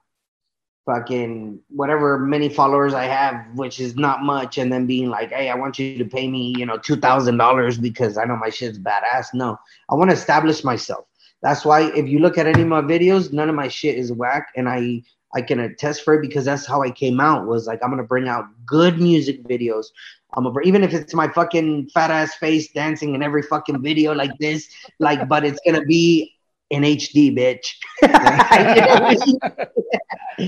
fucking 0.85 1.59
whatever 1.69 2.19
many 2.19 2.47
followers 2.47 2.93
I 2.93 3.05
have, 3.05 3.45
which 3.55 3.79
is 3.79 3.95
not 3.95 4.23
much, 4.23 4.57
and 4.57 4.71
then 4.71 4.85
being 4.85 5.09
like, 5.09 5.31
hey, 5.31 5.49
I 5.49 5.55
want 5.55 5.79
you 5.79 5.97
to 5.97 6.05
pay 6.05 6.27
me, 6.27 6.53
you 6.57 6.65
know, 6.65 6.77
$2,000 6.77 7.81
because 7.81 8.17
I 8.17 8.25
know 8.25 8.37
my 8.37 8.49
shit's 8.49 8.79
badass. 8.79 9.33
No, 9.33 9.57
I 9.89 9.95
want 9.95 10.11
to 10.11 10.15
establish 10.15 10.63
myself. 10.63 11.05
That's 11.41 11.65
why 11.65 11.91
if 11.95 12.07
you 12.07 12.19
look 12.19 12.37
at 12.37 12.47
any 12.47 12.61
of 12.61 12.67
my 12.67 12.81
videos, 12.81 13.33
none 13.33 13.49
of 13.49 13.55
my 13.55 13.67
shit 13.67 13.97
is 13.97 14.11
whack, 14.11 14.47
and 14.55 14.69
I 14.69 15.03
I 15.35 15.41
can 15.41 15.59
attest 15.59 16.03
for 16.03 16.13
it 16.13 16.21
because 16.21 16.45
that's 16.45 16.65
how 16.65 16.81
I 16.81 16.89
came 16.89 17.19
out. 17.19 17.45
Was 17.45 17.67
like 17.67 17.83
I'm 17.83 17.89
gonna 17.89 18.03
bring 18.03 18.27
out 18.27 18.45
good 18.65 18.99
music 18.99 19.43
videos. 19.43 19.87
I'm 20.33 20.45
gonna 20.45 20.59
even 20.63 20.83
if 20.83 20.93
it's 20.93 21.13
my 21.13 21.27
fucking 21.27 21.89
fat 21.89 22.09
ass 22.09 22.35
face 22.35 22.71
dancing 22.71 23.15
in 23.15 23.21
every 23.21 23.41
fucking 23.41 23.83
video 23.83 24.13
like 24.13 24.31
this, 24.39 24.67
like, 24.99 25.27
but 25.27 25.45
it's 25.45 25.59
gonna 25.65 25.83
be 25.83 26.34
in 26.69 26.83
HD, 26.83 27.35
bitch. 27.35 27.75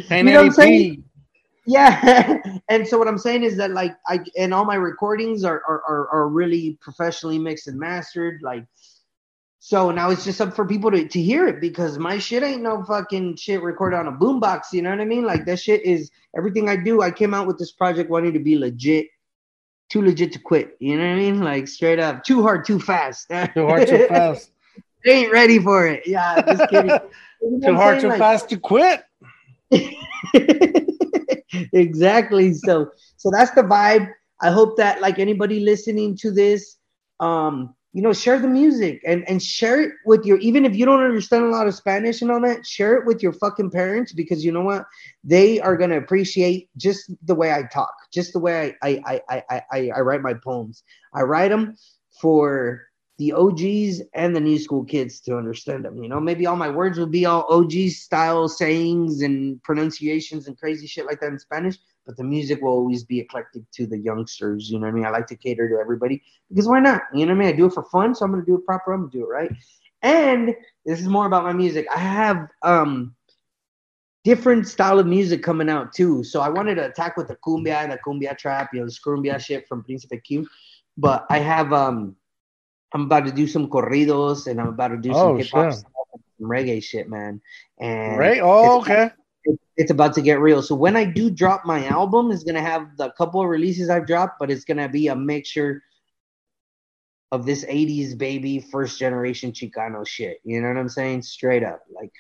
you 0.10 0.24
know 0.24 0.34
what 0.34 0.46
I'm 0.46 0.52
saying? 0.52 1.04
Yeah. 1.66 2.38
and 2.70 2.88
so 2.88 2.98
what 2.98 3.08
I'm 3.08 3.18
saying 3.18 3.44
is 3.44 3.58
that 3.58 3.72
like 3.72 3.94
I 4.08 4.22
and 4.38 4.54
all 4.54 4.66
my 4.66 4.76
recordings 4.76 5.44
are 5.44 5.62
are, 5.68 5.84
are, 5.88 6.10
are 6.10 6.30
really 6.30 6.78
professionally 6.82 7.38
mixed 7.38 7.68
and 7.68 7.78
mastered. 7.78 8.42
Like 8.42 8.66
so 9.60 9.92
now 9.92 10.10
it's 10.10 10.24
just 10.24 10.40
up 10.40 10.56
for 10.56 10.66
people 10.66 10.90
to, 10.92 11.06
to 11.06 11.22
hear 11.22 11.46
it 11.46 11.60
because 11.60 12.00
my 12.00 12.18
shit 12.20 12.42
ain't 12.42 12.62
no 12.62 12.84
fucking 12.86 13.36
shit 13.36 13.62
recorded 13.62 13.98
on 13.98 14.08
a 14.08 14.14
boombox. 14.14 14.72
You 14.72 14.82
know 14.82 14.92
what 14.92 15.02
I 15.02 15.06
mean? 15.06 15.26
Like 15.26 15.46
that 15.46 15.60
shit 15.60 15.84
is 15.84 16.10
everything 16.38 16.70
I 16.70 16.78
do. 16.78 17.02
I 17.02 17.12
came 17.12 17.34
out 17.34 17.48
with 17.48 17.60
this 17.60 17.74
project 17.74 18.10
wanting 18.10 18.32
to 18.32 18.40
be 18.40 18.58
legit, 18.58 19.08
too 19.90 20.02
legit 20.02 20.32
to 20.32 20.40
quit. 20.40 20.78
You 20.80 20.96
know 20.98 21.04
what 21.04 21.12
I 21.12 21.16
mean? 21.16 21.42
Like 21.42 21.68
straight 21.68 22.00
up, 22.00 22.24
too 22.24 22.44
hard, 22.44 22.64
too 22.64 22.80
fast. 22.80 23.28
Too 23.28 23.68
hard, 23.68 23.90
too 23.90 24.08
fast. 24.10 24.52
They 25.06 25.12
ain't 25.24 25.32
ready 25.32 25.60
for 25.60 25.88
it. 25.88 26.04
Yeah, 26.06 26.42
just 26.42 26.70
kidding. 26.70 26.92
You 27.40 27.60
know 27.60 27.68
too 27.70 27.76
hard, 27.76 28.00
too 28.00 28.08
Like- 28.10 28.18
fast 28.18 28.50
to 28.50 28.58
quit. 28.58 29.04
exactly. 31.74 32.54
So 32.54 32.90
so 33.18 33.30
that's 33.32 33.52
the 33.52 33.62
vibe. 33.62 34.10
I 34.42 34.50
hope 34.52 34.78
that 34.78 35.02
like 35.02 35.20
anybody 35.20 35.60
listening 35.60 36.18
to 36.22 36.32
this, 36.32 36.78
um, 37.20 37.76
you 37.94 38.02
know, 38.02 38.14
share 38.14 38.40
the 38.40 38.48
music 38.48 39.02
and 39.06 39.28
and 39.30 39.42
share 39.42 39.82
it 39.82 39.92
with 40.06 40.26
your 40.26 40.40
even 40.40 40.66
if 40.66 40.76
you 40.76 40.86
don't 40.86 41.04
understand 41.04 41.46
a 41.46 41.50
lot 41.50 41.68
of 41.68 41.76
Spanish 41.76 42.22
and 42.22 42.32
all 42.32 42.42
that, 42.42 42.66
share 42.66 42.96
it 42.96 43.06
with 43.06 43.22
your 43.22 43.34
fucking 43.34 43.70
parents 43.72 44.14
because 44.14 44.44
you 44.44 44.52
know 44.52 44.62
what? 44.62 44.86
They 45.24 45.60
are 45.60 45.78
gonna 45.78 45.98
appreciate 45.98 46.70
just 46.78 47.12
the 47.26 47.36
way 47.36 47.52
I 47.54 47.64
talk, 47.72 47.94
just 48.14 48.34
the 48.34 48.40
way 48.40 48.76
I 48.82 49.00
I 49.06 49.22
I 49.30 49.44
I 49.50 49.62
I, 49.72 49.92
I 49.98 50.00
write 50.02 50.22
my 50.22 50.34
poems. 50.34 50.84
I 51.14 51.22
write 51.22 51.50
them 51.50 51.76
for 52.20 52.87
the 53.18 53.34
OGs 53.34 54.02
and 54.14 54.36
the 54.36 54.40
new 54.40 54.60
school 54.60 54.84
kids 54.84 55.20
to 55.22 55.38
understand 55.38 55.84
them. 55.84 56.02
You 56.02 56.08
know, 56.08 56.20
maybe 56.20 56.46
all 56.46 56.56
my 56.56 56.70
words 56.70 57.00
will 57.00 57.08
be 57.08 57.26
all 57.26 57.46
OG 57.50 57.90
style 57.90 58.48
sayings 58.48 59.22
and 59.22 59.62
pronunciations 59.64 60.48
and 60.48 60.58
crazy 60.58 60.86
shit 60.86 61.06
like 61.06 61.20
that 61.22 61.32
in 61.32 61.40
Spanish, 61.40 61.78
but 62.06 62.16
the 62.16 62.24
music 62.24 62.62
will 62.62 62.72
always 62.72 63.04
be 63.04 63.20
eclectic 63.20 63.64
to 63.72 63.88
the 63.88 63.98
youngsters. 63.98 64.70
You 64.70 64.80
know 64.80 64.86
what 64.86 64.92
I 64.92 64.96
mean? 64.96 65.06
I 65.06 65.10
like 65.10 65.28
to 65.28 65.36
cater 65.36 65.68
to 65.68 65.76
everybody 65.76 66.22
because 66.50 66.68
why 66.68 66.80
not? 66.80 67.02
You 67.14 67.26
know 67.26 67.34
what 67.34 67.42
I 67.42 67.46
mean? 67.46 67.54
I 67.56 67.58
do 67.58 67.66
it 67.66 67.74
for 67.74 67.84
fun, 67.86 68.14
so 68.14 68.24
I'm 68.24 68.32
gonna 68.32 68.46
do 68.46 68.56
it 68.56 68.66
proper. 68.66 68.94
I'm 68.94 69.02
gonna 69.02 69.12
do 69.12 69.24
it 69.24 69.30
right. 69.30 69.52
And 70.04 70.56
this 70.86 71.02
is 71.02 71.08
more 71.08 71.26
about 71.26 71.44
my 71.44 71.54
music. 71.54 71.88
I 71.94 72.00
have 72.00 72.50
um 72.62 73.16
different 74.24 74.68
style 74.68 75.00
of 75.00 75.08
music 75.08 75.42
coming 75.42 75.70
out 75.70 75.92
too. 75.92 76.24
So 76.24 76.42
I 76.42 76.50
wanted 76.50 76.76
to 76.76 76.86
attack 76.86 77.18
with 77.18 77.30
the 77.30 77.38
cumbia 77.38 77.82
and 77.82 77.92
the 77.92 77.98
cumbia 78.06 78.38
trap, 78.38 78.70
you 78.74 78.82
know, 78.82 78.86
the 78.86 78.92
scrumbia 78.92 79.40
shit 79.40 79.68
from 79.68 79.84
Príncipe 79.84 80.24
Q. 80.24 80.46
But 80.98 81.26
I 81.30 81.40
have 81.40 81.74
um 81.74 82.16
I'm 82.94 83.02
about 83.04 83.26
to 83.26 83.32
do 83.32 83.48
some 83.48 83.70
corridos 83.70 84.48
and 84.48 84.60
I'm 84.62 84.68
about 84.70 84.90
to 84.90 84.98
do 84.98 85.14
some 85.14 85.22
Oh, 85.22 85.36
hip 85.38 85.48
hop 85.52 85.72
shit. 85.72 85.80
stuff 85.80 85.92
some 86.40 86.50
reggae 86.50 86.82
shit, 86.84 87.10
man. 87.10 87.42
And 87.80 88.18
Right? 88.18 88.40
Oh, 88.42 88.80
it's- 88.80 88.82
okay. 88.82 89.14
it- 89.46 89.60
it's 89.76 89.92
about 89.92 90.14
to 90.16 90.22
get 90.22 90.40
real. 90.40 90.62
So 90.62 90.76
when 90.76 90.96
I 90.96 91.04
do 91.06 91.30
drop 91.30 91.66
my 91.66 91.86
album, 91.88 92.32
it's 92.32 92.44
gonna 92.44 92.62
have 92.62 92.96
the 92.98 93.12
couple 93.12 93.42
of 93.42 93.48
releases 93.50 93.90
I've 93.90 94.08
dropped, 94.08 94.40
but 94.40 94.52
it's 94.52 94.64
gonna 94.66 94.88
be 94.90 95.08
a 95.08 95.16
mixture 95.16 95.84
of 97.32 97.46
this 97.46 97.66
80s 97.68 98.16
baby 98.16 98.60
first 98.60 98.98
generation 99.00 99.52
Chicano 99.52 100.08
shit. 100.08 100.40
You 100.44 100.62
know 100.62 100.70
what 100.70 100.78
I'm 100.78 100.90
saying? 100.90 101.24
Straight 101.24 101.64
up. 101.64 101.82
Like 101.92 102.12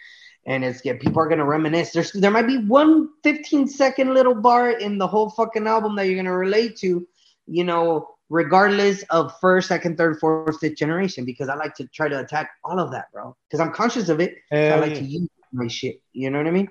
and 0.46 0.64
it's 0.64 0.80
get 0.82 1.02
people 1.02 1.22
are 1.22 1.28
gonna 1.28 1.46
reminisce. 1.46 1.92
There's 1.92 2.12
there 2.14 2.32
might 2.32 2.48
be 2.48 2.58
one 2.58 3.10
15 3.24 3.68
second 3.68 4.14
little 4.14 4.36
bar 4.36 4.72
in 4.72 4.98
the 4.98 5.08
whole 5.08 5.30
fucking 5.30 5.68
album 5.68 5.96
that 5.96 6.08
you're 6.08 6.16
gonna 6.16 6.36
relate 6.38 6.78
to, 6.78 7.06
you 7.48 7.64
know, 7.64 8.17
regardless 8.30 9.04
of 9.10 9.34
first, 9.40 9.68
second, 9.68 9.98
third, 9.98 10.20
fourth, 10.20 10.60
fifth 10.60 10.76
generation, 10.78 11.26
because 11.26 11.50
I 11.50 11.56
like 11.56 11.74
to 11.76 11.88
try 11.88 12.10
to 12.10 12.20
attack 12.20 12.52
all 12.64 12.80
of 12.80 12.92
that, 12.92 13.12
bro. 13.14 13.36
Because 13.48 13.60
I'm 13.60 13.72
conscious 13.72 14.10
of 14.10 14.20
it. 14.20 14.36
I 14.52 14.76
like 14.80 14.96
to 14.96 15.04
use 15.04 15.28
my 15.54 15.68
shit. 15.68 16.02
You 16.14 16.30
know 16.30 16.38
what 16.40 16.48
I 16.48 16.52
mean? 16.52 16.70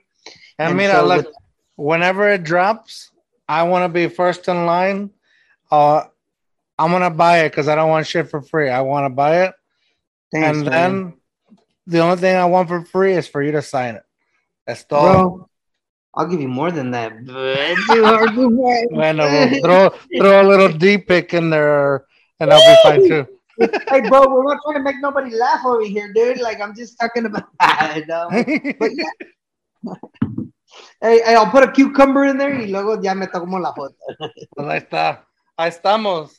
And, 0.58 0.68
And 0.68 0.76
mira, 0.76 0.92
so 0.94 1.06
look, 1.06 1.26
with- 1.26 1.34
whenever 1.76 2.28
it 2.28 2.42
drops, 2.44 3.10
I 3.48 3.62
want 3.62 3.84
to 3.84 3.88
be 3.88 4.08
first 4.08 4.48
in 4.48 4.66
line. 4.66 5.10
Uh, 5.70 6.04
I'm 6.78 6.90
gonna 6.90 7.10
buy 7.10 7.40
it 7.40 7.50
because 7.50 7.68
I 7.68 7.74
don't 7.74 7.88
want 7.88 8.06
shit 8.06 8.28
for 8.28 8.42
free. 8.42 8.68
I 8.68 8.82
want 8.82 9.06
to 9.06 9.10
buy 9.10 9.44
it, 9.44 9.54
Thanks, 10.32 10.58
and 10.58 10.66
man. 10.66 10.72
then 10.72 11.14
the 11.86 12.00
only 12.00 12.16
thing 12.18 12.36
I 12.36 12.44
want 12.44 12.68
for 12.68 12.84
free 12.84 13.14
is 13.14 13.26
for 13.26 13.42
you 13.42 13.52
to 13.52 13.62
sign 13.62 13.94
it. 13.94 14.02
That's 14.66 14.84
all. 14.90 15.02
Bro, 15.02 15.48
I'll 16.16 16.26
give 16.26 16.40
you 16.40 16.48
more 16.48 16.70
than 16.70 16.90
that. 16.92 17.12
But 17.26 17.76
too 17.92 18.04
hard 18.04 18.34
to 18.34 18.48
find. 18.48 18.88
Bueno, 18.90 19.24
well, 19.24 19.60
throw 19.60 19.88
throw 20.18 20.42
a 20.42 20.46
little 20.48 20.68
D 20.68 20.96
pick 20.98 21.34
in 21.34 21.50
there, 21.50 22.06
and 22.40 22.52
I'll 22.52 22.60
be 22.60 22.76
fine 22.82 23.08
too. 23.08 23.26
hey, 23.88 24.00
bro, 24.08 24.26
we're 24.28 24.44
not 24.44 24.58
trying 24.64 24.76
to 24.76 24.82
make 24.82 24.96
nobody 25.00 25.34
laugh 25.34 25.64
over 25.64 25.84
here, 25.84 26.12
dude. 26.12 26.40
Like, 26.40 26.60
I'm 26.60 26.74
just 26.74 26.98
talking 26.98 27.26
about. 27.26 27.44
no. 28.08 28.28
But 28.78 28.90
yeah. 28.94 29.92
Hey, 31.00 31.20
hey, 31.24 31.34
I'll 31.34 31.50
put 31.50 31.62
a 31.62 31.70
cucumber 31.70 32.24
in 32.24 32.38
there 32.38 32.54
y 32.54 32.66
luego 32.66 33.00
ya 33.00 33.14
me 33.14 33.26
tomo 33.26 33.58
la 33.58 33.72
foto. 33.72 33.94
Pues 34.56 34.68
ahí 34.68 34.78
está. 34.78 35.26
Ahí 35.56 35.68
estamos. 35.68 36.34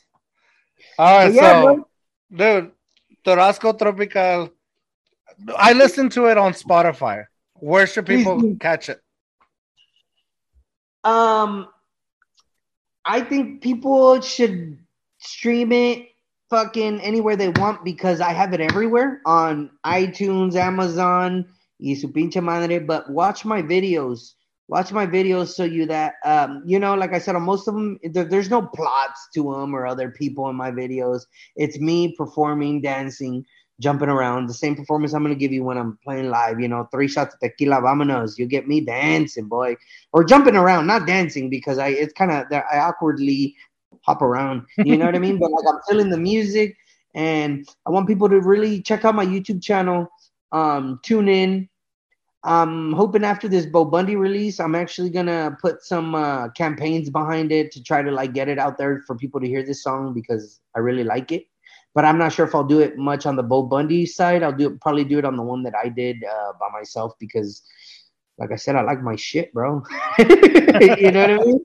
All 0.97 1.25
right, 1.25 1.33
yeah, 1.33 1.61
so, 1.61 1.87
dude, 2.29 2.71
Tarasco 3.23 3.77
Tropical. 3.77 4.49
I 5.57 5.73
listened 5.73 6.11
to 6.13 6.25
it 6.25 6.37
on 6.37 6.53
Spotify. 6.53 7.25
Where 7.53 7.87
should 7.87 8.05
people 8.05 8.39
do. 8.39 8.57
catch 8.59 8.89
it? 8.89 9.01
Um, 11.07 11.69
I 13.05 13.21
think 13.21 13.61
people 13.61 14.19
should 14.19 14.77
stream 15.19 15.71
it 15.71 16.05
fucking 16.49 16.99
anywhere 16.99 17.37
they 17.37 17.47
want 17.47 17.85
because 17.85 18.19
I 18.19 18.33
have 18.33 18.53
it 18.53 18.59
everywhere 18.59 19.21
on 19.25 19.71
iTunes, 19.85 20.55
Amazon, 20.55 21.45
y 21.79 21.93
su 21.93 22.09
pinche 22.09 22.43
madre. 22.43 22.79
But 22.79 23.09
watch 23.09 23.45
my 23.45 23.61
videos. 23.61 24.33
Watch 24.67 24.91
my 24.91 25.07
videos 25.07 25.55
so 25.55 25.63
you 25.63 25.85
that 25.85 26.15
um, 26.25 26.61
you 26.65 26.77
know, 26.77 26.93
like 26.95 27.13
I 27.13 27.19
said, 27.19 27.37
on 27.37 27.43
most 27.43 27.69
of 27.69 27.73
them, 27.73 27.97
there, 28.03 28.25
there's 28.25 28.49
no 28.49 28.61
plots 28.61 29.29
to 29.35 29.43
them 29.43 29.73
or 29.73 29.87
other 29.87 30.11
people 30.11 30.49
in 30.49 30.57
my 30.57 30.71
videos. 30.71 31.21
It's 31.55 31.79
me 31.79 32.15
performing, 32.17 32.81
dancing, 32.81 33.45
jumping 33.79 34.09
around. 34.09 34.47
The 34.47 34.53
same 34.53 34.75
performance 34.75 35.13
I'm 35.13 35.23
gonna 35.23 35.35
give 35.35 35.51
you 35.51 35.63
when 35.63 35.77
I'm 35.77 35.97
playing 36.03 36.29
live. 36.29 36.59
You 36.59 36.67
know, 36.67 36.87
three 36.91 37.07
shots 37.07 37.33
of 37.33 37.39
tequila, 37.39 37.81
vámonos. 37.81 38.37
You 38.37 38.45
get 38.45 38.67
me 38.67 38.81
dancing, 38.81 39.47
boy 39.47 39.75
or 40.13 40.23
jumping 40.23 40.55
around, 40.55 40.87
not 40.87 41.05
dancing 41.05 41.49
because 41.49 41.77
I 41.77 41.89
it's 41.89 42.13
kind 42.13 42.31
of 42.31 42.45
I 42.51 42.79
awkwardly 42.79 43.55
hop 44.01 44.21
around. 44.21 44.63
You 44.77 44.97
know 44.97 45.05
what 45.05 45.15
I 45.15 45.19
mean? 45.19 45.37
But 45.37 45.51
like 45.51 45.65
I'm 45.67 45.79
feeling 45.87 46.09
the 46.09 46.17
music, 46.17 46.75
and 47.13 47.67
I 47.85 47.91
want 47.91 48.07
people 48.07 48.29
to 48.29 48.39
really 48.39 48.81
check 48.81 49.05
out 49.05 49.15
my 49.15 49.25
YouTube 49.25 49.61
channel. 49.61 50.07
Um, 50.51 50.99
tune 51.03 51.27
in. 51.27 51.69
I'm 52.43 52.93
hoping 52.93 53.25
after 53.25 53.47
this 53.49 53.65
Bo 53.65 53.83
Bundy 53.83 54.15
release, 54.15 54.59
I'm 54.59 54.75
actually 54.75 55.09
gonna 55.09 55.57
put 55.61 55.83
some 55.83 56.15
uh, 56.15 56.49
campaigns 56.49 57.09
behind 57.09 57.51
it 57.51 57.71
to 57.73 57.83
try 57.83 58.01
to 58.01 58.11
like 58.11 58.33
get 58.33 58.47
it 58.47 58.57
out 58.57 58.77
there 58.77 59.03
for 59.05 59.15
people 59.15 59.41
to 59.41 59.47
hear 59.47 59.63
this 59.63 59.83
song 59.83 60.13
because 60.13 60.61
I 60.75 60.79
really 60.79 61.03
like 61.03 61.31
it. 61.31 61.45
But 61.97 62.05
I'm 62.05 62.19
not 62.19 62.31
sure 62.31 62.45
if 62.45 62.53
I'll 62.53 62.63
do 62.63 62.79
it 62.79 62.95
much 62.95 63.25
on 63.25 63.35
the 63.35 63.41
Bo 63.41 63.63
Bundy 63.63 64.05
side. 64.05 64.43
I'll 64.43 64.51
do 64.51 64.67
it, 64.67 64.81
probably 64.81 65.03
do 65.03 65.17
it 65.17 65.25
on 65.25 65.35
the 65.35 65.41
one 65.41 65.63
that 65.63 65.73
I 65.73 65.89
did 65.89 66.23
uh, 66.23 66.53
by 66.59 66.69
myself 66.71 67.13
because 67.19 67.63
like 68.37 68.51
I 68.51 68.55
said, 68.55 68.75
I 68.75 68.81
like 68.83 69.01
my 69.01 69.15
shit, 69.15 69.51
bro. 69.51 69.81
you 70.19 70.25
know 71.09 71.21
what 71.21 71.31
I 71.31 71.37
mean? 71.39 71.59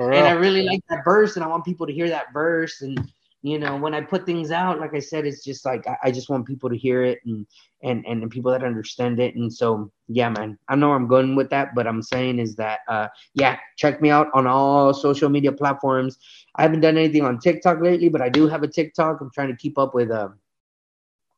And 0.00 0.26
I 0.26 0.32
really 0.32 0.64
like 0.64 0.82
that 0.90 1.02
verse, 1.02 1.36
and 1.36 1.42
I 1.42 1.48
want 1.48 1.64
people 1.64 1.86
to 1.86 1.94
hear 1.94 2.10
that 2.10 2.26
verse. 2.34 2.82
And 2.82 3.10
you 3.42 3.58
know, 3.58 3.76
when 3.76 3.94
I 3.94 4.02
put 4.02 4.26
things 4.26 4.50
out, 4.50 4.80
like 4.80 4.94
I 4.94 4.98
said, 4.98 5.26
it's 5.26 5.42
just 5.42 5.64
like 5.64 5.86
I, 5.86 5.96
I 6.04 6.10
just 6.10 6.28
want 6.28 6.46
people 6.46 6.68
to 6.68 6.76
hear 6.76 7.02
it 7.04 7.20
and, 7.24 7.46
and 7.82 8.04
and 8.04 8.30
people 8.30 8.52
that 8.52 8.62
understand 8.62 9.18
it. 9.18 9.34
And 9.34 9.52
so, 9.52 9.90
yeah, 10.08 10.28
man, 10.28 10.58
I 10.68 10.76
know 10.76 10.88
where 10.88 10.96
I'm 10.96 11.08
going 11.08 11.36
with 11.36 11.48
that, 11.50 11.74
but 11.74 11.86
I'm 11.86 12.02
saying 12.02 12.38
is 12.38 12.54
that, 12.56 12.80
uh, 12.86 13.08
yeah, 13.34 13.58
check 13.76 14.02
me 14.02 14.10
out 14.10 14.28
on 14.34 14.46
all 14.46 14.92
social 14.92 15.30
media 15.30 15.52
platforms. 15.52 16.18
I 16.56 16.62
haven't 16.62 16.80
done 16.80 16.98
anything 16.98 17.24
on 17.24 17.38
TikTok 17.38 17.80
lately, 17.80 18.10
but 18.10 18.20
I 18.20 18.28
do 18.28 18.46
have 18.46 18.62
a 18.62 18.68
TikTok. 18.68 19.20
I'm 19.20 19.30
trying 19.30 19.48
to 19.48 19.56
keep 19.56 19.78
up 19.78 19.94
with 19.94 20.10
uh, 20.10 20.28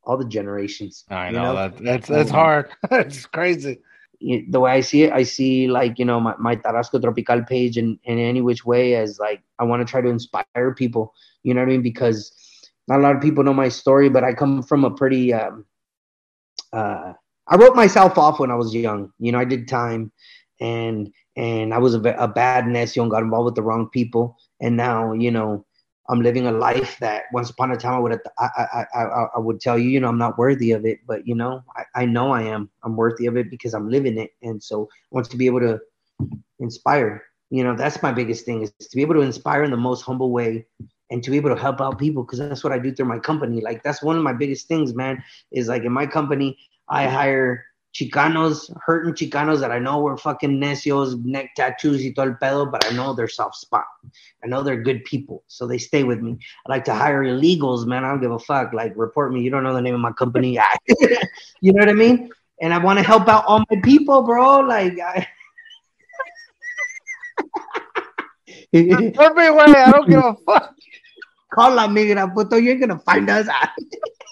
all 0.03 0.16
the 0.16 0.24
generations. 0.24 1.05
I 1.09 1.28
you 1.28 1.34
know, 1.34 1.55
that 1.55 1.78
that's 1.78 2.09
that's 2.09 2.30
hard. 2.30 2.70
it's 2.90 3.26
crazy. 3.26 3.78
The 4.48 4.60
way 4.60 4.70
I 4.70 4.80
see 4.80 5.02
it, 5.04 5.12
I 5.12 5.22
see 5.22 5.68
like 5.68 5.98
you 5.98 6.04
know 6.04 6.20
my, 6.20 6.34
my 6.38 6.56
Tarasco 6.56 7.00
Tropical 7.00 7.42
page 7.44 7.76
in, 7.76 7.98
in 8.04 8.18
any 8.18 8.40
which 8.40 8.64
way 8.64 8.94
as 8.94 9.18
like 9.18 9.42
I 9.58 9.64
want 9.64 9.86
to 9.86 9.90
try 9.90 10.00
to 10.00 10.08
inspire 10.08 10.74
people. 10.76 11.14
You 11.42 11.54
know 11.54 11.60
what 11.60 11.68
I 11.68 11.72
mean? 11.72 11.82
Because 11.82 12.32
not 12.88 13.00
a 13.00 13.02
lot 13.02 13.16
of 13.16 13.22
people 13.22 13.44
know 13.44 13.54
my 13.54 13.68
story, 13.68 14.08
but 14.08 14.24
I 14.24 14.32
come 14.32 14.62
from 14.62 14.84
a 14.84 14.90
pretty. 14.90 15.32
Um, 15.32 15.64
uh, 16.72 17.12
I 17.48 17.56
wrote 17.56 17.76
myself 17.76 18.16
off 18.16 18.40
when 18.40 18.50
I 18.50 18.54
was 18.54 18.74
young. 18.74 19.12
You 19.18 19.32
know, 19.32 19.38
I 19.38 19.44
did 19.44 19.68
time, 19.68 20.12
and 20.60 21.12
and 21.36 21.74
I 21.74 21.78
was 21.78 21.94
a, 21.94 22.00
a 22.00 22.28
bad 22.28 22.64
necio 22.64 23.02
and 23.02 23.10
got 23.10 23.22
involved 23.22 23.46
with 23.46 23.54
the 23.54 23.62
wrong 23.62 23.88
people. 23.90 24.36
And 24.60 24.76
now 24.76 25.12
you 25.12 25.30
know 25.30 25.66
I'm 26.09 26.20
living 26.20 26.46
a 26.46 26.53
life 26.53 26.98
that 27.00 27.24
once 27.32 27.50
upon 27.50 27.70
a 27.72 27.76
time 27.76 27.94
I 27.94 27.98
would 27.98 28.12
I, 28.38 28.48
I, 28.57 28.86
I, 28.94 29.03
I- 29.36 29.38
would 29.38 29.61
tell 29.61 29.78
you, 29.78 29.88
you 29.88 30.00
know, 30.00 30.09
I'm 30.09 30.18
not 30.18 30.38
worthy 30.38 30.72
of 30.72 30.84
it, 30.84 30.98
but 31.07 31.26
you 31.26 31.34
know, 31.34 31.62
I, 31.76 32.03
I 32.03 32.07
know 32.07 32.32
I 32.32 32.42
am. 32.42 32.70
I'm 32.84 32.96
worthy 32.96 33.26
of 33.26 33.36
it 33.36 33.50
because 33.50 33.74
I'm 33.74 33.88
living 33.88 34.18
it, 34.18 34.30
and 34.42 34.62
so 34.62 34.88
I 34.92 35.14
want 35.14 35.30
to 35.30 35.36
be 35.36 35.46
able 35.46 35.61
to 35.61 35.80
inspire. 36.61 37.22
You 37.50 37.64
know, 37.64 37.76
that's 37.76 38.03
my 38.03 38.12
biggest 38.12 38.44
thing 38.46 38.62
is 38.62 38.72
to 38.72 38.96
be 38.96 39.03
able 39.03 39.14
to 39.14 39.20
inspire 39.20 39.62
in 39.64 39.70
the 39.70 39.76
most 39.76 40.03
humble 40.03 40.30
way, 40.32 40.66
and 41.11 41.22
to 41.22 41.30
be 41.30 41.36
able 41.36 41.50
to 41.55 41.61
help 41.61 41.80
out 41.80 41.98
people 41.98 42.24
because 42.24 42.38
that's 42.40 42.57
what 42.57 42.72
I 42.72 42.78
do 42.78 42.92
through 42.92 43.00
my 43.00 43.11
company. 43.12 43.55
Like 43.55 43.76
that's 43.82 44.03
one 44.03 44.16
of 44.16 44.18
my 44.18 44.32
biggest 44.32 44.66
things, 44.68 44.94
man. 44.94 45.22
Is 45.50 45.68
like 45.68 45.84
in 45.84 45.92
my 45.92 46.07
company, 46.07 46.59
I 46.88 47.07
hire 47.07 47.64
Chicanos, 47.95 48.72
hurting 48.84 49.14
Chicanos 49.14 49.61
that 49.61 49.70
I 49.70 49.78
know 49.78 50.01
were 50.01 50.16
fucking 50.16 50.59
necios, 50.59 51.22
neck 51.24 51.55
tattoos 51.55 52.03
y 52.03 52.12
todo 52.14 52.28
el 52.28 52.36
pedo, 52.36 52.70
but 52.70 52.84
I 52.90 52.95
know 52.95 53.12
they're 53.12 53.28
soft 53.28 53.57
spot. 53.57 53.84
I 54.43 54.47
know 54.47 54.62
they're 54.62 54.80
good 54.80 55.05
people, 55.05 55.45
so 55.47 55.66
they 55.66 55.78
stay 55.78 56.03
with 56.03 56.20
me. 56.20 56.38
I 56.66 56.72
like 56.72 56.84
to 56.86 56.95
hire 56.95 57.22
illegals, 57.22 57.86
man. 57.86 58.05
I 58.05 58.09
don't 58.09 58.20
give 58.20 58.32
a 58.32 58.38
fuck. 58.38 58.72
Like, 58.72 58.95
report 58.97 59.32
me. 59.32 59.43
You 59.43 59.51
don't 59.51 59.62
know 59.62 59.74
the 59.74 59.82
name 59.82 59.95
of 59.95 60.01
my 60.01 60.12
company. 60.12 60.59
you 61.61 61.72
know 61.72 61.80
what 61.80 61.90
I 61.90 61.93
mean? 61.93 62.30
And 62.62 62.72
I 62.72 62.78
want 62.78 62.99
to 62.99 63.05
help 63.05 63.28
out 63.28 63.45
all 63.47 63.62
my 63.70 63.80
people, 63.82 64.22
bro. 64.22 64.61
Like, 64.61 64.99
I... 64.99 65.26
Put 68.72 69.36
me 69.36 69.47
away. 69.47 69.64
I 69.64 69.90
don't 69.90 70.09
give 70.09 70.18
a 70.18 70.34
fuck. 70.47 70.74
call 71.53 71.74
la 71.74 71.86
migra, 71.88 72.32
puto. 72.32 72.57
You 72.57 72.70
ain't 72.70 72.80
gonna 72.80 72.99
find 73.01 73.28
us. 73.28 73.47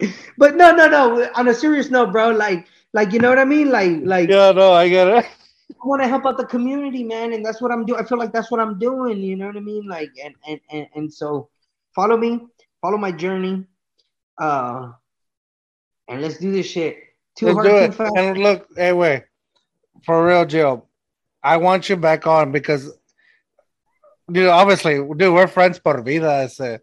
but 0.38 0.56
no, 0.56 0.72
no, 0.72 0.88
no. 0.88 1.30
On 1.34 1.48
a 1.48 1.54
serious 1.54 1.90
note, 1.90 2.12
bro. 2.12 2.30
Like, 2.30 2.66
like 2.92 3.12
you 3.12 3.18
know 3.18 3.28
what 3.28 3.38
I 3.38 3.44
mean? 3.44 3.70
Like, 3.70 4.00
like. 4.02 4.28
Yeah, 4.28 4.52
no, 4.52 4.72
I 4.72 4.88
get 4.88 5.08
it. 5.08 5.24
I 5.24 5.86
want 5.86 6.02
to 6.02 6.08
help 6.08 6.26
out 6.26 6.36
the 6.36 6.46
community, 6.46 7.04
man, 7.04 7.32
and 7.32 7.44
that's 7.44 7.60
what 7.60 7.70
I'm 7.70 7.84
doing. 7.84 8.00
I 8.00 8.04
feel 8.04 8.18
like 8.18 8.32
that's 8.32 8.50
what 8.50 8.60
I'm 8.60 8.78
doing. 8.78 9.18
You 9.18 9.36
know 9.36 9.46
what 9.46 9.56
I 9.56 9.60
mean? 9.60 9.86
Like, 9.86 10.10
and 10.22 10.34
and 10.46 10.60
and, 10.70 10.86
and 10.94 11.12
so 11.12 11.48
follow 11.94 12.16
me, 12.16 12.40
follow 12.80 12.98
my 12.98 13.12
journey, 13.12 13.64
uh, 14.38 14.92
and 16.08 16.22
let's 16.22 16.38
do 16.38 16.52
this 16.52 16.66
shit. 16.66 16.98
Too 17.36 17.46
Let's 17.46 17.56
hard, 17.56 17.66
do 17.66 17.76
it. 17.76 17.94
fast. 17.94 18.16
And 18.16 18.38
look, 18.38 18.68
anyway. 18.76 19.24
For 20.04 20.26
real, 20.26 20.44
Gio, 20.44 20.82
I 21.42 21.56
want 21.56 21.88
you 21.88 21.96
back 21.96 22.26
on 22.26 22.52
because, 22.52 22.92
dude, 24.30 24.48
obviously, 24.48 24.96
dude, 24.96 25.32
we're 25.32 25.46
friends 25.46 25.78
por 25.78 26.02
vida. 26.02 26.42
Ese, 26.44 26.80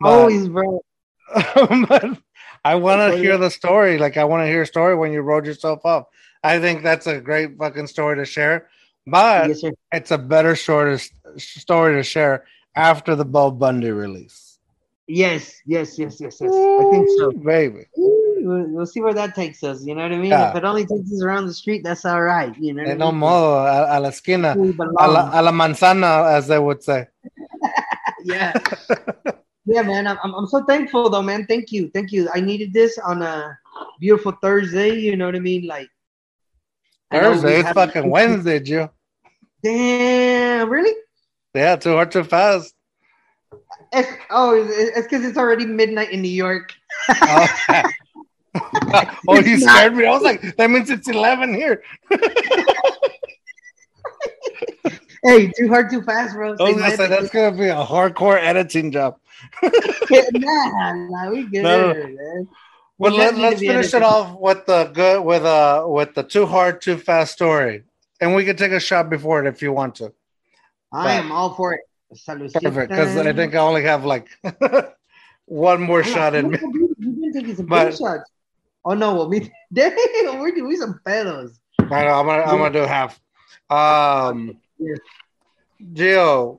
but, 0.00 0.08
Always, 0.08 0.48
bro. 0.48 0.84
but 1.54 2.18
I 2.64 2.76
want 2.76 3.12
to 3.12 3.18
hear 3.18 3.36
the 3.36 3.50
story. 3.50 3.98
Like, 3.98 4.16
I 4.16 4.24
want 4.24 4.42
to 4.42 4.46
hear 4.46 4.62
a 4.62 4.66
story 4.66 4.96
when 4.96 5.12
you 5.12 5.20
rode 5.20 5.46
yourself 5.46 5.84
up. 5.84 6.10
I 6.42 6.58
think 6.60 6.82
that's 6.82 7.06
a 7.06 7.20
great 7.20 7.56
fucking 7.58 7.86
story 7.88 8.16
to 8.16 8.24
share. 8.24 8.68
But 9.06 9.48
Yes, 9.50 9.62
it's 9.92 10.10
a 10.10 10.18
better 10.18 10.56
to, 10.56 10.98
story 11.36 11.94
to 11.96 12.02
share 12.02 12.44
after 12.74 13.14
the 13.14 13.24
Bo 13.24 13.50
Bundy 13.50 13.90
release. 13.90 14.58
Yes, 15.06 15.60
yes, 15.66 15.98
yes, 15.98 16.18
yes, 16.20 16.38
yes. 16.40 16.50
I 16.54 16.88
think 16.90 17.08
so. 17.18 17.30
Baby. 17.32 17.84
We'll, 17.96 18.66
we'll 18.68 18.86
see 18.86 19.00
where 19.02 19.12
that 19.12 19.34
takes 19.34 19.62
us. 19.62 19.84
You 19.84 19.94
know 19.94 20.02
what 20.02 20.12
I 20.12 20.16
mean? 20.16 20.30
Yeah. 20.30 20.50
If 20.50 20.56
it 20.56 20.64
only 20.64 20.86
takes 20.86 21.12
us 21.12 21.22
around 21.22 21.46
the 21.46 21.52
street, 21.54 21.82
that's 21.84 22.06
all 22.06 22.22
right. 22.22 22.56
You 22.58 22.72
know. 22.72 22.82
what 22.82 22.88
Eh, 22.90 22.94
I 22.94 22.96
no 22.96 23.10
mean? 23.10 23.20
modo, 23.20 23.54
a, 23.56 23.98
a 23.98 24.00
la 24.00 24.08
esquina, 24.08 24.52
a 24.98 25.08
la, 25.08 25.30
a 25.38 25.40
la 25.42 25.52
manzana, 25.52 26.32
as 26.32 26.46
they 26.48 26.58
would 26.58 26.82
say. 26.82 27.06
yeah 28.24 28.52
yeah 29.66 29.82
man 29.82 30.06
I'm, 30.06 30.18
I'm 30.22 30.46
so 30.46 30.64
thankful 30.64 31.08
though 31.10 31.22
man 31.22 31.46
thank 31.46 31.72
you 31.72 31.90
thank 31.94 32.12
you 32.12 32.28
i 32.34 32.40
needed 32.40 32.72
this 32.72 32.98
on 32.98 33.22
a 33.22 33.56
beautiful 34.00 34.32
thursday 34.42 34.94
you 34.94 35.16
know 35.16 35.26
what 35.26 35.36
i 35.36 35.40
mean 35.40 35.66
like 35.66 35.88
I 37.10 37.20
know 37.20 37.30
we 37.32 37.36
Thursday, 37.38 37.60
it's 37.60 37.70
fucking 37.72 38.10
Wednesday, 38.16 38.58
Gio. 38.60 38.90
damn 39.62 40.68
really 40.68 40.94
Yeah, 41.54 41.76
too 41.76 41.92
hard, 41.92 42.10
too 42.10 42.24
fast. 42.24 42.74
it's, 43.92 44.08
oh 44.30 44.54
it's 44.68 45.06
because 45.06 45.24
it's 45.24 45.38
already 45.38 45.66
midnight 45.66 46.10
in 46.10 46.22
new 46.22 46.28
york 46.28 46.72
Okay. 47.10 47.82
oh, 48.56 49.04
oh 49.28 49.40
you 49.40 49.58
scared 49.58 49.94
me. 49.96 50.06
I 50.06 50.10
was 50.10 50.22
like, 50.22 50.56
that 50.56 50.70
means 50.70 50.90
it's 50.90 51.08
11 51.08 51.54
here. 51.54 51.82
hey 55.24 55.50
too 55.56 55.68
hard 55.68 55.90
too 55.90 56.02
fast 56.02 56.34
bro 56.34 56.48
I 56.48 56.50
was 56.52 56.60
gonna 56.60 56.96
say, 56.96 57.08
that's 57.08 57.30
gonna 57.30 57.56
be 57.56 57.68
a 57.68 57.84
hardcore 57.84 58.38
editing 58.38 58.92
job. 58.92 59.16
Nah, 59.62 60.92
nah, 60.94 61.30
we 61.30 61.44
good 61.44 61.62
No. 61.62 61.94
man. 61.94 62.48
Well, 62.96 63.12
We 63.12 63.18
let, 63.18 63.36
let's 63.36 63.60
finish 63.60 63.92
it 63.92 64.02
off 64.02 64.38
with 64.38 64.66
the 64.66 64.84
good 64.84 65.24
with 65.24 65.44
uh 65.44 65.84
with 65.86 66.14
the 66.14 66.22
too 66.22 66.46
hard, 66.46 66.80
too 66.80 66.96
fast 66.96 67.32
story, 67.32 67.82
and 68.20 68.34
we 68.34 68.44
can 68.44 68.56
take 68.56 68.72
a 68.72 68.78
shot 68.80 69.10
before 69.10 69.44
it 69.44 69.48
if 69.48 69.62
you 69.62 69.72
want 69.72 69.96
to. 69.96 70.12
i 70.92 71.12
am 71.14 71.32
all 71.32 71.54
for 71.54 71.74
it. 71.74 71.80
Perfect, 72.26 72.90
because 72.90 73.16
I 73.16 73.32
think 73.32 73.54
I 73.56 73.58
only 73.58 73.82
have 73.82 74.04
like 74.04 74.28
one 75.46 75.82
more 75.82 76.04
shot 76.04 76.34
in 76.36 76.50
me. 76.50 76.58
You've 76.98 77.20
been 77.20 77.32
taking 77.32 77.56
some 77.56 77.66
But- 77.66 77.96
shots. 77.96 78.30
Oh 78.84 78.94
no, 78.94 79.14
well, 79.14 79.28
me, 79.34 79.50
damn, 79.72 79.96
we're 80.38 80.54
doing 80.54 80.76
some 80.76 81.00
pedos. 81.04 81.58
I 81.80 82.04
know, 82.04 82.20
I'm 82.20 82.26
gonna 82.26 82.42
I'm 82.42 82.58
gonna 82.58 82.72
do 82.72 82.86
half. 82.86 83.20
Um, 83.70 84.58
Yeah. 84.78 84.94
Gio, 85.92 86.58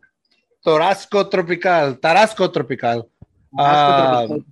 Tarasco 0.65 1.29
Tropical, 1.29 1.95
Tarasco 1.95 2.51
Tropical. 2.51 3.09
Um, 3.57 4.45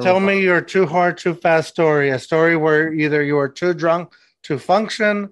Tell 0.00 0.20
me 0.20 0.40
your 0.40 0.60
too 0.60 0.86
hard, 0.86 1.18
too 1.18 1.34
fast 1.34 1.68
story. 1.68 2.10
A 2.10 2.18
story 2.18 2.56
where 2.56 2.92
either 2.92 3.22
you 3.22 3.34
were 3.34 3.48
too 3.48 3.74
drunk 3.74 4.14
to 4.44 4.58
function, 4.58 5.30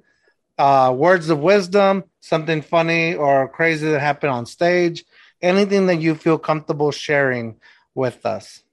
uh, 0.58 0.92
words 0.94 1.30
of 1.30 1.38
wisdom, 1.38 2.04
something 2.20 2.60
funny 2.60 3.14
or 3.14 3.48
crazy 3.48 3.88
that 3.88 4.00
happened 4.00 4.32
on 4.32 4.44
stage, 4.44 5.04
anything 5.40 5.86
that 5.86 6.00
you 6.00 6.16
feel 6.16 6.36
comfortable 6.36 6.90
sharing 6.90 7.56
with 7.94 8.26
us. 8.26 8.64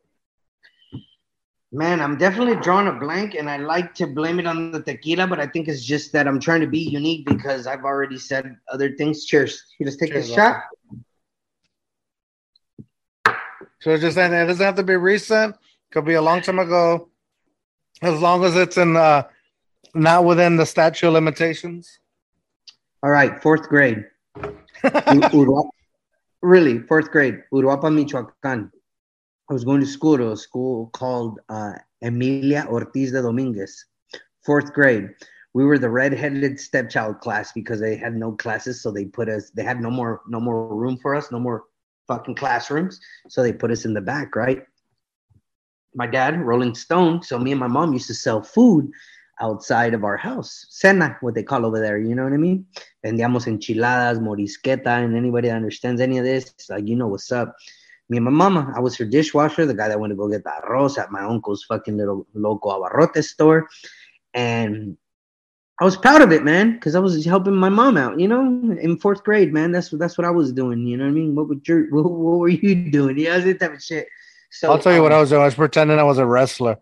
Man, 1.75 1.99
I'm 1.99 2.17
definitely 2.17 2.55
drawing 2.55 2.87
a 2.87 2.93
blank, 2.93 3.35
and 3.35 3.49
I 3.49 3.57
like 3.57 3.93
to 3.95 4.07
blame 4.07 4.39
it 4.39 4.47
on 4.47 4.71
the 4.71 4.81
tequila, 4.81 5.27
but 5.27 5.41
I 5.41 5.47
think 5.47 5.67
it's 5.67 5.83
just 5.83 6.13
that 6.13 6.25
I'm 6.25 6.39
trying 6.39 6.61
to 6.61 6.67
be 6.67 6.79
unique 6.79 7.25
because 7.25 7.67
I've 7.67 7.83
already 7.83 8.17
said 8.17 8.55
other 8.71 8.95
things. 8.95 9.25
Cheers. 9.25 9.61
You 9.77 9.85
just 9.85 9.99
take 9.99 10.11
Cheers, 10.11 10.27
this 10.27 10.35
shot. 10.35 10.63
So 13.81 13.91
it's 13.91 14.01
just 14.01 14.15
saying 14.15 14.31
it 14.31 14.45
doesn't 14.45 14.65
have 14.65 14.75
to 14.75 14.83
be 14.83 14.95
recent. 14.95 15.57
Could 15.91 16.05
be 16.05 16.13
a 16.13 16.21
long 16.21 16.41
time 16.41 16.59
ago, 16.59 17.09
as 18.01 18.21
long 18.21 18.45
as 18.45 18.55
it's 18.55 18.77
in 18.77 18.95
uh, 18.95 19.23
not 19.93 20.23
within 20.23 20.55
the 20.55 20.65
statute 20.65 21.07
of 21.07 21.13
limitations. 21.13 21.99
All 23.03 23.11
right, 23.11 23.43
fourth 23.43 23.67
grade. 23.67 24.05
U- 24.37 24.41
Urua- 24.85 25.69
really, 26.41 26.79
fourth 26.83 27.11
grade, 27.11 27.43
Uruapan, 27.51 27.95
Michoacan. 27.95 28.71
I 29.49 29.53
was 29.53 29.63
going 29.63 29.81
to 29.81 29.87
school 29.87 30.17
to 30.17 30.31
a 30.31 30.37
school 30.37 30.89
called 30.93 31.39
uh, 31.49 31.73
Emilia 32.01 32.65
Ortiz 32.67 33.11
de 33.11 33.21
Dominguez. 33.21 33.85
Fourth 34.43 34.73
grade. 34.73 35.09
We 35.53 35.65
were 35.65 35.77
the 35.77 35.89
red-headed 35.89 36.59
stepchild 36.59 37.19
class 37.21 37.51
because 37.53 37.79
they 37.79 37.95
had 37.95 38.15
no 38.15 38.33
classes, 38.33 38.81
so 38.81 38.91
they 38.91 39.05
put 39.05 39.29
us. 39.29 39.51
They 39.51 39.63
had 39.63 39.79
no 39.79 39.89
more, 39.89 40.21
no 40.27 40.39
more 40.39 40.75
room 40.75 40.97
for 40.97 41.15
us, 41.15 41.31
no 41.31 41.39
more 41.39 41.65
fucking 42.07 42.35
classrooms, 42.35 42.99
so 43.29 43.41
they 43.41 43.53
put 43.53 43.71
us 43.71 43.85
in 43.85 43.93
the 43.93 44.01
back, 44.01 44.35
right? 44.35 44.63
My 45.93 46.07
dad, 46.07 46.39
Rolling 46.41 46.75
Stone. 46.75 47.23
So 47.23 47.39
me 47.39 47.51
and 47.51 47.59
my 47.59 47.67
mom 47.67 47.93
used 47.93 48.07
to 48.07 48.13
sell 48.13 48.41
food 48.41 48.91
outside 49.41 49.93
of 49.93 50.03
our 50.03 50.17
house, 50.17 50.65
cena, 50.69 51.17
what 51.21 51.35
they 51.35 51.43
call 51.43 51.65
over 51.65 51.79
there. 51.79 51.97
You 51.97 52.15
know 52.15 52.23
what 52.23 52.33
I 52.33 52.37
mean? 52.37 52.65
vendíamos 53.03 53.47
enchiladas, 53.47 54.19
morisqueta, 54.19 55.03
and 55.03 55.15
anybody 55.15 55.49
that 55.49 55.55
understands 55.55 56.01
any 56.01 56.17
of 56.17 56.25
this, 56.25 56.53
like 56.69 56.87
you 56.87 56.95
know 56.95 57.07
what's 57.07 57.31
up. 57.31 57.55
Me 58.09 58.17
and 58.17 58.25
my 58.25 58.31
mama, 58.31 58.71
I 58.75 58.79
was 58.79 58.95
her 58.97 59.05
dishwasher, 59.05 59.65
the 59.65 59.73
guy 59.73 59.87
that 59.87 59.99
went 59.99 60.11
to 60.11 60.15
go 60.15 60.29
get 60.29 60.43
the 60.43 60.51
arroz 60.67 60.97
at 60.97 61.11
my 61.11 61.21
uncle's 61.21 61.63
fucking 61.63 61.97
little 61.97 62.27
local 62.33 62.71
abarrote 62.71 63.23
store. 63.23 63.67
and 64.33 64.97
I 65.81 65.83
was 65.83 65.97
proud 65.97 66.21
of 66.21 66.31
it, 66.31 66.43
man, 66.43 66.73
because 66.73 66.95
I 66.95 66.99
was 66.99 67.25
helping 67.25 67.55
my 67.55 67.67
mom 67.67 67.97
out. 67.97 68.17
You 68.17 68.29
know, 68.29 68.77
in 68.79 68.97
fourth 68.97 69.23
grade, 69.25 69.51
man. 69.51 69.73
That's 69.73 69.91
what 69.91 69.99
that's 69.99 70.17
what 70.17 70.23
I 70.23 70.31
was 70.31 70.53
doing. 70.53 70.85
You 70.87 70.95
know 70.95 71.03
what 71.03 71.09
I 71.09 71.13
mean? 71.13 71.35
What 71.35 71.49
would 71.49 71.67
your 71.67 71.89
what, 71.89 72.03
what 72.09 72.39
were 72.39 72.49
you 72.49 72.89
doing? 72.89 73.17
Yeah, 73.17 73.39
that 73.39 73.59
type 73.59 73.73
of 73.73 73.83
shit. 73.83 74.07
So 74.51 74.71
I'll 74.71 74.79
tell 74.79 74.93
you 74.93 75.01
what 75.01 75.11
I 75.11 75.15
um, 75.15 75.21
was 75.21 75.31
doing. 75.31 75.41
I 75.41 75.45
was 75.45 75.55
pretending 75.55 75.99
I 75.99 76.03
was 76.03 76.17
a 76.17 76.25
wrestler 76.25 76.77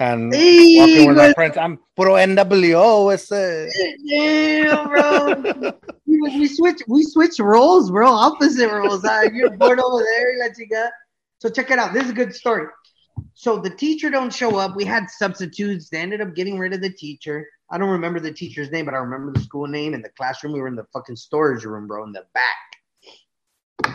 and 0.00 0.32
Hey, 0.32 0.76
walking 0.78 1.08
with 1.08 1.16
my 1.16 1.32
friends. 1.32 1.56
I'm 1.56 1.78
puro 1.96 2.14
NWO. 2.14 3.12
It's 3.12 3.32
a 3.32 3.68
Damn, 4.08 4.88
bro. 4.88 5.72
we, 6.06 6.20
we 6.20 6.46
switch 6.46 6.82
we 6.86 7.02
switch 7.02 7.38
roles, 7.38 7.90
bro. 7.90 8.08
Opposite 8.08 8.70
roles. 8.70 9.04
Uh, 9.04 9.28
you're 9.32 9.50
bored 9.56 9.80
over 9.80 10.02
there. 10.02 10.32
You 10.56 10.68
go. 10.68 10.88
So 11.40 11.48
check 11.48 11.70
it 11.70 11.78
out. 11.78 11.92
This 11.92 12.04
is 12.04 12.10
a 12.10 12.14
good 12.14 12.34
story. 12.34 12.66
So 13.34 13.58
the 13.58 13.70
teacher 13.70 14.10
don't 14.10 14.32
show 14.32 14.56
up. 14.56 14.76
We 14.76 14.84
had 14.84 15.08
substitutes. 15.10 15.88
They 15.88 15.98
ended 15.98 16.20
up 16.20 16.34
getting 16.34 16.58
rid 16.58 16.72
of 16.72 16.80
the 16.80 16.90
teacher. 16.90 17.46
I 17.70 17.78
don't 17.78 17.90
remember 17.90 18.20
the 18.20 18.32
teacher's 18.32 18.70
name, 18.70 18.84
but 18.86 18.94
I 18.94 18.98
remember 18.98 19.32
the 19.32 19.40
school 19.40 19.66
name 19.66 19.94
and 19.94 20.04
the 20.04 20.10
classroom. 20.16 20.52
We 20.52 20.60
were 20.60 20.68
in 20.68 20.76
the 20.76 20.86
fucking 20.92 21.16
storage 21.16 21.64
room, 21.64 21.86
bro, 21.86 22.04
in 22.04 22.12
the 22.12 22.24
back. 22.34 23.92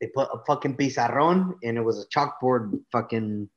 They 0.00 0.08
put 0.08 0.28
a 0.32 0.38
fucking 0.46 0.76
pizarron, 0.76 1.54
and 1.62 1.76
it 1.76 1.82
was 1.82 2.00
a 2.02 2.08
chalkboard 2.08 2.80
fucking 2.90 3.48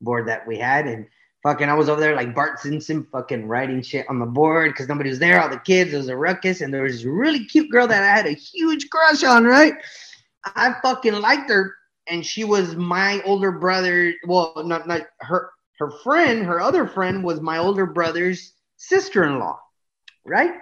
board 0.00 0.28
that 0.28 0.46
we 0.46 0.56
had, 0.58 0.86
and 0.86 1.06
fucking 1.42 1.68
I 1.68 1.74
was 1.74 1.88
over 1.88 2.00
there 2.00 2.14
like 2.14 2.34
Bart 2.34 2.60
Simpson, 2.60 3.06
fucking 3.10 3.46
writing 3.46 3.82
shit 3.82 4.08
on 4.08 4.18
the 4.18 4.26
board 4.26 4.72
because 4.72 4.88
nobody 4.88 5.10
was 5.10 5.18
there. 5.18 5.40
All 5.40 5.48
the 5.48 5.58
kids, 5.58 5.92
it 5.92 5.96
was 5.96 6.08
a 6.08 6.16
ruckus, 6.16 6.60
and 6.60 6.72
there 6.72 6.82
was 6.82 6.94
this 6.94 7.04
really 7.04 7.44
cute 7.44 7.70
girl 7.70 7.86
that 7.86 8.02
I 8.02 8.06
had 8.06 8.26
a 8.26 8.32
huge 8.32 8.88
crush 8.90 9.24
on. 9.24 9.44
Right, 9.44 9.74
I 10.44 10.74
fucking 10.82 11.20
liked 11.20 11.50
her, 11.50 11.74
and 12.08 12.24
she 12.24 12.44
was 12.44 12.76
my 12.76 13.20
older 13.22 13.52
brother. 13.52 14.14
Well, 14.26 14.52
not 14.64 14.86
not 14.86 15.02
her. 15.20 15.50
Her 15.78 15.90
friend, 16.04 16.46
her 16.46 16.60
other 16.60 16.86
friend, 16.86 17.24
was 17.24 17.40
my 17.40 17.58
older 17.58 17.86
brother's 17.86 18.52
sister-in-law. 18.76 19.58
Right, 20.24 20.52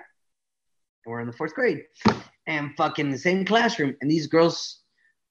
we're 1.05 1.21
in 1.21 1.27
the 1.27 1.33
fourth 1.35 1.53
grade, 1.53 1.85
and 2.47 2.75
fucking 2.77 3.11
the 3.11 3.19
same 3.19 3.45
classroom, 3.45 3.97
and 4.01 4.11
these 4.11 4.29
girls 4.29 4.80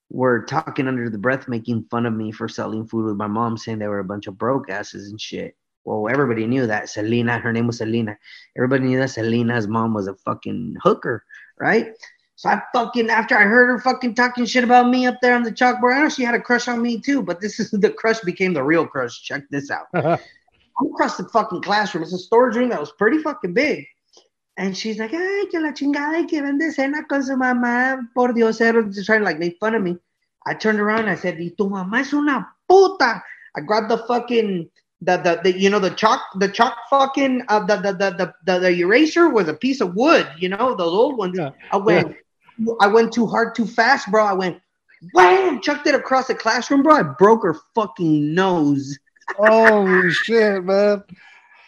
were 0.10 0.44
talking 0.44 0.88
under 0.88 1.10
the 1.10 1.18
breath, 1.18 1.48
making 1.48 1.86
fun 1.91 2.06
of 2.06 2.14
me 2.14 2.31
for 2.31 2.48
selling 2.48 2.88
food 2.88 3.06
with 3.06 3.15
my 3.15 3.27
mom, 3.27 3.57
saying 3.57 3.80
they 3.80 3.88
were 3.88 3.99
a 3.99 4.03
bunch 4.03 4.27
of 4.27 4.38
broke 4.38 4.69
asses 4.69 5.10
and 5.10 5.22
shit. 5.22 5.56
Well, 5.86 6.11
everybody 6.11 6.45
knew 6.45 6.68
that 6.68 6.90
Selena, 6.90 7.40
her 7.40 7.53
name 7.53 7.68
was 7.68 7.77
Selena. 7.77 8.18
Everybody 8.57 8.84
knew 8.84 8.99
that 8.99 9.11
Selena's 9.11 9.68
mom 9.68 9.94
was 9.94 10.07
a 10.07 10.15
fucking 10.15 10.76
hooker, 10.84 11.23
right? 11.60 11.94
So 12.36 12.49
I 12.49 12.61
fucking 12.73 13.10
after 13.10 13.38
I 13.38 13.44
heard 13.44 13.68
her 13.68 13.80
fucking 13.80 14.15
talking 14.15 14.45
shit 14.45 14.64
about 14.64 14.90
me 14.90 15.06
up 15.06 15.18
there 15.22 15.36
on 15.36 15.44
the 15.44 15.52
chalkboard, 15.52 15.95
I 15.95 16.02
know 16.02 16.10
she 16.10 16.23
had 16.23 16.36
a 16.36 16.41
crush 16.41 16.68
on 16.68 16.81
me 16.81 16.99
too, 16.99 17.22
but 17.22 17.41
this 17.41 17.60
is 17.60 17.72
the 17.72 17.90
crush 17.90 18.19
became 18.22 18.53
the 18.53 18.64
real 18.64 18.88
crush. 18.88 19.22
Check 19.22 19.44
this 19.49 19.69
out. 19.69 19.88
I'm 19.94 20.88
across 20.94 21.18
the 21.18 21.26
fucking 21.26 21.61
classroom. 21.61 22.03
It's 22.03 22.14
a 22.14 22.18
storage 22.18 22.56
room 22.56 22.69
that 22.69 22.80
was 22.80 22.91
pretty 22.94 23.18
fucking 23.19 23.53
big. 23.53 23.86
And 24.60 24.76
she's 24.76 24.99
like, 24.99 25.14
ay, 25.14 25.45
que 25.49 25.57
la 25.61 25.72
chingada, 25.72 26.27
que 26.27 26.41
vende 26.41 26.73
cena 26.73 27.06
con 27.07 27.23
su 27.23 27.38
mamá, 27.38 28.10
por 28.14 28.34
Diosero, 28.34 28.94
just 28.94 29.06
trying 29.06 29.19
to 29.19 29.26
like 29.26 29.40
make 29.40 29.57
fun 29.57 29.73
of 29.73 29.81
me. 29.81 29.98
I 30.45 30.53
turned 30.53 30.81
around 30.81 30.99
and 30.99 31.11
I 31.11 31.15
said, 31.15 31.40
y 31.40 31.53
tu 31.57 31.69
mamá 31.69 32.02
es 32.02 32.11
una 32.11 32.45
puta. 32.68 33.23
I 33.56 33.61
grabbed 33.61 33.90
the 33.90 33.99
fucking, 33.99 34.69
the, 34.99 35.15
the, 35.15 35.40
the 35.44 35.57
you 35.57 35.69
know, 35.69 35.80
the 35.80 35.91
chalk, 35.91 36.19
the 36.36 36.49
chalk 36.49 36.76
fucking, 36.90 37.44
uh, 37.48 37.65
the, 37.65 37.77
the, 37.77 37.94
the, 37.94 38.34
the, 38.44 38.60
the, 38.60 38.69
eraser 38.69 39.30
was 39.30 39.48
a 39.48 39.53
piece 39.53 39.80
of 39.80 39.95
wood, 39.95 40.27
you 40.38 40.49
know, 40.49 40.76
those 40.76 40.91
old 40.91 41.18
ones. 41.18 41.38
Yeah. 41.38 41.52
I 41.72 41.77
went, 41.77 42.18
I 42.81 42.88
went 42.88 43.14
too 43.14 43.27
hard, 43.27 43.56
too 43.56 43.65
fast, 43.65 44.11
bro. 44.11 44.26
I 44.26 44.34
went, 44.34 44.60
wham, 45.14 45.61
chucked 45.61 45.88
it 45.88 45.95
across 45.95 46.27
the 46.27 46.36
classroom, 46.36 46.84
bro. 46.84 46.95
I 46.95 47.03
broke 47.03 47.44
her 47.44 47.56
fucking 47.76 48.34
nose. 48.36 48.99
oh 49.40 50.10
shit, 50.10 50.65
man. 50.65 51.03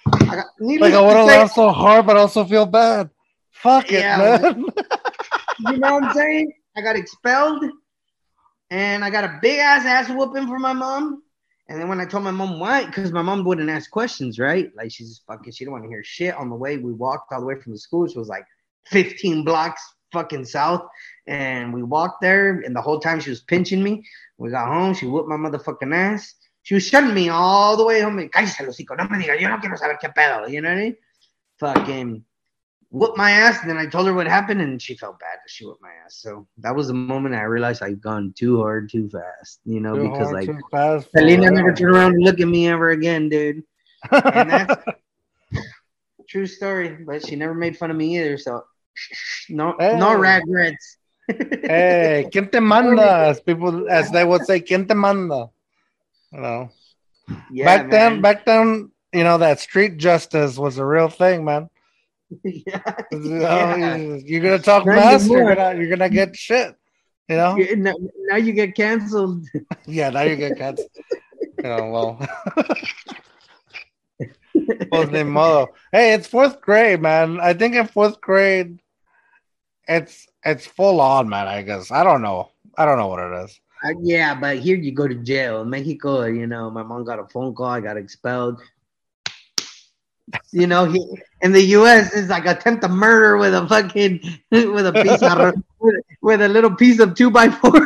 I 0.05 0.35
got, 0.35 0.45
Like 0.59 0.93
I 0.93 1.01
want 1.01 1.17
to 1.17 1.23
laugh 1.23 1.51
so 1.51 1.69
hard, 1.69 2.05
but 2.05 2.17
I 2.17 2.21
also 2.21 2.45
feel 2.45 2.65
bad. 2.65 3.09
Fuck 3.51 3.91
it, 3.91 3.99
Yeah, 3.99 4.17
man. 4.17 4.65
you 5.59 5.77
know 5.77 5.93
what 5.93 6.03
I'm 6.03 6.13
saying? 6.13 6.53
I 6.75 6.81
got 6.81 6.95
expelled 6.95 7.63
and 8.69 9.03
I 9.03 9.09
got 9.09 9.25
a 9.25 9.39
big 9.41 9.59
ass 9.59 9.85
ass 9.85 10.09
whooping 10.09 10.47
for 10.47 10.57
my 10.57 10.73
mom. 10.73 11.21
And 11.67 11.79
then 11.79 11.87
when 11.87 12.01
I 12.01 12.05
told 12.05 12.23
my 12.23 12.31
mom 12.31 12.59
why, 12.59 12.85
because 12.85 13.11
my 13.11 13.21
mom 13.21 13.43
wouldn't 13.45 13.69
ask 13.69 13.89
questions, 13.91 14.39
right? 14.39 14.71
Like 14.75 14.91
she's 14.91 15.09
just 15.09 15.25
fucking, 15.25 15.53
she 15.53 15.63
didn't 15.63 15.73
want 15.73 15.83
to 15.85 15.89
hear 15.89 16.03
shit 16.03 16.35
on 16.35 16.49
the 16.49 16.55
way. 16.55 16.77
We 16.77 16.91
walked 16.91 17.31
all 17.31 17.39
the 17.39 17.45
way 17.45 17.55
from 17.55 17.73
the 17.73 17.77
school, 17.77 18.01
which 18.01 18.15
was 18.15 18.27
like 18.27 18.45
15 18.87 19.43
blocks 19.43 19.81
fucking 20.11 20.45
south. 20.45 20.81
And 21.27 21.73
we 21.73 21.83
walked 21.83 22.21
there, 22.21 22.61
and 22.61 22.75
the 22.75 22.81
whole 22.81 22.99
time 22.99 23.19
she 23.19 23.29
was 23.29 23.41
pinching 23.41 23.83
me. 23.83 24.03
We 24.37 24.49
got 24.49 24.67
home, 24.67 24.93
she 24.93 25.05
whooped 25.05 25.29
my 25.29 25.37
motherfucking 25.37 25.95
ass. 25.95 26.33
She 26.63 26.75
was 26.75 26.87
shutting 26.87 27.13
me 27.13 27.29
all 27.29 27.75
the 27.75 27.85
way 27.85 28.01
home. 28.01 28.29
Cállese, 28.29 28.61
el 28.61 28.67
hocico, 28.67 28.95
no 28.95 29.07
me 29.09 29.23
diga, 29.23 29.39
yo 29.39 29.49
no 29.49 29.59
quiero 29.59 29.75
saber 29.77 29.97
qué 30.01 30.13
pedo. 30.13 30.49
You 30.49 30.61
know 30.61 30.69
what 30.69 30.77
I 30.77 30.81
mean? 30.81 30.97
Fucking 31.59 32.25
whooped 32.91 33.17
my 33.17 33.31
ass. 33.31 33.61
And 33.61 33.69
then 33.69 33.77
I 33.77 33.87
told 33.87 34.05
her 34.07 34.13
what 34.13 34.27
happened, 34.27 34.61
and 34.61 34.81
she 34.81 34.95
felt 34.95 35.19
bad 35.19 35.39
that 35.43 35.49
she 35.49 35.65
whooped 35.65 35.81
my 35.81 35.91
ass. 36.05 36.17
So 36.17 36.47
that 36.59 36.75
was 36.75 36.87
the 36.87 36.93
moment 36.93 37.35
I 37.35 37.43
realized 37.43 37.81
I'd 37.81 38.01
gone 38.01 38.33
too 38.37 38.61
hard, 38.61 38.89
too 38.89 39.09
fast. 39.09 39.59
You 39.65 39.79
know, 39.79 39.95
Too 39.95 40.03
because 40.03 40.29
hard, 40.29 40.33
like 40.33 40.45
too 40.45 40.59
fast 40.69 41.09
for 41.11 41.19
Selena 41.19 41.49
never 41.49 41.73
turned 41.73 41.95
around 41.95 42.13
and 42.13 42.23
look 42.23 42.39
at 42.39 42.47
me 42.47 42.67
ever 42.67 42.91
again, 42.91 43.29
dude. 43.29 43.63
And 44.11 44.51
that's 44.51 44.83
true 46.29 46.45
story. 46.45 46.97
But 47.05 47.25
she 47.25 47.35
never 47.35 47.55
made 47.55 47.77
fun 47.77 47.89
of 47.89 47.97
me 47.97 48.17
either. 48.19 48.37
So 48.37 48.65
no, 49.49 49.75
no 49.79 50.13
regrets. 50.13 50.97
hey, 51.27 52.27
¿quién 52.31 52.51
te 52.51 52.59
manda? 52.59 53.29
As 53.29 53.39
people, 53.39 53.89
as 53.89 54.11
they 54.11 54.25
would 54.25 54.45
say, 54.45 54.59
¿quién 54.59 54.87
te 54.87 54.95
manda? 54.95 55.49
You 56.31 56.39
know, 56.41 56.69
Yeah, 57.51 57.65
back 57.65 57.89
then, 57.91 58.21
back 58.21 58.45
then, 58.45 58.91
you 59.13 59.23
know 59.23 59.37
that 59.37 59.59
street 59.59 59.97
justice 59.97 60.57
was 60.57 60.77
a 60.77 60.85
real 60.85 61.09
thing, 61.09 61.43
man. 61.45 61.69
Oh, 62.33 62.39
yeah. 62.43 62.81
You 63.11 63.19
know, 63.19 63.75
Yeah. 63.75 63.95
you- 63.97 64.21
You're 64.25 64.41
gonna 64.41 64.59
talk 64.59 64.85
mess, 64.85 65.27
you're 65.27 65.53
gonna 65.55 65.75
you're 65.77 65.89
gonna 65.89 66.09
get 66.09 66.35
shit. 66.35 66.75
You 67.27 67.35
know? 67.37 67.55
Now, 67.55 67.93
now 68.29 68.35
you 68.37 68.53
get 68.53 68.75
canceled. 68.75 69.45
Yeah, 69.85 70.09
now 70.11 70.21
you 70.21 70.35
get 70.37 70.57
cats. 70.57 70.81
you 71.57 71.63
know, 71.63 71.89
well. 71.91 72.19
pues 74.91 75.09
ni 75.11 75.23
modo. 75.23 75.67
Hey, 75.91 76.13
it's 76.13 76.27
fourth 76.27 76.61
grade, 76.61 77.01
man. 77.01 77.39
I 77.39 77.53
think 77.53 77.75
in 77.75 77.87
fourth 77.87 78.19
grade, 78.21 78.79
it's 79.87 80.27
it's 80.45 80.65
full 80.65 80.99
on, 81.01 81.29
man. 81.29 81.47
I 81.47 81.61
guess 81.63 81.91
I 81.91 82.03
don't 82.03 82.21
know. 82.21 82.49
I 82.77 82.85
don't 82.85 82.97
know 82.97 83.07
what 83.07 83.19
it 83.19 83.43
is. 83.45 83.59
Uh, 83.83 83.93
yeah, 84.01 84.35
but 84.35 84.59
here 84.59 84.75
you 84.77 84.91
go 84.91 85.07
to 85.07 85.15
jail. 85.15 85.61
In 85.61 85.69
Mexico, 85.69 86.25
you 86.25 86.45
know, 86.45 86.69
my 86.69 86.83
mom 86.83 87.03
got 87.03 87.19
a 87.19 87.25
phone 87.27 87.53
call. 87.55 87.65
I 87.67 87.81
got 87.81 87.97
expelled. 87.97 88.61
You 90.51 90.67
know, 90.67 90.85
he, 90.85 91.03
in 91.41 91.51
the 91.51 91.61
U.S., 91.79 92.13
it's 92.15 92.29
like 92.29 92.45
attempt 92.45 92.83
to 92.83 92.89
murder 92.89 93.37
with 93.37 93.53
a 93.53 93.67
fucking 93.67 94.19
with 94.51 94.85
a 94.85 94.93
piece 94.93 95.21
of 95.23 95.39
with, 95.79 95.95
with 96.21 96.41
a 96.41 96.47
little 96.47 96.75
piece 96.75 96.99
of 96.99 97.15
two 97.15 97.31
by 97.31 97.49
four. 97.49 97.85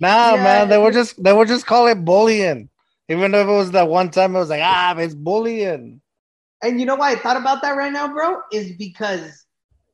Nah, 0.00 0.36
Yeah. 0.36 0.42
man, 0.42 0.68
they 0.68 0.78
were 0.78 0.92
just 0.92 1.22
they 1.22 1.32
would 1.32 1.48
just 1.48 1.66
call 1.66 1.86
it 1.88 2.04
bullying. 2.04 2.68
Even 3.08 3.32
though 3.32 3.40
if 3.40 3.48
it 3.48 3.52
was 3.52 3.70
that 3.72 3.88
one 3.88 4.10
time, 4.10 4.36
it 4.36 4.38
was 4.38 4.48
like 4.50 4.62
ah, 4.62 4.96
it's 4.96 5.14
bullying. 5.14 6.00
And 6.62 6.78
you 6.80 6.86
know 6.86 6.96
why 6.96 7.12
I 7.12 7.16
thought 7.16 7.36
about 7.36 7.62
that 7.62 7.72
right 7.76 7.92
now, 7.92 8.12
bro? 8.12 8.40
Is 8.52 8.72
because 8.72 9.44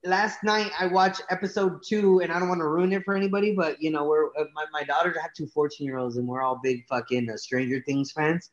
last 0.05 0.45
night 0.45 0.71
I 0.79 0.87
watched 0.87 1.23
episode 1.31 1.83
two, 1.87 2.21
and 2.21 2.31
I 2.31 2.39
don't 2.39 2.49
want 2.49 2.61
to 2.61 2.69
ruin 2.69 2.93
it 2.93 3.05
for 3.05 3.17
anybody, 3.17 3.55
but 3.55 3.81
you 3.81 3.91
know, 3.91 4.05
we're 4.05 4.29
uh, 4.39 4.45
my, 4.55 4.65
my 4.73 4.85
daughters 4.85 5.17
have 5.21 5.33
two 5.35 5.47
14 5.47 5.87
year 5.87 5.99
olds, 5.99 6.17
and 6.17 6.29
we're 6.29 6.43
all 6.43 6.61
big 6.63 6.87
fucking 6.89 7.31
uh, 7.31 7.37
Stranger 7.37 7.83
Things 7.87 8.13
fans. 8.13 8.51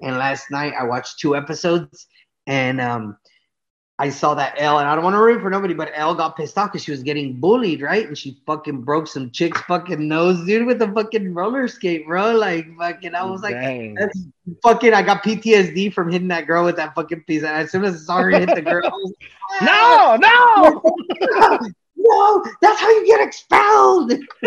And 0.00 0.16
last 0.16 0.50
night 0.50 0.74
I 0.78 0.84
watched 0.84 1.20
two 1.20 1.36
episodes, 1.36 2.06
and 2.46 2.80
um, 2.80 3.16
I 3.96 4.08
saw 4.08 4.34
that 4.34 4.54
El, 4.58 4.80
and 4.80 4.88
I 4.88 4.96
don't 4.96 5.04
want 5.04 5.14
to 5.14 5.20
ruin 5.20 5.40
for 5.40 5.50
nobody, 5.50 5.72
but 5.72 5.92
El 5.94 6.16
got 6.16 6.36
pissed 6.36 6.58
off 6.58 6.72
because 6.72 6.82
she 6.82 6.90
was 6.90 7.04
getting 7.04 7.34
bullied, 7.34 7.80
right? 7.80 8.08
And 8.08 8.18
she 8.18 8.40
fucking 8.44 8.82
broke 8.82 9.06
some 9.06 9.30
chick's 9.30 9.60
fucking 9.62 10.08
nose, 10.08 10.44
dude, 10.44 10.66
with 10.66 10.82
a 10.82 10.90
fucking 10.92 11.32
roller 11.32 11.68
skate, 11.68 12.04
bro. 12.04 12.32
Like 12.32 12.76
fucking, 12.76 13.14
I 13.14 13.24
was 13.24 13.42
like, 13.42 13.54
Dang. 13.54 13.94
that's 13.94 14.18
fucking. 14.64 14.94
I 14.94 15.02
got 15.02 15.22
PTSD 15.22 15.94
from 15.94 16.10
hitting 16.10 16.26
that 16.28 16.48
girl 16.48 16.64
with 16.64 16.74
that 16.74 16.96
fucking 16.96 17.22
piece. 17.22 17.44
And 17.44 17.52
as 17.52 17.70
soon 17.70 17.84
as 17.84 18.04
saw 18.04 18.24
hit 18.24 18.52
the 18.52 18.62
girl, 18.62 18.84
I 18.84 18.88
was 18.88 19.14
like, 19.20 19.30
ah! 19.62 20.18
no, 20.20 20.82
no. 21.30 21.68
no, 21.96 22.44
that's 22.60 22.80
how 22.80 22.90
you 22.90 23.06
get 23.06 23.20
expelled. 23.24 24.12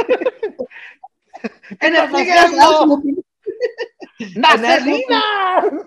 and 1.80 1.96
a 1.96 2.06
Because 2.06 2.12
big 2.12 2.28
I 2.28 2.36
ass 2.36 2.52
no. 2.52 3.02
Not 4.36 4.56
And 4.56 4.64
that's 4.64 4.84
Selena. 4.84 5.86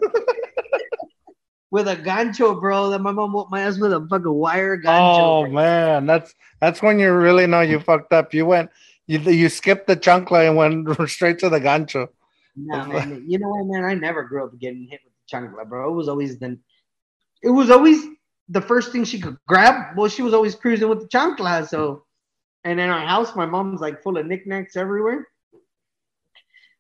With 1.71 1.89
a 1.89 1.97
gancho, 1.97 2.61
bro. 2.61 2.91
That 2.91 3.01
my 3.01 3.13
mom 3.13 3.33
whooped 3.33 3.51
my 3.51 3.63
ass 3.63 3.79
with 3.79 3.93
a 3.93 4.07
fucking 4.09 4.33
wire 4.33 4.77
gancho. 4.79 5.19
Oh 5.21 5.47
man, 5.47 6.07
that's 6.07 6.35
that's 6.61 6.83
when 6.83 6.99
you 6.99 7.13
really 7.13 7.47
know 7.47 7.61
you 7.61 7.81
fucked 7.81 8.13
up. 8.13 8.35
You 8.35 8.47
went, 8.47 8.71
you 9.07 9.19
you 9.21 9.49
skipped 9.49 9.87
the 9.87 9.97
chancla 9.97 10.47
and 10.49 10.57
went 10.57 11.09
straight 11.11 11.39
to 11.41 11.49
the 11.49 11.61
gancho. 11.61 12.09
No, 12.57 12.85
man. 12.87 13.25
You 13.29 13.39
know 13.39 13.49
what, 13.49 13.67
man? 13.67 13.85
I 13.85 13.95
never 13.95 14.25
grew 14.25 14.45
up 14.45 14.59
getting 14.59 14.87
hit 14.91 15.01
with 15.05 15.13
the 15.15 15.37
chancla, 15.37 15.69
bro. 15.69 15.91
It 15.91 15.95
was 15.95 16.09
always 16.09 16.39
the, 16.39 16.59
it 17.43 17.51
was 17.51 17.71
always 17.71 18.05
the 18.49 18.61
first 18.61 18.91
thing 18.93 19.05
she 19.05 19.21
could 19.21 19.37
grab. 19.47 19.97
Well, 19.97 20.09
she 20.09 20.23
was 20.23 20.35
always 20.35 20.55
cruising 20.57 20.89
with 20.89 21.01
the 21.01 21.09
chancla. 21.09 21.67
So, 21.69 22.05
and 22.65 22.81
in 22.81 22.91
our 22.91 23.07
house, 23.07 23.35
my 23.37 23.47
mom's 23.47 23.81
like 23.81 24.03
full 24.03 24.19
of 24.19 24.27
knickknacks 24.27 24.77
everywhere. 24.77 25.27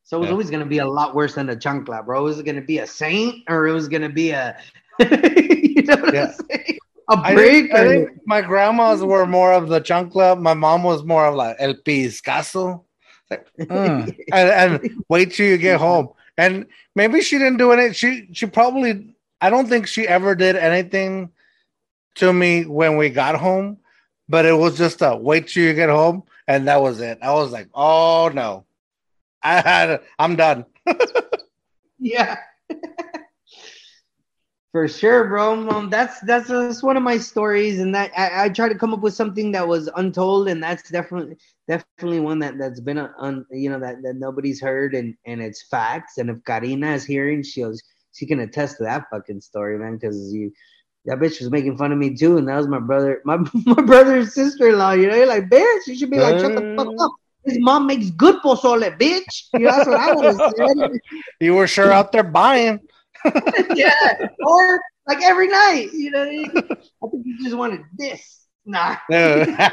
So 0.02 0.16
it 0.16 0.20
was 0.20 0.26
Yeah. 0.26 0.32
always 0.32 0.50
gonna 0.50 0.66
be 0.66 0.78
a 0.78 0.86
lot 0.86 1.14
worse 1.14 1.34
than 1.34 1.48
a 1.50 1.56
chancla, 1.56 2.04
bro. 2.04 2.20
It 2.20 2.24
Was 2.24 2.38
it 2.40 2.46
gonna 2.46 2.60
be 2.60 2.78
a 2.78 2.86
saint 2.86 3.44
or 3.48 3.68
it 3.68 3.72
was 3.72 3.86
gonna 3.88 4.08
be 4.08 4.30
a 4.30 4.58
you 5.74 5.82
know 5.82 5.96
what 5.96 6.14
Yeah. 6.14 6.26
I'm 6.26 6.46
saying? 6.50 6.78
A 7.10 7.16
I 7.24 7.34
brick 7.34 7.50
think, 7.50 7.74
I 7.74 7.88
think 7.88 8.10
my 8.24 8.40
grandmas 8.40 9.02
were 9.02 9.26
more 9.26 9.52
of 9.52 9.68
the 9.68 9.80
chancla. 9.80 10.40
My 10.40 10.54
mom 10.54 10.84
was 10.84 11.02
more 11.02 11.26
of 11.26 11.34
like 11.34 11.56
el 11.58 11.74
piscazo. 11.74 12.84
Like, 13.30 13.46
mm. 13.58 14.16
and, 14.32 14.48
and 14.82 14.90
wait 15.08 15.32
till 15.32 15.46
you 15.46 15.58
get 15.58 15.80
home. 15.80 16.10
And 16.38 16.66
maybe 16.94 17.20
she 17.20 17.38
didn't 17.38 17.56
do 17.56 17.72
any. 17.72 17.92
She 17.94 18.28
she 18.32 18.46
probably. 18.46 19.14
I 19.40 19.50
don't 19.50 19.68
think 19.68 19.86
she 19.88 20.06
ever 20.06 20.34
did 20.34 20.54
anything 20.54 21.30
to 22.16 22.32
me 22.32 22.64
when 22.66 22.96
we 22.96 23.08
got 23.10 23.36
home. 23.36 23.78
But 24.28 24.46
it 24.46 24.52
was 24.52 24.78
just 24.78 25.02
a 25.02 25.16
wait 25.16 25.48
till 25.48 25.64
you 25.64 25.74
get 25.74 25.88
home, 25.88 26.22
and 26.46 26.68
that 26.68 26.80
was 26.80 27.00
it. 27.00 27.18
I 27.22 27.32
was 27.32 27.50
like, 27.50 27.68
oh 27.74 28.30
no, 28.32 28.66
I 29.42 29.60
had. 29.60 30.00
I'm 30.18 30.36
done. 30.36 30.64
yeah. 31.98 32.38
For 34.72 34.86
sure, 34.86 35.26
bro. 35.26 35.68
Um, 35.68 35.90
that's 35.90 36.20
that's 36.20 36.46
that's 36.46 36.80
one 36.80 36.96
of 36.96 37.02
my 37.02 37.18
stories, 37.18 37.80
and 37.80 37.92
that 37.96 38.12
I, 38.16 38.44
I 38.44 38.48
try 38.50 38.68
to 38.68 38.74
come 38.76 38.94
up 38.94 39.00
with 39.00 39.14
something 39.14 39.50
that 39.50 39.66
was 39.66 39.90
untold, 39.96 40.46
and 40.46 40.62
that's 40.62 40.88
definitely 40.88 41.38
definitely 41.66 42.20
one 42.20 42.38
that 42.38 42.56
that's 42.56 42.78
been 42.78 42.98
a, 42.98 43.12
un, 43.18 43.44
you 43.50 43.68
know 43.68 43.80
that, 43.80 44.00
that 44.02 44.14
nobody's 44.14 44.60
heard, 44.60 44.94
and 44.94 45.16
and 45.26 45.42
it's 45.42 45.64
facts. 45.64 46.18
And 46.18 46.30
if 46.30 46.44
Karina 46.44 46.92
is 46.92 47.04
hearing, 47.04 47.42
she'll 47.42 47.74
she 48.12 48.26
can 48.26 48.38
attest 48.40 48.76
to 48.76 48.84
that 48.84 49.06
fucking 49.10 49.40
story, 49.40 49.76
man, 49.76 49.96
because 49.96 50.32
you 50.32 50.52
that 51.06 51.18
bitch 51.18 51.40
was 51.40 51.50
making 51.50 51.76
fun 51.76 51.90
of 51.90 51.98
me 51.98 52.14
too, 52.14 52.36
and 52.36 52.48
that 52.48 52.56
was 52.56 52.68
my 52.68 52.78
brother, 52.78 53.20
my 53.24 53.38
my 53.66 53.82
brother's 53.82 54.34
sister 54.34 54.68
in 54.68 54.78
law. 54.78 54.92
You 54.92 55.08
know, 55.08 55.16
you're 55.16 55.26
like, 55.26 55.48
bitch, 55.48 55.88
you 55.88 55.96
should 55.96 56.10
be 56.10 56.18
like, 56.18 56.38
shut 56.38 56.54
the 56.54 56.74
fuck 56.76 56.94
up. 57.00 57.12
His 57.44 57.58
mom 57.58 57.88
makes 57.88 58.10
good 58.10 58.36
pozole, 58.36 58.96
bitch. 58.98 59.48
You 59.54 59.60
know, 59.60 59.70
that's 59.72 59.88
what 59.88 59.98
I 59.98 60.14
would 60.14 60.24
have 60.26 60.52
said. 60.56 61.00
You 61.40 61.54
were 61.54 61.66
sure 61.66 61.90
out 61.90 62.12
there 62.12 62.22
buying. 62.22 62.78
yeah, 63.74 64.28
or 64.46 64.80
like 65.06 65.22
every 65.22 65.48
night. 65.48 65.92
You 65.92 66.10
know, 66.10 66.22
I 66.22 67.08
think 67.08 67.26
you 67.26 67.42
just 67.42 67.56
wanted 67.56 67.82
this. 67.96 68.46
Nah. 68.64 68.96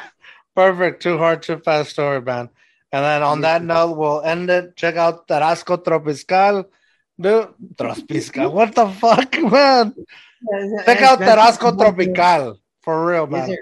Perfect. 0.55 1.03
Too 1.03 1.17
hard, 1.17 1.43
too 1.43 1.59
fast 1.59 1.91
story, 1.91 2.21
man. 2.21 2.49
And 2.91 3.03
then 3.03 3.21
on 3.21 3.41
that 3.41 3.63
note, 3.63 3.97
we'll 3.97 4.21
end 4.21 4.49
it. 4.49 4.75
Check 4.75 4.95
out 4.95 5.27
Tarasco 5.27 5.83
Tropical. 5.83 6.69
Dude, 7.19 7.53
Tropical. 7.77 8.51
What 8.51 8.73
the 8.73 8.89
fuck, 8.89 9.33
man? 9.51 9.93
Check 10.85 11.01
out 11.01 11.19
Tarasco 11.19 11.77
Tropical. 11.77 12.59
For 12.81 13.05
real, 13.05 13.27
man. 13.27 13.57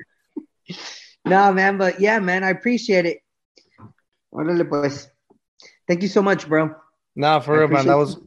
Yes, 0.68 1.18
no, 1.26 1.52
man, 1.52 1.78
but 1.78 2.00
yeah, 2.00 2.20
man, 2.20 2.44
I 2.44 2.52
appreciate 2.52 3.06
it. 3.06 3.20
Pues. 4.32 5.10
Thank 5.88 6.04
you 6.04 6.08
so 6.08 6.22
much, 6.22 6.48
bro. 6.48 6.76
No, 7.16 7.40
for 7.40 7.56
I 7.56 7.60
real, 7.60 7.68
man. 7.70 7.88
That 7.88 7.98
was. 7.98 8.18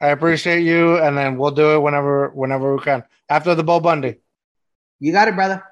I 0.00 0.08
appreciate 0.08 0.62
you, 0.62 0.98
and 0.98 1.16
then 1.16 1.36
we'll 1.36 1.50
do 1.50 1.74
it 1.74 1.80
whenever, 1.80 2.30
whenever 2.30 2.74
we 2.74 2.82
can. 2.82 3.04
After 3.28 3.54
the 3.54 3.62
Bo 3.62 3.80
Bundy. 3.80 4.16
You 4.98 5.12
got 5.12 5.28
it, 5.28 5.34
brother. 5.34 5.62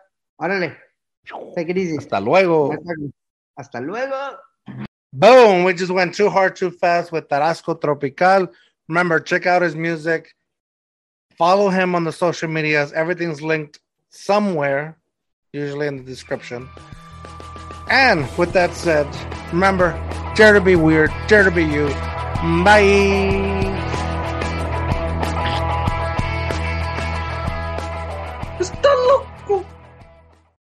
Órale. 0.40 0.76
Take 1.54 1.70
it 1.70 1.78
easy. 1.78 1.96
Hasta 1.96 2.20
luego. 2.20 2.76
Hasta 3.56 3.80
luego. 3.80 4.36
Boom. 5.12 5.64
We 5.64 5.74
just 5.74 5.90
went 5.90 6.14
too 6.14 6.28
hard, 6.28 6.56
too 6.56 6.70
fast 6.70 7.10
with 7.10 7.28
Tarasco 7.28 7.80
Tropical. 7.80 8.48
Remember, 8.88 9.20
check 9.20 9.46
out 9.46 9.62
his 9.62 9.74
music. 9.74 10.34
Follow 11.36 11.68
him 11.70 11.94
on 11.94 12.04
the 12.04 12.12
social 12.12 12.48
medias. 12.48 12.92
Everything's 12.92 13.40
linked 13.40 13.80
somewhere, 14.10 14.98
usually 15.52 15.86
in 15.86 15.96
the 15.98 16.02
description. 16.02 16.68
And 17.90 18.28
with 18.36 18.52
that 18.52 18.74
said, 18.74 19.06
remember, 19.52 19.92
dare 20.34 20.52
to 20.52 20.60
be 20.60 20.76
weird, 20.76 21.10
dare 21.26 21.44
to 21.44 21.50
be 21.50 21.64
you. 21.64 21.88
Bye. 22.64 23.87